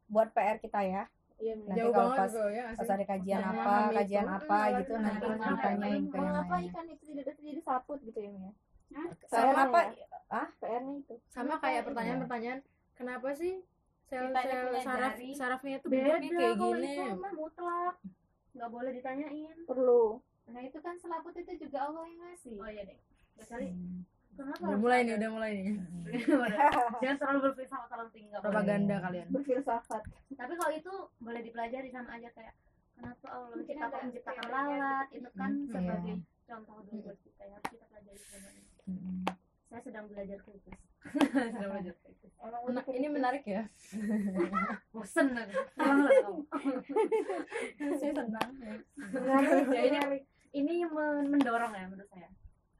buat 0.08 0.28
PR 0.32 0.58
kita 0.60 0.82
ya. 0.84 1.04
Iya, 1.36 1.54
Nanti 1.60 1.76
jauh 1.76 1.92
kalau 1.92 2.08
banget 2.08 2.20
pas 2.22 2.32
bro 2.32 2.48
ya 2.48 2.64
pas 2.72 2.88
ada 2.88 3.04
kajian 3.04 3.40
Nah, 3.42 3.52
apa, 3.52 3.76
kajian 3.92 4.24
itu. 4.24 4.32
apa 4.32 4.58
Hmm, 4.64 4.76
gitu 4.78 4.94
nanti 4.96 5.26
nah, 5.26 5.48
ditanyain 5.50 6.04
ke 6.04 6.16
yang 6.16 6.24
Kenapa 6.24 6.54
lainnya. 6.54 6.70
ikan 6.72 6.86
itu 6.88 7.04
tidak 7.10 7.36
jadi 7.36 7.60
saput 7.60 8.00
gitu 8.00 8.20
ya, 8.22 8.32
Sama 9.24 9.42
PR-nya 9.44 9.64
apa? 9.64 9.80
ya? 9.84 10.44
PR-nya 10.56 10.94
itu. 10.98 11.14
sama 11.28 11.54
kayak 11.58 11.82
pertanyaan-pertanyaan 11.84 12.60
kenapa 12.94 13.28
sih 13.34 13.54
sel-sel 14.04 14.34
punya 14.64 14.82
saraf 14.82 15.14
jari. 15.14 15.30
sarafnya 15.32 15.74
itu 15.76 15.88
Beda 15.88 16.06
bentuknya 16.14 16.30
kayak 16.32 16.54
kalau 16.54 16.72
gini 16.72 16.90
itu 16.92 17.16
mah 17.16 17.34
mutlak. 17.34 17.96
Nggak 18.54 18.70
boleh 18.70 18.92
ditanyain. 18.92 19.58
Perlu. 19.64 20.06
nah 20.46 20.60
itu 20.60 20.78
kan 20.78 20.96
selaput 20.96 21.34
itu 21.34 21.52
juga 21.58 21.78
Allah 21.84 22.04
yang 22.04 22.20
ngasih 22.22 22.54
Oh 22.56 22.68
iya 22.68 22.84
deh. 22.84 23.00
Kali 23.42 23.68
Hmm. 23.68 24.04
kenapa? 24.36 24.66
udah 24.66 24.80
mulai 24.80 25.00
nih 25.02 25.14
udah 25.16 25.30
mulai 25.32 25.52
nih 25.56 25.66
Jangan 27.02 27.18
terlalu 27.18 27.40
berfilsafat 27.44 27.88
terlalu 27.88 28.10
tinggi. 28.12 28.30
propaganda 28.36 28.96
kalian 29.00 29.28
Berfilsafat. 29.30 30.02
Tapi 30.32 30.54
kalau 30.54 30.74
itu 30.74 30.94
boleh 31.18 31.42
dipelajari 31.42 31.90
sama 31.90 32.10
aja 32.12 32.30
kayak 32.30 32.54
kenapa 32.94 33.26
Allah 33.30 33.58
menciptakan 34.04 34.46
lalat 34.48 35.08
itu 35.12 35.30
kan 35.32 35.52
Hmm, 35.52 35.66
sebagai 35.66 35.98
iya. 36.12 36.16
contoh 36.44 36.76
dulu 36.84 37.00
buat 37.04 37.18
kita 37.20 37.42
ya 37.42 37.54
harus 37.54 37.68
kita 37.68 37.86
pelajari 37.88 38.20
sebenarnya. 38.20 38.64
Saya 39.66 39.82
sedang 39.82 40.06
belajar 40.06 40.38
kritis. 40.40 40.78
Sudah 41.54 41.70
belajar. 41.70 41.94
Nah, 42.44 42.84
ini 42.90 43.08
menarik 43.08 43.44
ya 43.44 43.64
Bosen 44.94 45.32
saya 47.94 48.12
senang 48.12 48.50
ya 48.60 48.76
ini 50.04 50.20
ini 50.54 50.74
men- 50.86 51.30
mendorong 51.30 51.72
ya 51.72 51.86
menurut 51.88 52.10
saya. 52.10 52.28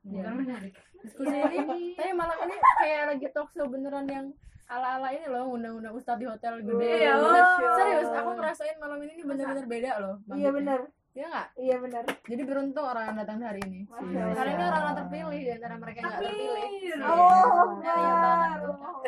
Iya. 0.04 0.20
Bukan 0.20 0.36
menarik. 0.38 0.74
diskusi 1.00 1.32
ini 1.32 1.96
tapi 1.96 2.12
malam 2.12 2.38
ini 2.42 2.56
kayak 2.78 3.02
lagi 3.10 3.28
talk 3.32 3.48
show 3.50 3.68
beneran 3.68 4.04
yang 4.06 4.26
ala-ala 4.66 5.12
ini 5.12 5.28
loh 5.28 5.48
undang-undang 5.50 5.92
ustadz 5.92 6.16
di 6.18 6.26
hotel 6.26 6.60
gede 6.60 7.04
Iya, 7.04 7.12
Bener. 7.14 7.44
oh. 7.44 7.76
serius 7.76 8.10
aku 8.10 8.30
ngerasain 8.34 8.78
malam 8.78 9.00
ini 9.00 9.12
ini 9.14 9.24
bener-bener 9.24 9.66
beda 9.66 9.92
loh 10.00 10.16
Iya 10.30 10.50
benar. 10.50 10.80
Iya 11.14 11.26
nggak 11.28 11.48
Iya 11.56 11.76
benar. 11.78 12.04
jadi 12.24 12.42
beruntung 12.44 12.82
orang 12.84 13.04
yang 13.08 13.18
datang 13.20 13.38
hari 13.40 13.62
ini 13.64 13.82
Masya 13.86 14.02
Allah. 14.20 14.34
karena 14.34 14.52
ini 14.52 14.64
orang-orang 14.64 14.96
terpilih 14.98 15.40
di 15.40 15.52
antara 15.52 15.76
mereka 15.78 15.98
yang 15.98 16.08
nggak 16.08 16.20
terpilih 16.20 16.70
Oh, 17.04 17.66
Iya, 17.76 17.94
iya 17.94 18.14
banget. 18.16 18.60
Akbar. 18.64 19.04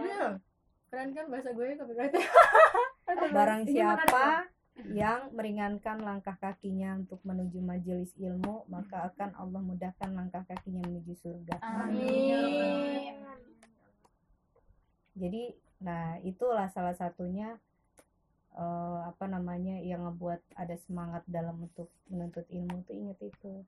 Bener. 0.00 0.30
keren 0.86 1.10
kan 1.10 1.26
bahasa 1.26 1.50
gue 1.50 1.66
copyright 1.74 2.14
Barang 3.28 3.62
siapa 3.66 4.26
yang 4.86 5.30
meringankan 5.30 5.98
langkah 5.98 6.34
kakinya 6.36 6.94
untuk 6.96 7.22
menuju 7.22 7.58
majelis 7.60 8.10
ilmu, 8.16 8.66
maka 8.66 9.06
akan 9.08 9.30
Allah 9.32 9.58
mudahkan 9.60 10.10
langkah 10.12 10.42
kakinya 10.44 10.82
menuju 10.82 11.14
surga. 11.14 11.62
amin 11.62 13.14
Jadi, 15.14 15.42
nah 15.78 16.18
itulah 16.20 16.66
salah 16.68 16.90
satunya 16.92 17.54
eh, 18.54 18.98
apa 19.10 19.24
namanya 19.26 19.82
yang 19.82 20.06
ngebuat 20.06 20.40
ada 20.54 20.76
semangat 20.86 21.22
dalam 21.26 21.66
untuk 21.66 21.90
menuntut 22.06 22.46
ilmu 22.48 22.86
tuh 22.86 22.94
inget 22.94 23.18
itu. 23.22 23.62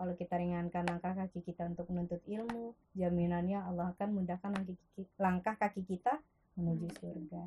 Kalau 0.00 0.18
kita 0.18 0.34
ringankan 0.34 0.88
langkah 0.88 1.14
kaki 1.14 1.46
kita 1.46 1.68
untuk 1.68 1.86
menuntut 1.92 2.18
ilmu, 2.26 2.74
jaminannya 2.98 3.60
Allah 3.60 3.94
akan 3.94 4.08
mudahkan 4.18 4.50
langkah 4.50 4.74
kaki, 4.74 5.02
langkah 5.20 5.54
kaki 5.54 5.82
kita 5.86 6.18
menuju 6.58 6.90
surga. 6.98 7.42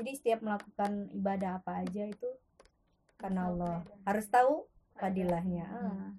Jadi 0.00 0.10
setiap 0.16 0.40
melakukan 0.40 1.12
ibadah 1.12 1.60
apa 1.60 1.84
aja 1.84 2.08
itu 2.08 2.30
karena 3.20 3.52
Allah. 3.52 3.84
Harus 4.08 4.26
tahu 4.32 4.64
fadilahnya. 4.96 5.66
Ah. 5.68 6.10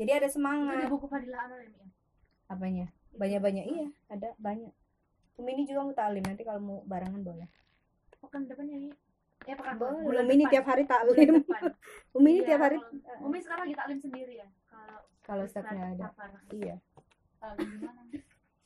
Jadi 0.00 0.10
ada 0.16 0.28
semangat. 0.32 0.88
buku 0.88 1.04
Fadilah 1.04 1.44
Amal 1.44 1.60
ya, 1.60 1.68
ya? 1.68 1.88
Apanya? 2.48 2.86
Banyak-banyak 3.12 3.64
iya, 3.68 3.88
ada 4.08 4.32
banyak. 4.40 4.72
Umi 5.36 5.50
ini 5.52 5.68
juga 5.68 5.84
mutalim 5.84 6.24
nanti 6.24 6.40
kalau 6.40 6.60
mau 6.64 6.78
barengan 6.88 7.20
boleh. 7.20 7.48
Pekan 8.16 8.48
depannya 8.48 8.88
ya. 8.88 8.94
Eh 9.42 9.54
pekan 9.54 9.74
Boleh. 9.76 10.04
bulan 10.04 10.24
Umi 10.24 10.34
ini 10.34 10.44
tiap 10.46 10.66
hari 10.66 10.84
taklim. 10.84 11.32
Umi 12.16 12.28
ini 12.30 12.38
Iya, 12.38 12.46
tiap 12.46 12.60
hari 12.60 12.76
kalau- 12.76 13.24
Umi 13.24 13.38
sekarang 13.40 13.62
lagi 13.64 13.76
taklim 13.76 13.98
sendiri 13.98 14.34
ya. 14.36 14.48
Kalau 14.68 14.98
kalau 15.20 15.44
ada. 15.46 16.06
Iya, 16.50 16.76
gimana 17.56 18.02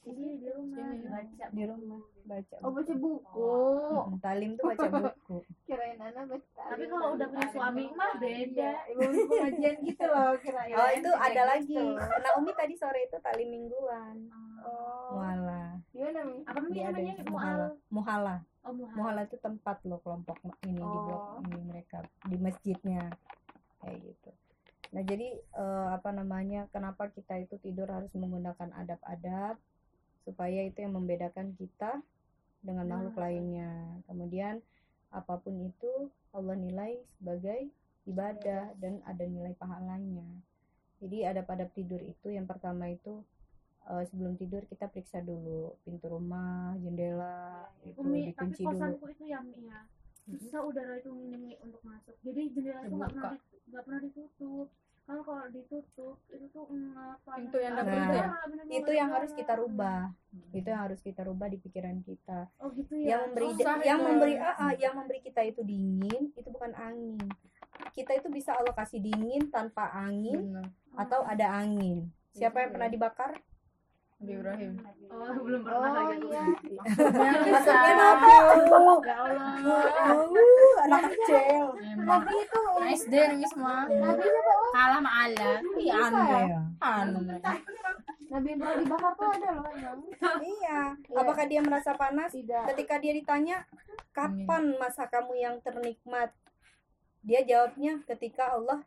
Ini 0.04 0.36
di 0.36 0.48
rumah 0.52 0.84
baca 1.08 1.44
di 1.48 1.64
rumah 1.64 2.00
baca. 2.24 2.56
Oh, 2.60 2.70
baca 2.70 2.92
buku. 2.92 3.56
Mm, 4.04 4.16
Talim 4.20 4.50
tuh 4.52 4.64
baca 4.68 4.84
buku. 5.00 5.36
Kirain 5.64 5.96
Ana 5.96 6.28
baca. 6.28 6.62
Tapi 6.68 6.84
kalau 6.84 7.08
udah 7.16 7.26
punya 7.26 7.48
suami 7.48 7.84
mah 7.88 8.12
beda. 8.18 8.70
Ibu 8.92 9.00
pengajian 9.24 9.76
gitu 9.80 10.04
loh 10.04 10.36
kirain. 10.36 10.76
Oh, 10.76 10.90
itu 10.92 11.08
ada 11.08 11.32
Kayak 11.32 11.46
lagi. 11.48 11.72
gitu. 11.80 11.96
Nah, 11.96 12.32
Umi 12.36 12.52
tadi 12.52 12.74
sore 12.76 13.00
itu 13.00 13.16
talim 13.18 13.48
mingguan. 13.48 14.28
Oh. 14.60 15.16
Muhala. 15.16 15.80
Gimana? 15.88 16.20
Apa 16.44 16.58
ada 16.60 16.80
namanya? 16.84 17.14
Mual. 17.24 17.60
muhala. 17.88 18.36
Oh, 18.64 18.72
muhal. 18.72 18.96
Muhala 18.96 19.28
itu 19.28 19.36
tempat 19.36 19.84
loh 19.84 20.00
kelompok 20.00 20.40
ini 20.64 20.80
di 20.80 20.98
blok 21.04 21.20
Oh. 21.20 21.44
ini 21.44 21.60
mereka 21.68 22.00
di 22.24 22.36
masjidnya 22.40 23.12
kayak 23.84 23.98
gitu. 24.00 24.30
Nah 24.96 25.02
jadi 25.04 25.28
eh, 25.36 25.88
apa 25.92 26.10
namanya 26.16 26.64
kenapa 26.72 27.12
kita 27.12 27.36
itu 27.44 27.60
tidur 27.60 27.92
harus 27.92 28.08
menggunakan 28.16 28.72
adab-adab 28.72 29.60
supaya 30.24 30.64
itu 30.64 30.80
yang 30.80 30.96
membedakan 30.96 31.52
kita 31.60 32.00
dengan 32.64 32.88
makhluk 32.88 33.20
lainnya. 33.20 34.00
Kemudian 34.08 34.64
apa 35.12 35.36
pun 35.36 35.54
itu 35.60 36.08
Allah 36.32 36.56
nilai 36.56 36.96
sebagai 37.20 37.68
ibadah 38.08 38.72
dan 38.80 39.04
ada 39.04 39.24
nilai 39.28 39.52
pahalanya. 39.60 40.24
Jadi 41.04 41.28
adab-adab 41.28 41.68
tidur 41.76 42.00
itu 42.00 42.32
yang 42.32 42.48
pertama 42.48 42.88
itu 42.88 43.20
eh, 43.86 44.04
sebelum 44.04 44.34
tidur 44.34 44.64
kita 44.64 44.86
periksa 44.86 45.20
dulu 45.20 45.76
pintu 45.80 46.06
rumah, 46.06 46.72
jendela 46.78 47.64
itu 47.82 47.96
Umi, 47.96 48.30
tapi 48.30 48.50
dikunci 48.50 48.60
dulu. 48.60 48.68
kosanku 48.70 49.04
itu 49.08 49.24
ya 49.26 49.38
Mi 49.40 49.60
ya. 49.62 49.80
Susah 50.24 50.62
udara 50.62 50.96
itu 50.96 51.12
minim 51.12 51.42
untuk 51.58 51.82
masuk. 51.82 52.16
Jadi 52.20 52.42
jendela 52.50 52.80
itu 52.82 52.94
nggak 52.94 53.10
pernah 53.10 53.30
di- 53.30 53.44
nggak 53.66 53.82
pernah 53.82 54.00
ditutup. 54.00 54.66
Kalau 55.04 55.20
kalau 55.20 55.44
ditutup 55.52 56.16
itu 56.26 56.46
tuh 56.48 56.64
ngap. 56.64 57.20
Pintu 57.28 57.58
yang 57.60 57.76
dapur 57.76 57.92
Nah, 57.92 58.00
itu 58.00 58.16
ya? 58.16 58.28
bener-bener 58.42 58.72
Itu 58.72 58.90
yang 58.90 59.10
harus 59.12 59.30
kita 59.30 59.52
rubah. 59.54 60.00
Itu 60.50 60.66
yang 60.66 60.80
harus 60.80 61.00
kita 61.02 61.20
rubah 61.22 61.46
di 61.46 61.58
pikiran 61.60 61.96
kita. 62.00 62.48
Oh 62.56 62.72
gitu 62.72 62.96
Yang 62.96 63.04
ya. 63.04 63.24
memberi 63.26 63.46
Susah 63.52 63.76
yang 63.82 64.00
itu. 64.00 64.08
memberi 64.08 64.34
ah, 64.38 64.56
ah, 64.58 64.72
yang 64.72 64.94
memberi 64.96 65.20
kita 65.20 65.40
itu 65.44 65.60
dingin 65.60 66.32
itu 66.32 66.48
bukan 66.48 66.72
angin. 66.72 67.20
Kita 67.92 68.16
itu 68.16 68.32
bisa 68.32 68.56
Allah 68.56 68.72
kasih 68.72 68.96
dingin 68.98 69.44
tanpa 69.46 69.92
angin 69.92 70.40
Bener. 70.48 70.72
atau 70.96 71.20
ada 71.22 71.52
angin. 71.52 72.08
Siapa 72.32 72.64
yang 72.64 72.72
pernah 72.72 72.88
dibakar? 72.88 73.36
Nabi 74.24 74.40
Ibrahim 74.40 74.72
Oh, 75.14 75.30
belum 75.36 75.60
pernah 75.62 75.78
Oh 75.84 76.10
aku. 76.10 76.26
iya. 76.26 76.42
Maksudnya 77.46 77.92
Nabi. 77.94 78.26
Ya 78.26 78.40
Allah. 78.50 78.98
Uh, 79.62 80.74
anak 80.82 81.00
kecil. 81.06 81.64
Nabi 82.02 82.34
itu 82.34 82.60
SD 82.98 83.14
nih 83.14 83.46
semua 83.46 83.84
Nabi 83.86 84.24
siapa? 84.24 84.54
kalah 84.74 84.98
sama 84.98 85.10
Allah 85.14 85.56
iya 85.76 85.94
aneh 86.02 86.42
Ya. 86.44 86.60
aneh 86.82 87.38
Nabi 88.26 88.46
yang 88.48 88.58
pernah 88.58 88.76
dibakar 88.80 89.12
tuh 89.14 89.28
ada 89.30 89.48
loh 89.54 89.66
emang. 89.70 89.98
iya 90.42 90.80
apakah 91.14 91.44
dia 91.44 91.60
merasa 91.60 91.90
panas 91.94 92.32
Tidak. 92.32 92.64
ketika 92.74 92.94
dia 92.98 93.12
ditanya 93.12 93.56
kapan 94.10 94.74
masa 94.74 95.06
kamu 95.06 95.32
yang 95.36 95.54
ternikmat 95.60 96.34
dia 97.20 97.40
jawabnya 97.40 98.02
ketika 98.04 98.50
Allah 98.50 98.82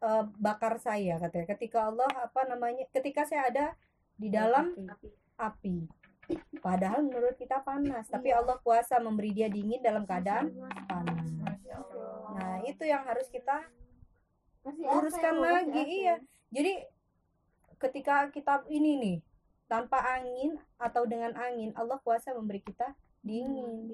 eh, 0.00 0.22
bakar 0.36 0.76
saya 0.76 1.16
katanya 1.18 1.46
ketika 1.54 1.86
Allah 1.86 2.10
apa 2.10 2.40
namanya 2.44 2.82
ketika 2.90 3.22
saya 3.22 3.46
ada 3.46 3.66
di 4.18 4.28
dalam 4.30 4.74
api. 5.38 5.76
padahal 6.64 7.04
menurut 7.04 7.36
kita 7.36 7.60
panas 7.60 8.08
tapi 8.08 8.32
Allah 8.32 8.56
kuasa 8.64 8.96
memberi 8.96 9.36
dia 9.36 9.52
dingin 9.52 9.84
dalam 9.84 10.08
keadaan 10.08 10.48
panas. 10.88 11.28
Nah 12.32 12.64
itu 12.64 12.84
yang 12.88 13.04
harus 13.04 13.28
kita 13.28 13.68
Masih 14.64 14.88
luruskan 14.88 15.36
ya, 15.36 15.44
lagi 15.44 15.84
iya. 15.84 16.16
jadi 16.48 16.88
ketika 17.76 18.32
kita 18.32 18.64
ini 18.72 18.96
nih 18.96 19.16
tanpa 19.68 20.00
angin 20.16 20.56
atau 20.80 21.04
dengan 21.04 21.36
angin 21.36 21.76
Allah 21.76 22.00
kuasa 22.00 22.32
memberi 22.32 22.64
kita 22.64 22.96
dingin. 23.24 23.90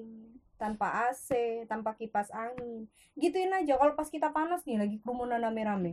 Tanpa 0.61 1.09
AC 1.09 1.33
tanpa 1.65 1.97
kipas 1.97 2.29
angin. 2.29 2.85
Gituin 3.17 3.49
aja 3.49 3.81
kalau 3.81 3.97
pas 3.97 4.05
kita 4.05 4.29
panas 4.29 4.61
nih 4.61 4.77
lagi 4.77 5.01
kerumunan 5.01 5.41
rame-rame. 5.41 5.89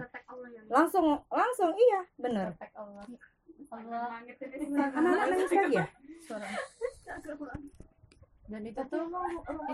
Langsung 0.69 1.25
langsung 1.33 1.73
iya 1.73 2.05
bener. 2.21 2.53
Allah. 2.77 3.09
Allah. 3.69 4.23
anak-anak 4.23 5.27
nangis 5.29 5.51
lagi 5.53 5.75
ya? 5.77 5.87
Dan 8.49 8.63
itu 8.65 8.83
tuh 8.89 9.03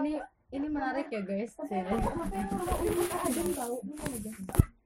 ini 0.03 0.13
ini 0.51 0.67
menarik 0.71 1.07
ya 1.11 1.21
guys. 1.23 1.53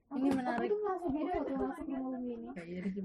Ini 0.09 0.29
menarik. 0.33 0.71
jadi 2.59 3.01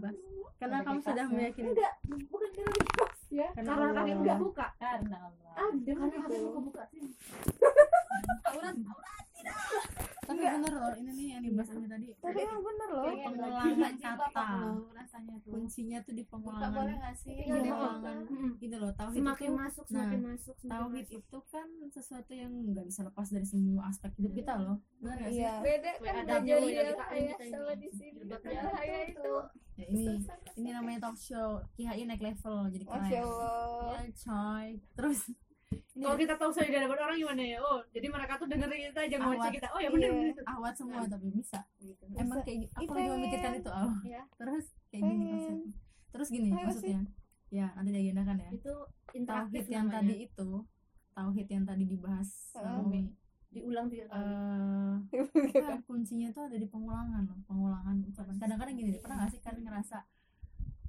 karena 0.57 0.79
kamu 0.81 0.99
sudah 1.05 1.27
meyakini. 1.29 1.69
Enggak, 1.77 1.93
bukan 2.33 2.51
karena 2.57 2.73
kipas 2.73 3.19
ya. 3.29 3.49
karena 3.53 3.71
Karena 3.71 3.85
Allah. 3.93 4.03
kaki 4.05 4.13
udah 4.25 4.37
buka. 4.41 4.67
karena 4.81 5.17
Allah. 5.29 5.53
Adem 5.55 5.97
Karena 6.01 6.17
kaki 6.25 6.39
buka-buka 6.41 6.83
sih. 6.89 7.01
Tapi 10.25 10.41
bener 10.41 10.73
loh 10.73 10.95
ini 10.97 11.11
nih 11.13 11.27
yang 11.37 11.43
dibahas 11.45 11.71
ini 11.77 11.87
tadi. 11.87 12.07
Tapi 12.17 12.39
emang 12.41 12.63
bener 12.65 12.89
loh. 12.97 13.05
pengulangan 13.13 13.95
kata 14.01 14.45
rasanya 14.97 15.37
tuh. 15.45 15.53
Kuncinya 15.53 15.99
tuh 16.01 16.15
di 16.17 16.25
pengulangan 16.25 16.73
boleh 16.73 16.97
nggak 16.97 17.17
sih? 17.17 17.37
Di 17.45 17.51
pengulangan 17.53 18.17
gitu 18.57 18.77
loh 18.81 18.91
tauhid 18.97 19.17
Semakin 19.21 19.49
itu 19.49 19.61
masuk, 19.61 19.85
nah, 19.85 19.93
semakin 19.93 20.21
masuk, 20.25 20.55
semakin 20.57 20.73
tauhid 20.73 21.07
masuk. 21.07 21.19
itu 21.21 21.39
kan 21.53 21.69
sesuatu 21.93 22.33
yang 22.33 22.53
nggak 22.73 22.87
bisa 22.89 23.01
lepas 23.05 23.27
dari 23.29 23.47
semua 23.47 23.83
aspek 23.93 24.11
hidup 24.17 24.33
kita 24.33 24.53
loh. 24.57 24.77
Benar 25.05 25.17
nggak 25.21 25.31
sih? 25.31 25.41
Iya. 25.45 25.55
beda 25.61 25.91
Weh, 26.01 26.09
kan 26.09 26.15
ada 26.25 26.37
kita 26.41 27.05
ini. 27.13 27.51
sama 27.53 27.73
di 27.77 27.89
sini. 27.93 28.21
itu 29.05 29.35
ya 29.75 29.87
ini 29.91 30.07
ini 30.55 30.71
namanya 30.71 30.99
talk 31.11 31.19
show. 31.19 31.59
KHI 31.75 32.07
naik 32.07 32.23
level 32.23 32.71
jadi 32.73 32.85
keren. 32.87 33.11
Ya 33.11 33.25
coy. 34.15 34.69
Terus 34.95 35.21
ini 35.71 36.03
Kalau 36.03 36.17
kita 36.17 36.35
tahu 36.35 36.51
saya 36.51 36.67
dapat 36.81 36.99
orang 36.99 37.17
gimana 37.17 37.43
ya? 37.45 37.59
Oh, 37.59 37.79
jadi 37.89 38.07
mereka 38.07 38.33
tuh 38.35 38.47
dengerin 38.47 38.81
kita 38.89 39.01
aja 39.01 39.17
ngoceh 39.17 39.51
kita. 39.53 39.67
Oh 39.69 39.79
ya 39.79 39.89
bener 39.89 40.07
Iya. 40.07 40.17
bener 40.17 40.33
itu. 40.33 40.43
awat 40.45 40.75
semua 40.75 41.01
tapi 41.05 41.27
bisa 41.31 41.61
Gitu. 41.79 42.05
emang 42.13 42.39
kayak 42.41 42.59
gitu 42.63 42.75
aku 42.77 42.91
memikirkan 42.93 43.43
pengen. 43.49 43.61
itu 43.61 43.71
awal 43.71 43.95
Ya. 44.03 44.23
terus 44.35 44.65
kayak 44.89 45.03
gini 45.03 45.15
Pengen. 45.15 45.31
konsepnya 45.31 45.73
terus 46.11 46.29
gini 46.29 46.49
sih. 46.49 46.55
maksudnya 46.57 47.01
ya 47.49 47.67
nanti 47.73 47.91
diagendakan 47.91 48.37
ya 48.37 48.49
Itu 48.53 48.73
interaktif 49.13 49.61
tauhid 49.61 49.67
yang 49.69 49.87
namanya. 49.87 49.97
tadi 50.01 50.15
itu 50.25 50.49
tauhid 51.13 51.49
yang 51.49 51.65
tadi 51.65 51.85
dibahas 51.87 52.29
sama. 52.51 52.81
Umi 52.81 53.03
diulang 53.49 53.87
tiga 53.87 54.05
kali. 54.09 54.19
eh 54.19 54.95
kan 55.63 55.79
kuncinya 55.81 56.29
tuh 56.29 56.43
ada 56.45 56.57
di 56.57 56.67
pengulangan 56.67 57.23
loh 57.23 57.39
pengulangan 57.45 58.03
ucapan 58.05 58.35
kadang-kadang 58.37 58.75
gini 58.75 58.99
pernah 58.99 59.17
gak 59.21 59.31
sih 59.31 59.39
kalian 59.39 59.63
ngerasa 59.63 59.99
ya 60.03 60.03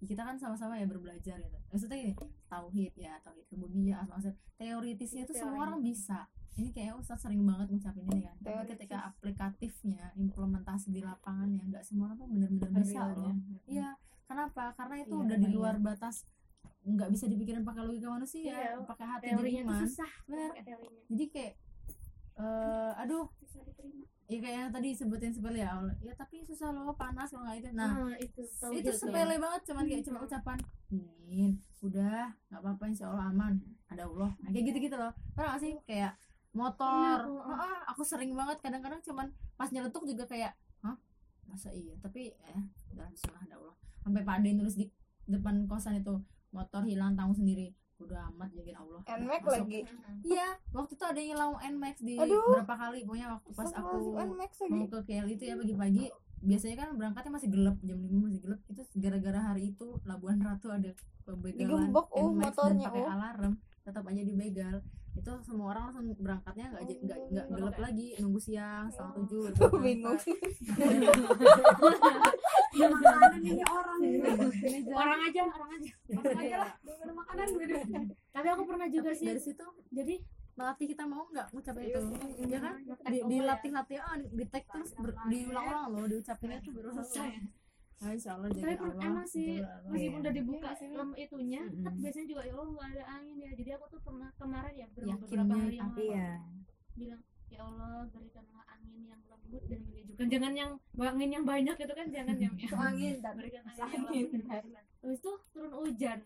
kita 0.06 0.22
kan 0.22 0.36
sama-sama 0.36 0.76
ya 0.76 0.86
berbelajar 0.86 1.38
gitu. 1.38 1.58
Maksudnya 1.70 1.98
gini 1.98 2.14
tauhid 2.46 2.94
ya 2.96 3.14
tauhid 3.20 3.46
rububiyah 3.50 4.06
wa 4.06 4.18
sifat. 4.18 4.38
teoritisnya 4.56 5.24
tuh 5.26 5.36
semua 5.36 5.66
orang 5.66 5.82
bisa. 5.82 6.26
Ini 6.56 6.72
kayak 6.72 6.96
Ustaz 6.96 7.20
sering 7.20 7.44
banget 7.44 7.68
ngucapin 7.68 8.08
ini 8.08 8.24
kan 8.24 8.36
tapi 8.40 8.64
ketika 8.72 8.98
aplikatifnya 9.06 10.16
implementasi 10.16 10.88
di 10.88 11.02
lapangannya 11.02 11.60
nggak 11.66 11.84
semua 11.84 12.08
orang 12.08 12.18
tuh 12.18 12.28
benar-benar 12.30 12.72
bisa 12.80 13.02
loh. 13.12 13.36
iya 13.68 13.92
kenapa? 14.24 14.72
Karena 14.74 14.96
itu 14.98 15.12
Iya, 15.12 15.24
udah 15.26 15.38
di 15.38 15.50
luar 15.52 15.76
batas 15.78 16.24
nggak 16.82 17.10
bisa 17.12 17.26
dipikirin 17.26 17.62
pakai 17.62 17.82
logika 17.82 18.08
manusia 18.08 18.46
Iya, 18.46 18.78
pakai 18.82 19.06
hati 19.06 19.26
Teorinya 19.28 19.62
iman. 19.68 19.80
susah. 19.84 20.12
Bener. 20.26 20.50
jadi 21.06 21.26
kayak 21.28 21.54
eh 22.40 22.92
aduh. 23.00 23.26
Susah 23.40 23.64
diterima. 23.64 24.04
ya 24.26 24.38
kayak 24.42 24.58
yang 24.58 24.72
tadi 24.74 24.90
sebutin 24.90 25.30
sepele 25.30 25.62
ya 25.62 25.78
ya 26.02 26.10
tapi 26.18 26.42
susah 26.42 26.74
loh 26.74 26.90
panas 26.98 27.30
kalau 27.30 27.46
nggak 27.46 27.62
itu 27.62 27.70
nah 27.78 27.94
Nah, 27.94 28.18
itu 28.18 28.42
itu 28.74 28.90
sepele 28.90 29.38
banget 29.38 29.62
cuman 29.70 29.86
kayak 29.86 30.02
cuma 30.02 30.26
ucapan 30.26 30.58
min 31.30 31.62
udah 31.86 32.34
nggak 32.50 32.62
apa-apa 32.66 32.84
insya 32.90 33.06
Allah 33.14 33.30
aman. 33.30 33.62
Ada 33.86 34.10
Allah. 34.10 34.34
Nah, 34.42 34.50
kayak 34.50 34.66
gitu-gitu 34.74 34.98
loh. 34.98 35.14
Pernah 35.38 35.54
gak 35.54 35.62
sih 35.62 35.74
kayak 35.86 36.18
motor 36.58 37.22
Iya, 37.22 37.30
oh, 37.30 37.38
oh. 37.46 37.54
Ah, 37.54 37.86
aku 37.94 38.02
sering 38.02 38.34
banget 38.34 38.58
kadang-kadang 38.66 38.98
cuman 39.06 39.30
pas 39.54 39.70
nyeletuk 39.70 40.10
juga 40.10 40.26
kayak 40.26 40.58
hah? 40.82 40.98
Masa 41.46 41.70
iya? 41.70 41.94
Tapi 42.02 42.34
eh 42.34 42.64
udah 42.98 43.06
bismillah 43.14 43.44
ada 43.46 43.56
Allah. 43.62 43.76
Sampai 44.02 44.22
Pak 44.26 44.36
Ade 44.42 44.50
nulis 44.58 44.74
di 44.74 44.90
depan 45.30 45.70
kosan 45.70 46.02
itu 46.02 46.18
motor 46.50 46.82
hilang 46.82 47.14
tanggung 47.14 47.38
sendiri 47.38 47.76
udah 47.96 48.20
amat 48.36 48.50
jagain 48.52 48.76
Allah 48.76 49.00
Nmax 49.08 49.44
lagi. 49.48 49.82
iya 50.28 50.48
waktu 50.76 50.92
itu 51.00 51.06
ada 51.08 51.20
yang 51.20 51.30
hilang 51.36 51.52
Nmax 51.56 51.96
di 52.04 52.16
Aduh. 52.20 52.60
berapa 52.60 52.76
kali 52.76 53.00
pokoknya 53.08 53.28
waktu 53.40 53.50
pas 53.56 53.72
aku 53.72 53.96
mau 54.68 54.86
ke 54.92 55.00
KL 55.08 55.28
itu 55.32 55.44
ya 55.48 55.56
pagi-pagi 55.56 56.06
biasanya 56.46 56.76
kan 56.78 56.90
berangkatnya 57.00 57.32
masih 57.32 57.50
gelap 57.50 57.78
jam 57.82 57.98
5 57.98 58.12
masih 58.12 58.42
gelap 58.44 58.62
itu 58.70 58.82
gara-gara 59.00 59.40
hari 59.40 59.64
itu 59.74 59.88
Labuan 60.04 60.38
Ratu 60.44 60.68
ada 60.70 60.92
pembegalan 61.26 61.90
Digembok, 61.90 62.08
oh, 62.14 62.30
NMAX 62.30 62.54
motornya, 62.54 62.86
dan 62.86 62.88
pakai 62.92 63.02
oh. 63.02 63.14
alarm 63.16 63.54
tetap 63.86 64.04
aja 64.06 64.22
dibegal 64.22 64.76
itu 65.16 65.32
semua 65.42 65.68
orang 65.72 65.84
langsung 65.90 66.12
berangkatnya 66.18 66.66
nggak 66.70 66.84
j- 66.86 67.02
nggak 67.02 67.20
nggak 67.32 67.46
gelap 67.50 67.78
lagi 67.80 68.08
nunggu 68.20 68.38
siang 68.38 68.86
setengah 68.90 69.14
tujuh 69.18 69.42
itu 69.50 69.64
Bingung. 69.78 70.20
Orang 74.96 75.22
aja, 75.22 75.42
orang 75.46 75.70
aja. 75.72 75.92
Orang 76.12 76.38
aja 76.38 76.56
lah. 76.58 76.72
Belum 76.82 77.00
ada 77.00 77.14
makanan 77.16 77.48
gitu. 77.50 77.76
Tapi 78.30 78.48
aku 78.50 78.64
pernah 78.66 78.88
juga 78.88 79.12
sih. 79.12 79.26
dari 79.26 79.42
situ 79.42 79.66
Jadi 79.90 80.16
melatih 80.56 80.88
kita 80.88 81.04
mau 81.04 81.28
nggak 81.28 81.52
ngucapin 81.52 81.84
itu 81.84 82.00
ya 82.48 82.60
kan 82.62 82.80
Ngetek 82.80 83.06
di, 83.06 83.18
Allah 83.20 83.28
dilatih-latih 83.28 83.98
ah 84.00 84.16
di, 84.16 84.28
di 84.32 84.46
tag 84.48 84.64
terus 84.66 84.96
ber- 84.96 85.20
diulang-ulang 85.28 85.86
loh 85.92 86.08
diucapinnya 86.08 86.64
tuh 86.64 86.72
baru 86.72 86.90
selesai 86.96 87.28
nah, 87.96 88.12
insya 88.12 88.32
Allah 88.34 88.48
tapi 88.52 88.76
pun 88.76 88.90
Allah 88.90 89.04
emang 89.04 89.26
sih 89.26 89.48
Allah. 89.58 89.90
meskipun 89.90 90.20
udah 90.20 90.30
Iya 90.30 90.38
dibuka 90.38 90.70
lem 90.94 91.10
itunya 91.16 91.62
Mm-mm. 91.64 91.84
kan 91.84 91.94
biasanya 91.96 92.28
juga 92.28 92.42
ya 92.42 92.54
Allah 92.54 92.68
nggak 92.70 92.88
ada 92.92 93.04
angin 93.10 93.38
ya 93.38 93.52
jadi 93.54 93.70
aku 93.74 93.86
tuh 93.88 94.02
pernah 94.02 94.30
kemarin 94.36 94.74
ya 94.74 94.86
Yakinnya 94.86 95.16
beberapa 95.18 95.54
hari 95.56 95.76
yang 95.76 95.88
apa? 95.88 95.96
lalu 95.96 96.06
Iya. 96.06 96.30
bilang 96.94 97.22
ya 97.46 97.60
Allah 97.62 97.92
berikanlah 98.10 98.64
angin 98.68 99.02
yang 99.06 99.22
lembut 99.24 99.64
dan 99.66 99.80
menyejukkan 99.82 100.26
jangan 100.28 100.54
yang 100.54 100.72
angin 100.98 101.30
yang 101.30 101.46
banyak 101.46 101.76
gitu 101.76 101.94
kan 101.94 102.08
jangan 102.10 102.36
yang 102.36 102.54
yang 102.56 102.72
Angin 102.76 103.16
tapi 103.18 103.36
berikan 103.38 103.64
angin 103.64 104.02
yang 104.12 104.28
dan 104.28 104.42
habis 104.50 104.74
itu 105.16 105.32
turun 105.52 105.74
hujan 105.76 106.20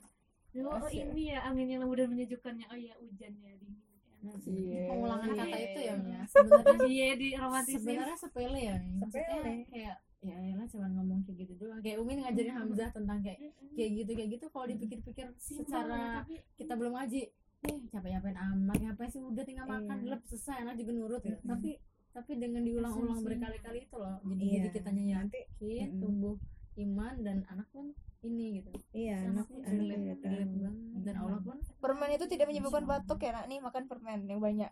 Lalu, 0.50 0.66
oh 0.74 0.90
ini 0.90 1.24
ya 1.30 1.40
angin 1.46 1.68
yang 1.68 1.80
lembut 1.80 1.98
dan 2.00 2.10
menyejukkannya 2.10 2.66
oh 2.66 2.78
iya 2.78 2.94
hujan 2.98 3.34
ya 3.38 3.54
dingin 3.56 3.78
Iya. 4.20 4.84
pengulangan 4.90 5.32
kata 5.32 5.48
Iya. 5.48 5.64
itu 5.66 5.80
ya 5.80 5.94
ya 5.96 6.20
sebenarnya 6.28 6.78
iya 6.88 7.08
di 7.16 7.28
romantisin 7.34 7.80
sebenarnya 7.80 8.18
sepele 8.18 8.60
ya 8.60 8.76
Sepele. 9.08 9.54
kayak 9.70 9.98
ya 10.20 10.36
elah 10.36 10.68
cuma 10.68 10.88
ngomong 10.92 11.24
kayak 11.24 11.48
gitu 11.48 11.54
doang. 11.56 11.80
Kayak 11.80 11.98
Umi 12.04 12.20
ngajarin 12.20 12.56
Hamzah 12.56 12.90
tentang 12.92 13.20
kayak 13.24 13.40
kayak 13.72 13.92
gitu 14.04 14.12
kayak 14.16 14.30
gitu. 14.36 14.46
Kalau 14.52 14.66
dipikir-pikir 14.68 15.28
secara 15.40 16.28
kita 16.60 16.74
belum 16.76 16.94
ngaji 17.00 17.22
nih 17.60 17.78
capek-capekin 17.92 18.38
amat 18.40 18.78
ngapain 18.80 19.10
sih 19.12 19.20
udah 19.20 19.44
tinggal 19.44 19.68
makan? 19.68 19.98
Iya. 20.00 20.12
lep 20.16 20.22
selesai 20.28 20.64
anak 20.64 20.76
juga 20.80 20.92
nurut. 20.96 21.22
Gitu. 21.24 21.40
tapi 21.44 21.72
tapi 22.10 22.32
dengan 22.42 22.64
diulang-ulang 22.66 23.22
berkali-kali 23.22 23.86
itu 23.86 23.96
loh 23.96 24.18
jadi 24.26 24.44
Iya. 24.44 24.54
jadi 24.60 24.70
kitanya 24.76 25.04
Nanti 25.24 25.40
yakin 25.62 25.90
tumbuh 26.00 26.36
iman 26.80 27.14
dan 27.22 27.38
anak 27.52 27.68
pun 27.76 27.92
ini 28.20 28.60
gitu. 28.60 28.70
Iya 28.92 29.32
anak 29.32 29.48
relate, 29.64 30.20
banget. 30.20 30.76
Dan 31.00 31.16
Allah 31.16 31.40
pun 31.40 31.58
Permen 31.80 32.12
itu 32.12 32.26
tidak 32.28 32.52
menyebabkan 32.52 32.84
batuk 32.84 33.20
ya 33.24 33.32
nak? 33.32 33.46
Nih 33.48 33.60
makan 33.64 33.84
permen 33.88 34.28
yang 34.28 34.44
banyak. 34.44 34.68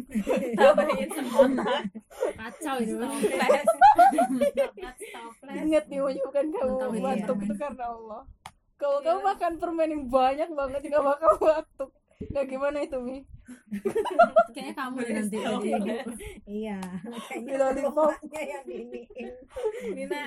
tambahin 0.60 1.08
semontak 1.08 1.88
kacau 2.36 2.76
itu. 2.84 2.96
Ingat 5.48 5.84
nih 5.88 6.00
menyebabkan 6.04 6.46
kamu 6.52 7.00
batuk 7.00 7.38
itu 7.48 7.54
karena 7.56 7.84
Allah. 7.88 8.22
Kalau 8.76 8.98
kamu 9.00 9.20
makan 9.24 9.52
permen 9.56 9.88
yang 9.88 10.04
banyak 10.12 10.50
banget 10.52 10.80
nggak 10.92 11.04
bakal 11.06 11.32
batuk. 11.40 11.90
Nah 12.30 12.44
gimana 12.44 12.78
itu 12.78 12.98
mi? 12.98 13.18
kayaknya 14.48 14.74
kamu 14.76 14.96
deh 14.98 15.12
nanti 15.14 15.36
iya 16.46 16.78
Di 16.78 17.10
makanya 17.10 17.52
lollipop. 17.58 18.06
bapaknya 18.06 18.40
yang 18.46 18.64
diiniin 18.64 19.28
Nina 19.90 20.22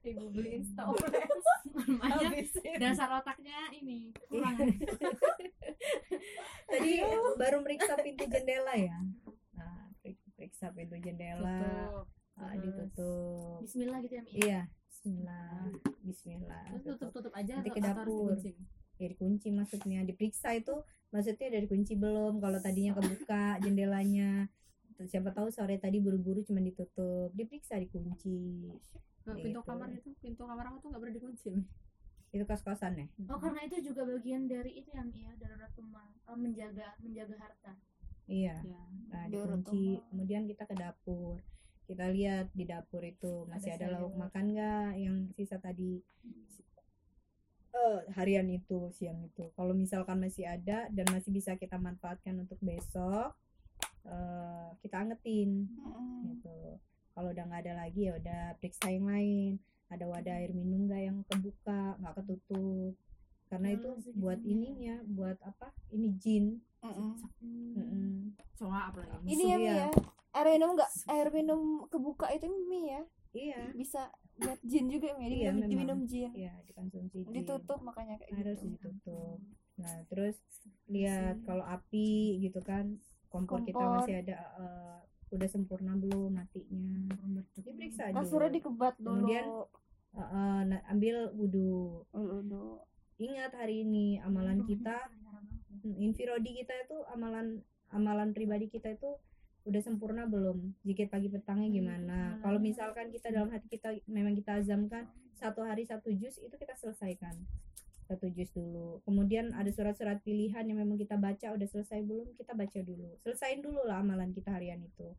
ibu 0.00 0.24
beliin 0.30 0.62
stop 0.62 0.94
namanya 0.94 2.30
dasar 2.78 3.10
otaknya 3.12 3.58
ini 3.72 4.14
kurang. 4.24 4.56
Tadi 6.66 6.92
baru 7.34 7.58
meriksa 7.60 7.94
pintu 7.96 8.24
jendela 8.24 8.72
ya? 8.72 8.98
Nah 9.52 9.90
perik- 9.98 10.22
periksa 10.34 10.70
pintu 10.70 10.96
jendela. 10.96 11.58
Tutup. 11.58 12.06
ah, 12.36 12.54
ditutup. 12.54 13.58
Bismillah 13.60 13.98
gitu 14.00 14.14
ya 14.14 14.22
Mi? 14.22 14.30
Iya 14.36 14.60
Bismillah 14.86 15.60
Bismillah. 16.00 16.64
Tutup 16.76 16.96
tutup. 16.96 17.10
tutup 17.20 17.32
aja 17.34 17.52
Nanti 17.58 17.70
ke 17.70 17.80
dapur. 17.80 18.32
Dikunci? 19.06 19.46
ya 19.46 19.48
dikunci 19.48 19.48
maksudnya. 19.54 20.00
Diperiksa 20.02 20.48
itu 20.56 20.74
maksudnya 21.14 21.48
dari 21.52 21.66
kunci 21.70 21.94
belum 21.94 22.42
kalau 22.42 22.58
tadinya 22.58 22.92
kebuka 22.98 23.62
jendelanya. 23.62 24.50
Siapa 24.96 25.30
tahu 25.30 25.52
sore 25.52 25.76
tadi 25.76 26.00
buru-buru 26.00 26.40
cuma 26.42 26.58
ditutup. 26.64 27.30
Diperiksa 27.36 27.76
dikunci 27.78 28.66
Nah, 29.26 29.34
pintu 29.34 29.58
Gitu. 29.58 29.66
kamar 29.66 29.88
itu 29.90 30.10
pintu 30.22 30.42
kamar 30.46 30.70
aku 30.70 30.86
tuh 30.86 30.88
nggak 30.94 31.02
pernah 31.02 31.16
dikunci 31.18 31.50
itu 32.34 32.44
kos-kosan 32.44 32.92
ya? 33.00 33.06
Oh 33.32 33.38
karena 33.38 33.64
itu 33.64 33.76
juga 33.80 34.02
bagian 34.04 34.44
dari 34.50 34.82
itu 34.82 34.90
yang 34.92 35.08
ya 35.14 35.30
darurat 35.40 35.72
rumah 35.78 36.06
eh, 36.12 36.36
menjaga 36.38 36.88
menjaga 37.00 37.36
harta. 37.38 37.72
Iya. 38.26 38.60
Ya. 38.60 38.82
Nah 39.08 39.24
dikunci 39.30 39.98
rumah. 39.98 40.06
kemudian 40.12 40.42
kita 40.44 40.62
ke 40.68 40.74
dapur. 40.76 41.38
Kita 41.86 42.10
lihat 42.10 42.50
di 42.50 42.66
dapur 42.66 43.02
itu 43.06 43.46
masih 43.46 43.78
ada, 43.78 43.86
sayur. 43.86 44.10
lauk 44.10 44.14
makan 44.18 44.44
nggak? 44.52 44.90
Yang 44.98 45.16
sisa 45.38 45.56
tadi 45.62 46.02
eh 47.76 48.00
harian 48.16 48.48
itu 48.48 48.88
siang 48.90 49.20
itu. 49.20 49.52
Kalau 49.52 49.76
misalkan 49.76 50.16
masih 50.18 50.48
ada 50.48 50.88
dan 50.88 51.06
masih 51.12 51.30
bisa 51.30 51.54
kita 51.54 51.76
manfaatkan 51.76 52.32
untuk 52.40 52.56
besok 52.64 53.36
eh 54.06 54.68
kita 54.80 54.96
angetin 55.02 55.68
gitu. 56.32 56.80
Kalau 57.12 57.28
udah 57.32 57.44
nggak 57.48 57.62
ada 57.68 57.74
lagi 57.84 58.08
ya 58.08 58.16
udah 58.16 58.42
periksa 58.60 58.88
yang 58.88 59.06
lain. 59.08 59.52
Ada 59.86 60.04
wadah 60.04 60.34
air 60.42 60.50
minum 60.50 60.90
nggak 60.90 61.02
yang 61.04 61.18
kebuka 61.30 61.94
nggak 62.00 62.14
ketutup? 62.18 62.94
Karena 63.46 63.68
itu 63.78 63.88
Allah, 63.94 64.14
buat 64.18 64.40
ininya 64.42 64.96
buat 65.06 65.38
apa? 65.46 65.70
Ini 65.94 66.08
jin. 66.18 66.58
Mm-mm. 66.82 67.12
Mm-mm. 67.74 68.36
cowok 68.54 68.82
apalagi 68.94 69.26
ini 69.26 69.44
ya 69.50 69.56
Iya. 69.58 69.74
ya. 69.74 69.88
Air 70.36 70.48
minum 70.54 70.68
nggak 70.76 70.90
air 71.10 71.28
minum 71.34 71.60
kebuka 71.90 72.26
itu 72.30 72.46
Mi 72.68 72.94
ya? 72.94 73.02
Iya. 73.34 73.62
Bisa 73.74 74.10
buat 74.36 74.60
jin 74.62 74.86
juga 74.86 75.08
Iya, 75.12 75.16
diminum, 75.16 75.54
memang. 75.56 75.68
diminum 75.68 75.98
jin 76.04 76.30
iya 76.32 76.52
dikonsumsi 76.62 77.24
jin. 77.24 77.32
ditutup 77.32 77.80
makanya 77.80 78.20
kayak 78.20 78.32
harus 78.36 78.58
gitu. 78.60 78.68
ditutup. 78.92 79.38
Nah 79.76 79.96
terus 80.06 80.36
lihat 80.86 81.40
kalau 81.42 81.64
api 81.64 82.08
gitu 82.40 82.60
kan 82.60 83.00
kompor, 83.28 83.60
kita 83.62 83.76
Kompor. 83.76 83.96
masih 84.00 84.14
ada 84.20 84.36
eh, 84.56 84.98
udah 85.32 85.48
sempurna 85.48 85.92
belum 85.96 86.32
matinya? 86.32 87.16
Diperiksa 87.56 88.12
dulu 88.12 88.24
suruh 88.24 88.48
dikebat 88.48 88.94
dulu. 88.96 89.24
Kemudian, 89.24 89.44
eh, 90.16 90.62
nah, 90.64 90.80
ambil 90.88 91.32
wudhu 91.32 92.04
dulu 92.12 92.80
ingat 93.16 93.52
hari 93.52 93.82
ini 93.82 94.20
amalan 94.20 94.62
kita 94.62 95.08
Hmm, 95.76 96.02
infirodi 96.02 96.56
kita 96.56 96.72
itu 96.82 96.98
amalan 97.12 97.60
amalan 97.92 98.32
pribadi 98.32 98.66
kita 98.66 98.96
itu 98.96 99.06
udah 99.66 99.82
sempurna 99.82 100.24
belum? 100.30 100.78
Zikir 100.86 101.10
pagi 101.10 101.26
petangnya 101.26 101.66
gimana? 101.66 102.38
Kalau 102.38 102.62
misalkan 102.62 103.10
kita 103.10 103.34
dalam 103.34 103.50
hati 103.50 103.66
kita 103.66 103.98
memang 104.06 104.38
kita 104.38 104.62
azamkan 104.62 105.10
satu 105.34 105.66
hari 105.66 105.82
satu 105.82 106.08
juz 106.14 106.38
itu 106.38 106.54
kita 106.54 106.78
selesaikan. 106.78 107.34
Satu 108.06 108.30
juz 108.30 108.54
dulu. 108.54 109.02
Kemudian 109.02 109.50
ada 109.50 109.66
surat-surat 109.74 110.22
pilihan 110.22 110.62
yang 110.62 110.78
memang 110.78 110.94
kita 110.94 111.18
baca 111.18 111.50
udah 111.50 111.66
selesai 111.66 112.06
belum? 112.06 112.38
Kita 112.38 112.54
baca 112.54 112.78
dulu. 112.78 113.18
Selesain 113.26 113.58
dulu 113.58 113.82
lah 113.82 113.98
amalan 113.98 114.30
kita 114.30 114.54
harian 114.54 114.78
itu. 114.78 115.10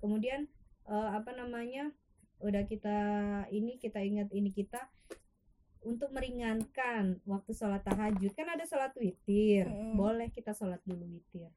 Kemudian 0.00 0.48
eh, 0.88 1.10
apa 1.12 1.36
namanya 1.36 1.92
udah 2.40 2.64
kita 2.64 2.98
ini 3.52 3.76
kita 3.76 4.00
ingat 4.00 4.32
ini 4.32 4.48
kita 4.50 4.88
untuk 5.84 6.16
meringankan 6.16 7.20
waktu 7.28 7.52
sholat 7.52 7.84
tahajud. 7.84 8.32
Kan 8.32 8.48
ada 8.48 8.64
sholat 8.64 8.96
witir. 8.96 9.68
Mm. 9.68 10.00
boleh 10.00 10.32
kita 10.32 10.56
sholat 10.56 10.80
dulu 10.88 11.04
witir 11.04 11.52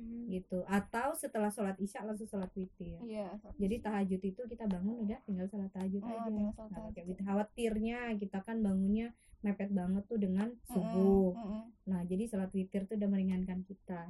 Hmm. 0.00 0.26
gitu. 0.26 0.64
Atau 0.64 1.12
setelah 1.12 1.52
sholat 1.52 1.76
isya 1.76 2.00
langsung 2.02 2.24
sholat 2.24 2.48
witir. 2.54 2.96
Iya 3.00 3.36
jadi 3.54 3.76
tahajud 3.78 4.20
itu 4.22 4.42
kita 4.42 4.64
bangun 4.64 5.04
udah 5.04 5.20
tinggal 5.22 5.44
sholat 5.44 5.68
tahajud 5.70 6.00
Oh, 6.00 6.08
aja. 6.08 6.24
sholat 6.50 6.72
tahajud. 6.72 7.04
witir. 7.04 7.20
khawatirnya 7.20 7.98
kita 8.16 8.38
kan 8.40 8.58
bangunnya 8.58 9.12
mepet 9.40 9.68
banget 9.70 10.04
tuh 10.04 10.16
dengan 10.16 10.48
subuh. 10.64 11.32
Mm-mm. 11.32 11.62
nah 11.84 12.00
jadi 12.04 12.24
sholat 12.24 12.48
witir 12.50 12.84
tuh 12.84 12.96
udah 12.96 13.08
meringankan 13.08 13.60
kita. 13.62 14.08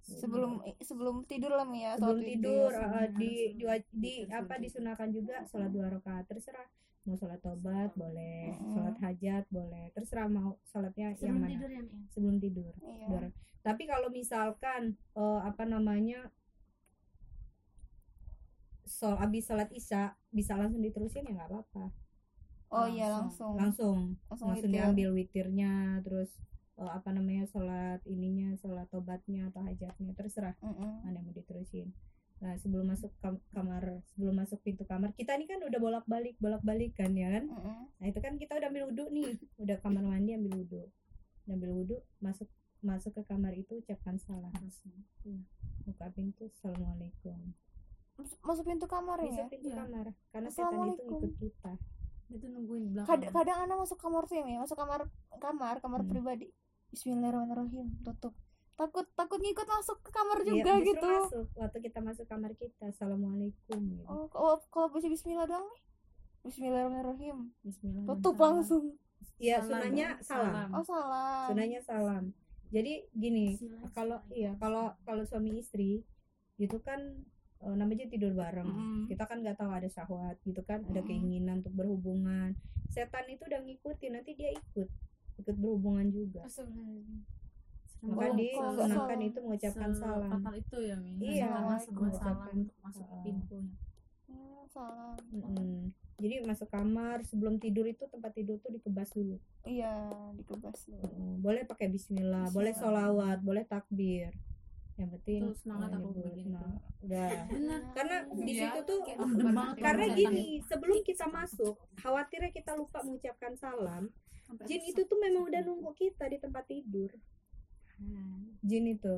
Sebelum 0.00 0.60
sebelum 0.80 1.22
tidur 1.24 1.52
lah 1.52 1.68
ya 1.70 1.94
sebelum 1.94 2.18
sholat 2.18 2.24
tidur 2.26 2.70
uh, 2.72 3.06
di 3.14 3.32
di, 3.54 3.64
di 3.90 4.12
apa 4.26 4.56
disunahkan 4.56 5.08
juga 5.08 5.44
sholat 5.44 5.70
dua 5.70 5.86
rakaat. 5.90 6.24
Terserah 6.26 6.66
mau 7.00 7.14
sholat 7.14 7.38
tobat 7.38 7.92
boleh. 7.94 8.56
Sholat 8.66 8.96
hajat 8.98 9.44
boleh. 9.48 9.92
Terserah 9.92 10.26
mau 10.26 10.56
sholatnya 10.64 11.12
yang 11.12 11.16
sebelum 11.16 11.38
mana. 11.38 11.50
tidur 11.52 11.70
ya 11.70 11.82
sebelum 12.08 12.36
tidur 12.38 12.72
Iya. 12.80 13.30
Tapi 13.60 13.82
kalau 13.84 14.08
misalkan 14.08 14.82
eh, 15.16 15.40
apa 15.44 15.64
namanya 15.68 16.32
sol 18.90 19.14
abis 19.22 19.46
sholat 19.46 19.70
isya 19.70 20.02
bisa 20.34 20.58
langsung 20.58 20.82
diterusin 20.82 21.22
ya 21.28 21.32
nggak 21.38 21.50
apa-apa 21.50 21.84
oh 22.74 22.86
iya 22.90 23.06
langsung 23.06 23.54
langsung 23.54 23.98
Langsung 24.26 24.50
langsung 24.50 24.70
witir. 24.70 24.74
diambil 24.74 25.08
witirnya 25.14 25.72
terus 26.02 26.30
eh, 26.74 26.90
apa 26.90 27.14
namanya 27.14 27.46
sholat 27.46 28.02
ininya 28.06 28.58
sholat 28.58 28.90
tobatnya 28.90 29.46
atau 29.54 29.62
hajatnya 29.62 30.10
terserah 30.18 30.54
Mm-mm. 30.58 31.06
mana 31.06 31.16
yang 31.22 31.24
mau 31.26 31.34
diterusin 31.34 31.94
nah 32.40 32.56
sebelum 32.56 32.88
masuk 32.88 33.12
kam- 33.20 33.44
kamar 33.52 34.00
sebelum 34.16 34.34
masuk 34.42 34.58
pintu 34.64 34.82
kamar 34.88 35.12
kita 35.14 35.36
ini 35.38 35.44
kan 35.44 35.60
udah 35.60 35.76
bolak 35.78 36.04
balik 36.08 36.34
bolak 36.40 36.64
balik 36.64 36.96
kan 36.98 37.12
ya 37.14 37.30
kan 37.30 37.46
Mm-mm. 37.46 37.78
nah 37.94 38.06
itu 38.10 38.18
kan 38.18 38.34
kita 38.42 38.58
udah 38.58 38.68
ambil 38.74 38.84
wudhu 38.90 39.04
nih 39.12 39.38
udah 39.60 39.76
kamar 39.84 40.02
mandi 40.02 40.34
ambil 40.34 40.66
wudhu 40.66 40.82
ambil 41.46 41.70
wudhu 41.78 41.96
masuk 42.18 42.48
masuk 42.80 43.12
ke 43.12 43.22
kamar 43.24 43.52
itu 43.52 43.76
ucapkan 43.76 44.16
salam. 44.16 44.52
Iya. 45.22 45.40
buka 45.80 46.06
pintu 46.12 46.44
assalamualaikum. 46.46 47.40
Masuk 48.44 48.64
pintu 48.64 48.84
kamar 48.84 49.16
masuk 49.18 49.32
ya 49.32 49.44
pintu 49.48 49.68
Iya. 49.68 49.76
kamar 49.80 50.06
karena 50.30 50.48
setan 50.48 50.88
itu 50.88 51.02
ikut 51.02 51.32
kita. 51.36 51.72
Itu 52.28 52.46
nungguin 52.46 52.84
belakang. 52.92 53.08
Kadang 53.10 53.32
kadang 53.32 53.58
anak 53.64 53.76
masuk 53.80 53.98
kamar 53.98 54.22
tuh 54.24 54.36
ya 54.38 54.60
masuk 54.60 54.76
kamar 54.76 55.00
kamar 55.36 55.74
kamar 55.80 56.00
Hmm. 56.04 56.10
pribadi. 56.10 56.48
Bismillahirrahmanirrahim 56.90 58.00
tutup. 58.02 58.34
Takut 58.76 59.04
takut 59.12 59.36
ngikut 59.36 59.68
masuk 59.68 60.00
ke 60.00 60.10
kamar 60.10 60.40
Iya, 60.40 60.46
juga 60.46 60.72
justru 60.78 60.88
gitu. 60.88 61.08
masuk. 61.10 61.46
Waktu 61.54 61.78
kita 61.80 61.98
masuk 62.00 62.26
kamar 62.26 62.50
kita 62.54 62.84
assalamualaikum 62.88 63.80
gitu. 63.90 64.04
oh 64.04 64.24
kalau 64.28 64.56
kalau 64.68 64.88
Bismillah 64.90 65.44
doang 65.44 65.66
nih 65.66 65.80
Bismillahirrahmanirrahim. 66.44 67.36
Bismillah 67.60 68.04
tutup 68.08 68.36
langsung. 68.36 68.84
Ya 69.36 69.60
Salam, 69.60 69.68
sunahnya 69.84 70.08
salam, 70.20 70.52
salam. 70.52 70.68
oh 70.72 70.84
salah 70.84 71.44
sunahnya 71.48 71.80
salam 71.80 72.24
jadi 72.70 72.92
gini 73.12 73.58
kalau 73.90 74.22
iya 74.30 74.54
kalau 74.56 74.94
kalau 75.02 75.22
suami 75.22 75.58
istri 75.58 76.06
itu 76.56 76.76
kan 76.78 77.00
eh, 77.58 77.74
namanya 77.74 78.06
tidur 78.06 78.32
bareng 78.32 78.66
Mm-mm. 78.66 79.00
kita 79.06 79.24
kan 79.24 79.40
nggak 79.40 79.56
tahu 79.56 79.70
ada 79.70 79.86
syahwat 79.86 80.38
gitu 80.40 80.62
kan 80.62 80.80
ada 80.84 80.94
Mm-mm. 80.96 81.04
keinginan 81.04 81.60
untuk 81.60 81.74
berhubungan 81.74 82.54
setan 82.86 83.26
itu 83.26 83.42
udah 83.44 83.60
ngikutin 83.60 84.12
nanti 84.12 84.32
dia 84.32 84.50
ikut 84.50 84.88
ikut 85.36 85.56
berhubungan 85.56 86.08
juga 86.08 86.46
maka 88.00 88.16
Kalau- 88.22 88.32
di 88.34 88.48
kalau 88.50 88.70
nggak 88.70 88.86
sunahkan 88.86 88.96
salam. 89.12 89.28
itu 89.28 89.38
mengucapkan 89.40 89.90
salam 89.92 90.40
itu 90.54 90.76
ya 90.80 90.96
mi 90.96 91.10
Iya, 91.20 91.48
mengucapkan. 91.84 92.16
salam 92.16 92.80
masuk 92.80 93.06
pintunya 93.20 93.74
Hmm, 94.30 94.62
salah. 94.66 95.18
Mm-mm. 95.28 95.90
jadi 96.16 96.44
masuk 96.44 96.68
kamar 96.68 97.24
sebelum 97.24 97.56
tidur 97.56 97.82
itu 97.84 98.04
tempat 98.04 98.30
tidur 98.30 98.60
tuh 98.60 98.70
dikebas 98.70 99.08
dulu. 99.10 99.40
Iya 99.64 100.12
dikebas 100.36 100.84
dulu. 100.84 101.00
Mm, 101.08 101.34
boleh 101.40 101.62
pakai 101.64 101.88
Bismillah 101.88 102.48
boleh 102.50 102.70
sholawat 102.72 103.40
boleh 103.40 103.64
takbir. 103.64 104.28
Yang 104.94 105.16
penting 105.16 105.40
Tuh, 105.42 105.56
semangat 105.56 105.96
aku 105.96 106.12
Nah, 106.44 106.60
tuh. 106.60 106.76
udah. 107.08 107.30
Benar. 107.56 107.80
Karena 107.96 108.16
di 108.30 108.52
Iya, 108.52 108.68
situ 108.68 108.80
tuh 108.84 108.98
karena 109.74 110.04
gini 110.12 110.46
sebelum 110.60 111.00
kita 111.00 111.24
masuk 111.26 111.72
khawatirnya 111.96 112.52
kita 112.52 112.76
lupa 112.76 113.00
mengucapkan 113.00 113.56
salam. 113.56 114.12
Jin 114.68 114.82
itu 114.84 115.00
tuh 115.00 115.16
memang 115.16 115.48
udah 115.48 115.64
nunggu 115.64 115.96
kita 115.96 116.28
di 116.28 116.36
tempat 116.36 116.68
tidur. 116.68 117.08
Jin 118.60 118.84
itu. 118.86 119.16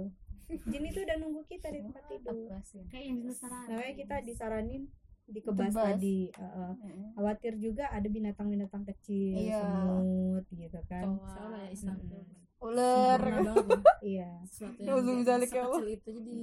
Jin 0.69 0.85
itu 0.85 1.03
udah 1.03 1.17
nunggu 1.19 1.43
kita 1.47 1.67
di 1.67 1.83
tempat 1.83 2.05
tidur. 2.07 2.47
Kayak 2.87 3.03
yang 3.03 3.17
di 3.17 3.23
Nusantara 3.27 3.67
makanya 3.75 3.95
kita 3.99 4.17
disaranin 4.23 4.83
dikebas 5.25 5.71
Dikebas. 5.71 5.87
tadi 5.97 6.19
uh, 6.35 6.45
uh. 6.45 6.71
Mm-mm. 6.75 7.15
khawatir 7.15 7.53
juga 7.57 7.85
ada 7.89 8.05
binatang-binatang 8.05 8.83
kecil 8.85 9.39
Iya. 9.39 9.61
semut 9.61 10.45
gitu 10.51 10.81
kan. 10.87 11.05
Insyaallah 11.07 11.61
ya 11.63 11.71
Islam. 11.71 11.97
Tuh 12.07 12.25
ular 12.63 13.21
iya. 14.07 14.31
Sesuatu 14.47 14.79
Ya, 14.79 14.95
yang 14.95 15.23
ya 15.27 15.39
sekecil 15.43 15.89
itu 15.89 16.09
jadi 16.15 16.41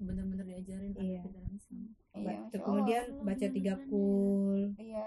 bener-bener 0.00 0.44
diajarin 0.46 0.90
kan 0.94 1.02
Iya. 1.02 1.22
dalam 1.26 1.52
Islam. 1.52 1.82
Iya 2.10 2.38
kemudian 2.58 3.04
baca 3.20 3.46
tiga 3.46 3.74
kul 3.86 4.60
iya 4.76 5.06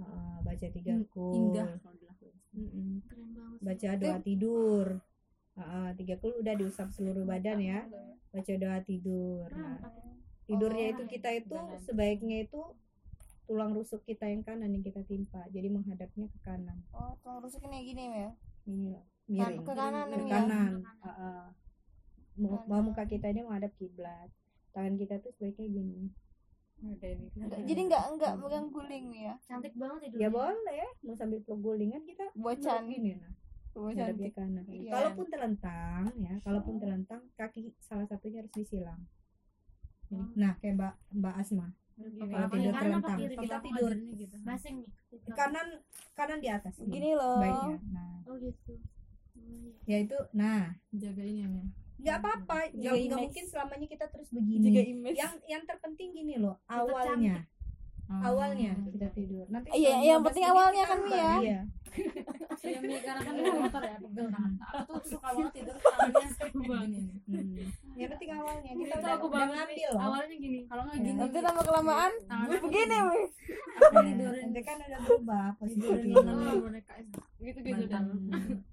uh, 0.00 0.36
baca 0.40 0.66
tiga 0.68 0.94
kul 1.08 1.36
indah 1.52 1.68
keren 1.76 1.98
banget 2.00 2.16
sih. 2.20 2.32
baca 3.60 3.88
doa 3.96 4.18
tidur. 4.20 4.86
Uh, 5.52 5.90
tiga 5.94 6.16
kul 6.16 6.32
udah 6.36 6.54
diusap 6.56 6.88
seluruh 6.88 7.24
badan 7.24 7.60
ya. 7.60 7.84
Baca 8.32 8.52
doa 8.56 8.80
tidur. 8.80 9.44
Nah, 9.52 9.76
tidurnya 10.44 10.86
itu 10.92 11.02
kita 11.06 11.28
itu 11.32 11.56
sebaiknya 11.80 12.44
itu 12.44 12.60
tulang 13.44 13.72
rusuk 13.72 14.02
kita 14.02 14.26
yang 14.26 14.40
kanan 14.40 14.70
yang 14.70 14.80
kita 14.80 15.02
timpa 15.02 15.44
jadi 15.50 15.68
menghadapnya 15.68 16.26
ke 16.26 16.38
kanan. 16.40 16.78
Oh 16.90 17.14
tulang 17.20 17.42
rusuk 17.42 17.62
ini 17.64 17.78
gini 17.84 18.04
ya 18.06 18.30
ini 18.64 18.94
Kan- 19.34 19.58
miring. 19.58 19.62
ke 19.62 19.72
kanan 19.72 20.06
ke 20.08 20.16
ya 20.18 20.30
kanan. 20.30 20.72
Uh-uh. 21.02 21.42
Mu- 22.32 22.64
mau 22.64 22.80
muka 22.80 23.04
kita 23.04 23.28
ini 23.28 23.42
menghadap 23.42 23.72
kiblat. 23.76 24.30
Tangan 24.72 24.96
kita 24.96 25.20
tuh 25.20 25.30
sebaiknya 25.36 25.68
gini. 25.68 26.08
Nggak- 26.82 27.62
jadi 27.62 27.80
nggak 27.86 28.04
nggak 28.18 28.32
megang 28.42 28.66
guling 28.68 29.06
ya 29.14 29.38
cantik 29.46 29.70
banget 29.78 30.02
ya 30.02 30.08
tidurnya 30.10 30.30
boleh 30.34 30.86
mau 31.06 31.14
sambil 31.14 31.38
peluk 31.38 31.62
gulingan 31.62 32.02
kita 32.02 32.26
bocan. 32.34 32.90
gini 32.90 33.14
nah 33.14 33.30
cantik 33.94 34.34
ke 34.34 34.36
kanan. 34.36 34.64
Iya. 34.66 34.90
Kalaupun 34.90 35.26
terlentang 35.30 36.04
ya, 36.18 36.34
kalaupun 36.42 36.74
terlentang 36.76 37.20
kaki 37.32 37.70
salah 37.78 38.04
satunya 38.04 38.42
harus 38.42 38.50
disilang. 38.50 38.98
Nah, 40.36 40.52
kayak 40.60 40.74
Mbak 40.78 40.94
Mbak 41.18 41.34
Asma. 41.40 41.66
Kalau 41.92 42.46
Apa 42.48 42.54
tidur 42.56 42.72
kanan 42.72 42.74
apa 42.74 42.80
terlentang, 42.82 43.18
kiri? 43.20 43.34
kita 43.36 43.56
tidur 43.62 43.92
gitu. 44.16 44.36
basing 44.42 44.76
nih 44.82 44.90
kanan 45.38 45.66
kanan 46.18 46.38
di 46.40 46.48
atas. 46.50 46.74
gini 46.82 47.10
loh 47.14 47.38
Baiknya. 47.38 47.76
Nah, 47.92 48.12
oh 48.26 48.36
gitu 48.40 48.74
Hmm, 49.32 49.74
ya 49.88 49.96
itu 49.96 50.14
nah, 50.36 50.76
jaga 50.92 51.24
ini 51.24 51.40
ya 51.42 51.48
nggak 52.02 52.16
apa-apa. 52.18 52.58
Nggak 52.74 52.94
mungkin 53.14 53.44
selamanya 53.46 53.86
kita 53.86 54.06
terus 54.10 54.28
juga 54.28 54.42
begini. 54.42 54.90
image 54.98 55.18
Yang 55.18 55.34
yang 55.46 55.62
terpenting 55.64 56.10
gini 56.10 56.34
loh, 56.36 56.58
awalnya. 56.66 57.46
Awalnya 58.20 58.72
kita 58.84 59.08
tidur. 59.10 59.44
Nanti 59.48 59.68
Iya, 59.72 59.94
yang 60.04 60.20
12 60.20 60.26
penting 60.26 60.44
awalnya 60.46 60.84
kan. 60.84 60.98
Mia. 61.02 61.32
Iya. 61.38 61.60
Iya, 62.62 62.78
Mi, 62.80 62.96
karena 62.98 63.20
kan 63.20 63.34
motor 63.36 63.82
ya, 63.82 63.96
pegel 63.98 64.26
tangan. 64.26 64.52
Aku 64.62 64.92
tuh 64.94 65.08
suka 65.10 65.28
banget 65.30 65.52
tidur 65.54 65.76
tangannya 65.76 67.00
gini. 67.26 67.62
Hmm. 67.62 67.92
Yang 67.92 68.08
penting 68.12 68.30
awalnya 68.32 68.70
kita 68.72 68.80
Itu 68.82 68.96
udah, 68.98 69.12
aku 69.12 69.26
udah 69.26 69.34
banget 69.34 69.56
ngambil 69.58 69.92
awalnya 69.98 70.36
gini 70.38 70.58
Kalau 70.64 70.82
nggak 70.82 70.94
Iya. 70.94 71.04
gini, 71.04 71.18
nanti 71.20 71.38
lama 71.38 71.60
kelamaan 71.62 72.12
tangannya 72.24 72.58
begini 72.58 72.96
wih 73.02 73.26
aku 73.76 73.96
tidurin 74.00 74.42
Nanti 74.42 74.60
kan 74.62 74.76
udah 74.80 75.00
berubah 75.02 75.46
boneka 76.58 76.94
gitu 77.38 77.58
gitu. 77.60 77.96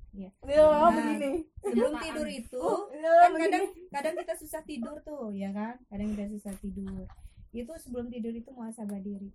Iya. 0.09 0.29
dia 0.41 0.63
lama 0.63 0.89
Nah, 0.89 0.93
begini 0.95 1.31
sebelum 1.59 1.91
Apaan? 1.91 2.01
tidur 2.01 2.27
itu 2.27 2.63
dia 2.89 2.99
kan 3.03 3.13
lama 3.21 3.37
kadang 3.37 3.65
kadang 3.89 4.13
kita 4.15 4.33
susah 4.35 4.61
tidur 4.63 4.95
tuh 5.01 5.29
ya 5.31 5.49
kan 5.51 5.75
kadang 5.85 6.07
kita 6.09 6.25
susah 6.29 6.53
tidur 6.57 7.03
itu 7.49 7.73
sebelum 7.81 8.07
tidur 8.13 8.33
itu 8.33 8.49
muhasabah 8.53 9.01
diri 9.01 9.33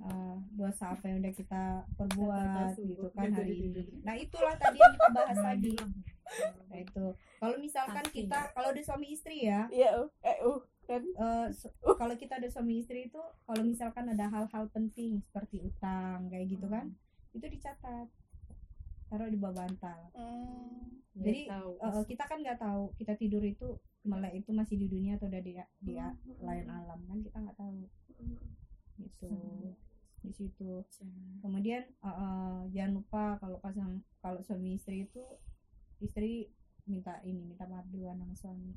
Eh, 0.00 0.36
dosa 0.56 0.96
apa 0.96 1.12
yang 1.12 1.20
udah 1.20 1.34
kita 1.36 1.84
perbuat 1.92 2.72
gitu 2.72 3.12
kan 3.12 3.36
hari 3.36 3.68
ini. 3.68 3.84
nah 4.00 4.16
itulah 4.16 4.56
tadi 4.56 4.80
yang 4.80 4.96
kita 4.96 5.08
bahas 5.12 5.36
tadi. 5.36 5.76
nah 6.72 6.78
itu. 6.80 7.06
Kalau 7.36 7.56
misalkan 7.60 8.04
kita 8.08 8.38
kalau 8.56 8.72
udah 8.72 8.84
suami 8.84 9.12
istri 9.12 9.44
ya. 9.44 9.68
Iya 9.68 10.00
uh, 10.00 10.08
eh 10.24 10.40
uh 10.40 10.56
kan? 10.88 11.04
Eh, 11.04 11.46
su- 11.52 11.76
kalau 12.00 12.16
kita 12.16 12.40
ada 12.40 12.48
suami 12.48 12.80
istri 12.80 13.12
itu 13.12 13.20
kalau 13.44 13.60
misalkan 13.60 14.08
ada 14.08 14.24
hal-hal 14.32 14.72
penting 14.72 15.20
seperti 15.20 15.60
utang 15.60 16.32
kayak 16.32 16.48
gitu 16.48 16.64
kan 16.64 16.96
itu 17.36 17.44
dicatat. 17.44 18.08
Taruh 19.12 19.28
di 19.28 19.36
bawah 19.36 19.52
bantal. 19.52 20.00
Hmm. 20.16 20.96
jadi 21.12 21.44
eh, 21.52 22.04
kita 22.08 22.24
kan 22.24 22.40
nggak 22.40 22.56
tahu 22.56 22.96
kita 22.96 23.20
tidur 23.20 23.44
itu 23.44 23.76
melek 24.04 24.40
itu 24.40 24.50
masih 24.56 24.80
di 24.80 24.86
dunia 24.88 25.20
atau 25.20 25.28
udah 25.28 25.42
di 25.44 25.52
di 25.84 25.94
lain 26.40 26.66
alam 26.68 27.00
kan 27.04 27.18
kita 27.20 27.36
nggak 27.36 27.56
tahu. 27.56 27.84
Gitu. 28.96 29.30
Di 30.24 30.32
situ. 30.32 30.84
Kemudian 31.44 31.84
eh, 31.84 32.08
eh, 32.08 32.60
jangan 32.72 32.92
lupa 33.00 33.36
kalau 33.40 33.60
pasang 33.60 34.00
kalau 34.24 34.40
suami 34.40 34.76
istri 34.76 35.04
itu 35.08 35.20
istri 36.00 36.48
minta 36.88 37.20
ini 37.28 37.44
minta 37.44 37.68
maaf 37.68 37.84
duluan 37.92 38.16
sama 38.20 38.34
suami. 38.36 38.72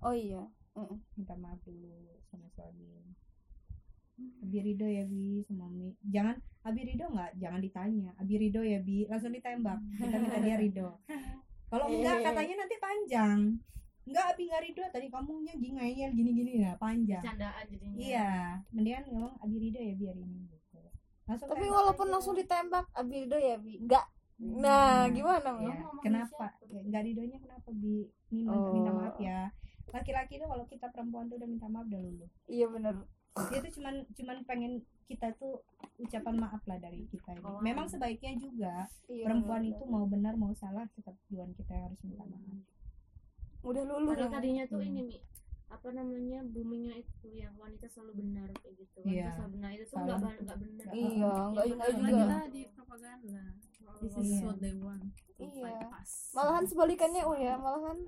Oh 0.00 0.16
iya 0.16 0.40
Mm-mm. 0.76 0.98
minta 1.20 1.36
maaf 1.36 1.60
dulu 1.64 2.16
sama 2.32 2.48
suami. 2.48 3.12
Abi 4.20 4.58
Ridho 4.60 4.84
ya 4.84 5.08
Bi 5.08 5.40
sama 5.48 5.64
Mi 5.72 5.96
jangan 6.04 6.36
Abi 6.60 6.84
Ridho 6.84 7.08
nggak 7.08 7.40
jangan 7.40 7.60
ditanya. 7.60 8.12
Abi 8.16 8.34
Ridho 8.36 8.60
ya 8.64 8.80
Bi. 8.80 9.04
Langsung 9.08 9.32
ditembak. 9.32 9.80
Kita 9.96 10.16
minta 10.16 10.38
dia 10.40 10.56
Ridho. 10.56 10.88
Kalau 11.70 11.86
enggak 11.86 12.18
katanya 12.26 12.54
nanti 12.66 12.76
panjang 12.82 13.38
enggak 14.08 14.24
Abi 14.32 14.42
nggak 14.48 14.62
Ridho 14.64 14.84
tadi 14.90 15.06
kamunya 15.12 15.52
gini 15.54 15.74
ngeyel 15.76 16.10
gini 16.16 16.30
gini 16.32 16.50
nah 16.64 16.74
panjang 16.80 17.22
candaan 17.22 17.64
jadinya 17.68 17.96
iya 18.00 18.30
mendingan 18.72 19.04
ngomong 19.10 19.34
Abi 19.44 19.56
Ridho 19.60 19.80
ya 19.80 19.94
biar 19.96 20.16
ini 20.16 20.40
gitu 20.48 20.78
langsung 21.28 21.48
tapi 21.52 21.66
walaupun 21.70 22.06
aja. 22.08 22.12
langsung 22.16 22.34
ditembak 22.34 22.86
Abildo 22.96 23.36
ya 23.38 23.56
bi 23.60 23.78
enggak 23.78 24.06
nah 24.40 25.04
gimana 25.12 25.48
Iya, 25.52 25.68
Mi? 25.68 25.68
ngomong 25.84 26.00
kenapa 26.00 26.46
nggak 26.64 27.02
Ridhonya 27.04 27.38
kenapa 27.44 27.68
Bi 27.76 28.08
minta, 28.32 28.56
Oh. 28.56 28.72
minta 28.72 28.90
maaf 28.96 29.16
ya 29.20 29.52
laki-laki 29.90 30.38
itu 30.40 30.46
kalau 30.48 30.64
kita 30.64 30.86
perempuan 30.88 31.28
tuh 31.28 31.36
udah 31.36 31.48
minta 31.50 31.66
maaf 31.68 31.84
udah 31.86 32.00
lulu 32.00 32.26
iya 32.48 32.66
bener 32.66 32.94
dia 33.52 33.58
tuh 33.62 33.72
cuman 33.78 33.94
cuman 34.16 34.36
pengen 34.42 34.72
kita 35.06 35.34
tuh 35.38 35.62
ucapan 35.98 36.34
maaf 36.38 36.62
lah 36.70 36.78
dari 36.78 37.02
kita 37.10 37.34
ini. 37.34 37.42
Oh. 37.42 37.58
Memang 37.58 37.90
sebaiknya 37.90 38.38
juga 38.38 38.86
iya, 39.10 39.26
perempuan 39.26 39.66
bener. 39.66 39.74
itu 39.74 39.84
mau 39.90 40.06
benar 40.06 40.34
mau 40.38 40.54
salah 40.54 40.86
tetap 40.94 41.14
duluan 41.26 41.50
kita 41.54 41.74
harus 41.74 41.98
minta 42.06 42.22
maaf. 42.26 42.62
Udah 43.62 43.82
lulu 43.84 44.08
Padahal 44.10 44.32
tadinya 44.32 44.64
tuh 44.64 44.78
Hmm. 44.78 44.88
ini 44.88 45.02
mi 45.04 45.16
apa 45.70 45.88
namanya 45.90 46.38
boomingnya 46.44 46.94
itu 46.98 47.28
yang 47.30 47.54
wanita 47.54 47.86
selalu 47.86 48.12
benar 48.18 48.48
kayak 48.58 48.74
gitu 48.76 48.96
wanita 49.00 49.14
Iya. 49.14 49.28
selalu 49.32 49.50
benar 49.52 49.70
itu 49.70 49.84
tuh 49.84 49.96
nggak 49.96 50.18
ba- 50.18 50.38
nggak 50.40 50.58
benar 50.58 50.84
iya 50.90 51.06
enggak 51.06 51.30
Yang 51.30 51.70
enggak 51.70 51.70
benar 51.70 52.10
juga 52.10 52.10
kita 52.10 52.38
di 52.48 52.62
propaganda 52.74 53.42
this 54.00 54.12
is 54.12 54.26
Iya. 54.26 54.40
what 54.42 54.58
they 54.58 54.74
want 54.74 55.04
Iya. 55.38 55.62
fight 55.62 55.82
us. 55.94 56.12
malahan 56.32 56.64
sebalikannya 56.66 57.22
oh 57.22 57.36
ya 57.36 57.54
malahan 57.56 57.98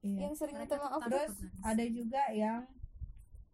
Iya. 0.00 0.18
yang 0.20 0.34
sering 0.34 0.56
minta 0.56 0.76
maaf 0.76 1.00
Terus 1.04 1.32
ada 1.62 1.84
juga 1.86 2.22
yang 2.32 2.60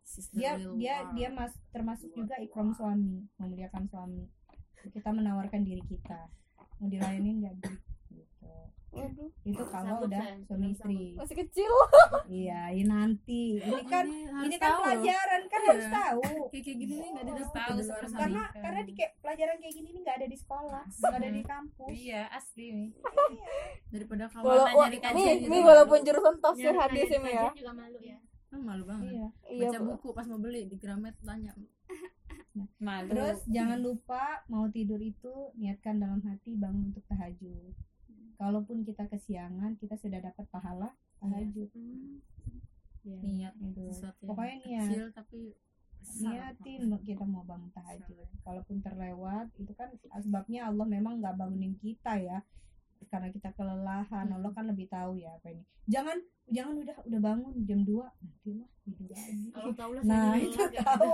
the 0.06 0.22
dia 0.32 0.52
dia 0.56 0.96
war. 0.98 1.12
dia 1.12 1.28
mas 1.28 1.52
termasuk 1.68 2.08
juga 2.10 2.34
ikram 2.38 2.72
suami, 2.72 3.28
memuliakan 3.36 3.84
suami. 3.86 4.24
Kita 4.80 5.10
menawarkan 5.10 5.60
diri 5.62 5.84
kita. 5.84 6.30
Mau 6.78 6.86
dilayanin 6.86 7.42
nggak 7.42 7.54
gitu. 7.58 7.70
Waduh. 8.88 9.30
Itu 9.42 9.62
kalau 9.64 9.96
udah 10.02 10.24
suami 10.42 10.66
istri. 10.70 11.14
masih 11.14 11.36
kecil. 11.38 11.72
Iya, 12.28 12.60
ini 12.70 12.84
nanti. 12.84 13.56
Ini 13.56 13.82
kan 13.84 14.04
Ini 14.04 14.44
ini 14.44 14.56
kan 14.56 14.70
tahu. 14.70 14.80
pelajaran 14.84 15.42
kan 15.44 15.58
Iya. 15.58 15.68
harus 15.68 15.86
tahu. 15.88 16.20
kayak 16.52 16.62
kayak 16.62 16.78
gini 16.78 16.94
nih 16.94 17.08
nggak 17.10 17.26
didapat 17.26 17.52
tahu 17.54 17.70
di 17.70 17.82
luar 17.82 17.82
sebenarnya. 17.98 18.08
sana. 18.08 18.18
karena 18.20 18.42
karena 18.58 18.80
di 18.82 18.92
kayak 18.92 19.12
pelajaran 19.18 19.56
kayak 19.58 19.74
gini 19.74 19.88
nih 19.88 20.00
nggak 20.02 20.16
ada 20.16 20.26
di 20.28 20.36
sekolah 20.36 20.82
nggak 20.86 21.14
ada 21.14 21.30
di 21.30 21.42
kampus. 21.42 21.90
Iya 21.94 22.22
asli 22.30 22.66
nih. 22.70 22.88
Daripada 23.94 24.24
kamu 24.28 24.44
walaupun 24.44 24.82
nyari 24.82 24.98
kajian 24.98 25.16
nih 25.18 25.34
gitu. 25.38 25.48
nih 25.48 25.60
walaupun 25.64 25.98
jurusan 26.02 26.36
tafsir 26.38 26.74
hadis 26.74 27.08
ini 27.08 27.30
ya. 27.30 27.48
juga 27.50 27.72
malu 27.74 27.98
ya. 27.98 28.18
Kan 28.48 28.60
malu 28.62 28.82
banget. 28.84 29.04
Iya 29.08 29.26
iya 29.48 29.60
baca 29.66 29.78
Bu. 29.78 29.86
buku 29.90 30.08
pas 30.12 30.26
mau 30.26 30.38
beli 30.38 30.62
di 30.64 30.76
Gramet 30.76 31.16
tanya. 31.20 31.52
Malu. 32.78 33.06
terus 33.08 33.38
jangan 33.46 33.78
lupa 33.78 34.42
mau 34.46 34.66
tidur 34.66 34.98
itu 34.98 35.30
niatkan 35.54 35.94
dalam 35.96 36.18
hati 36.20 36.58
bangun 36.58 36.90
untuk 36.90 37.06
tahajud 37.06 37.70
kalaupun 38.38 38.86
kita 38.86 39.04
kesiangan 39.10 39.74
kita 39.82 39.98
sudah 39.98 40.22
dapat 40.22 40.46
pahala 40.48 40.94
tahajud. 41.18 41.68
Iya. 43.02 43.18
niat 43.24 43.54
gitu. 43.58 43.82
Sesuatu 43.90 44.20
yang 44.22 44.28
pokoknya 44.30 44.56
niat. 44.62 44.86
kecil 44.86 45.04
tapi 45.12 45.40
niatin 46.22 46.80
mau 46.86 47.00
kita 47.02 47.24
mau 47.26 47.42
bangun 47.42 47.70
tahajud. 47.74 48.26
Kalaupun 48.46 48.76
terlewat 48.80 49.50
itu 49.58 49.72
kan 49.74 49.90
sebabnya 50.22 50.70
Allah 50.70 50.86
memang 50.86 51.18
nggak 51.18 51.34
bangunin 51.34 51.74
kita 51.82 52.14
ya. 52.22 52.38
Karena 53.10 53.30
kita 53.30 53.54
kelelahan 53.54 54.26
Allah 54.30 54.50
kan 54.54 54.66
lebih 54.70 54.86
tahu 54.86 55.18
ya 55.18 55.34
apa 55.34 55.54
ini. 55.54 55.62
Jangan 55.90 56.18
jangan 56.48 56.74
udah 56.78 56.96
udah 57.10 57.20
bangun 57.20 57.54
jam 57.66 57.80
2 57.82 57.94
nanti 58.22 58.50
lah 58.54 58.70
tidur 58.86 59.08
lagi. 59.12 59.46
Nah, 60.04 60.34
itu 60.36 60.58
tahu. 60.58 60.72
gitu. 60.74 61.10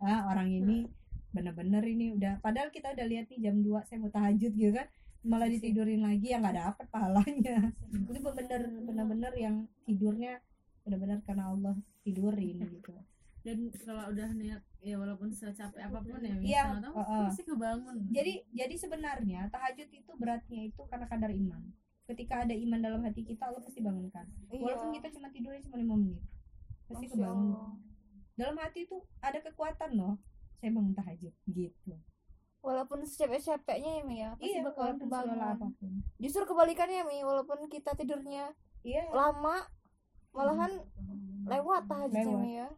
ah 0.08 0.20
orang 0.26 0.48
ini 0.50 0.90
bener-bener 1.32 1.80
ini 1.88 2.12
udah 2.12 2.42
padahal 2.44 2.68
kita 2.68 2.92
udah 2.92 3.06
lihat 3.08 3.26
nih 3.32 3.40
jam 3.40 3.56
2 3.64 3.88
saya 3.88 3.98
mau 4.04 4.12
tahajud 4.12 4.52
gitu 4.52 4.72
kan 4.76 4.84
malah 5.22 5.46
ditidurin 5.46 6.02
lagi 6.02 6.34
ya 6.34 6.42
nggak 6.42 6.56
dapet 6.58 6.86
pahalanya. 6.90 7.70
Itu 8.10 8.30
bener 8.34 8.60
bener-bener 8.82 9.32
yang 9.38 9.56
tidurnya 9.86 10.42
bener-bener 10.82 11.22
karena 11.22 11.54
Allah 11.54 11.74
tidurin 12.02 12.58
gitu. 12.66 12.94
Dan 13.42 13.70
kalau 13.74 14.10
udah 14.14 14.28
niat 14.38 14.62
ya 14.82 14.94
walaupun 14.98 15.30
secapek 15.34 15.82
apa 15.82 15.98
pun 15.98 16.22
ya 16.22 16.34
Iya, 16.38 16.62
misalnya 16.74 16.82
tahu 16.90 16.94
heeh. 16.98 17.24
pasti 17.30 17.42
kebangun. 17.46 17.96
Jadi 18.10 18.32
jadi 18.54 18.74
sebenarnya 18.78 19.40
tahajud 19.50 19.88
itu 19.90 20.12
beratnya 20.18 20.60
itu 20.66 20.82
karena 20.86 21.06
kadar 21.10 21.30
iman. 21.30 21.62
Ketika 22.06 22.42
ada 22.46 22.54
iman 22.54 22.80
dalam 22.82 23.00
hati 23.06 23.22
kita 23.22 23.46
Allah 23.50 23.62
pasti 23.62 23.78
bangunkan. 23.82 24.26
Walaupun 24.50 24.90
iya 24.90 24.96
kita 24.98 25.08
cuma 25.18 25.30
tidurnya 25.30 25.62
cuma 25.66 25.76
lima 25.78 25.94
menit 25.98 26.22
pasti 26.92 27.06
kebangun. 27.08 27.56
Dalam 28.36 28.56
hati 28.60 28.84
itu 28.84 28.96
ada 29.22 29.38
kekuatan 29.40 29.90
loh 29.96 30.18
saya 30.60 30.70
bangun 30.70 30.94
tahajud 30.94 31.34
gitu 31.50 31.94
walaupun 32.62 33.02
secapek-capeknya 33.02 33.90
ya 33.92 34.02
Mi 34.02 34.16
ya. 34.16 34.30
Pasti 34.32 34.48
iya 34.48 34.60
bakalan 34.62 34.96
kebangun. 34.96 35.36
apa 35.36 35.66
pun. 35.68 35.90
Justru 36.16 36.42
kebalikannya 36.44 37.02
Mi 37.04 37.20
walaupun 37.20 37.66
kita 37.66 37.92
tidurnya 37.92 38.54
iya. 38.80 39.02
lama 39.10 39.66
malahan 40.30 40.78
lewat 41.44 41.82
tahajudnya 41.84 42.22
Lewat. 42.24 42.40
Mi 42.40 42.52
ya. 42.56 42.68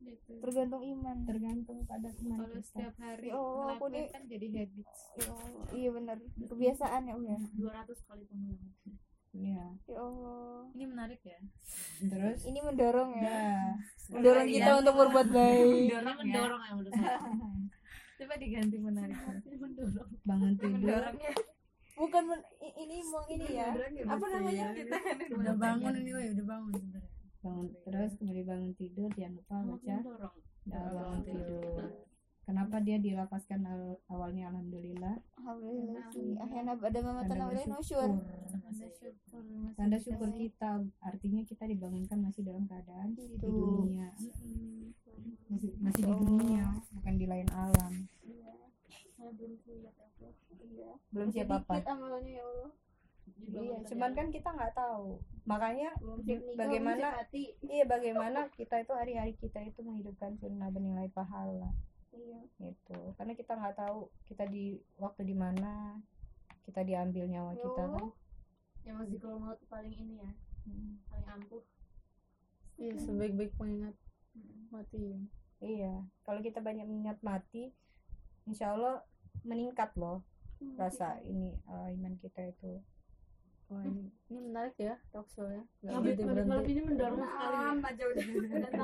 Gitu. 0.00 0.36
tergantung 0.38 0.80
iman. 0.82 1.16
Tergantung 1.24 1.78
pada 1.84 2.08
iman 2.10 2.36
kalau 2.38 2.52
kita. 2.54 2.66
setiap 2.66 2.94
hari 2.98 3.24
Ya 3.26 3.36
Allah, 3.38 3.66
aku 3.72 3.84
nih- 3.88 4.10
kan 4.10 4.22
jadi 4.26 4.46
habits. 4.50 4.98
Ya 5.14 5.24
Allah 5.26 5.64
iya 5.72 5.88
benar. 5.90 6.16
Kebiasaan 6.42 7.02
ya 7.02 7.14
ya. 7.22 7.36
200 7.54 8.00
kali 8.02 8.24
pengulangan 8.26 8.72
iya. 9.32 9.64
Ya 9.82 9.98
Allah. 9.98 10.68
Ini 10.70 10.84
menarik 10.86 11.20
ya. 11.20 11.40
Terus? 12.02 12.40
Ini 12.44 12.60
mendorong 12.60 13.10
ya. 13.14 13.24
Ya 13.24 13.52
mendorong 14.10 14.44
kita 14.46 14.70
untuk 14.78 14.94
berbuat 14.94 15.28
baik. 15.30 15.64
Ini 15.64 15.72
mendorong 15.72 16.04
ya 16.06 16.20
mendorong 16.22 16.60
ya 16.60 16.72
menurut 16.74 16.92
saya 16.92 17.18
coba 18.14 18.34
diganti 18.38 18.76
menarik. 18.78 19.18
Mendorong. 19.58 20.10
Bangun 20.22 20.52
tidur. 20.58 20.78
Mendorongnya. 20.78 21.32
Bukan 21.94 22.22
men- 22.26 22.48
ini 22.58 22.96
mau 23.06 23.22
ini 23.30 23.46
ya. 23.54 23.70
apa 24.10 24.26
namanya? 24.34 24.66
kita 24.74 24.96
kan 24.98 25.16
udah 25.30 25.54
bangun. 25.54 25.94
ini 25.94 26.10
woy, 26.10 26.26
udah 26.34 26.46
bangun 26.46 26.72
sebenarnya. 26.74 27.10
Bangun 27.44 27.66
terus 27.86 28.12
kemudian 28.18 28.46
bangun 28.48 28.72
tidur 28.74 29.10
jangan 29.14 29.34
lupa 29.38 29.56
baca. 29.62 29.96
bangun 30.64 31.20
tidur 31.22 31.84
kenapa 32.44 32.76
dia 32.80 33.00
dilepaskan 33.00 33.64
al- 33.64 34.00
awalnya? 34.06 34.52
Alhamdulillah. 34.52 35.16
Alhamdulillah. 35.40 36.04
Akhirnya 36.40 36.72
ada 36.76 37.00
mama 37.00 37.22
tanda 37.24 37.44
nusyur. 37.50 38.10
tanda 39.76 39.98
syukur. 39.98 40.28
kita 40.32 40.70
artinya 41.00 41.42
kita 41.42 41.64
dibangunkan 41.66 42.20
masih 42.20 42.44
dalam 42.44 42.64
keadaan 42.68 43.16
di 43.16 43.24
Gitu. 43.34 43.48
dunia. 43.48 44.12
Masih, 45.48 45.70
masih 45.80 46.02
di 46.04 46.14
dunia 46.14 46.64
bukan 46.92 47.14
di 47.16 47.26
lain 47.28 47.48
alam. 47.52 47.92
Saya 49.14 49.30
belum. 49.34 49.52
Iya. 50.64 50.92
belum 51.12 51.28
siap 51.30 51.50
apa? 51.52 51.74
ya 51.80 51.94
Allah. 51.94 52.70
iya 53.44 53.76
cuman 53.88 54.10
kan 54.12 54.26
kita 54.28 54.48
nggak 54.52 54.74
tahu. 54.74 55.20
Makanya 55.44 55.92
bagaimana 56.56 57.08
iya 57.68 57.84
bagaimana 57.84 58.48
kita 58.52 58.80
itu 58.80 58.92
hari-hari 58.92 59.32
kita 59.36 59.60
itu 59.60 59.80
menghidupkan 59.84 60.36
sunnah 60.40 60.68
bernilai 60.72 61.08
pahala 61.12 61.72
Iya. 62.14 62.40
gitu. 62.62 62.98
Karena 63.18 63.32
kita 63.34 63.52
nggak 63.54 63.76
tahu 63.76 63.98
kita 64.24 64.44
di 64.46 64.78
waktu 64.96 65.26
di 65.26 65.34
mana 65.34 65.98
kita 66.64 66.80
diambil 66.80 67.26
nyawa 67.26 67.52
kita 67.54 67.82
kan. 67.90 68.06
Yang 68.84 68.96
masih 69.00 69.18
kalau 69.18 69.38
maut 69.40 69.60
paling 69.66 69.92
ini 69.92 70.22
ya, 70.22 70.30
Hmm. 70.64 70.96
paling 71.10 71.28
ampuh. 71.28 71.64
iya 72.74 72.94
sebaik-baik 72.98 73.54
pengingat 73.54 73.94
mati. 74.68 75.22
Iya. 75.62 76.02
Kalau 76.26 76.40
kita 76.42 76.58
banyak 76.58 76.82
mengingat 76.84 77.22
mati 77.22 77.70
insya 78.44 78.74
Allah 78.74 79.06
meningkat 79.42 79.94
loh 79.94 80.20
rasa 80.74 81.20
ini 81.22 81.54
eh, 81.54 81.88
iman 81.94 82.14
kita 82.16 82.50
itu 82.50 82.80
wah 83.64 83.80
ini 83.80 84.02
ini 84.28 84.38
menarik 84.40 84.76
ya 84.76 84.94
talk 85.08 85.26
show 85.26 85.46
ya. 85.46 85.62
Nggak 85.80 85.92
Mabit, 85.94 86.14
berhenti 86.14 86.22
mabit, 86.22 86.28
berhenti. 86.28 86.50
mabit 86.52 86.68
ini 86.68 86.82
mendorong 86.84 87.20
sekali. 87.20 87.56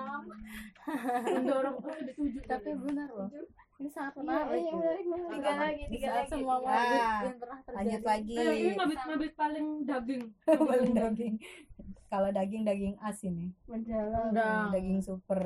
mendorong 1.36 1.77
oh, 1.77 1.93
udah 1.93 2.15
tujuh 2.15 2.43
tapi 2.44 2.69
benar 2.77 3.09
loh. 3.11 3.28
Ini 3.77 3.89
sangat 3.89 4.12
Iya, 4.12 4.20
menarik. 4.20 4.61
iya, 4.61 4.73
menarik 4.73 5.05
banget. 5.07 5.31
Tiga 5.31 5.52
lagi, 5.55 5.82
tiga 5.89 6.09
lagi. 6.11 6.28
semua 6.28 6.55
tiga 6.55 6.69
mabit 6.69 7.01
Ah, 7.01 7.20
yang 7.23 7.39
pernah 7.40 7.59
terjadi. 7.59 7.77
lanjut 7.81 8.02
lagi. 8.05 8.35
Ayo, 8.36 8.52
ini 8.52 8.70
mabit 8.77 9.01
mabit 9.07 9.32
paling 9.35 9.66
daging. 9.85 10.23
paling 10.44 10.93
daging. 10.93 11.35
Kalau 12.07 12.28
daging 12.31 12.62
daging 12.65 12.94
as 13.01 13.19
ini. 13.23 13.47
Rendang. 13.65 14.69
daging 14.70 15.01
super. 15.01 15.43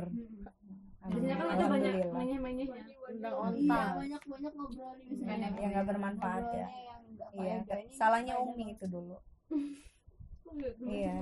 Biasanya 1.05 1.37
kan 1.37 1.47
ada 1.53 1.65
banyak 1.69 1.93
rendang 1.93 3.35
Iya, 3.55 3.79
banyak-banyak 4.01 4.53
ngobrolin. 4.57 5.17
Yang 5.21 5.71
nggak 5.71 5.87
bermanfaat 5.87 6.47
ya 6.51 6.69
nggak 7.15 7.31
iya 7.37 7.57
salahnya 7.91 8.35
umi 8.37 8.65
banget. 8.65 8.75
itu 8.75 8.87
dulu. 8.89 9.17
Iya. 10.81 11.17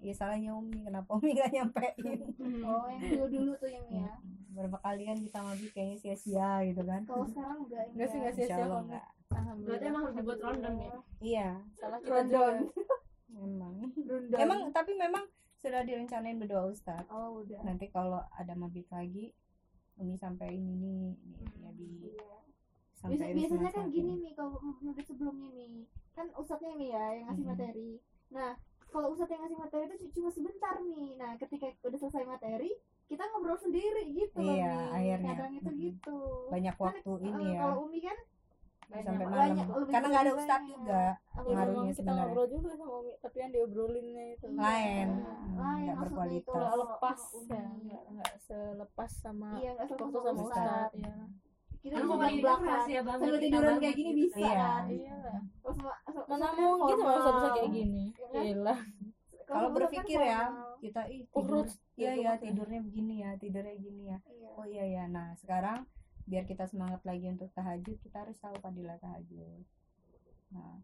iya 0.00 0.12
salahnya 0.12 0.50
umi. 0.52 0.82
Kenapa 0.82 1.10
umi 1.12 1.30
gak 1.32 1.50
nyampein? 1.50 1.94
Oh, 2.66 2.86
yang 2.88 3.02
dulu-dulu 3.12 3.52
tuh 3.56 3.70
yang 3.70 3.86
ya. 3.88 4.10
berapa 4.50 4.78
kali 4.80 5.02
kan 5.04 5.16
kita 5.16 5.38
mabit 5.40 5.70
kayaknya 5.70 5.96
sia-sia 5.96 6.50
gitu 6.64 6.82
kan? 6.82 7.02
Kalau 7.04 7.22
sekarang 7.24 7.58
enggak 7.62 7.84
enggak 7.88 8.08
sih 8.08 8.18
enggak 8.18 8.32
Insya 8.32 8.44
sia-sia 8.44 8.64
Allah 8.64 8.70
kok 8.72 8.84
enggak 8.84 9.06
Berarti 9.64 9.84
emang 9.84 10.02
harus 10.02 10.16
dibuat 10.16 10.38
rondon 10.40 10.74
ya. 10.76 10.92
iya. 11.20 11.48
Salah 11.72 11.98
kita 11.98 12.20
juga. 12.24 12.46
Memang 13.34 13.74
Rundang. 13.98 14.38
emang 14.38 14.60
tapi 14.70 14.92
memang 14.94 15.24
sudah 15.56 15.82
direncanain 15.82 16.38
berdua 16.38 16.70
ustad 16.70 17.02
Oh, 17.08 17.42
udah. 17.42 17.62
nanti 17.62 17.88
kalau 17.88 18.22
ada 18.30 18.54
mabit 18.54 18.86
lagi 18.88 19.34
umi 19.96 20.14
sampein 20.14 20.54
ini 20.56 21.14
ini 21.16 21.42
ya 21.56 21.70
di 21.72 22.14
biasanya 23.06 23.46
semua 23.46 23.70
kan 23.70 23.86
gini 23.90 24.12
nih 24.18 24.32
kalau 24.32 24.50
menurut 24.74 25.04
sebelumnya 25.04 25.48
nih. 25.50 25.84
Kan 26.12 26.26
ustadznya 26.32 26.72
nih 26.74 26.88
ya 26.90 27.04
yang 27.12 27.24
ngasih 27.28 27.42
Mhm. 27.42 27.50
materi. 27.50 27.90
Nah 28.30 28.50
kalau 28.86 29.08
ustadz 29.10 29.28
yang 29.28 29.42
ngasih 29.42 29.58
materi 29.58 29.84
itu 29.92 30.06
cuma 30.12 30.28
sebentar 30.30 30.74
nih. 30.80 31.08
Nah 31.14 31.30
ketika 31.36 31.66
udah 31.82 31.98
selesai 31.98 32.24
materi 32.24 32.70
kita 33.04 33.22
ngobrol 33.26 33.56
sendiri 33.56 34.02
gitu 34.08 34.38
loh 34.38 34.54
Iya, 34.54 34.64
nih. 34.70 34.88
akhirnya. 34.90 35.30
kadang 35.34 35.52
itu 35.54 35.68
Mhm. 35.68 35.80
gitu. 35.82 36.18
Banyak 36.48 36.74
Kan, 36.74 36.82
waktu 36.82 37.10
eh, 37.12 37.26
ini 37.26 37.44
ya. 37.46 37.60
kalau 37.60 37.76
umi 37.84 38.00
kan 38.00 38.18
sampai 38.94 39.26
malam. 39.26 39.34
banyak, 39.34 39.66
karena 39.90 40.06
nggak 40.06 40.22
ada 40.22 40.30
banyak. 40.30 40.38
ustad 40.38 40.62
juga 40.62 41.02
Apa 41.26 41.40
Ya, 41.42 41.50
ngaruhnya 41.50 41.66
memang 41.74 41.84
kita 41.84 41.98
sebenarnya. 41.98 42.22
ngobrol 42.22 42.46
juga 42.46 42.68
sama 42.70 42.94
Umi 42.94 43.12
tapi 43.18 43.36
yang 43.36 43.50
diobrolinnya 43.50 44.24
itu. 44.30 44.46
Iya, 44.46 44.54
lain 44.56 45.08
lain 45.10 45.10
Hmm, 45.50 45.82
nggak 45.82 45.90
itu. 45.90 46.02
berkualitas. 46.04 46.46
Nggak 46.46 46.62
kalau 46.64 46.84
lepas 46.86 47.18
ya 47.44 47.64
nggak 47.74 48.02
nggak 48.06 48.32
selepas 48.38 49.10
sama 49.12 49.48
iya 49.56 49.70
nggak 49.74 49.86
waktu 49.90 50.04
sama 50.14 50.30
Ustad. 50.30 50.46
Ustad 50.46 50.90
ya 50.94 51.14
kita 51.84 51.94
Kan 51.94 52.00
cuma 52.00 52.16
ngomongin 52.16 52.40
belakang 52.40 52.64
rahasia 52.64 53.00
banget. 53.02 53.20
sambil 53.20 53.38
tiduran 53.38 53.74
kayak 53.76 53.94
gini 53.94 54.10
gitu. 54.10 54.22
bisa 54.24 54.38
Iya. 54.40 54.54
kan 54.56 54.84
iya 54.88 55.16
mana 56.24 56.46
mungkin 56.56 56.96
sama 56.96 57.12
formal. 57.14 57.52
kayak 57.52 57.70
gini 57.70 58.04
Ya 58.08 58.26
kan? 58.26 58.42
gila 58.42 58.76
kalau 59.44 59.68
berpikir 59.70 60.18
kan 60.18 60.24
ya 60.26 60.40
formal. 60.42 60.72
kita 60.80 61.02
ih 61.06 61.22
tidur 61.26 61.64
iya 61.94 62.12
ya 62.16 62.32
tidurnya 62.34 62.80
begini 62.82 63.14
ya 63.20 63.30
tidurnya 63.36 63.76
gini 63.76 64.02
ya 64.06 64.18
Iya. 64.24 64.48
oh 64.56 64.64
iya 64.64 64.84
ya 64.86 65.04
nah 65.06 65.36
sekarang 65.36 65.84
biar 66.24 66.42
kita 66.42 66.64
semangat 66.64 67.04
lagi 67.04 67.28
untuk 67.28 67.52
tahajud 67.52 68.00
kita 68.00 68.16
harus 68.18 68.36
tahu 68.38 68.56
fadilah 68.56 68.96
tahajud 68.96 69.60
nah 70.50 70.80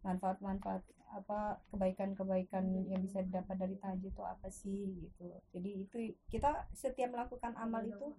manfaat-manfaat 0.00 0.86
apa 1.08 1.38
kebaikan-kebaikan 1.68 2.62
yang 2.84 3.00
bisa 3.00 3.22
didapat 3.22 3.56
dari 3.56 3.74
tahajud 3.76 4.06
itu 4.06 4.22
apa 4.22 4.46
sih 4.48 4.86
gitu 4.96 5.26
jadi 5.50 5.70
itu 5.80 5.96
kita 6.28 6.50
setiap 6.72 7.10
melakukan 7.10 7.54
amal 7.56 7.82
itu 7.82 8.14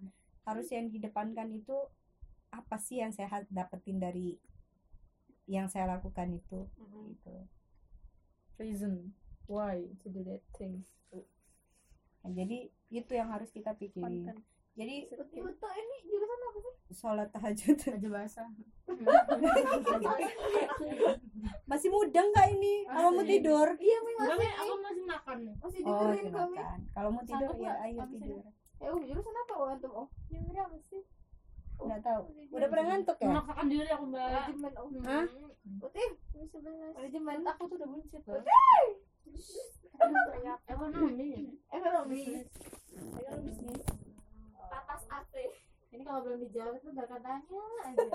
harus 0.48 0.72
yang 0.72 0.88
didepankan 0.88 1.52
itu 1.52 1.76
apa 2.48 2.80
sih 2.80 3.04
yang 3.04 3.12
saya 3.12 3.44
dapetin 3.52 4.00
dari 4.00 4.40
yang 5.44 5.68
saya 5.68 5.84
lakukan 5.84 6.32
itu 6.32 6.64
gitu. 7.12 7.36
Reason 8.56 9.12
why 9.44 9.84
to 10.00 10.08
do 10.08 10.24
that 10.24 10.40
things 10.56 10.88
Nah, 12.24 12.32
jadi 12.34 12.68
itu 12.90 13.12
yang 13.14 13.30
harus 13.30 13.50
kita 13.54 13.74
pikirin. 13.78 14.26
Konten. 14.28 14.42
jadi 14.78 15.10
ini 15.10 15.96
jurusan 16.06 16.38
apa 16.38 16.58
sih? 16.62 16.74
sholat 16.94 17.28
tahajud. 17.34 17.76
Aja 17.78 18.08
bahasa. 18.10 18.42
Masih 21.70 21.88
muda 21.88 22.20
nggak 22.20 22.46
ini? 22.52 22.84
Kalau 22.84 23.10
mau 23.12 23.24
tidur. 23.24 23.68
Iya, 23.76 23.98
masih 24.02 24.50
aku 24.56 24.74
masih 24.80 25.04
makan. 25.04 25.36
nih. 25.44 25.54
masih 25.60 25.80
oh 25.84 25.88
dengerin 25.88 26.26
kami. 26.32 26.56
silakan 26.58 26.80
kalau 26.94 27.10
mau 27.12 27.24
tidur 27.24 27.48
Sanggup 27.48 27.64
ya 27.64 27.72
ayo 27.84 28.02
tidur 28.10 28.42
Eh, 28.78 28.88
oh, 28.88 28.98
jurusan 29.02 29.34
apa 29.34 29.52
oh, 29.58 29.66
antum? 29.70 29.92
Oh, 29.92 30.08
jurusan 30.30 30.56
apa 30.58 30.78
sih? 30.90 31.02
nggak 31.78 32.02
tahu 32.02 32.26
udah 32.50 32.68
pernah 32.74 32.84
ngantuk 32.90 33.16
ya 33.22 33.30
Memaksakan 33.30 33.66
diri 33.70 33.86
aku 33.94 34.04
mbak. 34.10 34.26
Manajemen 34.34 34.72
oh. 34.82 34.88
Hah? 35.06 35.26
Putih, 35.78 36.08
manajemen 36.98 37.38
aku 37.46 37.62
tuh 37.70 37.76
udah 37.78 37.86
buncit 37.86 38.22
loh. 38.26 38.42
Ekonomi. 39.94 40.42
Ekonomi. 40.66 41.30
Ekonomi 41.70 42.22
AP. 45.08 45.34
Ini 45.88 46.02
kalau 46.04 46.20
belum 46.20 46.38
dijawab 46.44 46.74
itu 46.76 46.90
bakal 46.92 47.18
tanya 47.24 47.62
aja. 47.86 48.08